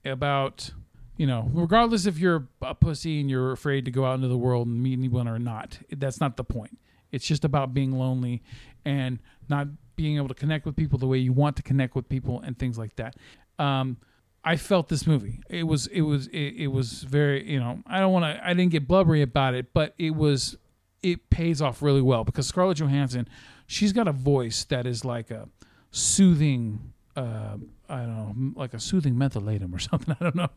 about 0.05 0.71
you 1.17 1.25
know 1.27 1.49
regardless 1.53 2.05
if 2.05 2.17
you're 2.17 2.47
a 2.61 2.75
pussy 2.75 3.19
and 3.19 3.29
you're 3.29 3.51
afraid 3.51 3.85
to 3.85 3.91
go 3.91 4.05
out 4.05 4.15
into 4.15 4.27
the 4.27 4.37
world 4.37 4.67
and 4.67 4.81
meet 4.81 4.97
anyone 4.97 5.27
or 5.27 5.39
not 5.39 5.79
that's 5.97 6.19
not 6.19 6.37
the 6.37 6.43
point 6.43 6.77
it's 7.11 7.25
just 7.25 7.43
about 7.43 7.73
being 7.73 7.91
lonely 7.91 8.41
and 8.85 9.19
not 9.49 9.67
being 9.95 10.17
able 10.17 10.27
to 10.27 10.33
connect 10.33 10.65
with 10.65 10.75
people 10.75 10.97
the 10.97 11.07
way 11.07 11.17
you 11.17 11.33
want 11.33 11.55
to 11.55 11.63
connect 11.63 11.95
with 11.95 12.07
people 12.09 12.39
and 12.41 12.57
things 12.57 12.77
like 12.77 12.95
that 12.95 13.15
um, 13.59 13.97
I 14.43 14.55
felt 14.55 14.89
this 14.89 15.05
movie. 15.05 15.41
It 15.49 15.63
was 15.63 15.87
it 15.87 16.01
was 16.01 16.27
it, 16.27 16.55
it 16.57 16.67
was 16.67 17.03
very 17.03 17.47
you 17.49 17.59
know 17.59 17.83
I 17.85 17.99
don't 17.99 18.11
want 18.11 18.25
to 18.25 18.43
I 18.43 18.53
didn't 18.53 18.71
get 18.71 18.87
blubbery 18.87 19.21
about 19.21 19.53
it, 19.53 19.73
but 19.73 19.93
it 19.99 20.15
was 20.15 20.57
it 21.03 21.29
pays 21.29 21.61
off 21.61 21.81
really 21.81 22.01
well 22.01 22.23
because 22.23 22.47
Scarlett 22.47 22.77
Johansson, 22.79 23.27
she's 23.67 23.93
got 23.93 24.07
a 24.07 24.11
voice 24.11 24.63
that 24.65 24.85
is 24.85 25.05
like 25.05 25.29
a 25.29 25.47
soothing. 25.91 26.93
Uh, 27.15 27.57
I 27.89 28.03
don't 28.03 28.15
know, 28.15 28.53
like 28.55 28.73
a 28.73 28.79
soothing 28.79 29.15
mentholatum 29.15 29.73
or 29.73 29.79
something. 29.89 30.15
I 30.19 30.23
don't 30.23 30.35
know, 30.35 30.49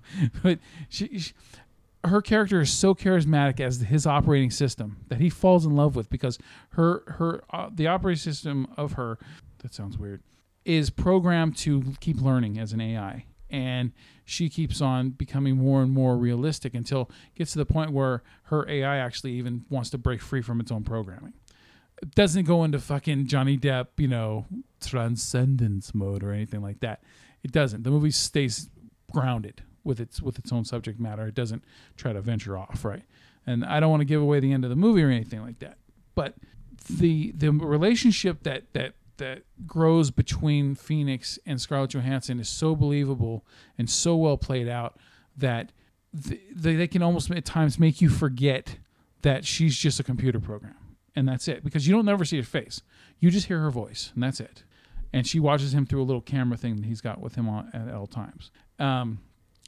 but 0.43 0.59
she, 0.89 1.19
she 1.19 1.33
her 2.05 2.21
character 2.21 2.61
is 2.61 2.73
so 2.73 2.95
charismatic 2.95 3.61
as 3.61 3.81
his 3.81 4.07
operating 4.07 4.51
system 4.51 4.99
that 5.09 5.21
he 5.21 5.31
falls 5.31 5.65
in 5.65 5.75
love 5.75 5.97
with 5.97 6.11
because 6.11 6.39
her 6.71 7.03
her 7.19 7.43
uh, 7.51 7.71
the 7.73 7.87
operating 7.87 8.19
system 8.19 8.67
of 8.77 8.93
her 8.93 9.19
that 9.59 9.75
sounds 9.75 9.99
weird 9.99 10.23
is 10.65 10.91
programmed 10.91 11.57
to 11.57 11.95
keep 12.01 12.21
learning 12.21 12.59
as 12.59 12.73
an 12.73 12.81
AI 12.81 13.25
and 13.51 13.93
she 14.25 14.49
keeps 14.49 14.81
on 14.81 15.11
becoming 15.11 15.57
more 15.57 15.83
and 15.83 15.93
more 15.93 16.17
realistic 16.17 16.75
until 16.75 17.11
gets 17.35 17.53
to 17.53 17.59
the 17.59 17.67
point 17.67 17.93
where 17.93 18.23
her 18.45 18.69
AI 18.69 18.97
actually 18.97 19.33
even 19.33 19.65
wants 19.71 19.91
to 19.91 19.99
break 19.99 20.21
free 20.21 20.43
from 20.43 20.61
its 20.61 20.73
own 20.73 20.83
programming. 20.83 21.35
It 22.03 22.15
doesn't 22.15 22.45
go 22.45 22.65
into 22.65 22.79
fucking 22.79 23.27
Johnny 23.27 23.57
Depp, 23.57 23.89
you 23.97 24.09
know, 24.09 24.47
transcendence 24.85 25.95
mode 25.95 26.23
or 26.23 26.33
anything 26.33 26.63
like 26.63 26.81
that. 26.81 27.03
It 27.43 27.53
doesn't. 27.53 27.83
The 27.83 27.91
movie 27.91 28.11
stays 28.11 28.69
grounded 29.13 29.63
with 29.85 30.01
its 30.01 30.21
with 30.21 30.39
its 30.39 30.53
own 30.53 30.65
subject 30.65 30.99
matter. 30.99 31.27
It 31.27 31.35
doesn't 31.35 31.65
try 31.97 32.13
to 32.13 32.21
venture 32.21 32.57
off, 32.57 32.85
right? 32.85 33.03
And 33.47 33.65
I 33.65 33.81
don't 33.81 33.91
want 33.91 34.01
to 34.01 34.07
give 34.07 34.23
away 34.23 34.41
the 34.41 34.53
end 34.53 34.65
of 34.65 34.71
the 34.71 34.77
movie 34.77 35.03
or 35.03 35.11
anything 35.11 35.43
like 35.43 35.59
that. 35.61 35.79
But 36.15 36.35
the 36.89 37.33
the 37.33 37.51
relationship 37.51 38.43
that 38.43 38.65
that 38.73 38.95
that 39.19 39.43
grows 39.67 40.11
between 40.11 40.75
Phoenix 40.75 41.39
and 41.47 41.61
Scarlett 41.61 41.91
Johansson 41.91 42.41
is 42.41 42.49
so 42.49 42.75
believable 42.75 43.45
and 43.79 43.89
so 43.89 44.17
well 44.17 44.37
played 44.37 44.69
out 44.69 44.99
that 45.37 45.71
th- 46.27 46.41
they, 46.53 46.75
they 46.75 46.89
can 46.89 47.03
almost 47.03 47.31
at 47.31 47.45
times 47.45 47.79
make 47.79 48.01
you 48.01 48.09
forget 48.09 48.79
that 49.23 49.45
she's 49.45 49.77
just 49.77 50.01
a 50.01 50.03
computer 50.03 50.41
program 50.41 50.75
and 51.17 51.29
that's 51.29 51.49
it 51.49 51.65
because 51.65 51.87
you 51.87 51.95
don't 51.95 52.05
never 52.05 52.25
see 52.25 52.37
her 52.37 52.43
face 52.43 52.83
you 53.21 53.31
just 53.31 53.47
hear 53.47 53.61
her 53.61 53.71
voice 53.71 54.11
and 54.15 54.23
that's 54.23 54.41
it 54.41 54.65
and 55.13 55.27
she 55.27 55.39
watches 55.39 55.73
him 55.75 55.87
through 55.87 56.03
a 56.03 56.05
little 56.05 56.23
camera 56.23 56.57
thing 56.57 56.77
that 56.77 56.85
he's 56.85 57.01
got 57.01 57.21
with 57.21 57.35
him 57.35 57.49
on 57.49 57.71
at 57.73 57.93
all 57.95 58.07
times 58.07 58.51
um, 58.79 59.19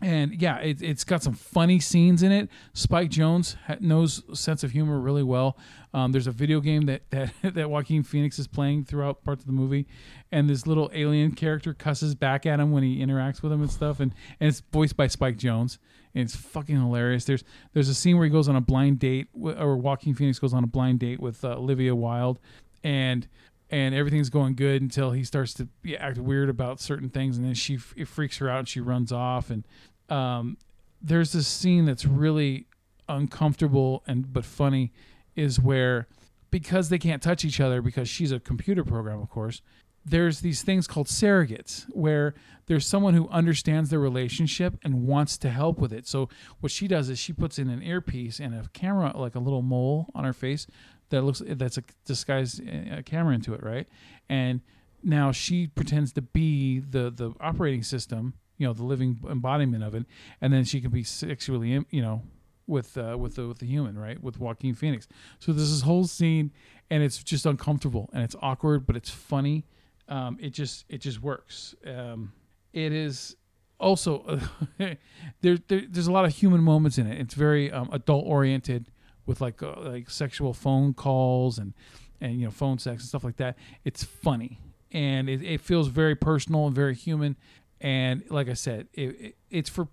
and 0.03 0.43
yeah, 0.43 0.59
it, 0.59 0.83
it's 0.83 1.05
got 1.05 1.23
some 1.23 1.33
funny 1.33 1.81
scenes 1.81 2.23
in 2.23 2.31
it. 2.31 2.51
Spike 2.75 3.09
Jonze 3.09 3.57
knows 3.81 4.23
sense 4.39 4.63
of 4.63 4.73
humor 4.73 5.01
really 5.01 5.23
well. 5.23 5.57
Um, 5.95 6.13
there's 6.13 6.27
a 6.27 6.33
video 6.33 6.61
game 6.61 6.83
that, 6.83 7.09
that 7.11 7.33
that 7.55 7.71
Joaquin 7.71 8.03
Phoenix 8.03 8.39
is 8.39 8.47
playing 8.47 8.85
throughout 8.85 9.25
parts 9.25 9.43
of 9.43 9.47
the 9.47 9.55
movie, 9.55 9.87
and 10.31 10.51
this 10.51 10.67
little 10.67 10.91
alien 10.93 11.33
character 11.33 11.73
cusses 11.73 12.15
back 12.15 12.45
at 12.45 12.61
him 12.61 12.73
when 12.73 12.83
he 12.83 12.99
interacts 12.99 13.41
with 13.41 13.53
him 13.53 13.63
and 13.63 13.71
stuff, 13.71 14.01
and, 14.01 14.13
and 14.39 14.49
it's 14.49 14.63
voiced 14.71 14.99
by 14.99 15.07
Spike 15.07 15.39
Jonze, 15.39 15.79
and 16.17 16.25
it's 16.25 16.35
fucking 16.35 16.75
hilarious. 16.75 17.27
There's 17.27 17.45
there's 17.75 17.91
a 17.91 17.95
scene 17.95 18.17
where 18.17 18.25
he 18.25 18.31
goes 18.31 18.49
on 18.49 18.57
a 18.57 18.61
blind 18.61 18.99
date, 18.99 19.29
or 19.35 19.77
Joaquin 19.77 20.15
Phoenix 20.15 20.39
goes 20.39 20.55
on 20.55 20.65
a 20.65 20.67
blind 20.67 20.99
date 20.99 21.21
with 21.21 21.45
uh, 21.45 21.59
Olivia 21.59 21.95
Wilde, 21.95 22.41
and 22.83 23.29
and 23.69 23.95
everything's 23.95 24.31
going 24.31 24.55
good 24.55 24.81
until 24.81 25.11
he 25.11 25.25
starts 25.25 25.53
to 25.55 25.69
act 25.99 26.17
weird 26.17 26.49
about 26.49 26.81
certain 26.81 27.11
things, 27.11 27.37
and 27.37 27.47
then 27.47 27.53
she 27.53 27.79
it 27.97 28.09
freaks 28.09 28.39
her 28.39 28.49
out 28.49 28.61
and 28.61 28.69
she 28.69 28.81
runs 28.81 29.13
off. 29.13 29.51
And 29.51 29.65
um, 30.09 30.57
there's 31.03 31.33
this 31.33 31.47
scene 31.47 31.85
that's 31.85 32.07
really 32.07 32.67
uncomfortable 33.11 34.03
and 34.07 34.33
but 34.33 34.47
funny, 34.47 34.93
is 35.35 35.61
where 35.61 36.09
because 36.51 36.89
they 36.89 36.99
can't 36.99 37.23
touch 37.23 37.45
each 37.45 37.61
other 37.61 37.83
because 37.83 38.09
she's 38.09 38.33
a 38.33 38.41
computer 38.41 38.85
program, 38.85 39.21
of 39.21 39.29
course. 39.29 39.61
There's 40.09 40.41
these 40.41 40.63
things 40.63 40.87
called 40.87 41.09
surrogates 41.09 41.85
where 41.91 42.35
there's 42.67 42.87
someone 42.87 43.15
who 43.15 43.29
understands 43.29 43.91
their 43.91 43.99
relationship 43.99 44.79
and 44.85 45.07
wants 45.07 45.37
to 45.39 45.51
help 45.51 45.79
with 45.79 45.93
it. 45.93 46.07
So 46.07 46.29
what 46.61 46.71
she 46.71 46.87
does 46.87 47.09
is 47.09 47.19
she 47.19 47.33
puts 47.33 47.59
in 47.59 47.69
an 47.69 47.83
earpiece 47.83 48.39
and 48.39 48.55
a 48.55 48.69
camera, 48.73 49.13
like 49.17 49.35
a 49.35 49.41
little 49.41 49.63
mole 49.63 50.07
on 50.15 50.25
her 50.25 50.33
face, 50.33 50.67
that 51.11 51.23
looks 51.23 51.43
that's 51.45 51.79
a 51.79 51.83
disguised 52.05 52.63
uh, 52.69 53.03
camera 53.03 53.35
into 53.35 53.55
it, 53.55 53.63
right? 53.63 53.89
And 54.29 54.61
now 55.03 55.33
she 55.33 55.67
pretends 55.67 56.13
to 56.13 56.23
be 56.23 56.81
the 56.81 57.11
the 57.11 57.33
operating 57.41 57.83
system, 57.83 58.35
you 58.59 58.67
know, 58.67 58.73
the 58.73 58.85
living 58.85 59.21
embodiment 59.29 59.85
of 59.85 59.95
it, 59.95 60.05
and 60.41 60.53
then 60.53 60.65
she 60.65 60.81
can 60.81 60.91
be 60.91 61.05
sexually, 61.05 61.85
you 61.91 62.03
know, 62.03 62.23
with 62.67 62.97
uh, 62.99 63.17
with 63.19 63.37
the 63.37 63.47
with 63.47 63.59
the 63.59 63.67
human, 63.67 63.99
right? 63.99 64.21
With 64.23 64.39
Joaquin 64.39 64.75
Phoenix. 64.75 65.07
So 65.39 65.53
there's 65.53 65.71
this 65.71 65.83
whole 65.83 66.07
scene, 66.07 66.53
and 66.91 67.03
it's 67.03 67.23
just 67.23 67.47
uncomfortable 67.47 68.11
and 68.13 68.23
it's 68.23 68.37
awkward, 68.43 68.87
but 68.87 68.97
it's 68.97 69.11
funny. 69.11 69.65
Um, 70.09 70.39
it 70.41 70.51
just 70.51 70.85
it 70.89 70.99
just 70.99 71.21
works. 71.23 71.75
Um, 71.87 72.33
it 72.73 72.93
is 72.93 73.37
also 73.79 74.41
there, 74.79 74.99
there 75.41 75.83
there's 75.89 76.07
a 76.07 76.13
lot 76.13 76.25
of 76.25 76.35
human 76.35 76.63
moments 76.63 76.99
in 76.99 77.07
it. 77.07 77.21
It's 77.21 77.35
very 77.35 77.73
um, 77.73 77.89
adult 77.93 78.25
oriented 78.27 78.91
with 79.27 79.41
like 79.41 79.63
uh, 79.63 79.75
like 79.81 80.11
sexual 80.11 80.53
phone 80.53 80.95
calls 80.95 81.59
and 81.59 81.75
and 82.21 82.39
you 82.39 82.47
know 82.47 82.51
phone 82.51 82.79
sex 82.79 83.03
and 83.03 83.09
stuff 83.09 83.25
like 83.25 83.37
that. 83.37 83.57
It's 83.85 84.05
funny 84.05 84.61
and 84.93 85.29
it, 85.29 85.43
it 85.43 85.61
feels 85.61 85.89
very 85.89 86.15
personal 86.15 86.67
and 86.67 86.75
very 86.75 86.95
human. 86.95 87.37
And 87.81 88.23
like 88.31 88.49
I 88.49 88.55
said, 88.55 88.89
it, 88.95 89.21
it, 89.21 89.37
it's 89.51 89.69
for 89.69 89.89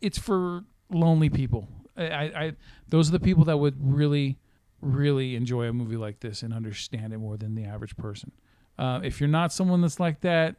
it's 0.00 0.18
for 0.18 0.64
lonely 0.90 1.28
people. 1.28 1.68
I, 1.96 2.04
I 2.04 2.52
those 2.88 3.08
are 3.08 3.12
the 3.12 3.20
people 3.20 3.44
that 3.44 3.56
would 3.56 3.76
really 3.80 4.38
really 4.80 5.34
enjoy 5.34 5.66
a 5.66 5.72
movie 5.72 5.96
like 5.96 6.20
this 6.20 6.42
and 6.42 6.54
understand 6.54 7.12
it 7.12 7.18
more 7.18 7.36
than 7.36 7.56
the 7.56 7.64
average 7.64 7.96
person. 7.96 8.30
Uh, 8.78 9.00
if 9.02 9.20
you're 9.20 9.28
not 9.28 9.52
someone 9.52 9.80
that's 9.80 9.98
like 9.98 10.20
that, 10.20 10.56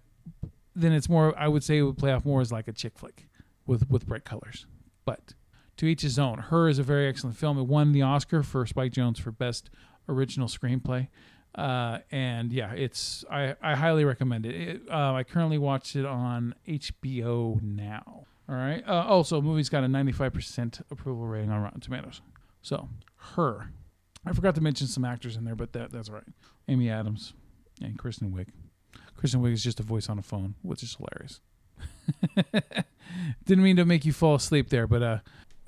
then 0.75 0.91
it's 0.91 1.09
more. 1.09 1.37
I 1.37 1.47
would 1.47 1.63
say 1.63 1.77
it 1.77 1.83
would 1.83 1.97
play 1.97 2.11
off 2.11 2.25
more 2.25 2.41
as 2.41 2.51
like 2.51 2.67
a 2.67 2.73
chick 2.73 2.97
flick 2.97 3.27
with 3.65 3.89
with 3.89 4.07
bright 4.07 4.25
colors. 4.25 4.65
But 5.05 5.33
to 5.79 5.85
each 5.85 6.01
his 6.01 6.19
own. 6.19 6.39
Her 6.39 6.67
is 6.67 6.77
a 6.77 6.83
very 6.83 7.07
excellent 7.07 7.37
film. 7.37 7.57
It 7.57 7.63
won 7.63 7.93
the 7.93 8.01
Oscar 8.01 8.43
for 8.43 8.65
Spike 8.65 8.91
Jonze 8.91 9.17
for 9.17 9.31
best 9.31 9.69
original 10.09 10.49
screenplay. 10.49 11.07
Uh, 11.55 11.99
and 12.11 12.51
yeah, 12.51 12.73
it's 12.73 13.23
I, 13.31 13.55
I 13.61 13.75
highly 13.75 14.03
recommend 14.03 14.45
it. 14.45 14.55
it 14.55 14.81
uh, 14.91 15.13
I 15.13 15.23
currently 15.23 15.57
watch 15.57 15.95
it 15.95 16.05
on 16.05 16.53
HBO 16.67 17.61
now. 17.61 18.25
All 18.49 18.55
right. 18.55 18.83
Uh, 18.85 19.05
also, 19.07 19.41
movie's 19.41 19.69
got 19.69 19.85
a 19.85 19.87
95% 19.87 20.81
approval 20.91 21.25
rating 21.27 21.49
on 21.49 21.61
Rotten 21.61 21.79
Tomatoes. 21.79 22.21
So, 22.61 22.89
her. 23.35 23.71
I 24.25 24.33
forgot 24.33 24.55
to 24.55 24.61
mention 24.61 24.87
some 24.87 25.05
actors 25.05 25.37
in 25.37 25.45
there, 25.45 25.55
but 25.55 25.71
that 25.73 25.91
that's 25.91 26.09
right. 26.09 26.23
Amy 26.67 26.89
Adams 26.89 27.33
and 27.81 27.97
Kristen 27.97 28.31
Wiig. 28.31 28.47
Kristen 29.17 29.41
Wiig 29.41 29.53
is 29.53 29.63
just 29.63 29.79
a 29.79 29.83
voice 29.83 30.09
on 30.09 30.17
a 30.19 30.21
phone, 30.21 30.55
which 30.61 30.83
is 30.83 30.95
hilarious. 30.95 31.39
Didn't 33.45 33.63
mean 33.63 33.75
to 33.77 33.85
make 33.85 34.05
you 34.05 34.13
fall 34.13 34.35
asleep 34.35 34.69
there, 34.69 34.87
but 34.87 35.01
uh, 35.01 35.17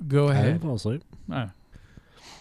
go 0.08 0.28
I 0.30 0.32
ahead. 0.34 0.46
didn't 0.46 0.62
fall 0.62 0.76
asleep. 0.76 1.04
Uh, 1.32 1.48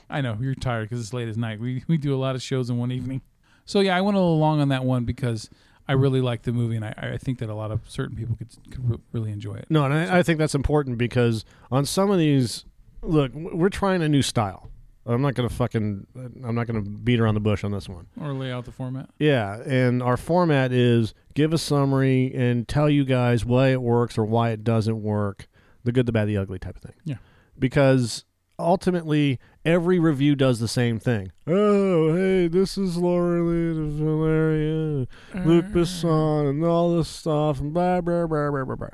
I 0.09 0.21
know 0.21 0.37
you're 0.41 0.55
tired 0.55 0.89
because 0.89 1.01
it's 1.01 1.13
late 1.13 1.29
as 1.29 1.37
night. 1.37 1.61
We 1.61 1.85
we 1.89 1.97
do 1.97 2.15
a 2.15 2.19
lot 2.19 2.35
of 2.35 2.43
shows 2.43 2.69
in 2.71 2.79
one 2.79 2.91
evening. 2.93 3.23
So 3.65 3.81
yeah, 3.81 3.97
I 3.97 4.01
went 4.01 4.17
a 4.17 4.21
little 4.21 4.39
long 4.39 4.61
on 4.61 4.69
that 4.71 4.85
one 4.85 5.05
because 5.05 5.49
I 5.89 5.93
really 5.93 6.21
like 6.21 6.43
the 6.43 6.53
movie 6.53 6.77
and 6.77 6.85
I, 6.85 6.95
I 7.15 7.19
think 7.19 7.39
that 7.39 7.49
a 7.49 7.55
lot 7.55 7.71
of 7.71 7.81
certain 7.89 8.17
people 8.17 8.37
could, 8.37 8.49
could 8.71 8.91
re- 8.91 8.99
really 9.13 9.31
enjoy 9.33 9.55
it. 9.55 9.67
No, 9.71 9.85
and 9.85 9.95
I, 9.95 10.19
I 10.19 10.23
think 10.23 10.39
that's 10.39 10.55
important 10.55 10.99
because 10.99 11.45
on 11.71 11.85
some 11.85 12.11
of 12.11 12.19
these, 12.19 12.65
look, 13.03 13.33
we're 13.35 13.69
trying 13.69 14.03
a 14.03 14.09
new 14.09 14.23
style. 14.23 14.70
I'm 15.07 15.23
not 15.23 15.35
gonna 15.35 15.49
fucking, 15.49 16.07
I'm 16.45 16.55
not 16.55 16.67
gonna 16.67 16.83
beat 16.83 17.21
around 17.21 17.35
the 17.35 17.41
bush 17.41 17.65
on 17.65 17.73
this 17.73 17.89
one. 17.89 18.07
Or 18.21 18.33
lay 18.33 18.53
out 18.53 18.65
the 18.67 18.73
format. 18.73 19.09
Yeah, 19.19 19.61
and 19.63 20.03
our 20.03 20.17
format 20.17 20.73
is 20.73 21.15
give 21.35 21.53
a 21.53 21.59
summary 21.59 22.33
and 22.35 22.69
tell 22.69 22.89
you 22.91 23.05
guys 23.05 23.45
why 23.45 23.69
it 23.69 23.81
works 23.83 24.19
or 24.19 24.25
why 24.25 24.51
it 24.51 24.63
doesn't 24.63 25.03
work, 25.03 25.49
the 25.85 25.93
good, 25.93 26.07
the 26.07 26.13
bad, 26.13 26.29
the 26.29 26.37
ugly 26.37 26.59
type 26.59 26.77
of 26.77 26.83
thing. 26.83 26.95
Yeah. 27.05 27.17
because 27.59 28.25
ultimately 28.59 29.39
every 29.65 29.99
review 29.99 30.37
does 30.37 30.61
the 30.61 30.69
same 30.69 30.99
thing. 30.99 31.33
Oh, 31.47 32.15
hey, 32.15 32.47
this 32.47 32.77
is 32.77 32.99
Laura 32.99 33.43
Lee, 33.43 33.73
Valeria, 33.73 35.07
Luc 35.47 35.65
Besson, 35.67 36.45
uh. 36.45 36.51
and 36.51 36.65
all 36.65 36.95
this 36.97 37.09
stuff, 37.09 37.59
and 37.61 37.73
blah 37.73 38.03
blah 38.03 38.27
blah 38.27 38.51
blah 38.51 38.65
blah 38.65 38.77
blah, 38.77 38.89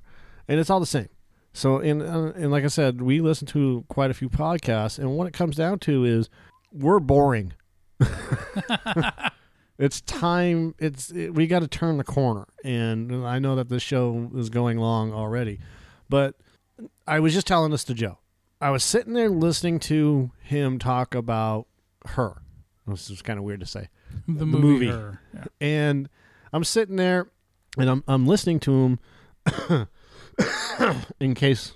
and 0.47 0.61
it's 0.61 0.71
all 0.71 0.79
the 0.81 0.87
same. 0.87 1.09
So, 1.57 1.79
and 1.79 2.03
and 2.03 2.51
like 2.51 2.65
I 2.65 2.69
said, 2.69 3.01
we 3.01 3.23
listen 3.23 3.47
to 3.49 3.87
quite 3.89 4.11
a 4.11 4.15
few 4.15 4.29
podcasts, 4.29 4.99
and 4.99 5.17
what 5.17 5.27
it 5.27 5.33
comes 5.33 5.57
down 5.57 5.79
to 5.81 6.05
is 6.05 6.29
we're 6.71 7.01
boring. 7.01 7.55
it's 9.79 10.03
time. 10.03 10.75
It's 10.79 11.11
it, 11.11 11.35
we 11.35 11.47
got 11.47 11.61
to 11.61 11.69
turn 11.69 11.97
the 11.97 12.05
corner, 12.05 12.47
and 12.63 13.27
I 13.27 13.39
know 13.39 13.57
that 13.57 13.71
this 13.71 13.83
show 13.83 14.31
is 14.37 14.51
going 14.51 14.77
long 14.77 15.15
already, 15.15 15.59
but 16.11 16.35
I 17.07 17.21
was 17.21 17.33
just 17.33 17.47
telling 17.47 17.71
this 17.71 17.85
to 17.85 17.95
Joe. 17.95 18.19
I 18.61 18.69
was 18.69 18.85
sitting 18.85 19.15
there 19.15 19.31
listening 19.31 19.79
to 19.81 20.33
him 20.43 20.79
talk 20.79 21.15
about 21.15 21.69
her. 22.05 22.43
This 22.87 23.09
is 23.09 23.23
kind 23.23 23.39
of 23.39 23.47
weird 23.47 23.61
to 23.61 23.67
say. 23.67 23.89
the, 24.29 24.41
the 24.41 24.47
movie. 24.47 24.89
movie. 24.89 25.17
Yeah. 25.33 25.45
And 25.63 26.11
I'm 26.53 26.65
sitting 26.65 26.97
there 26.97 27.31
and 27.79 27.89
I'm 27.89 28.05
I'm 28.07 28.27
listening 28.27 28.61
to 28.61 28.73
him 28.73 28.99
in 31.21 31.35
case 31.35 31.75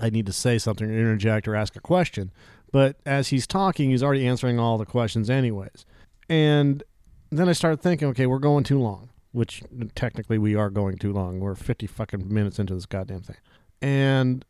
I 0.00 0.10
need 0.10 0.26
to 0.26 0.32
say 0.32 0.58
something 0.58 0.88
or 0.88 0.92
interject 0.92 1.48
or 1.48 1.54
ask 1.54 1.76
a 1.76 1.80
question. 1.80 2.32
But 2.72 2.96
as 3.06 3.28
he's 3.28 3.46
talking, 3.46 3.90
he's 3.90 4.02
already 4.02 4.26
answering 4.26 4.58
all 4.58 4.78
the 4.78 4.86
questions 4.86 5.30
anyways. 5.30 5.86
And 6.28 6.82
then 7.30 7.48
I 7.48 7.52
started 7.52 7.80
thinking, 7.80 8.08
okay, 8.08 8.26
we're 8.26 8.38
going 8.38 8.64
too 8.64 8.78
long, 8.78 9.10
which 9.32 9.62
technically 9.94 10.38
we 10.38 10.54
are 10.54 10.70
going 10.70 10.98
too 10.98 11.12
long. 11.12 11.40
We're 11.40 11.54
50 11.54 11.86
fucking 11.86 12.32
minutes 12.32 12.58
into 12.58 12.74
this 12.74 12.86
goddamn 12.86 13.22
thing. 13.22 13.36
And 13.80 14.44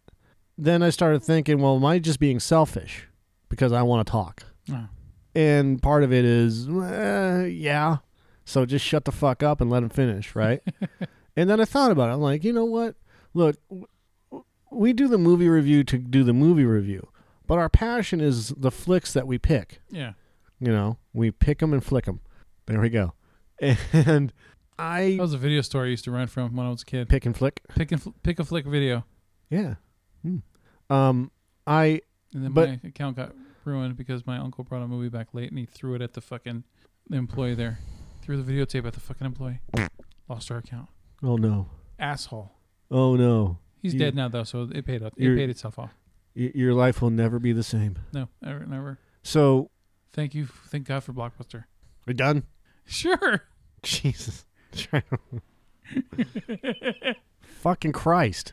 then 0.56 0.82
I 0.82 0.90
started 0.90 1.22
thinking, 1.22 1.60
well, 1.60 1.76
am 1.76 1.84
I 1.84 1.98
just 1.98 2.18
being 2.18 2.40
selfish 2.40 3.06
because 3.48 3.72
I 3.72 3.82
want 3.82 4.06
to 4.06 4.10
talk? 4.10 4.44
Oh. 4.72 4.88
And 5.34 5.82
part 5.82 6.02
of 6.02 6.12
it 6.12 6.24
is, 6.24 6.66
yeah. 6.66 7.98
So 8.44 8.64
just 8.64 8.84
shut 8.84 9.04
the 9.04 9.12
fuck 9.12 9.42
up 9.42 9.60
and 9.60 9.68
let 9.68 9.82
him 9.82 9.90
finish, 9.90 10.34
right? 10.34 10.62
and 11.36 11.50
then 11.50 11.60
I 11.60 11.64
thought 11.66 11.90
about 11.90 12.08
it. 12.08 12.14
I'm 12.14 12.20
like, 12.20 12.42
you 12.42 12.52
know 12.52 12.64
what? 12.64 12.94
Look, 13.36 13.56
we 14.70 14.92
do 14.92 15.08
the 15.08 15.18
movie 15.18 15.48
review 15.48 15.84
to 15.84 15.98
do 15.98 16.24
the 16.24 16.32
movie 16.32 16.64
review, 16.64 17.08
but 17.46 17.58
our 17.58 17.68
passion 17.68 18.20
is 18.20 18.48
the 18.56 18.70
flicks 18.70 19.12
that 19.12 19.26
we 19.26 19.38
pick. 19.38 19.80
Yeah. 19.90 20.12
You 20.58 20.72
know, 20.72 20.98
we 21.12 21.30
pick 21.30 21.58
them 21.58 21.72
and 21.74 21.84
flick 21.84 22.06
them. 22.06 22.20
There 22.66 22.80
we 22.80 22.88
go. 22.88 23.12
And 23.92 24.32
I 24.78 25.16
That 25.16 25.22
was 25.22 25.34
a 25.34 25.38
video 25.38 25.60
store 25.62 25.84
I 25.84 25.88
used 25.88 26.04
to 26.04 26.10
rent 26.10 26.30
from 26.30 26.54
when 26.56 26.66
I 26.66 26.70
was 26.70 26.82
a 26.82 26.84
kid. 26.86 27.08
pick 27.08 27.26
and 27.26 27.36
flick. 27.36 27.60
Pick 27.74 27.92
and 27.92 28.02
fl- 28.02 28.10
pick 28.22 28.38
a 28.38 28.44
flick 28.44 28.66
video, 28.66 29.04
Yeah. 29.50 29.74
Hmm. 30.22 30.38
Um, 30.90 31.30
I 31.66 32.00
and 32.34 32.44
then 32.44 32.52
But- 32.52 32.68
my 32.68 32.80
account 32.88 33.16
got 33.16 33.34
ruined 33.64 33.96
because 33.96 34.26
my 34.26 34.38
uncle 34.38 34.64
brought 34.64 34.82
a 34.82 34.88
movie 34.88 35.08
back 35.08 35.34
late 35.34 35.50
and 35.50 35.58
he 35.58 35.66
threw 35.66 35.94
it 35.94 36.02
at 36.02 36.12
the 36.14 36.20
fucking 36.20 36.64
employee 37.10 37.54
there. 37.54 37.78
Threw 38.22 38.40
the 38.42 38.50
videotape 38.52 38.86
at 38.86 38.92
the 38.94 39.00
fucking 39.00 39.26
employee. 39.26 39.60
Lost 40.28 40.50
our 40.50 40.58
account. 40.58 40.88
oh 41.22 41.36
no, 41.36 41.68
Asshole. 41.98 42.52
Oh 42.90 43.16
no, 43.16 43.58
He's 43.82 43.92
You- 43.94 44.00
dead 44.00 44.14
now 44.14 44.28
though, 44.28 44.44
so 44.44 44.68
it 44.72 44.84
paid. 44.86 45.02
Off 45.02 45.12
it 45.16 45.22
You're- 45.22 45.36
paid 45.36 45.50
itself 45.50 45.78
off. 45.78 45.90
y- 46.34 46.52
your 46.54 46.74
life 46.74 47.00
will 47.02 47.10
never 47.10 47.38
be 47.38 47.52
the 47.52 47.62
same. 47.62 47.98
No, 48.12 48.28
never, 48.42 48.64
never. 48.66 48.98
So 49.22 49.70
Thank 50.12 50.34
you. 50.34 50.46
Thank 50.46 50.86
God 50.86 51.04
for 51.04 51.12
Blockbuster. 51.12 51.64
we're 52.06 52.14
done. 52.14 52.44
Sure. 52.86 53.42
Jesus. 53.82 54.44
Fucking 57.42 57.92
Christ. 57.92 58.52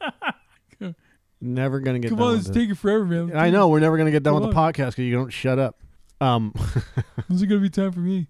never 1.40 1.80
gonna 1.80 1.98
get 1.98 2.08
Come 2.10 2.18
done 2.18 2.26
on, 2.28 2.32
with 2.34 2.40
it's 2.42 2.50
it. 2.50 2.54
taking 2.60 2.74
forever, 2.74 3.04
man. 3.04 3.36
I 3.36 3.50
know 3.50 3.68
we're 3.68 3.80
never 3.80 3.96
gonna 3.96 4.10
get 4.10 4.22
done 4.22 4.34
with 4.34 4.42
the 4.44 4.52
podcast 4.54 4.90
because 4.90 5.04
you 5.04 5.14
don't 5.14 5.30
shut 5.30 5.58
up. 5.58 5.80
Um, 6.20 6.52
When's 7.26 7.42
it 7.42 7.46
gonna 7.46 7.60
be 7.60 7.70
time 7.70 7.92
for 7.92 8.00
me? 8.00 8.26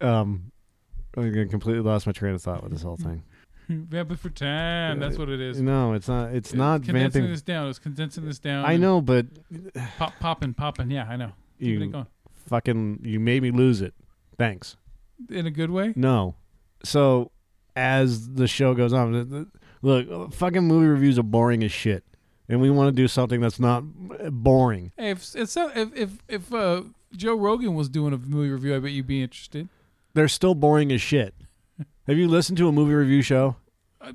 um, 0.00 0.52
I 1.16 1.46
completely 1.48 1.82
lost 1.82 2.06
my 2.06 2.12
train 2.12 2.34
of 2.34 2.42
thought 2.42 2.62
with 2.62 2.72
this 2.72 2.82
whole 2.82 2.96
thing. 2.96 3.22
Vamping 3.68 4.16
for 4.16 4.30
time. 4.30 4.98
That's 4.98 5.16
what 5.16 5.28
it 5.28 5.40
is. 5.40 5.60
No, 5.60 5.92
it's 5.92 6.08
not. 6.08 6.34
It's 6.34 6.52
not 6.52 6.82
condensing 6.82 7.22
vamping. 7.22 7.30
this 7.30 7.42
down. 7.42 7.68
It's 7.68 7.78
condensing 7.78 8.24
this 8.24 8.38
down. 8.38 8.64
I 8.64 8.76
know, 8.76 9.00
but 9.00 9.26
Pop, 9.96 10.12
popping, 10.18 10.54
popping. 10.54 10.90
Yeah, 10.90 11.06
I 11.08 11.16
know. 11.16 11.32
Keeping 11.58 11.82
it 11.82 11.84
you 11.86 11.92
going 11.92 12.06
fucking 12.50 13.00
you 13.04 13.20
made 13.20 13.42
me 13.42 13.50
lose 13.50 13.80
it. 13.80 13.94
Thanks. 14.36 14.76
in 15.30 15.46
a 15.46 15.50
good 15.50 15.70
way. 15.70 15.92
No. 15.96 16.34
So 16.82 17.30
as 17.76 18.32
the 18.34 18.48
show 18.48 18.74
goes 18.74 18.92
on, 18.92 19.12
th- 19.12 19.30
th- 19.30 19.46
look, 19.82 20.34
fucking 20.34 20.64
movie 20.64 20.86
reviews 20.86 21.18
are 21.18 21.22
boring 21.22 21.62
as 21.62 21.72
shit, 21.72 22.04
and 22.48 22.60
we 22.60 22.70
want 22.70 22.88
to 22.88 22.92
do 22.92 23.06
something 23.06 23.40
that's 23.40 23.60
not 23.60 23.84
boring. 24.32 24.92
Hey, 24.96 25.10
if 25.10 25.34
it's 25.34 25.56
if 25.56 25.96
if 25.96 26.10
if 26.28 26.52
uh, 26.52 26.82
Joe 27.14 27.36
Rogan 27.36 27.74
was 27.74 27.88
doing 27.88 28.12
a 28.12 28.18
movie 28.18 28.50
review, 28.50 28.74
I 28.74 28.78
bet 28.80 28.90
you'd 28.92 29.06
be 29.06 29.22
interested. 29.22 29.68
They're 30.20 30.28
still 30.28 30.54
boring 30.54 30.92
as 30.92 31.00
shit. 31.00 31.34
Have 32.06 32.18
you 32.18 32.28
listened 32.28 32.58
to 32.58 32.68
a 32.68 32.72
movie 32.72 32.92
review 32.92 33.22
show? 33.22 33.56
I, 34.02 34.12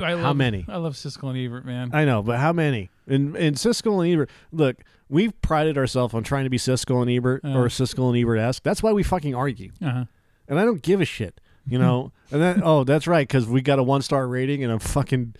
I 0.00 0.12
love, 0.14 0.20
How 0.22 0.32
many? 0.32 0.64
I 0.68 0.76
love 0.76 0.94
Siskel 0.94 1.28
and 1.30 1.36
Ebert, 1.36 1.66
man. 1.66 1.90
I 1.92 2.04
know, 2.04 2.22
but 2.22 2.38
how 2.38 2.52
many? 2.52 2.88
And 3.08 3.34
and 3.36 3.56
Siskel 3.56 4.00
and 4.04 4.12
Ebert. 4.12 4.30
Look, 4.52 4.76
we've 5.08 5.32
prided 5.42 5.76
ourselves 5.76 6.14
on 6.14 6.22
trying 6.22 6.44
to 6.44 6.50
be 6.50 6.56
Siskel 6.58 7.02
and 7.02 7.10
Ebert 7.10 7.44
Uh. 7.44 7.48
or 7.58 7.66
Siskel 7.66 8.08
and 8.08 8.16
Ebert 8.16 8.38
esque. 8.38 8.62
That's 8.62 8.80
why 8.80 8.92
we 8.92 9.02
fucking 9.02 9.34
argue, 9.34 9.72
Uh-huh. 9.82 10.04
and 10.46 10.60
I 10.60 10.64
don't 10.64 10.82
give 10.82 11.00
a 11.00 11.04
shit. 11.04 11.40
You 11.68 11.80
know, 11.80 12.12
and 12.30 12.40
then 12.40 12.62
oh, 12.64 12.84
that's 12.84 13.08
right, 13.08 13.26
because 13.26 13.48
we 13.48 13.60
got 13.60 13.80
a 13.80 13.82
one 13.82 14.02
star 14.02 14.28
rating, 14.28 14.62
and 14.62 14.72
I'm 14.72 14.78
fucking, 14.78 15.34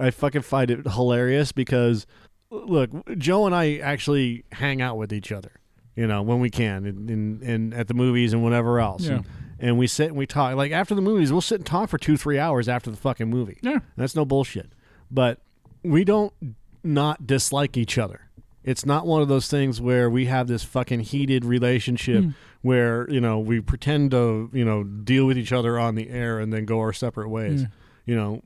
I 0.00 0.10
fucking 0.10 0.42
find 0.42 0.68
it 0.68 0.84
hilarious 0.88 1.52
because, 1.52 2.06
look, 2.50 2.90
Joe 3.18 3.46
and 3.46 3.54
I 3.54 3.76
actually 3.76 4.42
hang 4.50 4.82
out 4.82 4.96
with 4.96 5.12
each 5.12 5.30
other, 5.30 5.52
you 5.96 6.06
know, 6.06 6.22
when 6.22 6.40
we 6.40 6.50
can, 6.50 6.86
and 6.86 7.10
and, 7.10 7.42
and 7.42 7.74
at 7.74 7.88
the 7.88 7.94
movies 7.94 8.32
and 8.32 8.42
whatever 8.42 8.80
else, 8.80 9.04
Yeah. 9.04 9.16
and, 9.16 9.24
and 9.58 9.78
we 9.78 9.86
sit 9.86 10.08
and 10.08 10.16
we 10.16 10.26
talk. 10.26 10.54
Like 10.56 10.72
after 10.72 10.94
the 10.94 11.02
movies, 11.02 11.32
we'll 11.32 11.40
sit 11.40 11.56
and 11.56 11.66
talk 11.66 11.88
for 11.90 11.98
two, 11.98 12.16
three 12.16 12.38
hours 12.38 12.68
after 12.68 12.90
the 12.90 12.96
fucking 12.96 13.28
movie. 13.28 13.58
Yeah. 13.62 13.80
That's 13.96 14.14
no 14.14 14.24
bullshit. 14.24 14.72
But 15.10 15.40
we 15.82 16.04
don't 16.04 16.32
not 16.82 17.26
dislike 17.26 17.76
each 17.76 17.98
other. 17.98 18.30
It's 18.62 18.84
not 18.84 19.06
one 19.06 19.22
of 19.22 19.28
those 19.28 19.48
things 19.48 19.80
where 19.80 20.08
we 20.10 20.26
have 20.26 20.46
this 20.46 20.62
fucking 20.62 21.00
heated 21.00 21.44
relationship 21.46 22.22
mm. 22.24 22.34
where, 22.60 23.10
you 23.10 23.20
know, 23.20 23.38
we 23.38 23.60
pretend 23.60 24.10
to, 24.10 24.50
you 24.52 24.64
know, 24.64 24.84
deal 24.84 25.24
with 25.26 25.38
each 25.38 25.50
other 25.52 25.78
on 25.78 25.94
the 25.94 26.10
air 26.10 26.38
and 26.38 26.52
then 26.52 26.66
go 26.66 26.78
our 26.78 26.92
separate 26.92 27.30
ways. 27.30 27.62
Yeah. 27.62 27.68
You 28.04 28.16
know, 28.16 28.42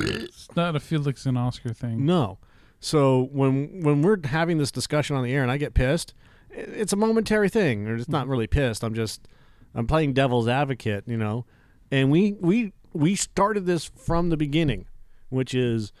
It's 0.00 0.54
not 0.54 0.76
a 0.76 0.80
Felix 0.80 1.24
and 1.26 1.38
Oscar 1.38 1.72
thing. 1.72 2.04
no. 2.04 2.38
So 2.80 3.30
when 3.32 3.80
when 3.82 4.02
we're 4.02 4.18
having 4.24 4.58
this 4.58 4.70
discussion 4.70 5.16
on 5.16 5.24
the 5.24 5.32
air 5.32 5.40
and 5.40 5.50
I 5.50 5.56
get 5.56 5.72
pissed, 5.72 6.12
it's 6.54 6.92
a 6.92 6.96
momentary 6.96 7.48
thing. 7.48 7.86
Or 7.86 7.94
it's 7.94 8.04
mm-hmm. 8.04 8.12
not 8.12 8.28
really 8.28 8.46
pissed. 8.46 8.82
I'm 8.84 8.94
just 8.94 9.28
I'm 9.74 9.86
playing 9.86 10.14
devil's 10.14 10.48
advocate, 10.48 11.04
you 11.06 11.16
know. 11.16 11.44
And 11.90 12.10
we 12.10 12.32
we 12.40 12.72
we 12.92 13.14
started 13.16 13.66
this 13.66 13.90
from 13.96 14.30
the 14.30 14.36
beginning, 14.36 14.86
which 15.28 15.54
is 15.54 15.92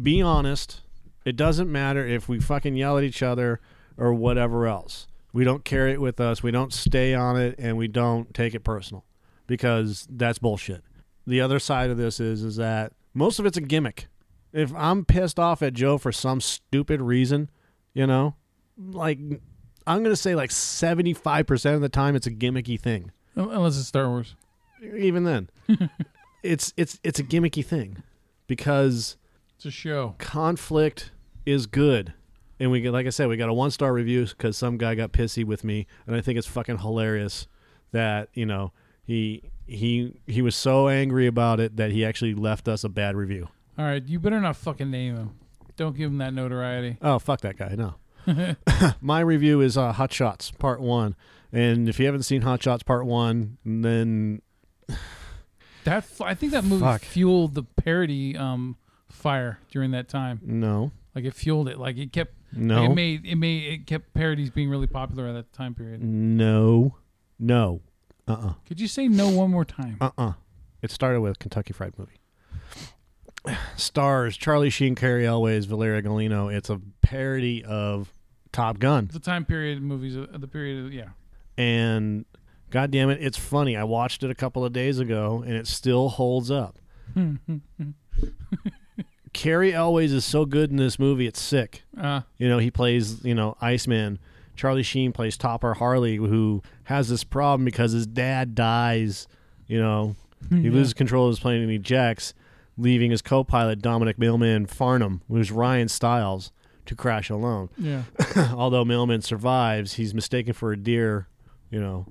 be 0.00 0.20
honest. 0.20 0.82
It 1.24 1.36
doesn't 1.36 1.70
matter 1.70 2.06
if 2.06 2.28
we 2.28 2.40
fucking 2.40 2.76
yell 2.76 2.96
at 2.96 3.04
each 3.04 3.22
other 3.22 3.60
or 3.96 4.14
whatever 4.14 4.66
else. 4.66 5.06
We 5.32 5.44
don't 5.44 5.64
carry 5.64 5.92
it 5.92 6.00
with 6.00 6.18
us. 6.18 6.42
We 6.42 6.50
don't 6.50 6.72
stay 6.72 7.14
on 7.14 7.36
it 7.36 7.54
and 7.58 7.76
we 7.76 7.88
don't 7.88 8.32
take 8.34 8.54
it 8.54 8.60
personal 8.60 9.04
because 9.46 10.08
that's 10.10 10.38
bullshit. 10.38 10.82
The 11.26 11.40
other 11.40 11.58
side 11.58 11.90
of 11.90 11.98
this 11.98 12.18
is 12.18 12.42
is 12.42 12.56
that 12.56 12.92
most 13.14 13.38
of 13.38 13.46
it's 13.46 13.56
a 13.56 13.60
gimmick. 13.60 14.08
If 14.52 14.74
I'm 14.74 15.04
pissed 15.04 15.38
off 15.38 15.62
at 15.62 15.74
Joe 15.74 15.98
for 15.98 16.10
some 16.10 16.40
stupid 16.40 17.00
reason, 17.00 17.50
you 17.94 18.06
know, 18.06 18.34
like 18.76 19.18
I'm 19.90 19.98
going 20.02 20.12
to 20.12 20.16
say 20.16 20.34
like 20.34 20.50
75% 20.50 21.74
of 21.74 21.80
the 21.80 21.88
time 21.88 22.16
it's 22.16 22.26
a 22.26 22.30
gimmicky 22.30 22.78
thing. 22.80 23.10
Unless 23.36 23.78
it's 23.78 23.88
Star 23.88 24.08
Wars. 24.08 24.34
Even 24.96 25.24
then. 25.24 25.50
it's 26.42 26.72
it's 26.76 26.98
it's 27.04 27.18
a 27.18 27.22
gimmicky 27.24 27.64
thing 27.64 28.02
because 28.46 29.16
It's 29.56 29.66
a 29.66 29.70
show. 29.70 30.14
conflict 30.18 31.10
is 31.46 31.66
good. 31.66 32.12
And 32.58 32.70
we 32.70 32.80
get, 32.82 32.92
like 32.92 33.06
I 33.06 33.10
said, 33.10 33.28
we 33.28 33.36
got 33.36 33.48
a 33.48 33.54
one 33.54 33.70
star 33.70 33.92
review 33.92 34.26
because 34.26 34.56
some 34.56 34.76
guy 34.76 34.94
got 34.94 35.12
pissy 35.12 35.44
with 35.44 35.64
me, 35.64 35.86
and 36.06 36.14
I 36.14 36.20
think 36.20 36.36
it's 36.38 36.46
fucking 36.46 36.78
hilarious 36.78 37.46
that 37.92 38.28
you 38.34 38.44
know 38.44 38.72
he 39.02 39.42
he 39.66 40.20
he 40.26 40.42
was 40.42 40.54
so 40.54 40.88
angry 40.88 41.26
about 41.26 41.58
it 41.58 41.76
that 41.78 41.90
he 41.90 42.04
actually 42.04 42.34
left 42.34 42.68
us 42.68 42.84
a 42.84 42.88
bad 42.90 43.16
review. 43.16 43.48
All 43.78 43.86
right, 43.86 44.06
you 44.06 44.20
better 44.20 44.40
not 44.40 44.56
fucking 44.56 44.90
name 44.90 45.16
him. 45.16 45.30
Don't 45.76 45.96
give 45.96 46.10
him 46.10 46.18
that 46.18 46.34
notoriety. 46.34 46.98
Oh 47.00 47.18
fuck 47.18 47.40
that 47.40 47.56
guy! 47.56 47.74
No, 47.78 47.94
my 49.00 49.20
review 49.20 49.60
is 49.60 49.76
uh, 49.76 49.92
Hot 49.92 50.12
Shots 50.12 50.50
Part 50.50 50.80
One, 50.80 51.16
and 51.52 51.88
if 51.88 51.98
you 51.98 52.06
haven't 52.06 52.22
seen 52.24 52.42
Hot 52.42 52.62
Shots 52.62 52.82
Part 52.82 53.06
One, 53.06 53.58
then 53.64 54.42
That 55.84 56.04
I 56.20 56.34
think 56.34 56.52
that 56.52 56.64
movie 56.64 56.84
Fuck. 56.84 57.00
fueled 57.02 57.54
the 57.54 57.62
parody 57.62 58.36
um 58.36 58.76
fire 59.08 59.58
during 59.70 59.92
that 59.92 60.08
time. 60.08 60.40
no, 60.44 60.92
Like 61.14 61.24
it 61.24 61.34
fueled 61.34 61.68
it. 61.68 61.78
Like 61.78 61.96
it 61.96 62.12
kept. 62.12 62.34
no, 62.52 62.82
Like 62.82 62.90
it 62.90 62.94
made 62.94 63.26
it 63.26 63.36
made 63.36 63.72
it 63.72 63.86
kept 63.86 64.12
parodies 64.14 64.50
being 64.50 64.68
really 64.68 64.86
popular 64.86 65.26
at 65.28 65.32
that 65.32 65.52
time 65.52 65.74
period. 65.74 66.02
no, 66.02 66.96
no, 67.38 67.80
uh 68.28 68.32
uh 68.32 68.52
Could 68.66 68.80
you 68.80 68.88
say 68.88 69.08
no 69.08 69.30
one 69.30 69.50
more 69.50 69.64
time? 69.64 69.96
uh 70.00 70.10
uh. 70.18 70.32
It 70.82 70.90
started 70.90 71.20
with 71.20 71.38
Kentucky 71.38 71.72
Fried 71.74 71.98
Movie. 71.98 72.19
Stars 73.76 74.36
Charlie 74.36 74.70
Sheen, 74.70 74.94
Cary 74.94 75.26
Elwes, 75.26 75.64
Valeria 75.66 76.02
Golino. 76.02 76.52
It's 76.54 76.68
a 76.70 76.80
parody 77.02 77.64
of 77.64 78.12
Top 78.52 78.78
Gun, 78.78 79.08
The 79.12 79.18
time 79.20 79.44
period 79.44 79.80
movies, 79.82 80.16
uh, 80.16 80.26
the 80.32 80.48
period, 80.48 80.86
of, 80.86 80.92
yeah. 80.92 81.08
and 81.56 82.24
God 82.70 82.90
damn 82.90 83.10
it, 83.10 83.22
it's 83.22 83.38
funny. 83.38 83.76
I 83.76 83.84
watched 83.84 84.22
it 84.22 84.30
a 84.30 84.34
couple 84.34 84.64
of 84.64 84.72
days 84.72 84.98
ago, 84.98 85.42
and 85.46 85.54
it 85.54 85.66
still 85.66 86.08
holds 86.10 86.50
up. 86.50 86.78
Cary 89.32 89.72
Elwes 89.72 90.12
is 90.12 90.24
so 90.24 90.44
good 90.44 90.70
in 90.70 90.76
this 90.76 90.98
movie; 90.98 91.26
it's 91.26 91.40
sick. 91.40 91.82
Uh, 91.98 92.22
You 92.38 92.48
know, 92.48 92.58
he 92.58 92.70
plays, 92.70 93.24
you 93.24 93.34
know, 93.34 93.56
Iceman. 93.60 94.18
Charlie 94.56 94.82
Sheen 94.82 95.12
plays 95.12 95.38
Topper 95.38 95.74
Harley, 95.74 96.16
who 96.16 96.62
has 96.84 97.08
this 97.08 97.24
problem 97.24 97.64
because 97.64 97.92
his 97.92 98.06
dad 98.06 98.54
dies. 98.54 99.26
You 99.66 99.80
know, 99.80 100.16
he 100.50 100.56
Yeah. 100.62 100.70
loses 100.72 100.92
control 100.94 101.26
of 101.26 101.30
his 101.30 101.40
plane 101.40 101.62
and 101.62 101.70
ejects, 101.70 102.34
leaving 102.76 103.10
his 103.10 103.22
co-pilot 103.22 103.80
Dominic 103.82 104.18
Mailman 104.18 104.66
Farnham, 104.66 105.22
who's 105.28 105.50
Ryan 105.50 105.88
Stiles, 105.88 106.52
to 106.86 106.94
crash 106.94 107.30
alone. 107.30 107.68
yeah. 107.78 108.02
Although 108.54 108.84
Mailman 108.84 109.22
survives, 109.22 109.94
he's 109.94 110.14
mistaken 110.14 110.52
for 110.52 110.72
a 110.72 110.76
deer. 110.76 111.28
You 111.70 111.80
know, 111.80 112.06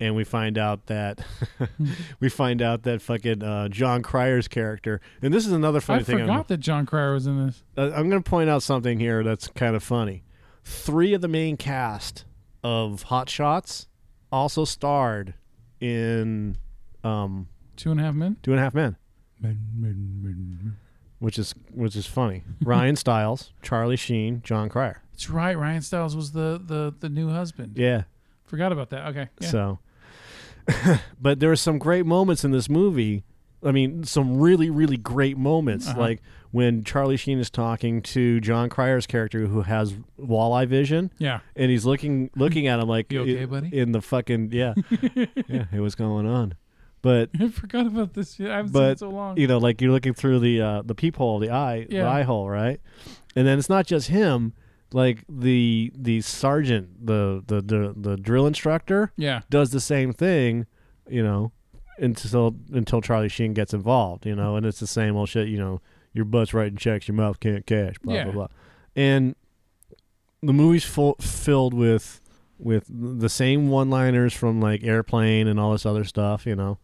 and 0.00 0.16
we 0.16 0.24
find 0.24 0.58
out 0.58 0.86
that 0.86 1.20
we 2.20 2.28
find 2.28 2.60
out 2.60 2.82
that 2.82 3.00
fucking 3.00 3.42
uh, 3.44 3.68
Jon 3.68 4.02
Cryer's 4.02 4.48
character, 4.48 5.00
and 5.22 5.32
this 5.32 5.46
is 5.46 5.52
another 5.52 5.80
funny 5.80 6.00
I 6.00 6.04
thing. 6.04 6.16
I'm- 6.18 6.26
forgot 6.26 6.48
that 6.48 6.58
Jon 6.58 6.84
Cryer 6.86 7.12
was 7.14 7.26
in 7.28 7.46
this. 7.46 7.62
uh, 7.76 7.92
I'm 7.94 8.08
going 8.10 8.22
to 8.22 8.28
point 8.28 8.50
out 8.50 8.62
something 8.62 8.98
here 8.98 9.22
that's 9.22 9.46
kind 9.48 9.76
of 9.76 9.82
funny. 9.84 10.24
Three 10.64 11.12
of 11.14 11.20
the 11.20 11.28
main 11.28 11.56
cast 11.56 12.24
of 12.64 13.04
Hot 13.04 13.28
Shots 13.28 13.86
also 14.32 14.64
starred 14.64 15.34
in 15.80 16.56
um, 17.04 17.48
Two 17.76 17.90
and 17.92 18.00
a 18.00 18.02
half 18.02 18.14
men. 18.14 18.36
Two 18.42 18.50
and 18.52 18.58
a 18.58 18.62
Half 18.62 18.74
Men, 18.74 18.96
which 21.18 21.38
is 21.38 21.54
which 21.72 21.96
is 21.96 22.06
funny. 22.06 22.42
Ryan 22.62 22.96
Stiles, 22.96 23.52
Charlie 23.62 23.96
Sheen, 23.96 24.40
Jon 24.44 24.68
Cryer. 24.68 25.02
That's 25.12 25.30
right. 25.30 25.56
Ryan 25.56 25.82
Stiles 25.82 26.14
was 26.16 26.32
the 26.32 26.60
the 26.64 26.94
the 27.00 27.08
new 27.08 27.28
husband. 27.30 27.76
Yeah. 27.76 28.04
Forgot 28.44 28.72
about 28.72 28.90
that. 28.90 29.06
Okay. 29.08 29.28
Yeah. 29.40 29.48
So, 29.48 29.78
but 31.20 31.40
there 31.40 31.50
are 31.50 31.56
some 31.56 31.78
great 31.78 32.06
moments 32.06 32.44
in 32.44 32.50
this 32.50 32.68
movie. 32.68 33.24
I 33.62 33.72
mean, 33.72 34.04
some 34.04 34.38
really, 34.38 34.68
really 34.68 34.98
great 34.98 35.38
moments, 35.38 35.88
Uh-huh. 35.88 35.98
like 35.98 36.22
when 36.50 36.84
Charlie 36.84 37.16
Sheen 37.16 37.38
is 37.38 37.48
talking 37.48 38.02
to 38.02 38.38
Jon 38.40 38.68
Cryer's 38.68 39.06
character, 39.06 39.46
who 39.46 39.62
has 39.62 39.94
walleye 40.20 40.66
vision. 40.68 41.10
yeah. 41.18 41.40
and 41.56 41.70
he's 41.70 41.86
looking 41.86 42.28
looking 42.36 42.66
at 42.66 42.78
him 42.78 42.88
like 42.88 43.10
You 43.10 43.22
okay, 43.22 43.44
buddy? 43.46 43.76
in 43.76 43.92
the 43.92 44.02
fucking 44.02 44.50
yeah 44.52 44.74
yeah 45.48 45.64
hey, 45.70 45.80
what's 45.80 45.94
going 45.94 46.26
on 46.26 46.54
but 47.04 47.28
I 47.40 47.48
forgot 47.48 47.86
about 47.86 48.14
this. 48.14 48.34
shit. 48.34 48.50
I 48.50 48.56
haven't 48.56 48.72
seen 48.72 48.82
it 48.82 48.98
so 48.98 49.10
long. 49.10 49.36
you 49.36 49.46
know 49.46 49.58
like 49.58 49.80
you're 49.82 49.92
looking 49.92 50.14
through 50.14 50.38
the 50.40 50.60
uh 50.60 50.82
the 50.82 50.94
peephole 50.94 51.38
the 51.38 51.50
eye 51.50 51.86
the 51.88 52.00
eye 52.00 52.22
hole 52.22 52.48
right 52.48 52.80
and 53.36 53.46
then 53.46 53.58
it's 53.58 53.68
not 53.68 53.86
just 53.86 54.08
him 54.08 54.54
like 54.92 55.18
the 55.28 55.92
the 55.94 56.20
sergeant 56.22 57.06
the 57.06 57.42
the 57.46 57.60
the, 57.60 57.94
the 57.96 58.16
drill 58.16 58.46
instructor 58.46 59.12
yeah. 59.16 59.40
does 59.50 59.70
the 59.70 59.80
same 59.80 60.12
thing 60.12 60.66
you 61.08 61.22
know 61.22 61.52
until 61.98 62.56
until 62.72 63.00
Charlie 63.02 63.28
Sheen 63.28 63.52
gets 63.52 63.74
involved 63.74 64.24
you 64.24 64.34
know 64.34 64.56
and 64.56 64.64
it's 64.64 64.80
the 64.80 64.86
same 64.86 65.14
old 65.16 65.28
shit 65.28 65.48
you 65.48 65.58
know 65.58 65.80
your 66.14 66.24
butt's 66.24 66.54
writing 66.54 66.78
checks 66.78 67.06
your 67.06 67.16
mouth 67.16 67.38
can't 67.38 67.66
cash 67.66 67.96
blah 68.02 68.14
Yeah. 68.14 68.24
blah 68.24 68.32
blah 68.32 68.48
and 68.96 69.34
the 70.42 70.52
movie's 70.52 70.84
full, 70.84 71.16
filled 71.20 71.74
with 71.74 72.20
with 72.58 72.84
the 72.88 73.28
same 73.28 73.68
one-liners 73.68 74.32
from 74.32 74.60
like 74.60 74.82
airplane 74.84 75.48
and 75.48 75.58
all 75.60 75.72
this 75.72 75.84
other 75.84 76.04
stuff 76.04 76.46
you 76.46 76.54
know 76.56 76.78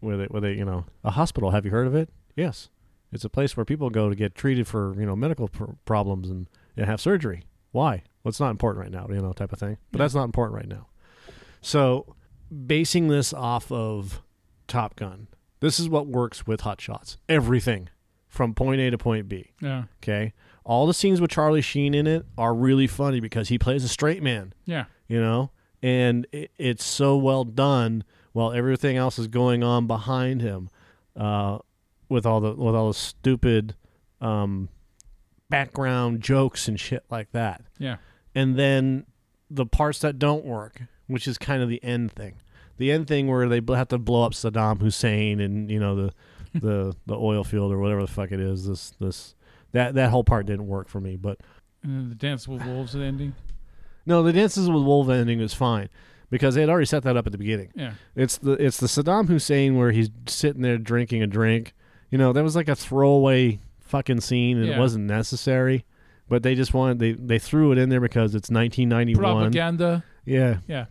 where 0.00 0.16
they 0.16 0.24
where 0.26 0.40
they 0.40 0.52
you 0.54 0.64
know 0.64 0.84
a 1.04 1.10
hospital. 1.12 1.50
Have 1.50 1.64
you 1.64 1.70
heard 1.70 1.86
of 1.86 1.94
it? 1.94 2.08
Yes. 2.36 2.68
It's 3.12 3.24
a 3.24 3.28
place 3.28 3.56
where 3.56 3.64
people 3.64 3.90
go 3.90 4.08
to 4.08 4.14
get 4.14 4.34
treated 4.34 4.66
for 4.68 4.94
you 4.98 5.06
know 5.06 5.16
medical 5.16 5.48
pr- 5.48 5.72
problems 5.84 6.30
and, 6.30 6.48
and 6.76 6.86
have 6.86 7.00
surgery. 7.00 7.44
Why? 7.72 8.02
Well 8.22 8.30
it's 8.30 8.40
not 8.40 8.50
important 8.50 8.82
right 8.84 8.92
now 8.92 9.06
you 9.12 9.20
know 9.20 9.32
type 9.32 9.52
of 9.52 9.58
thing. 9.58 9.78
But 9.92 9.98
Yeah. 9.98 10.04
that's 10.04 10.14
not 10.14 10.24
important 10.24 10.56
right 10.56 10.68
now. 10.68 10.86
So 11.60 12.14
basing 12.66 13.08
this 13.08 13.32
off 13.32 13.70
of 13.70 14.22
top 14.66 14.96
gun 14.96 15.26
this 15.60 15.78
is 15.78 15.88
what 15.90 16.06
works 16.06 16.46
with 16.46 16.62
hot 16.62 16.80
shots. 16.80 17.18
Everything 17.28 17.88
from 18.28 18.54
point 18.54 18.80
a 18.80 18.90
to 18.90 18.96
point 18.98 19.28
b. 19.28 19.52
Yeah. 19.60 19.84
okay? 20.02 20.32
All 20.64 20.86
the 20.86 20.94
scenes 20.94 21.20
with 21.20 21.30
charlie 21.30 21.60
sheen 21.60 21.92
in 21.94 22.06
it 22.06 22.24
are 22.38 22.54
really 22.54 22.86
funny 22.86 23.20
because 23.20 23.48
he 23.48 23.58
plays 23.58 23.84
a 23.84 23.88
straight 23.88 24.22
man. 24.22 24.54
Yeah. 24.64 24.84
you 25.08 25.20
know? 25.20 25.50
And 25.82 26.26
it, 26.32 26.50
it's 26.58 26.84
so 26.84 27.16
well 27.16 27.44
done 27.44 28.04
while 28.32 28.52
everything 28.52 28.96
else 28.96 29.18
is 29.18 29.26
going 29.26 29.62
on 29.62 29.86
behind 29.86 30.40
him 30.40 30.68
uh, 31.16 31.58
with 32.08 32.24
all 32.26 32.40
the 32.40 32.52
with 32.54 32.74
all 32.74 32.88
the 32.88 32.94
stupid 32.94 33.74
um, 34.20 34.68
background 35.48 36.20
jokes 36.20 36.68
and 36.68 36.78
shit 36.78 37.04
like 37.10 37.30
that 37.32 37.62
Yeah. 37.78 37.96
and 38.34 38.56
then 38.56 39.06
the 39.50 39.66
parts 39.66 39.98
that 40.00 40.18
don't 40.18 40.44
work 40.44 40.82
which 41.08 41.26
is 41.26 41.38
kind 41.38 41.62
of 41.62 41.68
the 41.68 41.82
end 41.82 42.12
thing 42.12 42.36
the 42.76 42.92
end 42.92 43.08
thing 43.08 43.26
where 43.26 43.48
they 43.48 43.60
have 43.74 43.88
to 43.88 43.98
blow 43.98 44.22
up 44.24 44.32
Saddam 44.32 44.80
Hussein 44.80 45.40
and 45.40 45.70
you 45.70 45.80
know 45.80 45.96
the 45.96 46.12
the 46.54 46.96
the 47.06 47.16
oil 47.16 47.44
field 47.44 47.72
or 47.72 47.78
whatever 47.78 48.00
the 48.02 48.06
fuck 48.08 48.30
it 48.32 48.40
is 48.40 48.66
this 48.66 48.92
this 49.00 49.34
that 49.72 49.94
that 49.94 50.10
whole 50.10 50.24
part 50.24 50.46
didn't 50.46 50.66
work 50.68 50.88
for 50.88 51.00
me 51.00 51.16
but 51.16 51.38
And 51.82 51.96
then 51.96 52.08
the 52.10 52.14
Dance 52.14 52.46
with 52.48 52.64
Wolves 52.64 52.94
ending. 52.94 53.34
no, 54.06 54.22
the 54.22 54.32
dances 54.32 54.68
with 54.68 54.82
wolf 54.82 55.08
ending 55.08 55.40
is 55.40 55.52
fine 55.54 55.88
because 56.30 56.54
they 56.54 56.60
had 56.62 56.70
already 56.70 56.86
set 56.86 57.02
that 57.02 57.16
up 57.16 57.26
at 57.26 57.32
the 57.32 57.38
beginning. 57.38 57.70
Yeah. 57.74 57.92
It's 58.16 58.38
the 58.38 58.52
it's 58.52 58.78
the 58.78 58.86
Saddam 58.86 59.28
Hussein 59.28 59.76
where 59.76 59.90
he's 59.92 60.10
sitting 60.26 60.62
there 60.62 60.78
drinking 60.78 61.22
a 61.22 61.26
drink. 61.26 61.74
You 62.10 62.18
know, 62.18 62.32
that 62.32 62.42
was 62.42 62.56
like 62.56 62.68
a 62.68 62.74
throwaway 62.76 63.60
fucking 63.80 64.20
scene 64.20 64.56
and 64.58 64.66
Yeah. 64.66 64.76
it 64.76 64.78
wasn't 64.78 65.04
necessary. 65.06 65.84
But 66.28 66.42
they 66.42 66.54
just 66.54 66.72
wanted 66.74 66.98
they 67.00 67.12
they 67.12 67.38
threw 67.38 67.72
it 67.72 67.78
in 67.78 67.88
there 67.88 68.00
because 68.00 68.34
it's 68.34 68.50
1991. 68.50 69.20
Propaganda. 69.20 70.04
Yeah, 70.24 70.58
Yeah. 70.68 70.86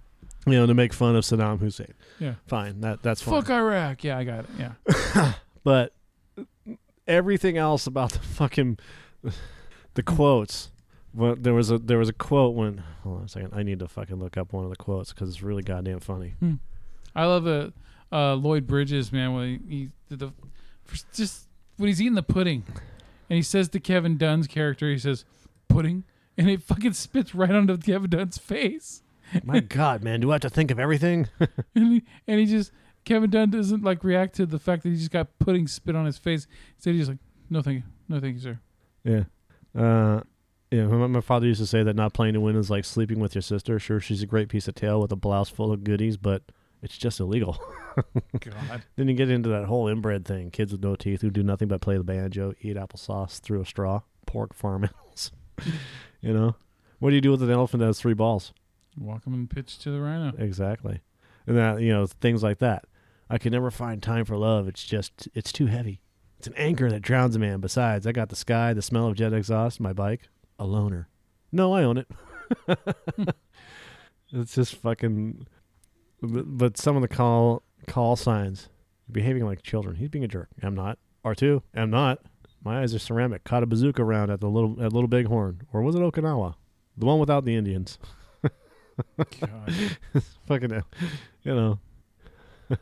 you 0.46 0.54
know, 0.54 0.66
to 0.66 0.74
make 0.74 0.92
fun 0.94 1.16
of 1.16 1.24
Saddam 1.24 1.60
Hussein. 1.60 1.94
Yeah. 2.20 2.34
Fine, 2.48 2.82
that 2.82 3.02
that's 3.02 3.22
fine. 3.22 3.42
Fuck 3.42 3.50
Iraq. 3.50 4.04
Yeah, 4.04 4.18
I 4.18 4.24
got 4.26 4.46
it. 4.46 4.50
Yeah. 4.60 5.34
But 5.64 5.94
everything 7.08 7.58
else 7.58 7.86
about 7.86 8.14
the 8.14 8.20
fucking 8.20 8.78
the 9.94 10.04
quotes. 10.04 10.72
Well, 11.14 11.36
there 11.38 11.54
was 11.54 11.72
a 11.72 11.78
there 11.78 11.98
was 11.98 12.10
a 12.10 12.14
quote 12.14 12.56
when 12.56 12.84
hold 13.04 13.20
on 13.20 13.26
a 13.26 13.28
second. 13.28 13.54
I 13.54 13.64
need 13.64 13.80
to 13.80 13.88
fucking 13.88 14.18
look 14.18 14.38
up 14.38 14.54
one 14.54 14.64
of 14.64 14.70
the 14.70 14.76
quotes 14.76 15.12
because 15.12 15.30
it's 15.30 15.42
really 15.42 15.64
goddamn 15.64 16.00
funny. 16.00 16.36
I 17.16 17.26
love 17.26 17.44
the 17.44 17.74
uh, 18.12 18.36
Lloyd 18.36 18.68
Bridges 18.68 19.12
man 19.12 19.34
when 19.34 19.62
he, 19.68 19.76
he 19.76 19.90
did 20.10 20.20
the 20.20 20.32
just 21.14 21.48
when 21.78 21.88
he's 21.88 22.02
eating 22.02 22.16
the 22.16 22.24
pudding, 22.24 22.64
and 23.30 23.38
he 23.38 23.42
says 23.42 23.70
to 23.70 23.80
Kevin 23.80 24.18
Dunn's 24.18 24.48
character, 24.48 24.90
he 24.90 24.98
says 24.98 25.26
pudding, 25.68 26.04
and 26.38 26.50
it 26.50 26.62
fucking 26.62 26.94
spits 26.94 27.34
right 27.34 27.52
onto 27.52 27.78
Kevin 27.78 28.10
Dunn's 28.10 28.38
face, 28.38 29.02
My 29.44 29.60
God, 29.60 30.04
man, 30.04 30.20
do 30.20 30.32
I 30.32 30.36
have 30.36 30.42
to 30.42 30.50
think 30.50 30.72
of 30.72 30.80
everything? 30.80 31.28
and 31.40 31.94
he, 31.94 32.04
and 32.28 32.40
he 32.40 32.46
just 32.46 32.72
Kevin 33.06 33.30
Dunn 33.30 33.50
doesn't 33.50 33.84
like 33.84 34.04
react 34.04 34.36
to 34.36 34.46
the 34.46 34.60
fact 34.60 34.84
that 34.84 34.90
he 34.90 34.96
just 34.96 35.12
got 35.12 35.40
pudding 35.40 35.68
spit 35.68 35.96
on 35.96 36.06
his 36.06 36.18
face. 36.18 36.48
Instead, 36.76 36.96
he's 36.96 37.10
like, 37.10 37.20
"No, 37.50 37.62
thank 37.62 37.78
you, 37.78 37.84
no, 38.08 38.20
thank 38.20 38.36
you, 38.36 38.42
sir." 38.42 38.60
yeah. 39.04 39.24
Uh, 39.80 40.22
yeah. 40.72 40.86
My, 40.86 41.08
my 41.08 41.22
father 41.22 41.48
used 41.48 41.62
to 41.62 41.68
say 41.68 41.84
that 41.84 41.96
not 41.96 42.14
playing 42.14 42.34
to 42.34 42.42
win 42.42 42.56
is 42.56 42.70
like 42.70 42.86
sleeping 42.86 43.20
with 43.20 43.36
your 43.36 43.42
sister. 43.42 43.80
Sure, 43.80 44.00
she's 44.00 44.22
a 44.22 44.28
great 44.28 44.50
piece 44.50 44.68
of 44.68 44.76
tail 44.76 45.00
with 45.02 45.12
a 45.12 45.16
blouse 45.16 45.50
full 45.50 45.72
of 45.72 45.84
goodies, 45.84 46.18
but 46.18 46.44
it's 46.82 46.98
just 46.98 47.20
illegal. 47.20 47.60
God. 48.40 48.84
then 48.96 49.08
you 49.08 49.14
get 49.14 49.30
into 49.30 49.50
that 49.50 49.66
whole 49.66 49.88
inbred 49.88 50.26
thing: 50.26 50.52
kids 50.52 50.72
with 50.72 50.84
no 50.84 50.96
teeth 50.96 51.22
who 51.22 51.30
do 51.30 51.44
nothing 51.44 51.68
but 51.68 51.82
play 51.82 51.98
the 51.98 52.04
banjo, 52.04 52.54
eat 52.62 52.78
applesauce 52.78 53.40
through 53.40 53.62
a 53.62 53.66
straw, 53.66 54.02
pork 54.26 54.54
farm 54.54 54.84
animals. 54.84 55.32
you 56.22 56.34
know, 56.34 56.56
what 57.00 57.10
do 57.10 57.16
you 57.16 57.22
do 57.22 57.32
with 57.32 57.44
an 57.44 57.50
elephant 57.50 57.80
that 57.80 57.88
has 57.88 58.00
three 58.00 58.14
balls? 58.14 58.54
Walk 58.98 59.26
him 59.26 59.34
and 59.34 59.50
pitch 59.50 59.80
to 59.80 59.92
the 59.92 60.02
rhino. 60.02 60.34
Exactly. 60.38 61.02
And 61.48 61.58
that, 61.58 61.82
you 61.82 61.92
know, 61.92 62.06
things 62.06 62.44
like 62.44 62.60
that. 62.60 62.86
I 63.30 63.38
can 63.38 63.52
never 63.52 63.72
find 63.72 64.02
time 64.02 64.26
for 64.26 64.38
love. 64.38 64.68
It's 64.68 64.84
just, 64.84 65.28
it's 65.34 65.52
too 65.52 65.68
heavy. 65.68 66.02
It's 66.38 66.48
an 66.48 66.56
anchor 66.58 66.90
that 66.90 67.02
drowns 67.02 67.36
a 67.36 67.40
man. 67.40 67.60
Besides, 67.60 68.08
I 68.08 68.12
got 68.12 68.30
the 68.30 68.36
sky, 68.36 68.74
the 68.74 68.82
smell 68.82 69.08
of 69.08 69.16
jet 69.16 69.34
exhaust, 69.34 69.80
my 69.80 69.94
bike, 69.94 70.30
a 70.60 70.66
loner. 70.66 71.08
No, 71.52 71.74
I 71.74 71.84
own 71.84 71.98
it. 71.98 72.08
it's 74.32 74.56
just 74.56 74.76
fucking. 74.76 75.48
But 76.22 76.58
but 76.58 76.78
some 76.78 76.96
of 76.96 77.02
the 77.02 77.08
call 77.08 77.64
call 77.88 78.16
signs, 78.16 78.70
behaving 79.12 79.46
like 79.46 79.64
children. 79.64 79.96
He's 79.96 80.10
being 80.10 80.24
a 80.24 80.28
jerk. 80.28 80.50
I'm 80.62 80.76
not. 80.76 81.00
R2, 81.26 81.62
I'm 81.76 81.90
not. 81.90 82.20
My 82.64 82.82
eyes 82.82 82.94
are 82.94 83.00
ceramic. 83.00 83.44
Caught 83.44 83.64
a 83.64 83.66
bazooka 83.66 84.04
round 84.04 84.32
at 84.32 84.42
the 84.42 84.50
little 84.50 84.84
at 84.84 84.94
Little 84.94 85.08
Bighorn, 85.08 85.62
or 85.74 85.82
was 85.82 85.96
it 85.96 86.00
Okinawa? 86.00 86.56
The 86.98 87.06
one 87.06 87.20
without 87.20 87.46
the 87.46 87.56
Indians. 87.56 87.98
God. 89.40 89.98
Fucking, 90.48 90.84
you 91.44 91.56
know. 91.56 91.80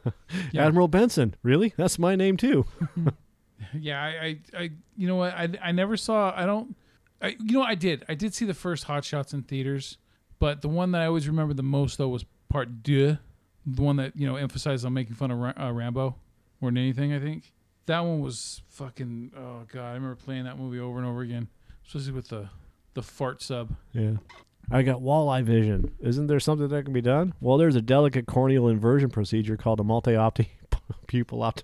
Yeah. 0.51 0.67
Admiral 0.67 0.89
Benson. 0.89 1.34
Really? 1.43 1.73
That's 1.78 1.97
my 1.97 2.17
name 2.17 2.36
too. 2.36 2.65
Yeah, 3.73 4.01
I, 4.01 4.09
I, 4.09 4.39
I, 4.53 4.69
you 4.97 5.07
know 5.07 5.15
what? 5.15 5.34
I, 5.34 5.47
I 5.61 5.71
never 5.71 5.95
saw. 5.95 6.34
I 6.36 6.45
don't. 6.45 6.75
I, 7.22 7.36
you 7.39 7.53
know, 7.53 7.63
I 7.63 7.76
did. 7.76 8.05
I 8.07 8.15
did 8.15 8.34
see 8.34 8.45
the 8.45 8.53
first 8.53 8.86
Hot 8.86 9.03
Shots 9.03 9.34
in 9.34 9.43
theaters, 9.43 9.97
but 10.39 10.61
the 10.61 10.70
one 10.70 10.91
that 10.91 11.01
I 11.01 11.05
always 11.05 11.28
remember 11.28 11.53
the 11.53 11.63
most 11.63 11.97
though 11.97 12.09
was 12.09 12.26
Part 12.49 12.84
Deux, 12.84 13.18
the 13.65 13.82
one 13.82 13.95
that 13.97 14.15
you 14.15 14.28
know 14.28 14.36
emphasized 14.36 14.86
on 14.86 14.93
making 14.93 15.15
fun 15.15 15.32
of 15.32 15.39
Ra- 15.39 15.53
uh, 15.59 15.72
Rambo 15.72 16.15
more 16.61 16.70
than 16.70 16.78
anything. 16.78 17.13
I 17.13 17.20
think 17.20 17.51
that 17.88 17.99
one 17.99 18.20
was 18.20 18.61
fucking. 18.70 19.32
Oh 19.36 19.63
god, 19.72 19.89
I 19.89 19.93
remember 19.93 20.15
playing 20.15 20.43
that 20.45 20.57
movie 20.57 20.80
over 20.80 20.99
and 20.99 21.07
over 21.07 21.22
again, 21.22 21.47
especially 21.86 22.13
with 22.13 22.30
the 22.30 22.49
the 22.93 23.01
fart 23.01 23.41
sub. 23.41 23.72
Yeah. 23.93 24.13
I 24.70 24.82
got 24.82 24.99
walleye 24.99 25.43
vision. 25.43 25.91
Isn't 26.01 26.28
there 26.28 26.41
something 26.41 26.68
that 26.68 26.84
can 26.84 26.93
be 26.93 26.99
done? 26.99 27.34
Well, 27.39 27.57
there's 27.57 27.78
a 27.78 27.82
delicate 27.82 28.26
corneal 28.26 28.68
inversion 28.68 29.09
procedure 29.09 29.55
called 29.55 29.80
a 29.80 29.84
multi-opti 29.84 30.47
pupil 31.07 31.41
opt 31.41 31.63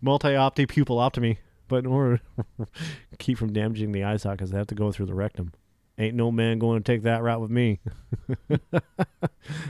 multi-opti 0.00 0.66
pupiloptomy. 0.66 1.38
But 1.72 1.86
in 1.86 1.90
order 1.90 2.20
to 2.36 2.66
keep 3.18 3.38
from 3.38 3.54
damaging 3.54 3.92
the 3.92 4.04
eye 4.04 4.18
sockets, 4.18 4.50
they 4.50 4.58
have 4.58 4.66
to 4.66 4.74
go 4.74 4.92
through 4.92 5.06
the 5.06 5.14
rectum. 5.14 5.54
Ain't 5.96 6.14
no 6.14 6.30
man 6.30 6.58
going 6.58 6.82
to 6.82 6.84
take 6.84 7.00
that 7.04 7.22
route 7.22 7.40
with 7.40 7.50
me. 7.50 7.80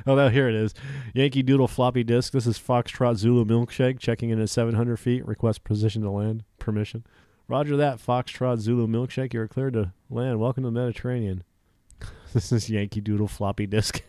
oh, 0.04 0.16
now 0.16 0.28
here 0.28 0.48
it 0.48 0.56
is. 0.56 0.74
Yankee 1.14 1.44
Doodle 1.44 1.68
floppy 1.68 2.02
disk. 2.02 2.32
This 2.32 2.44
is 2.44 2.58
Foxtrot 2.58 3.18
Zulu 3.18 3.44
milkshake 3.44 4.00
checking 4.00 4.30
in 4.30 4.40
at 4.40 4.50
700 4.50 4.96
feet. 4.96 5.24
Request 5.24 5.62
position 5.62 6.02
to 6.02 6.10
land. 6.10 6.42
Permission. 6.58 7.04
Roger 7.46 7.76
that, 7.76 7.98
Foxtrot 7.98 8.58
Zulu 8.58 8.88
milkshake. 8.88 9.32
You're 9.32 9.46
cleared 9.46 9.74
to 9.74 9.92
land. 10.10 10.40
Welcome 10.40 10.64
to 10.64 10.70
the 10.70 10.72
Mediterranean. 10.72 11.44
This 12.32 12.50
is 12.50 12.68
Yankee 12.68 13.00
Doodle 13.00 13.28
floppy 13.28 13.66
disk. 13.68 14.02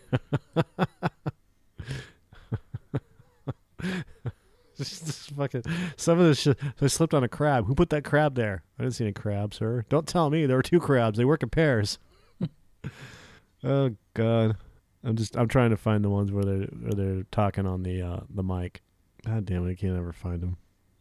This 4.78 5.02
is 5.02 5.26
fucking 5.36 5.62
some 5.96 6.18
of 6.18 6.26
this 6.26 6.40
shit. 6.40 6.58
I 6.80 6.88
slipped 6.88 7.14
on 7.14 7.22
a 7.22 7.28
crab. 7.28 7.66
Who 7.66 7.76
put 7.76 7.90
that 7.90 8.02
crab 8.02 8.34
there? 8.34 8.64
I 8.76 8.82
didn't 8.82 8.96
see 8.96 9.04
any 9.04 9.12
crabs, 9.12 9.58
sir. 9.58 9.84
Don't 9.88 10.08
tell 10.08 10.30
me 10.30 10.46
there 10.46 10.56
were 10.56 10.64
two 10.64 10.80
crabs. 10.80 11.16
They 11.16 11.24
work 11.24 11.44
in 11.44 11.50
pairs. 11.50 12.00
oh 13.64 13.90
God, 14.14 14.56
I'm 15.04 15.14
just 15.14 15.36
I'm 15.36 15.46
trying 15.46 15.70
to 15.70 15.76
find 15.76 16.04
the 16.04 16.10
ones 16.10 16.32
where 16.32 16.44
they 16.44 16.64
where 16.64 16.92
they're 16.92 17.22
talking 17.30 17.66
on 17.66 17.84
the 17.84 18.02
uh, 18.02 18.20
the 18.28 18.42
mic. 18.42 18.82
God 19.24 19.44
damn 19.44 19.66
it, 19.66 19.70
I 19.70 19.74
can't 19.76 19.96
ever 19.96 20.12
find 20.12 20.40
them. 20.40 20.56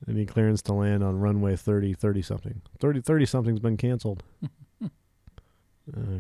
Any 0.08 0.26
clearance 0.26 0.62
to 0.64 0.74
land 0.74 1.04
on 1.04 1.20
runway 1.20 1.56
30, 1.56 1.94
30 1.94 2.22
something. 2.22 2.62
30, 2.80 3.02
30 3.02 3.26
something's 3.26 3.60
been 3.60 3.78
canceled. 3.78 4.22
uh, 4.84 4.90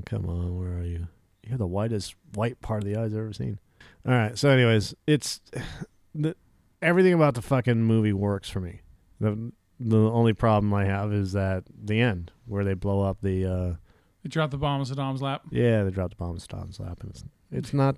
come 0.06 0.28
on, 0.28 0.58
where 0.58 0.80
are 0.80 0.86
you? 0.86 1.08
You're 1.45 1.58
the 1.58 1.68
whitest 1.68 2.16
white 2.34 2.62
part 2.62 2.84
of 2.84 2.89
the 2.89 2.97
eyes 2.97 3.14
I've 3.14 3.20
ever 3.20 3.34
seen. 3.34 3.60
All 4.06 4.14
right, 4.14 4.38
so 4.38 4.49
anyways, 4.49 4.95
it's 5.06 5.41
the 6.16 6.36
everything 6.84 7.13
about 7.13 7.34
the 7.36 7.41
fucking 7.41 7.84
movie 7.84 8.13
works 8.13 8.49
for 8.49 8.59
me. 8.59 8.81
The 9.19 9.51
the 9.79 9.97
only 9.97 10.34
problem 10.34 10.73
I 10.73 10.86
have 10.86 11.11
is 11.11 11.31
that 11.34 11.63
the 11.84 11.99
end 11.99 12.31
where 12.45 12.63
they 12.63 12.73
blow 12.73 13.01
up 13.01 13.17
the 13.21 13.45
uh 13.45 13.75
They 14.23 14.29
dropped 14.29 14.51
the 14.51 14.57
bomb 14.57 14.79
on 14.81 14.86
Saddam's 14.86 15.21
lap. 15.21 15.43
yeah, 15.51 15.84
they 15.84 15.89
drop 15.91 16.11
the 16.11 16.15
bomb 16.15 16.31
in 16.36 16.38
Saddam's 16.39 16.79
lap 16.79 16.99
and 17.01 17.09
it's 17.11 17.23
it's 17.51 17.73
not 17.73 17.97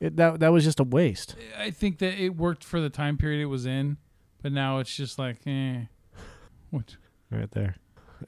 it 0.00 0.16
that 0.16 0.40
that 0.40 0.52
was 0.52 0.64
just 0.64 0.80
a 0.80 0.84
waste. 0.84 1.36
I 1.58 1.70
think 1.70 1.98
that 1.98 2.14
it 2.18 2.30
worked 2.36 2.64
for 2.64 2.80
the 2.80 2.90
time 2.90 3.16
period 3.18 3.42
it 3.42 3.46
was 3.46 3.66
in, 3.66 3.98
but 4.42 4.52
now 4.52 4.78
it's 4.78 4.94
just 4.96 5.18
like, 5.18 5.38
eh. 5.46 5.82
What? 6.70 6.96
Right 7.30 7.50
there. 7.50 7.76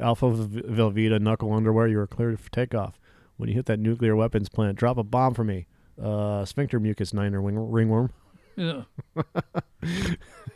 Alpha 0.01 0.27
Velveeta 0.27 1.21
knuckle 1.21 1.53
underwear, 1.53 1.87
you 1.89 1.99
are 1.99 2.07
cleared 2.07 2.39
for 2.41 2.51
takeoff. 2.51 2.99
When 3.37 3.49
you 3.49 3.55
hit 3.55 3.67
that 3.67 3.81
nuclear 3.81 4.15
weapons 4.17 4.49
plant, 4.49 4.77
drop 4.77 4.99
a 4.99 5.03
bomb 5.03 5.35
for 5.35 5.45
me. 5.45 5.67
Uh, 6.03 6.45
sphincter 6.45 6.79
mucus 6.81 7.13
niner 7.13 7.41
wing, 7.43 7.59
ringworm. 7.59 8.11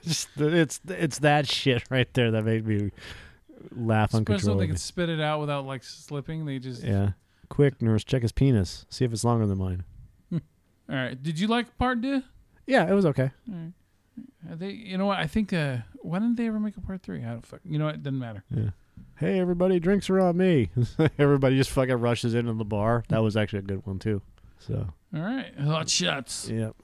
Just, 0.02 0.28
it's 0.36 0.80
it's 0.88 1.18
that 1.20 1.48
shit 1.48 1.82
right 1.90 2.12
there 2.14 2.30
that 2.30 2.44
made 2.44 2.64
me 2.66 2.90
laugh 3.74 4.10
Especially 4.14 4.20
if 4.20 4.26
they 4.26 4.32
uncontrollably. 4.34 4.66
can 4.68 4.76
spit 4.76 5.08
it 5.08 5.20
out 5.20 5.40
without 5.40 5.66
like 5.66 5.82
slipping. 5.82 6.46
They 6.46 6.58
just. 6.60 6.84
Yeah. 6.84 7.10
Quick, 7.48 7.80
nurse, 7.82 8.04
check 8.04 8.22
his 8.22 8.32
penis. 8.32 8.86
See 8.88 9.04
if 9.04 9.12
it's 9.12 9.24
longer 9.24 9.46
than 9.46 9.58
mine. 9.58 9.84
All 10.32 10.40
right. 10.88 11.20
Did 11.20 11.38
you 11.40 11.46
like 11.48 11.76
part 11.78 12.02
two? 12.02 12.22
Yeah, 12.66 12.88
it 12.88 12.92
was 12.92 13.06
okay. 13.06 13.30
They, 14.48 14.70
you 14.70 14.96
know 14.98 15.06
what? 15.06 15.18
I 15.18 15.26
think. 15.26 15.52
Uh, 15.52 15.78
why 16.02 16.20
didn't 16.20 16.36
they 16.36 16.46
ever 16.46 16.60
make 16.60 16.76
a 16.76 16.80
part 16.80 17.02
three? 17.02 17.24
I 17.24 17.30
don't 17.30 17.44
fuck. 17.46 17.60
You 17.64 17.78
know 17.78 17.86
what? 17.86 17.96
It 17.96 18.02
doesn't 18.04 18.18
matter. 18.18 18.44
Yeah. 18.50 18.70
Hey, 19.16 19.40
everybody, 19.40 19.80
drinks 19.80 20.08
are 20.10 20.20
on 20.20 20.36
me. 20.36 20.70
everybody 21.18 21.56
just 21.56 21.70
fucking 21.70 21.96
rushes 21.96 22.34
into 22.34 22.52
the 22.52 22.64
bar. 22.64 23.02
That 23.08 23.22
was 23.22 23.36
actually 23.36 23.60
a 23.60 23.62
good 23.62 23.84
one 23.86 23.98
too. 23.98 24.22
So, 24.58 24.88
All 25.14 25.20
right. 25.22 25.52
Hot 25.58 25.88
shots. 25.88 26.48
yep. 26.48 26.76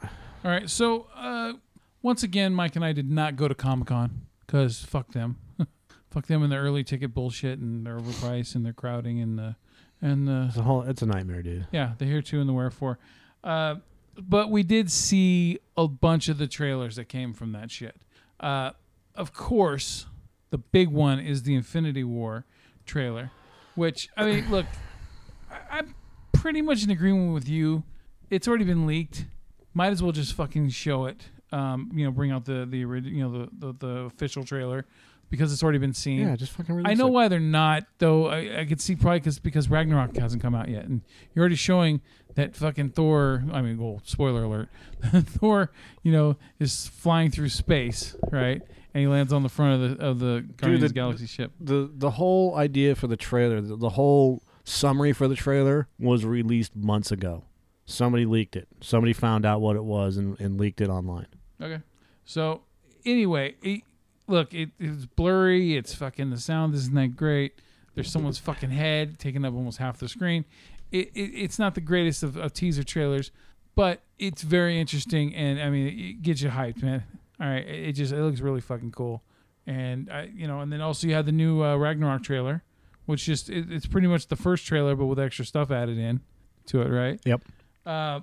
All 0.45 0.51
right. 0.51 0.69
So, 0.69 1.07
uh, 1.15 1.55
once 2.03 2.23
again, 2.23 2.53
Mike 2.53 2.75
and 2.77 2.85
I 2.85 2.93
did 2.93 3.11
not 3.11 3.37
go 3.37 3.47
to 3.47 3.55
Comic 3.55 3.89
Con 3.89 4.27
because 4.45 4.81
fuck 4.83 5.13
them, 5.13 5.39
fuck 6.11 6.27
them 6.27 6.43
and 6.43 6.51
their 6.51 6.63
early 6.63 6.83
ticket 6.83 7.15
bullshit 7.15 7.59
and 7.59 7.87
their 7.87 7.99
overpriced 7.99 8.55
and 8.55 8.67
their 8.67 8.73
crowding 8.73 9.21
and 9.21 9.39
the 9.39 9.57
and 10.01 10.27
the 10.27 10.47
It's 10.49 10.57
a 10.57 10.63
whole. 10.63 10.83
It's 10.83 11.01
a 11.03 11.07
nightmare, 11.07 11.43
dude. 11.43 11.69
yeah 11.71 11.93
the 11.99 12.05
here 12.07 12.23
to 12.23 12.41
and 12.41 12.49
the 12.49 12.53
wherefore. 12.53 12.99
Uh, 13.45 13.77
but 14.19 14.51
we 14.51 14.63
did 14.63 14.91
see 14.91 15.59
a 15.77 15.87
bunch 15.87 16.29
of 16.29 16.39
the 16.39 16.47
trailers 16.47 16.97
that 16.97 17.05
came 17.05 17.33
from 17.33 17.53
that 17.53 17.71
shit. 17.71 17.97
Uh, 18.41 18.73
of 19.15 19.33
course, 19.33 20.07
the 20.51 20.59
big 20.59 20.89
one 20.89 21.21
is 21.21 21.45
the 21.45 21.55
Infinity 21.55 22.05
War 22.05 22.45
trailer, 22.85 23.31
which 23.77 24.09
I 24.17 24.25
mean, 24.25 24.51
look, 24.51 24.67
I, 25.51 25.79
I'm 25.79 25.95
pretty 26.33 26.63
much 26.63 26.83
in 26.83 26.91
agreement 26.91 27.33
with 27.33 27.49
you. 27.49 27.85
It's 28.29 28.49
already 28.49 28.65
been 28.65 28.87
leaked. 28.87 29.27
Might 29.75 29.93
as 29.93 30.03
well 30.03 30.13
just 30.13 30.35
fucking 30.35 30.69
show 30.71 31.07
it. 31.07 31.23
Um, 31.51 31.91
you 31.95 32.05
know, 32.05 32.11
bring 32.11 32.31
out 32.31 32.45
the 32.45 32.67
the 32.69 32.85
ori- 32.85 33.01
you 33.03 33.23
know 33.23 33.31
the, 33.33 33.49
the 33.73 33.73
the 33.87 33.93
official 34.05 34.45
trailer 34.45 34.87
because 35.31 35.53
it's 35.53 35.63
already 35.63 35.79
been 35.79 35.95
seen. 35.95 36.21
Yeah, 36.21 36.37
just 36.37 36.53
fucking. 36.53 36.75
Release 36.75 36.91
I 36.91 36.95
know 36.95 37.07
it. 37.09 37.11
why 37.13 37.29
they're 37.29 37.41
not, 37.41 37.85
though. 37.99 38.27
I, 38.27 38.61
I 38.61 38.65
could 38.67 38.81
see 38.81 38.97
probably 38.97 39.21
cause, 39.21 39.39
because 39.39 39.69
Ragnarok 39.71 40.17
hasn't 40.17 40.43
come 40.43 40.55
out 40.55 40.69
yet, 40.69 40.85
and 40.85 41.03
you're 41.35 41.43
already 41.43 41.57
showing 41.57 42.01
that 42.35 42.55
fucking 42.57 42.91
Thor. 42.91 43.45
I 43.53 43.61
mean, 43.63 43.79
well, 43.79 44.01
spoiler 44.05 44.45
alert: 44.45 44.69
Thor, 45.13 45.71
you 46.03 46.13
know, 46.13 46.37
is 46.59 46.87
flying 46.87 47.31
through 47.31 47.49
space, 47.51 48.17
right? 48.31 48.63
And 48.95 49.01
he 49.01 49.07
lands 49.07 49.33
on 49.33 49.43
the 49.43 49.49
front 49.49 49.83
of 49.83 49.99
the 49.99 50.05
of 50.07 50.19
the 50.21 50.47
Guardians 50.57 50.83
of 50.85 50.89
the 50.89 50.89
the- 50.89 50.95
Galaxy 50.95 51.27
ship. 51.27 51.53
the 51.61 51.91
the 51.95 52.11
whole 52.13 52.57
idea 52.57 52.95
for 52.95 53.07
the 53.07 53.17
trailer, 53.17 53.61
the, 53.61 53.77
the 53.77 53.91
whole 53.91 54.43
summary 54.65 55.13
for 55.13 55.29
the 55.29 55.35
trailer 55.35 55.89
was 55.99 56.25
released 56.25 56.77
months 56.77 57.11
ago. 57.11 57.45
Somebody 57.85 58.27
leaked 58.27 58.57
it. 58.57 58.69
Somebody 58.81 59.13
found 59.13 59.45
out 59.45 59.61
what 59.61 59.77
it 59.77 59.85
was 59.85 60.17
and, 60.17 60.39
and 60.41 60.59
leaked 60.59 60.81
it 60.81 60.89
online. 60.89 61.27
Okay. 61.61 61.81
So 62.25 62.63
anyway, 63.05 63.57
it, 63.63 63.83
look, 64.29 64.55
it, 64.55 64.71
it's 64.79 65.07
blurry. 65.07 65.77
It's 65.77 65.95
fucking 65.95 66.31
the 66.31 66.39
sound 66.39 66.75
isn't 66.75 66.95
that 66.95 67.17
great. 67.17 67.61
There's 67.95 68.11
someone's 68.11 68.39
fucking 68.39 68.71
head 68.71 69.19
taking 69.19 69.45
up 69.45 69.55
almost 69.55 69.79
half 69.79 69.99
the 69.99 70.09
screen. 70.09 70.45
It, 70.91 71.11
it 71.15 71.31
it's 71.35 71.59
not 71.59 71.75
the 71.75 71.81
greatest 71.81 72.23
of, 72.23 72.37
of 72.37 72.53
teaser 72.53 72.85
trailers, 72.85 73.31
but 73.75 74.03
it's 74.19 74.43
very 74.43 74.79
interesting 74.81 75.35
and 75.35 75.61
I 75.61 75.71
mean 75.71 75.87
it 75.87 76.23
gets 76.23 76.41
you 76.43 76.51
hyped, 76.51 76.83
man. 76.83 77.05
All 77.41 77.49
right, 77.49 77.67
it, 77.67 77.89
it 77.89 77.93
just 77.93 78.13
it 78.13 78.23
looks 78.23 78.41
really 78.41 78.61
fucking 78.61 78.93
cool, 78.93 79.23
and 79.67 80.11
I 80.11 80.31
you 80.35 80.47
know, 80.47 80.61
and 80.61 80.73
then 80.73 80.81
also 80.81 81.07
you 81.07 81.15
have 81.15 81.27
the 81.27 81.33
new 81.33 81.63
uh, 81.63 81.77
Ragnarok 81.77 82.23
trailer, 82.23 82.63
which 83.07 83.25
just 83.25 83.51
it, 83.51 83.71
it's 83.71 83.87
pretty 83.87 84.07
much 84.07 84.29
the 84.29 84.37
first 84.37 84.67
trailer 84.67 84.95
but 84.95 85.07
with 85.07 85.19
extra 85.19 85.45
stuff 85.45 85.71
added 85.71 85.99
in 85.99 86.21
to 86.67 86.83
it, 86.83 86.89
right? 86.89 87.21
Yep. 87.25 87.43
Uh, 87.85 88.21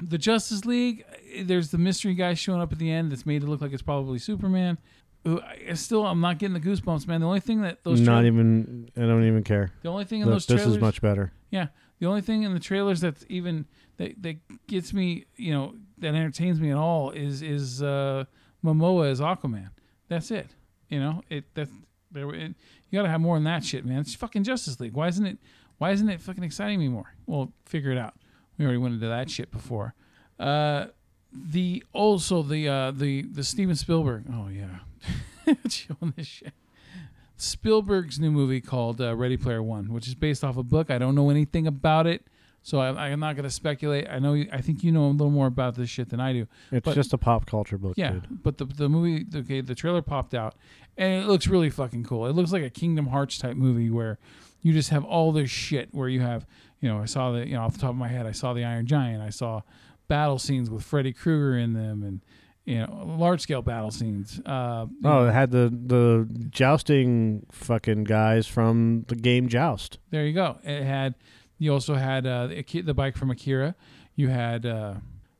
the 0.00 0.18
Justice 0.18 0.64
League, 0.64 1.04
there's 1.42 1.70
the 1.70 1.78
mystery 1.78 2.14
guy 2.14 2.34
showing 2.34 2.60
up 2.60 2.72
at 2.72 2.78
the 2.78 2.90
end 2.90 3.12
that's 3.12 3.26
made 3.26 3.42
it 3.42 3.46
look 3.48 3.60
like 3.60 3.72
it's 3.72 3.82
probably 3.82 4.18
Superman. 4.18 4.78
Who 5.24 5.40
I 5.40 5.74
still, 5.74 6.04
I'm 6.04 6.20
not 6.20 6.38
getting 6.38 6.54
the 6.54 6.60
goosebumps, 6.60 7.06
man. 7.06 7.20
The 7.20 7.26
only 7.28 7.38
thing 7.40 7.62
that 7.62 7.84
those 7.84 8.00
Not 8.00 8.20
trail- 8.22 8.26
even. 8.26 8.90
I 8.96 9.00
don't 9.02 9.24
even 9.24 9.44
care. 9.44 9.70
the 9.82 9.88
only 9.88 10.04
thing 10.04 10.20
in 10.20 10.26
Look, 10.26 10.34
those 10.34 10.46
this 10.46 10.56
trailers, 10.62 10.76
is 10.76 10.80
much 10.80 11.00
better. 11.00 11.32
yeah, 11.50 11.68
the 12.00 12.06
only 12.06 12.22
thing 12.22 12.42
in 12.42 12.54
the 12.54 12.58
trailers 12.60 13.00
that's 13.00 13.24
even 13.28 13.66
that 13.98 14.20
that 14.22 14.38
gets 14.66 14.92
me, 14.92 15.26
you 15.36 15.52
know, 15.52 15.74
that 15.98 16.14
entertains 16.16 16.60
me 16.60 16.70
at 16.72 16.76
all 16.76 17.12
is 17.12 17.40
is 17.40 17.80
uh, 17.84 18.24
Momoa 18.64 19.10
as 19.12 19.20
Aquaman. 19.20 19.68
That's 20.08 20.32
it. 20.32 20.48
You 20.88 20.98
know, 20.98 21.22
it 21.30 21.44
that 21.54 21.68
there. 22.10 22.28
It, 22.34 22.54
you 22.90 22.98
got 22.98 23.02
to 23.04 23.08
have 23.08 23.20
more 23.20 23.36
than 23.36 23.44
that 23.44 23.64
shit, 23.64 23.86
man. 23.86 24.00
It's 24.00 24.16
fucking 24.16 24.42
Justice 24.42 24.80
League. 24.80 24.94
Why 24.94 25.06
isn't 25.06 25.24
it? 25.24 25.38
Why 25.78 25.92
isn't 25.92 26.08
it 26.08 26.20
fucking 26.20 26.42
exciting 26.42 26.80
me 26.80 26.88
more? 26.88 27.14
Well, 27.26 27.52
figure 27.64 27.92
it 27.92 27.98
out. 27.98 28.14
We 28.58 28.64
already 28.64 28.78
went 28.78 28.94
into 28.94 29.08
that 29.08 29.30
shit 29.30 29.50
before. 29.50 29.94
Uh, 30.38 30.86
the 31.32 31.82
also 31.92 32.42
the 32.42 32.68
uh, 32.68 32.90
the 32.90 33.22
the 33.22 33.42
Steven 33.44 33.74
Spielberg. 33.76 34.24
Oh 34.32 34.48
yeah, 34.48 35.54
showing 35.68 36.12
this 36.16 36.26
shit. 36.26 36.52
Spielberg's 37.36 38.20
new 38.20 38.30
movie 38.30 38.60
called 38.60 39.00
uh, 39.00 39.16
Ready 39.16 39.36
Player 39.36 39.62
One, 39.62 39.92
which 39.92 40.06
is 40.06 40.14
based 40.14 40.44
off 40.44 40.56
a 40.56 40.62
book. 40.62 40.90
I 40.90 40.98
don't 40.98 41.14
know 41.14 41.30
anything 41.30 41.66
about 41.66 42.06
it, 42.06 42.24
so 42.62 42.78
I, 42.78 43.08
I'm 43.08 43.18
not 43.18 43.34
going 43.34 43.44
to 43.44 43.50
speculate. 43.50 44.06
I 44.08 44.18
know. 44.20 44.34
you- 44.34 44.48
I 44.52 44.60
think 44.60 44.84
you 44.84 44.92
know 44.92 45.06
a 45.06 45.08
little 45.08 45.30
more 45.30 45.48
about 45.48 45.74
this 45.74 45.90
shit 45.90 46.10
than 46.10 46.20
I 46.20 46.32
do. 46.32 46.46
It's 46.70 46.84
But- 46.84 46.94
just 46.94 47.12
a 47.12 47.18
pop 47.18 47.46
culture 47.46 47.78
book, 47.78 47.94
Yeah, 47.96 48.12
dude. 48.12 48.42
but 48.42 48.58
the 48.58 48.66
the 48.66 48.88
movie, 48.88 49.26
okay, 49.34 49.60
the 49.60 49.74
trailer 49.74 50.02
popped 50.02 50.34
out, 50.34 50.54
and 50.96 51.24
it 51.24 51.26
looks 51.26 51.48
really 51.48 51.70
fucking 51.70 52.04
cool. 52.04 52.26
It 52.26 52.32
looks 52.34 52.52
like 52.52 52.62
a 52.62 52.70
Kingdom 52.70 53.08
Hearts 53.08 53.38
type 53.38 53.56
movie 53.56 53.90
where 53.90 54.18
you 54.60 54.72
just 54.72 54.90
have 54.90 55.04
all 55.04 55.32
this 55.32 55.50
shit. 55.50 55.88
Where 55.92 56.08
you 56.08 56.20
have, 56.20 56.46
you 56.82 56.88
know, 56.90 56.98
I 56.98 57.06
saw 57.06 57.32
the, 57.32 57.46
you 57.48 57.54
know, 57.54 57.62
off 57.62 57.72
the 57.72 57.78
top 57.80 57.90
of 57.90 57.96
my 57.96 58.08
head, 58.08 58.26
I 58.26 58.32
saw 58.32 58.52
the 58.52 58.64
Iron 58.64 58.84
Giant. 58.86 59.22
I 59.22 59.30
saw 59.30 59.62
battle 60.08 60.38
scenes 60.38 60.68
with 60.68 60.84
Freddy 60.84 61.14
Krueger 61.14 61.56
in 61.56 61.72
them, 61.72 62.02
and 62.02 62.20
you 62.66 62.78
know, 62.78 63.04
large 63.18 63.40
scale 63.40 63.62
battle 63.62 63.90
scenes. 63.90 64.38
Uh, 64.44 64.86
Oh, 65.04 65.26
it 65.28 65.32
had 65.32 65.50
the 65.50 65.72
the 65.86 66.28
jousting 66.50 67.46
fucking 67.50 68.04
guys 68.04 68.46
from 68.46 69.04
the 69.08 69.14
game 69.16 69.48
Joust. 69.48 69.98
there 70.10 70.26
you 70.26 70.32
go. 70.34 70.58
It 70.62 70.82
had. 70.84 71.14
You 71.58 71.72
also 71.72 71.94
had 71.94 72.26
uh, 72.26 72.48
the, 72.48 72.80
the 72.84 72.94
bike 72.94 73.16
from 73.16 73.30
Akira. 73.30 73.76
You 74.16 74.28
had 74.28 74.66
uh, 74.66 74.94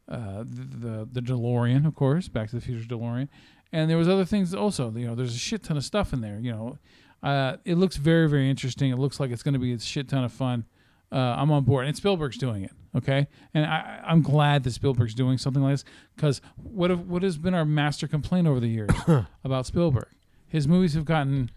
uh, 0.08 0.44
the, 0.44 0.76
the 0.86 1.08
the 1.12 1.20
DeLorean, 1.20 1.84
of 1.86 1.94
course, 1.96 2.28
Back 2.28 2.50
to 2.50 2.56
the 2.56 2.62
Future 2.62 2.86
DeLorean, 2.86 3.28
and 3.72 3.90
there 3.90 3.96
was 3.96 4.08
other 4.08 4.24
things 4.24 4.54
also. 4.54 4.92
You 4.92 5.08
know, 5.08 5.14
there's 5.16 5.34
a 5.34 5.38
shit 5.38 5.64
ton 5.64 5.76
of 5.76 5.84
stuff 5.84 6.12
in 6.12 6.20
there. 6.20 6.38
You 6.40 6.52
know, 6.52 6.78
uh, 7.24 7.56
it 7.64 7.76
looks 7.76 7.96
very 7.96 8.28
very 8.28 8.48
interesting. 8.48 8.90
It 8.92 8.98
looks 8.98 9.18
like 9.18 9.30
it's 9.32 9.42
going 9.42 9.54
to 9.54 9.60
be 9.60 9.72
a 9.72 9.78
shit 9.80 10.08
ton 10.08 10.22
of 10.22 10.32
fun. 10.32 10.64
Uh, 11.12 11.36
I'm 11.38 11.50
on 11.50 11.64
board, 11.64 11.86
and 11.86 11.94
Spielberg's 11.96 12.38
doing 12.38 12.64
it. 12.64 12.72
Okay, 12.96 13.26
and 13.54 13.64
I, 13.66 14.00
I'm 14.06 14.22
glad 14.22 14.64
that 14.64 14.70
Spielberg's 14.72 15.14
doing 15.14 15.38
something 15.38 15.62
like 15.62 15.74
this 15.74 15.84
because 16.16 16.40
what 16.62 16.90
have, 16.90 17.08
what 17.08 17.22
has 17.22 17.38
been 17.38 17.54
our 17.54 17.64
master 17.64 18.06
complaint 18.08 18.46
over 18.46 18.60
the 18.60 18.68
years 18.68 18.90
about 19.44 19.66
Spielberg? 19.66 20.08
His 20.48 20.66
movies 20.68 20.94
have 20.94 21.04
gotten 21.04 21.50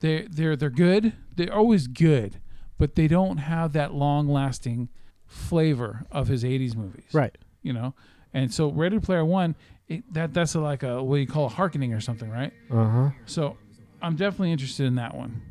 they 0.00 0.22
they're 0.30 0.56
they're 0.56 0.70
good. 0.70 1.12
They're 1.36 1.52
always 1.52 1.86
good, 1.86 2.40
but 2.78 2.94
they 2.94 3.06
don't 3.08 3.38
have 3.38 3.72
that 3.74 3.92
long 3.94 4.28
lasting 4.28 4.88
flavor 5.26 6.04
of 6.10 6.28
his 6.28 6.44
80s 6.44 6.74
movies 6.76 7.04
Right. 7.12 7.36
you 7.62 7.72
know. 7.72 7.94
And 8.34 8.52
so 8.52 8.70
Ready 8.70 8.98
Player 8.98 9.24
One, 9.24 9.54
it, 9.88 10.10
that 10.14 10.32
that's 10.34 10.54
a, 10.54 10.60
like 10.60 10.82
a 10.82 11.02
what 11.02 11.16
you 11.16 11.26
call 11.26 11.46
a 11.46 11.48
harkening 11.50 11.92
or 11.92 12.00
something, 12.00 12.30
right? 12.30 12.52
Uh 12.70 12.88
huh. 12.88 13.10
So 13.26 13.56
I'm 14.00 14.16
definitely 14.16 14.52
interested 14.52 14.86
in 14.86 14.94
that 14.96 15.14
one. 15.14 15.42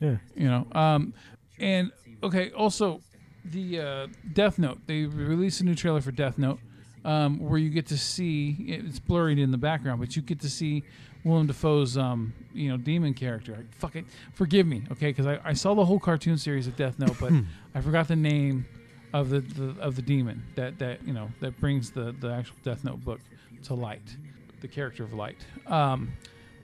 Yeah. 0.00 0.16
You 0.36 0.48
know, 0.48 0.66
um, 0.72 1.14
and 1.58 1.90
okay, 2.22 2.50
also 2.52 3.00
the 3.44 3.80
uh, 3.80 4.06
Death 4.32 4.58
Note. 4.58 4.78
They 4.86 5.04
released 5.04 5.60
a 5.60 5.64
new 5.64 5.74
trailer 5.74 6.00
for 6.00 6.12
Death 6.12 6.38
Note, 6.38 6.58
um, 7.04 7.38
where 7.38 7.58
you 7.58 7.70
get 7.70 7.86
to 7.86 7.98
see 7.98 8.56
it's 8.58 8.98
blurred 8.98 9.38
in 9.38 9.50
the 9.50 9.58
background, 9.58 10.00
but 10.00 10.16
you 10.16 10.22
get 10.22 10.40
to 10.40 10.50
see 10.50 10.84
Willem 11.24 11.46
Dafoe's 11.46 11.96
um, 11.96 12.32
you 12.52 12.68
know 12.70 12.76
demon 12.76 13.14
character. 13.14 13.66
Fuck 13.78 13.96
it, 13.96 14.04
forgive 14.32 14.66
me, 14.66 14.82
okay? 14.92 15.06
Because 15.08 15.26
I, 15.26 15.38
I 15.44 15.52
saw 15.52 15.74
the 15.74 15.84
whole 15.84 15.98
cartoon 15.98 16.38
series 16.38 16.66
of 16.66 16.76
Death 16.76 16.98
Note, 16.98 17.16
but 17.20 17.32
I 17.74 17.80
forgot 17.80 18.08
the 18.08 18.16
name 18.16 18.66
of 19.12 19.30
the, 19.30 19.40
the 19.40 19.80
of 19.80 19.96
the 19.96 20.02
demon 20.02 20.42
that 20.54 20.78
that 20.78 21.06
you 21.06 21.12
know 21.12 21.30
that 21.40 21.58
brings 21.60 21.90
the 21.90 22.14
the 22.20 22.30
actual 22.30 22.56
Death 22.62 22.84
Note 22.84 23.04
book 23.04 23.20
to 23.64 23.74
light, 23.74 24.16
the 24.60 24.68
character 24.68 25.04
of 25.04 25.12
light. 25.12 25.36
Um, 25.66 26.12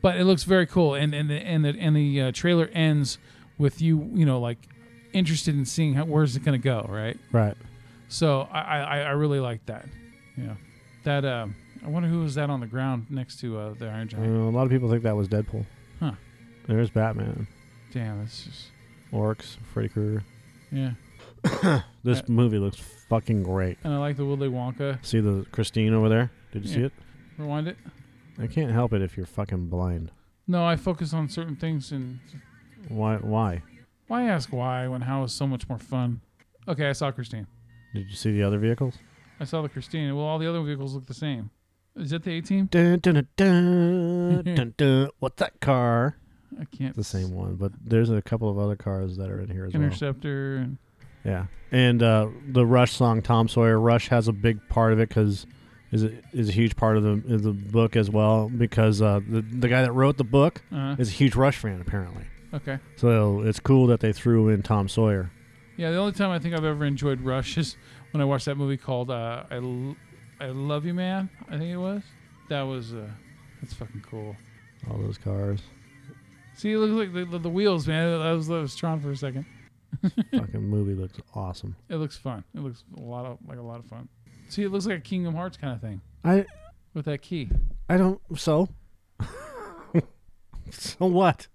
but 0.03 0.17
it 0.17 0.25
looks 0.25 0.45
very 0.45 0.67
cool, 0.67 0.95
and 0.95 1.15
and 1.15 1.31
the 1.31 1.37
and 1.37 1.65
the 1.65 1.77
and 1.79 1.97
the 1.97 2.21
uh, 2.21 2.33
trailer 2.33 2.69
ends 2.73 3.19
with 3.57 3.81
you 3.81 4.11
you 4.13 4.27
know 4.27 4.41
like 4.41 4.59
interested 5.15 5.55
in 5.55 5.65
seeing 5.65 5.95
how 5.95 6.05
where's 6.05 6.37
it 6.37 6.45
going 6.45 6.61
to 6.61 6.63
go, 6.65 6.87
right? 6.89 7.17
Right. 7.33 7.57
So 8.09 8.43
I 8.53 8.61
I, 8.61 8.99
I 9.01 9.11
really 9.11 9.41
like 9.41 9.65
that. 9.67 9.87
Yeah, 10.37 10.55
that 11.05 11.25
um, 11.25 11.55
I 11.85 11.89
wonder 11.89 12.09
who 12.09 12.21
was 12.21 12.35
that 12.35 12.51
on 12.51 12.61
the 12.61 12.67
ground 12.67 13.07
next 13.11 13.41
to 13.41 13.59
uh, 13.59 13.75
the 13.75 13.87
Iron 13.89 14.09
Uh, 14.09 14.11
Giant. 14.11 14.37
a 14.37 14.51
lot 14.51 14.65
of 14.65 14.71
people 14.71 14.91
think 14.91 15.03
that 15.05 15.17
was 15.17 15.29
Deadpool. 15.29 15.65
Huh. 16.01 16.13
There's 16.67 16.91
Batman, 16.91 17.47
Damn, 17.93 18.21
that's 18.21 18.45
just 18.45 18.67
Orcs, 19.13 19.57
Freddy 19.73 19.89
Krueger. 19.89 20.25
yeah. 20.73 20.93
This 22.03 22.21
Uh, 22.21 22.25
movie 22.29 22.59
looks 22.59 22.79
fucking 23.09 23.43
great. 23.45 23.79
And 23.85 23.93
I 23.95 23.99
like 23.99 24.17
the 24.17 24.25
Willy 24.27 24.49
Wonka. 24.49 25.05
See 25.05 25.21
the 25.21 25.47
Christine 25.53 25.93
over 25.95 26.09
there? 26.09 26.31
Did 26.53 26.65
you 26.67 26.71
see 26.75 26.81
it? 26.83 26.93
Rewind 27.39 27.69
it. 27.69 27.77
I 28.39 28.47
can't 28.47 28.73
help 28.73 28.93
it 28.93 29.01
if 29.03 29.17
you're 29.17 29.27
fucking 29.27 29.69
blind. 29.69 30.11
No, 30.47 30.65
I 30.67 30.77
focus 30.77 31.15
on 31.15 31.29
certain 31.29 31.57
things 31.57 31.93
and 31.93 32.19
Why? 32.89 33.17
Why? 33.17 33.63
Why 34.09 34.25
ask 34.25 34.53
why 34.53 34.89
when 34.89 35.03
how 35.03 35.25
is 35.25 35.33
so 35.33 35.47
much 35.47 35.69
more 35.69 35.79
fun? 35.79 36.21
Okay, 36.67 36.89
I 36.89 36.93
saw 36.93 37.11
Christine. 37.11 37.47
Did 37.95 38.09
you 38.09 38.17
see 38.17 38.33
the 38.33 38.43
other 38.43 38.59
vehicles? 38.59 38.95
I 39.41 39.45
saw 39.45 39.63
the 39.63 39.69
Christine. 39.69 40.15
Well, 40.15 40.25
all 40.25 40.39
the 40.39 40.49
other 40.49 40.63
vehicles 40.63 40.95
look 40.95 41.07
the 41.07 41.15
same. 41.15 41.51
Is 41.97 42.11
that 42.11 42.25
the 42.25 42.33
A 42.39 42.41
team? 42.41 42.67
Dun, 42.67 42.99
dun, 42.99 43.15
dun, 43.15 43.29
dun, 43.37 44.43
dun, 44.55 44.75
dun. 44.77 45.11
What's 45.21 45.37
that 45.37 45.61
car? 45.61 46.17
I 46.61 46.65
can't. 46.65 46.95
The 46.95 47.05
same 47.05 47.33
one, 47.35 47.57
but 47.57 47.73
there's 47.85 48.11
a 48.11 48.23
couple 48.23 48.49
of 48.49 48.59
other 48.59 48.77
cars 48.77 49.17
that 49.17 49.31
are 49.31 49.41
in 49.41 49.49
here 49.49 49.67
as 49.67 49.75
well. 49.75 49.83
Interceptor. 49.83 50.69
Yeah, 51.25 51.47
and 51.73 52.03
uh, 52.03 52.29
the 52.47 52.67
Rush 52.67 52.93
song 52.93 53.23
"Tom 53.23 53.49
Sawyer." 53.49 53.79
Rush 53.79 54.09
has 54.09 54.29
a 54.29 54.33
big 54.33 54.69
part 54.69 54.93
of 54.93 54.99
it 55.01 55.09
because 55.09 55.47
is 55.91 56.05
a, 56.05 56.13
is 56.33 56.49
a 56.49 56.53
huge 56.53 56.77
part 56.77 56.97
of 56.97 57.03
the 57.03 57.35
of 57.35 57.43
the 57.43 57.53
book 57.53 57.97
as 57.97 58.11
well 58.11 58.49
because 58.49 59.01
uh, 59.01 59.21
the 59.29 59.41
the 59.41 59.69
guy 59.69 59.83
that 59.83 59.93
wrote 59.93 60.17
the 60.17 60.25
book 60.25 60.63
uh, 60.73 60.97
is 60.99 61.09
a 61.09 61.13
huge 61.13 61.35
Rush 61.35 61.57
fan 61.57 61.81
apparently. 61.81 62.25
Okay. 62.55 62.79
So 62.97 63.41
it's 63.43 63.61
cool 63.61 63.87
that 63.89 64.01
they 64.01 64.13
threw 64.13 64.49
in 64.49 64.63
Tom 64.63 64.89
Sawyer. 64.89 65.31
Yeah, 65.77 65.91
the 65.91 65.99
only 65.99 66.13
time 66.13 66.31
I 66.31 66.39
think 66.39 66.55
I've 66.55 66.65
ever 66.65 66.85
enjoyed 66.85 67.21
Rush 67.21 67.59
is 67.59 67.77
when 68.13 68.21
I 68.21 68.25
watched 68.25 68.45
that 68.47 68.57
movie 68.57 68.77
called 68.77 69.11
uh, 69.11 69.45
I, 69.51 69.57
L- 69.57 69.97
I 70.41 70.47
Love 70.47 70.85
You 70.85 70.95
Man. 70.95 71.29
I 71.49 71.59
think 71.59 71.73
it 71.73 71.77
was. 71.77 72.03
That 72.49 72.63
was 72.63 72.95
uh, 72.95 73.09
that's 73.61 73.75
fucking 73.75 74.05
cool. 74.09 74.37
All 74.91 74.99
those 74.99 75.19
cars, 75.19 75.61
See, 76.57 76.73
it 76.73 76.79
looks 76.79 76.93
like 76.93 77.13
the, 77.13 77.25
the, 77.25 77.39
the 77.39 77.49
wheels, 77.49 77.87
man. 77.87 78.21
That 78.21 78.33
was, 78.33 78.47
that 78.47 78.61
was 78.61 78.77
Tron 78.77 79.01
for 79.01 79.11
a 79.11 79.17
second. 79.17 79.45
fucking 80.03 80.63
movie 80.63 80.95
looks 80.95 81.19
awesome. 81.35 81.77
It 81.89 81.97
looks 81.97 82.17
fun. 82.17 82.45
It 82.55 82.61
looks 82.61 82.85
a 82.97 83.01
lot 83.01 83.27
of 83.27 83.39
like 83.47 83.59
a 83.59 83.63
lot 83.63 83.79
of 83.81 83.87
fun. 83.87 84.09
See, 84.49 84.63
it 84.63 84.71
looks 84.71 84.87
like 84.87 84.99
a 84.99 85.01
Kingdom 85.01 85.35
Hearts 85.35 85.57
kind 85.57 85.73
of 85.73 85.81
thing 85.81 86.01
I 86.25 86.45
with 86.95 87.07
that 87.07 87.23
key. 87.23 87.51
I 87.89 87.97
don't 87.97 88.21
so. 88.37 88.69
so 90.71 91.07
what? 91.07 91.49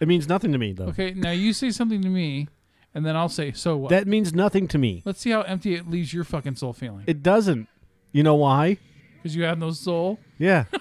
It 0.00 0.08
means 0.08 0.28
nothing 0.28 0.52
to 0.52 0.58
me 0.58 0.72
though. 0.72 0.86
Okay, 0.86 1.12
now 1.12 1.30
you 1.30 1.52
say 1.52 1.70
something 1.70 2.02
to 2.02 2.08
me, 2.08 2.48
and 2.94 3.04
then 3.06 3.16
I'll 3.16 3.28
say, 3.28 3.52
so 3.52 3.76
what? 3.76 3.90
That 3.90 4.06
means 4.06 4.34
nothing 4.34 4.66
to 4.68 4.78
me. 4.78 5.02
Let's 5.04 5.20
see 5.20 5.30
how 5.30 5.42
empty 5.42 5.74
it 5.74 5.88
leaves 5.88 6.12
your 6.12 6.24
fucking 6.24 6.56
soul 6.56 6.72
feeling. 6.72 7.04
It 7.06 7.22
doesn't. 7.22 7.68
You 8.12 8.22
know 8.22 8.34
why? 8.34 8.78
Because 9.16 9.36
you 9.36 9.44
have 9.44 9.58
no 9.58 9.70
soul. 9.70 10.18
Yeah. 10.38 10.64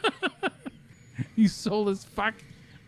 You 1.35 1.47
soulless 1.47 2.03
fuck. 2.03 2.33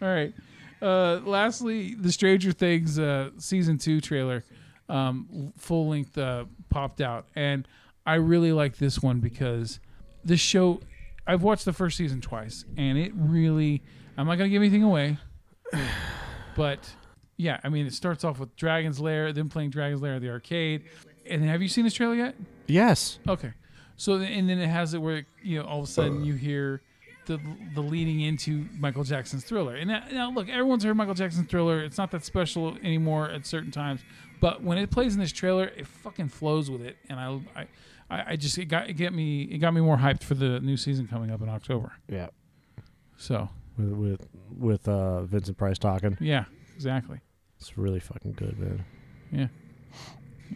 All 0.02 0.08
right. 0.08 0.34
Uh, 0.82 1.20
lastly, 1.24 1.96
the 1.96 2.12
Stranger 2.12 2.52
Things 2.52 2.98
uh, 2.98 3.30
season 3.38 3.78
two 3.78 4.02
trailer, 4.02 4.44
um, 4.90 5.54
full 5.58 5.90
length, 5.90 6.18
uh, 6.18 6.46
popped 6.70 7.02
out, 7.02 7.28
and 7.36 7.68
I 8.06 8.16
really 8.16 8.52
like 8.52 8.78
this 8.78 9.02
one 9.02 9.20
because 9.20 9.80
this 10.24 10.40
show. 10.40 10.82
I've 11.28 11.44
watched 11.44 11.66
the 11.66 11.74
first 11.74 11.98
season 11.98 12.20
twice, 12.20 12.66
and 12.78 12.98
it 12.98 13.12
really. 13.16 13.84
I'm 14.18 14.28
not 14.28 14.38
gonna 14.38 14.50
give 14.50 14.62
anything 14.62 14.84
away, 14.84 15.18
but 16.56 16.90
yeah, 17.38 17.60
I 17.64 17.70
mean, 17.70 17.88
it 17.88 17.94
starts 17.94 18.24
off 18.24 18.40
with 18.40 18.56
Dragon's 18.56 19.00
Lair, 19.00 19.34
them 19.34 19.50
playing 19.50 19.72
Dragon's 19.72 20.02
Lair 20.02 20.16
at 20.16 20.22
the 20.22 20.30
arcade, 20.30 20.84
and 21.26 21.44
have 21.46 21.62
you 21.62 21.68
seen 21.68 21.84
this 21.84 21.94
trailer 21.94 22.16
yet? 22.16 22.36
yes. 22.68 23.20
Okay. 23.28 23.54
So 23.98 24.16
and 24.16 24.50
then 24.50 24.58
it 24.58 24.68
has 24.68 24.96
it 24.96 24.98
where 24.98 25.26
you 25.44 25.60
know 25.60 25.66
all 25.66 25.80
of 25.80 25.84
a 25.84 25.88
sudden 25.88 26.26
you 26.26 26.34
hear 26.34 26.82
the 27.26 27.40
the 27.76 27.82
leading 27.82 28.22
into 28.22 28.66
Michael 28.78 29.04
Jackson's 29.04 29.44
Thriller. 29.44 29.76
And 29.76 29.90
now, 29.90 30.04
now 30.12 30.32
look, 30.32 30.50
everyone's 30.50 30.84
heard 30.84 30.96
Michael 30.96 31.14
Jackson's 31.14 31.48
Thriller. 31.48 31.84
It's 31.84 31.98
not 31.98 32.10
that 32.12 32.26
special 32.26 32.78
anymore 32.84 33.30
at 33.30 33.46
certain 33.46 33.70
times, 33.70 34.02
but 34.40 34.64
when 34.64 34.78
it 34.78 34.90
plays 34.90 35.14
in 35.14 35.20
this 35.20 35.32
trailer, 35.32 35.66
it 35.66 35.86
fucking 35.86 36.30
flows 36.30 36.72
with 36.72 36.82
it. 36.82 36.98
And 37.10 37.20
I 37.20 37.40
I, 37.56 37.68
I 38.10 38.24
I 38.32 38.36
just 38.36 38.58
it 38.58 38.66
got 38.66 38.90
it 38.90 38.94
get 38.94 39.14
me 39.14 39.44
it 39.44 39.60
got 39.60 39.74
me 39.74 39.82
more 39.82 39.98
hyped 39.98 40.24
for 40.24 40.34
the 40.34 40.60
new 40.62 40.78
season 40.78 41.08
coming 41.08 41.30
up 41.30 41.42
in 41.42 41.50
October. 41.50 41.92
Yeah. 42.10 42.30
So 43.18 43.50
With 43.78 43.90
with, 43.94 44.28
with 44.58 44.88
uh, 44.88 45.24
Vincent 45.24 45.58
Price 45.58 45.78
talking. 45.78 46.18
yeah, 46.20 46.46
exactly. 46.76 47.20
It's 47.60 47.78
really 47.78 48.00
fucking 48.00 48.34
good, 48.34 48.58
man. 48.60 48.86
Yeah. 49.32 49.48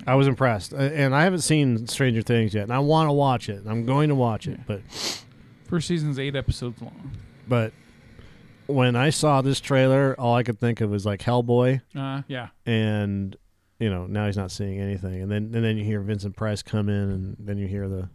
I 0.05 0.15
was 0.15 0.27
impressed, 0.27 0.73
Uh, 0.73 0.77
and 0.77 1.15
I 1.15 1.23
haven't 1.23 1.39
seen 1.41 1.87
Stranger 1.87 2.21
Things 2.21 2.53
yet, 2.53 2.63
and 2.63 2.73
I 2.73 2.79
want 2.79 3.07
to 3.07 3.13
watch 3.13 3.47
it. 3.47 3.63
I'm 3.65 3.85
going 3.85 4.09
to 4.09 4.15
watch 4.15 4.47
it, 4.47 4.59
but 4.67 4.81
First 5.69 5.87
season's 5.87 6.19
eight 6.19 6.35
episodes 6.35 6.81
long. 6.81 7.11
but 7.47 7.71
when 8.67 8.95
I 8.95 9.09
saw 9.11 9.41
this 9.41 9.59
trailer, 9.59 10.15
all 10.19 10.35
I 10.35 10.43
could 10.43 10.59
think 10.59 10.81
of 10.81 10.89
was 10.89 11.05
like 11.05 11.21
Hellboy, 11.21 11.81
Uh, 11.95 12.23
yeah. 12.27 12.49
and 12.65 13.35
you 13.79 13.89
know 13.89 14.05
now 14.07 14.25
he's 14.25 14.37
not 14.37 14.51
seeing 14.51 14.79
anything, 14.79 15.21
and 15.21 15.31
then 15.31 15.51
and 15.53 15.63
then 15.63 15.77
you 15.77 15.83
hear 15.85 16.01
Vincent 16.01 16.35
Price 16.35 16.61
come 16.63 16.89
in, 16.89 17.09
and 17.11 17.37
then 17.39 17.57
you 17.57 17.67
hear 17.67 17.87
the 17.87 18.09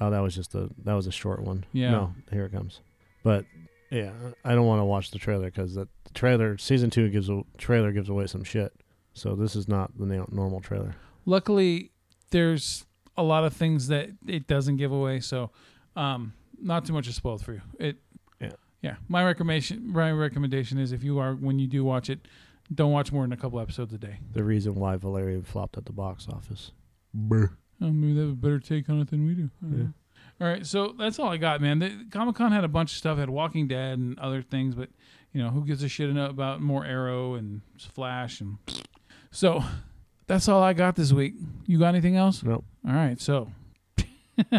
oh 0.00 0.10
that 0.10 0.20
was 0.20 0.34
just 0.34 0.54
a 0.54 0.70
that 0.84 0.94
was 0.94 1.06
a 1.06 1.12
short 1.12 1.42
one. 1.42 1.64
Yeah. 1.72 1.90
no, 1.90 2.14
here 2.32 2.44
it 2.46 2.52
comes. 2.52 2.80
But 3.22 3.44
yeah, 3.90 4.12
I 4.44 4.54
don't 4.54 4.66
want 4.66 4.80
to 4.80 4.84
watch 4.84 5.10
the 5.10 5.18
trailer 5.18 5.46
because 5.46 5.74
the 5.74 5.88
trailer 6.14 6.56
season 6.58 6.90
two 6.90 7.08
gives 7.10 7.28
a 7.28 7.42
trailer 7.58 7.92
gives 7.92 8.08
away 8.08 8.26
some 8.26 8.44
shit. 8.44 8.72
So 9.14 9.34
this 9.34 9.56
is 9.56 9.66
not 9.68 9.96
the 9.98 10.06
na- 10.06 10.26
normal 10.30 10.60
trailer. 10.60 10.94
luckily 11.24 11.90
there's 12.30 12.84
a 13.16 13.22
lot 13.22 13.44
of 13.44 13.52
things 13.54 13.88
that 13.88 14.10
it 14.26 14.46
doesn't 14.46 14.76
give 14.76 14.92
away 14.92 15.20
so 15.20 15.50
um 15.96 16.32
not 16.60 16.84
too 16.84 16.92
much 16.92 17.06
is 17.08 17.14
spoiled 17.16 17.42
for 17.42 17.52
you 17.54 17.62
it 17.80 17.96
Yeah. 18.40 18.50
yeah 18.82 18.96
my 19.08 19.24
recommendation 19.24 19.90
my 19.90 20.10
recommendation 20.12 20.76
is 20.78 20.92
if 20.92 21.02
you 21.02 21.18
are 21.18 21.34
when 21.34 21.58
you 21.58 21.66
do 21.66 21.82
watch 21.84 22.10
it 22.10 22.28
don't 22.74 22.92
watch 22.92 23.10
more 23.12 23.22
than 23.24 23.32
a 23.32 23.36
couple 23.36 23.58
episodes 23.60 23.92
a 23.94 23.98
day 23.98 24.18
The 24.32 24.44
reason 24.44 24.74
why 24.74 24.96
Valerian 24.96 25.42
flopped 25.44 25.78
at 25.78 25.86
the 25.86 25.92
box 25.92 26.26
office. 26.28 26.72
oh, 27.32 27.48
maybe 27.80 28.12
they 28.14 28.20
have 28.20 28.30
a 28.30 28.34
better 28.34 28.58
take 28.60 28.88
on 28.90 29.00
it 29.00 29.08
than 29.10 29.24
we 29.26 29.34
do 29.34 29.50
I 29.62 29.66
don't 29.66 29.78
know. 29.78 29.92
All 30.40 30.46
right 30.46 30.66
so 30.66 30.94
that's 30.98 31.18
all 31.18 31.28
i 31.30 31.36
got 31.36 31.60
man 31.60 32.08
comic-con 32.10 32.52
had 32.52 32.64
a 32.64 32.68
bunch 32.68 32.92
of 32.92 32.98
stuff 32.98 33.18
had 33.18 33.30
walking 33.30 33.66
dead 33.68 33.98
and 33.98 34.18
other 34.18 34.42
things 34.42 34.74
but 34.74 34.88
you 35.32 35.42
know 35.42 35.50
who 35.50 35.64
gives 35.64 35.82
a 35.82 35.88
shit 35.88 36.14
about 36.16 36.60
more 36.60 36.84
arrow 36.84 37.34
and 37.34 37.60
flash 37.94 38.40
and 38.40 38.58
so 39.30 39.62
that's 40.26 40.48
all 40.48 40.62
i 40.62 40.72
got 40.72 40.94
this 40.96 41.12
week 41.12 41.34
you 41.66 41.78
got 41.78 41.88
anything 41.88 42.16
else 42.16 42.42
Nope. 42.42 42.64
All 42.86 42.94
right, 42.94 43.20
so 43.20 43.50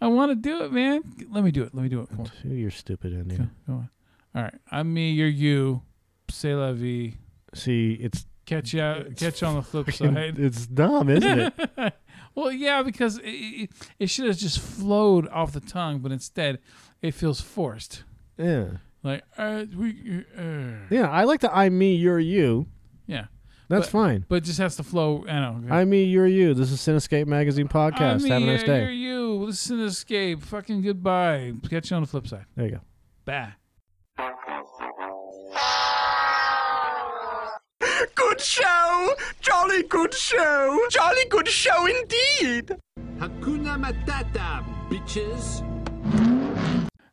I 0.00 0.06
want 0.08 0.30
to 0.30 0.34
do 0.36 0.64
it, 0.64 0.72
man. 0.72 1.02
Let 1.30 1.44
me 1.44 1.50
do 1.50 1.62
it. 1.62 1.74
Let 1.74 1.82
me 1.82 1.88
do 1.88 2.00
it. 2.00 2.08
Come 2.08 2.20
on. 2.20 2.30
You're 2.44 2.70
stupid, 2.70 3.12
Go, 3.12 3.18
India. 3.20 3.50
go 3.66 3.74
on. 3.74 3.90
All 4.34 4.42
right, 4.42 4.54
I'm 4.70 4.92
me. 4.92 5.10
You're 5.12 5.28
you. 5.28 5.82
C'est 6.30 6.54
la 6.54 6.72
vie. 6.72 7.14
See, 7.54 7.92
it's 8.00 8.26
Catch 8.46 8.74
you. 8.74 8.80
Out, 8.80 9.16
catch 9.16 9.42
on 9.42 9.54
the 9.56 9.62
flip 9.62 9.86
fucking- 9.86 10.14
side. 10.14 10.38
it's 10.38 10.66
dumb, 10.66 11.08
isn't 11.10 11.52
it? 11.78 11.94
Well, 12.36 12.52
yeah, 12.52 12.82
because 12.82 13.18
it, 13.18 13.24
it, 13.24 13.70
it 13.98 14.06
should 14.10 14.26
have 14.26 14.36
just 14.36 14.60
flowed 14.60 15.26
off 15.28 15.52
the 15.52 15.60
tongue, 15.60 15.98
but 15.98 16.12
instead 16.12 16.58
it 17.02 17.12
feels 17.14 17.40
forced. 17.40 18.04
Yeah. 18.38 18.66
Like, 19.02 19.22
uh, 19.38 19.64
we, 19.76 20.24
uh, 20.38 20.42
Yeah, 20.90 21.08
I 21.10 21.24
like 21.24 21.40
the 21.40 21.52
I 21.52 21.68
me, 21.70 21.94
you're 21.96 22.20
you. 22.20 22.66
yeah. 23.06 23.26
That's 23.68 23.86
But- 23.86 23.90
fine. 23.90 24.24
But 24.28 24.36
it 24.36 24.44
just 24.44 24.58
has 24.58 24.76
to 24.76 24.84
flow. 24.84 25.24
I 25.28 25.40
know. 25.40 25.74
I 25.74 25.84
me, 25.84 26.04
you're 26.04 26.28
you. 26.28 26.54
This 26.54 26.70
is 26.70 26.78
Cinescape 26.78 27.26
Magazine 27.26 27.66
podcast. 27.66 28.28
Have 28.28 28.42
a 28.42 28.46
nice 28.46 28.64
You're 28.64 28.86
day. 28.86 28.92
you. 28.92 29.34
Listen 29.44 29.78
to 29.78 29.84
Escape. 29.86 30.42
Fucking 30.44 30.82
goodbye. 30.82 31.52
Catch 31.68 31.90
you 31.90 31.96
on 31.96 32.02
the 32.04 32.08
flip 32.08 32.28
side. 32.28 32.44
There 32.54 32.66
you 32.66 32.72
go. 32.72 32.80
Bye. 33.24 33.54
Good 38.14 38.40
show! 38.40 39.14
Jolly 39.40 39.82
good 39.84 40.12
show! 40.12 40.78
Jolly 40.90 41.24
good 41.30 41.48
show 41.48 41.86
indeed! 41.86 42.76
Hakuna 43.18 43.80
Matata, 43.80 44.64
bitches. 44.90 45.62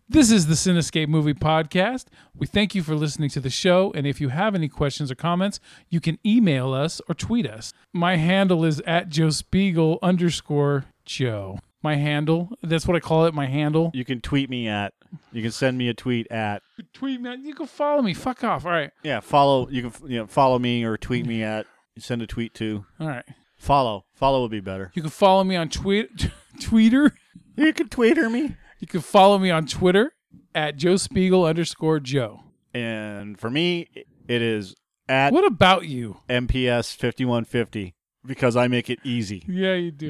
This 0.09 0.29
is 0.29 0.47
the 0.47 0.53
Cinescape 0.53 1.07
Movie 1.07 1.33
Podcast. 1.33 2.05
We 2.35 2.45
thank 2.47 2.75
you 2.75 2.83
for 2.83 2.95
listening 2.95 3.29
to 3.29 3.39
the 3.39 3.49
show. 3.49 3.91
And 3.95 4.05
if 4.05 4.19
you 4.21 4.29
have 4.29 4.53
any 4.55 4.67
questions 4.67 5.09
or 5.09 5.15
comments, 5.15 5.59
you 5.89 5.99
can 5.99 6.19
email 6.25 6.73
us 6.73 7.01
or 7.07 7.15
tweet 7.15 7.47
us. 7.47 7.73
My 7.93 8.17
handle 8.17 8.63
is 8.65 8.79
at 8.85 9.09
Joe 9.09 9.29
Spiegel 9.29 9.99
underscore 10.03 10.85
Joe. 11.05 11.59
My 11.83 11.95
handle. 11.95 12.49
That's 12.63 12.87
what 12.87 12.95
I 12.95 12.99
call 12.99 13.25
it. 13.25 13.33
My 13.33 13.45
handle. 13.45 13.91
You 13.93 14.05
can 14.05 14.21
tweet 14.21 14.49
me 14.49 14.67
at. 14.67 14.93
You 15.31 15.41
can 15.41 15.51
send 15.51 15.77
me 15.77 15.89
a 15.89 15.93
tweet 15.93 16.31
at. 16.31 16.63
Tweet 16.93 17.21
me. 17.21 17.35
You 17.41 17.53
can 17.53 17.67
follow 17.67 18.01
me. 18.01 18.13
Fuck 18.13 18.43
off. 18.43 18.65
All 18.65 18.71
right. 18.71 18.91
Yeah, 19.03 19.19
follow. 19.19 19.67
You 19.69 19.89
can 19.89 20.09
you 20.09 20.19
know 20.19 20.27
follow 20.27 20.57
me 20.59 20.83
or 20.83 20.97
tweet 20.97 21.25
me 21.25 21.43
at. 21.43 21.67
Send 21.99 22.21
a 22.21 22.27
tweet 22.27 22.53
to. 22.55 22.85
All 22.99 23.07
right. 23.07 23.25
Follow. 23.57 24.05
Follow 24.15 24.41
would 24.41 24.51
be 24.51 24.59
better. 24.61 24.91
You 24.95 25.01
can 25.01 25.11
follow 25.11 25.43
me 25.43 25.55
on 25.55 25.69
tweet 25.69 26.09
Tweeter. 26.59 27.11
You 27.55 27.73
can 27.73 27.89
tweeter 27.89 28.31
me. 28.31 28.55
You 28.79 28.87
can 28.87 29.01
follow 29.01 29.37
me 29.37 29.51
on 29.51 29.65
Twitter 29.67 30.13
at 30.55 30.75
Joe 30.77 30.97
Spiegel 30.97 31.45
underscore 31.45 31.99
Joe. 31.99 32.41
And 32.73 33.39
for 33.39 33.49
me, 33.49 33.87
it 34.27 34.41
is 34.41 34.75
at 35.07 35.31
What 35.33 35.45
about 35.45 35.85
you? 35.85 36.17
MPS 36.29 36.95
fifty 36.95 37.25
one 37.25 37.45
fifty 37.45 37.93
because 38.25 38.55
I 38.55 38.67
make 38.67 38.89
it 38.89 38.99
easy. 39.03 39.43
Yeah, 39.47 39.75
you 39.75 39.91
do. 39.91 40.09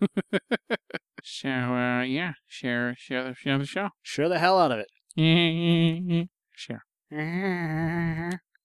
Share, 1.22 2.00
uh, 2.00 2.02
yeah. 2.04 2.34
Share, 2.46 2.94
share 2.98 3.24
the, 3.24 3.34
share 3.34 3.58
the 3.58 3.66
show. 3.66 3.88
Share 4.02 4.28
the 4.28 4.38
hell 4.38 4.58
out 4.58 4.72
of 4.72 4.78
it. 4.78 4.90
Share. 6.54 6.84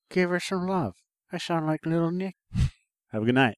Give 0.09 0.29
her 0.29 0.39
some 0.39 0.67
love. 0.67 0.95
I 1.31 1.37
sound 1.37 1.67
like 1.67 1.85
little 1.85 2.11
Nick. 2.11 2.35
Have 3.11 3.23
a 3.23 3.25
good 3.25 3.35
night. 3.35 3.57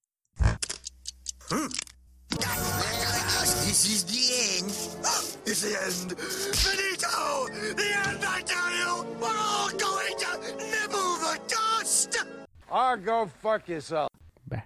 This 3.74 3.86
is 3.86 4.04
the 4.04 4.58
end. 4.58 4.72
It's 5.46 5.62
the 5.62 5.76
end. 5.84 6.18
Finito! 6.56 7.48
The 7.76 7.88
end, 8.08 8.24
I 8.26 8.42
tell 8.46 8.72
you! 8.72 9.06
We're 9.20 9.38
all 9.38 9.70
going 9.70 10.16
to 10.20 10.38
nibble 10.58 11.18
the 11.18 11.40
dust! 11.48 12.18
Or 12.72 12.98
go 12.98 13.26
fuck 13.42 13.68
yourself. 13.68 14.10
Ba- 14.48 14.64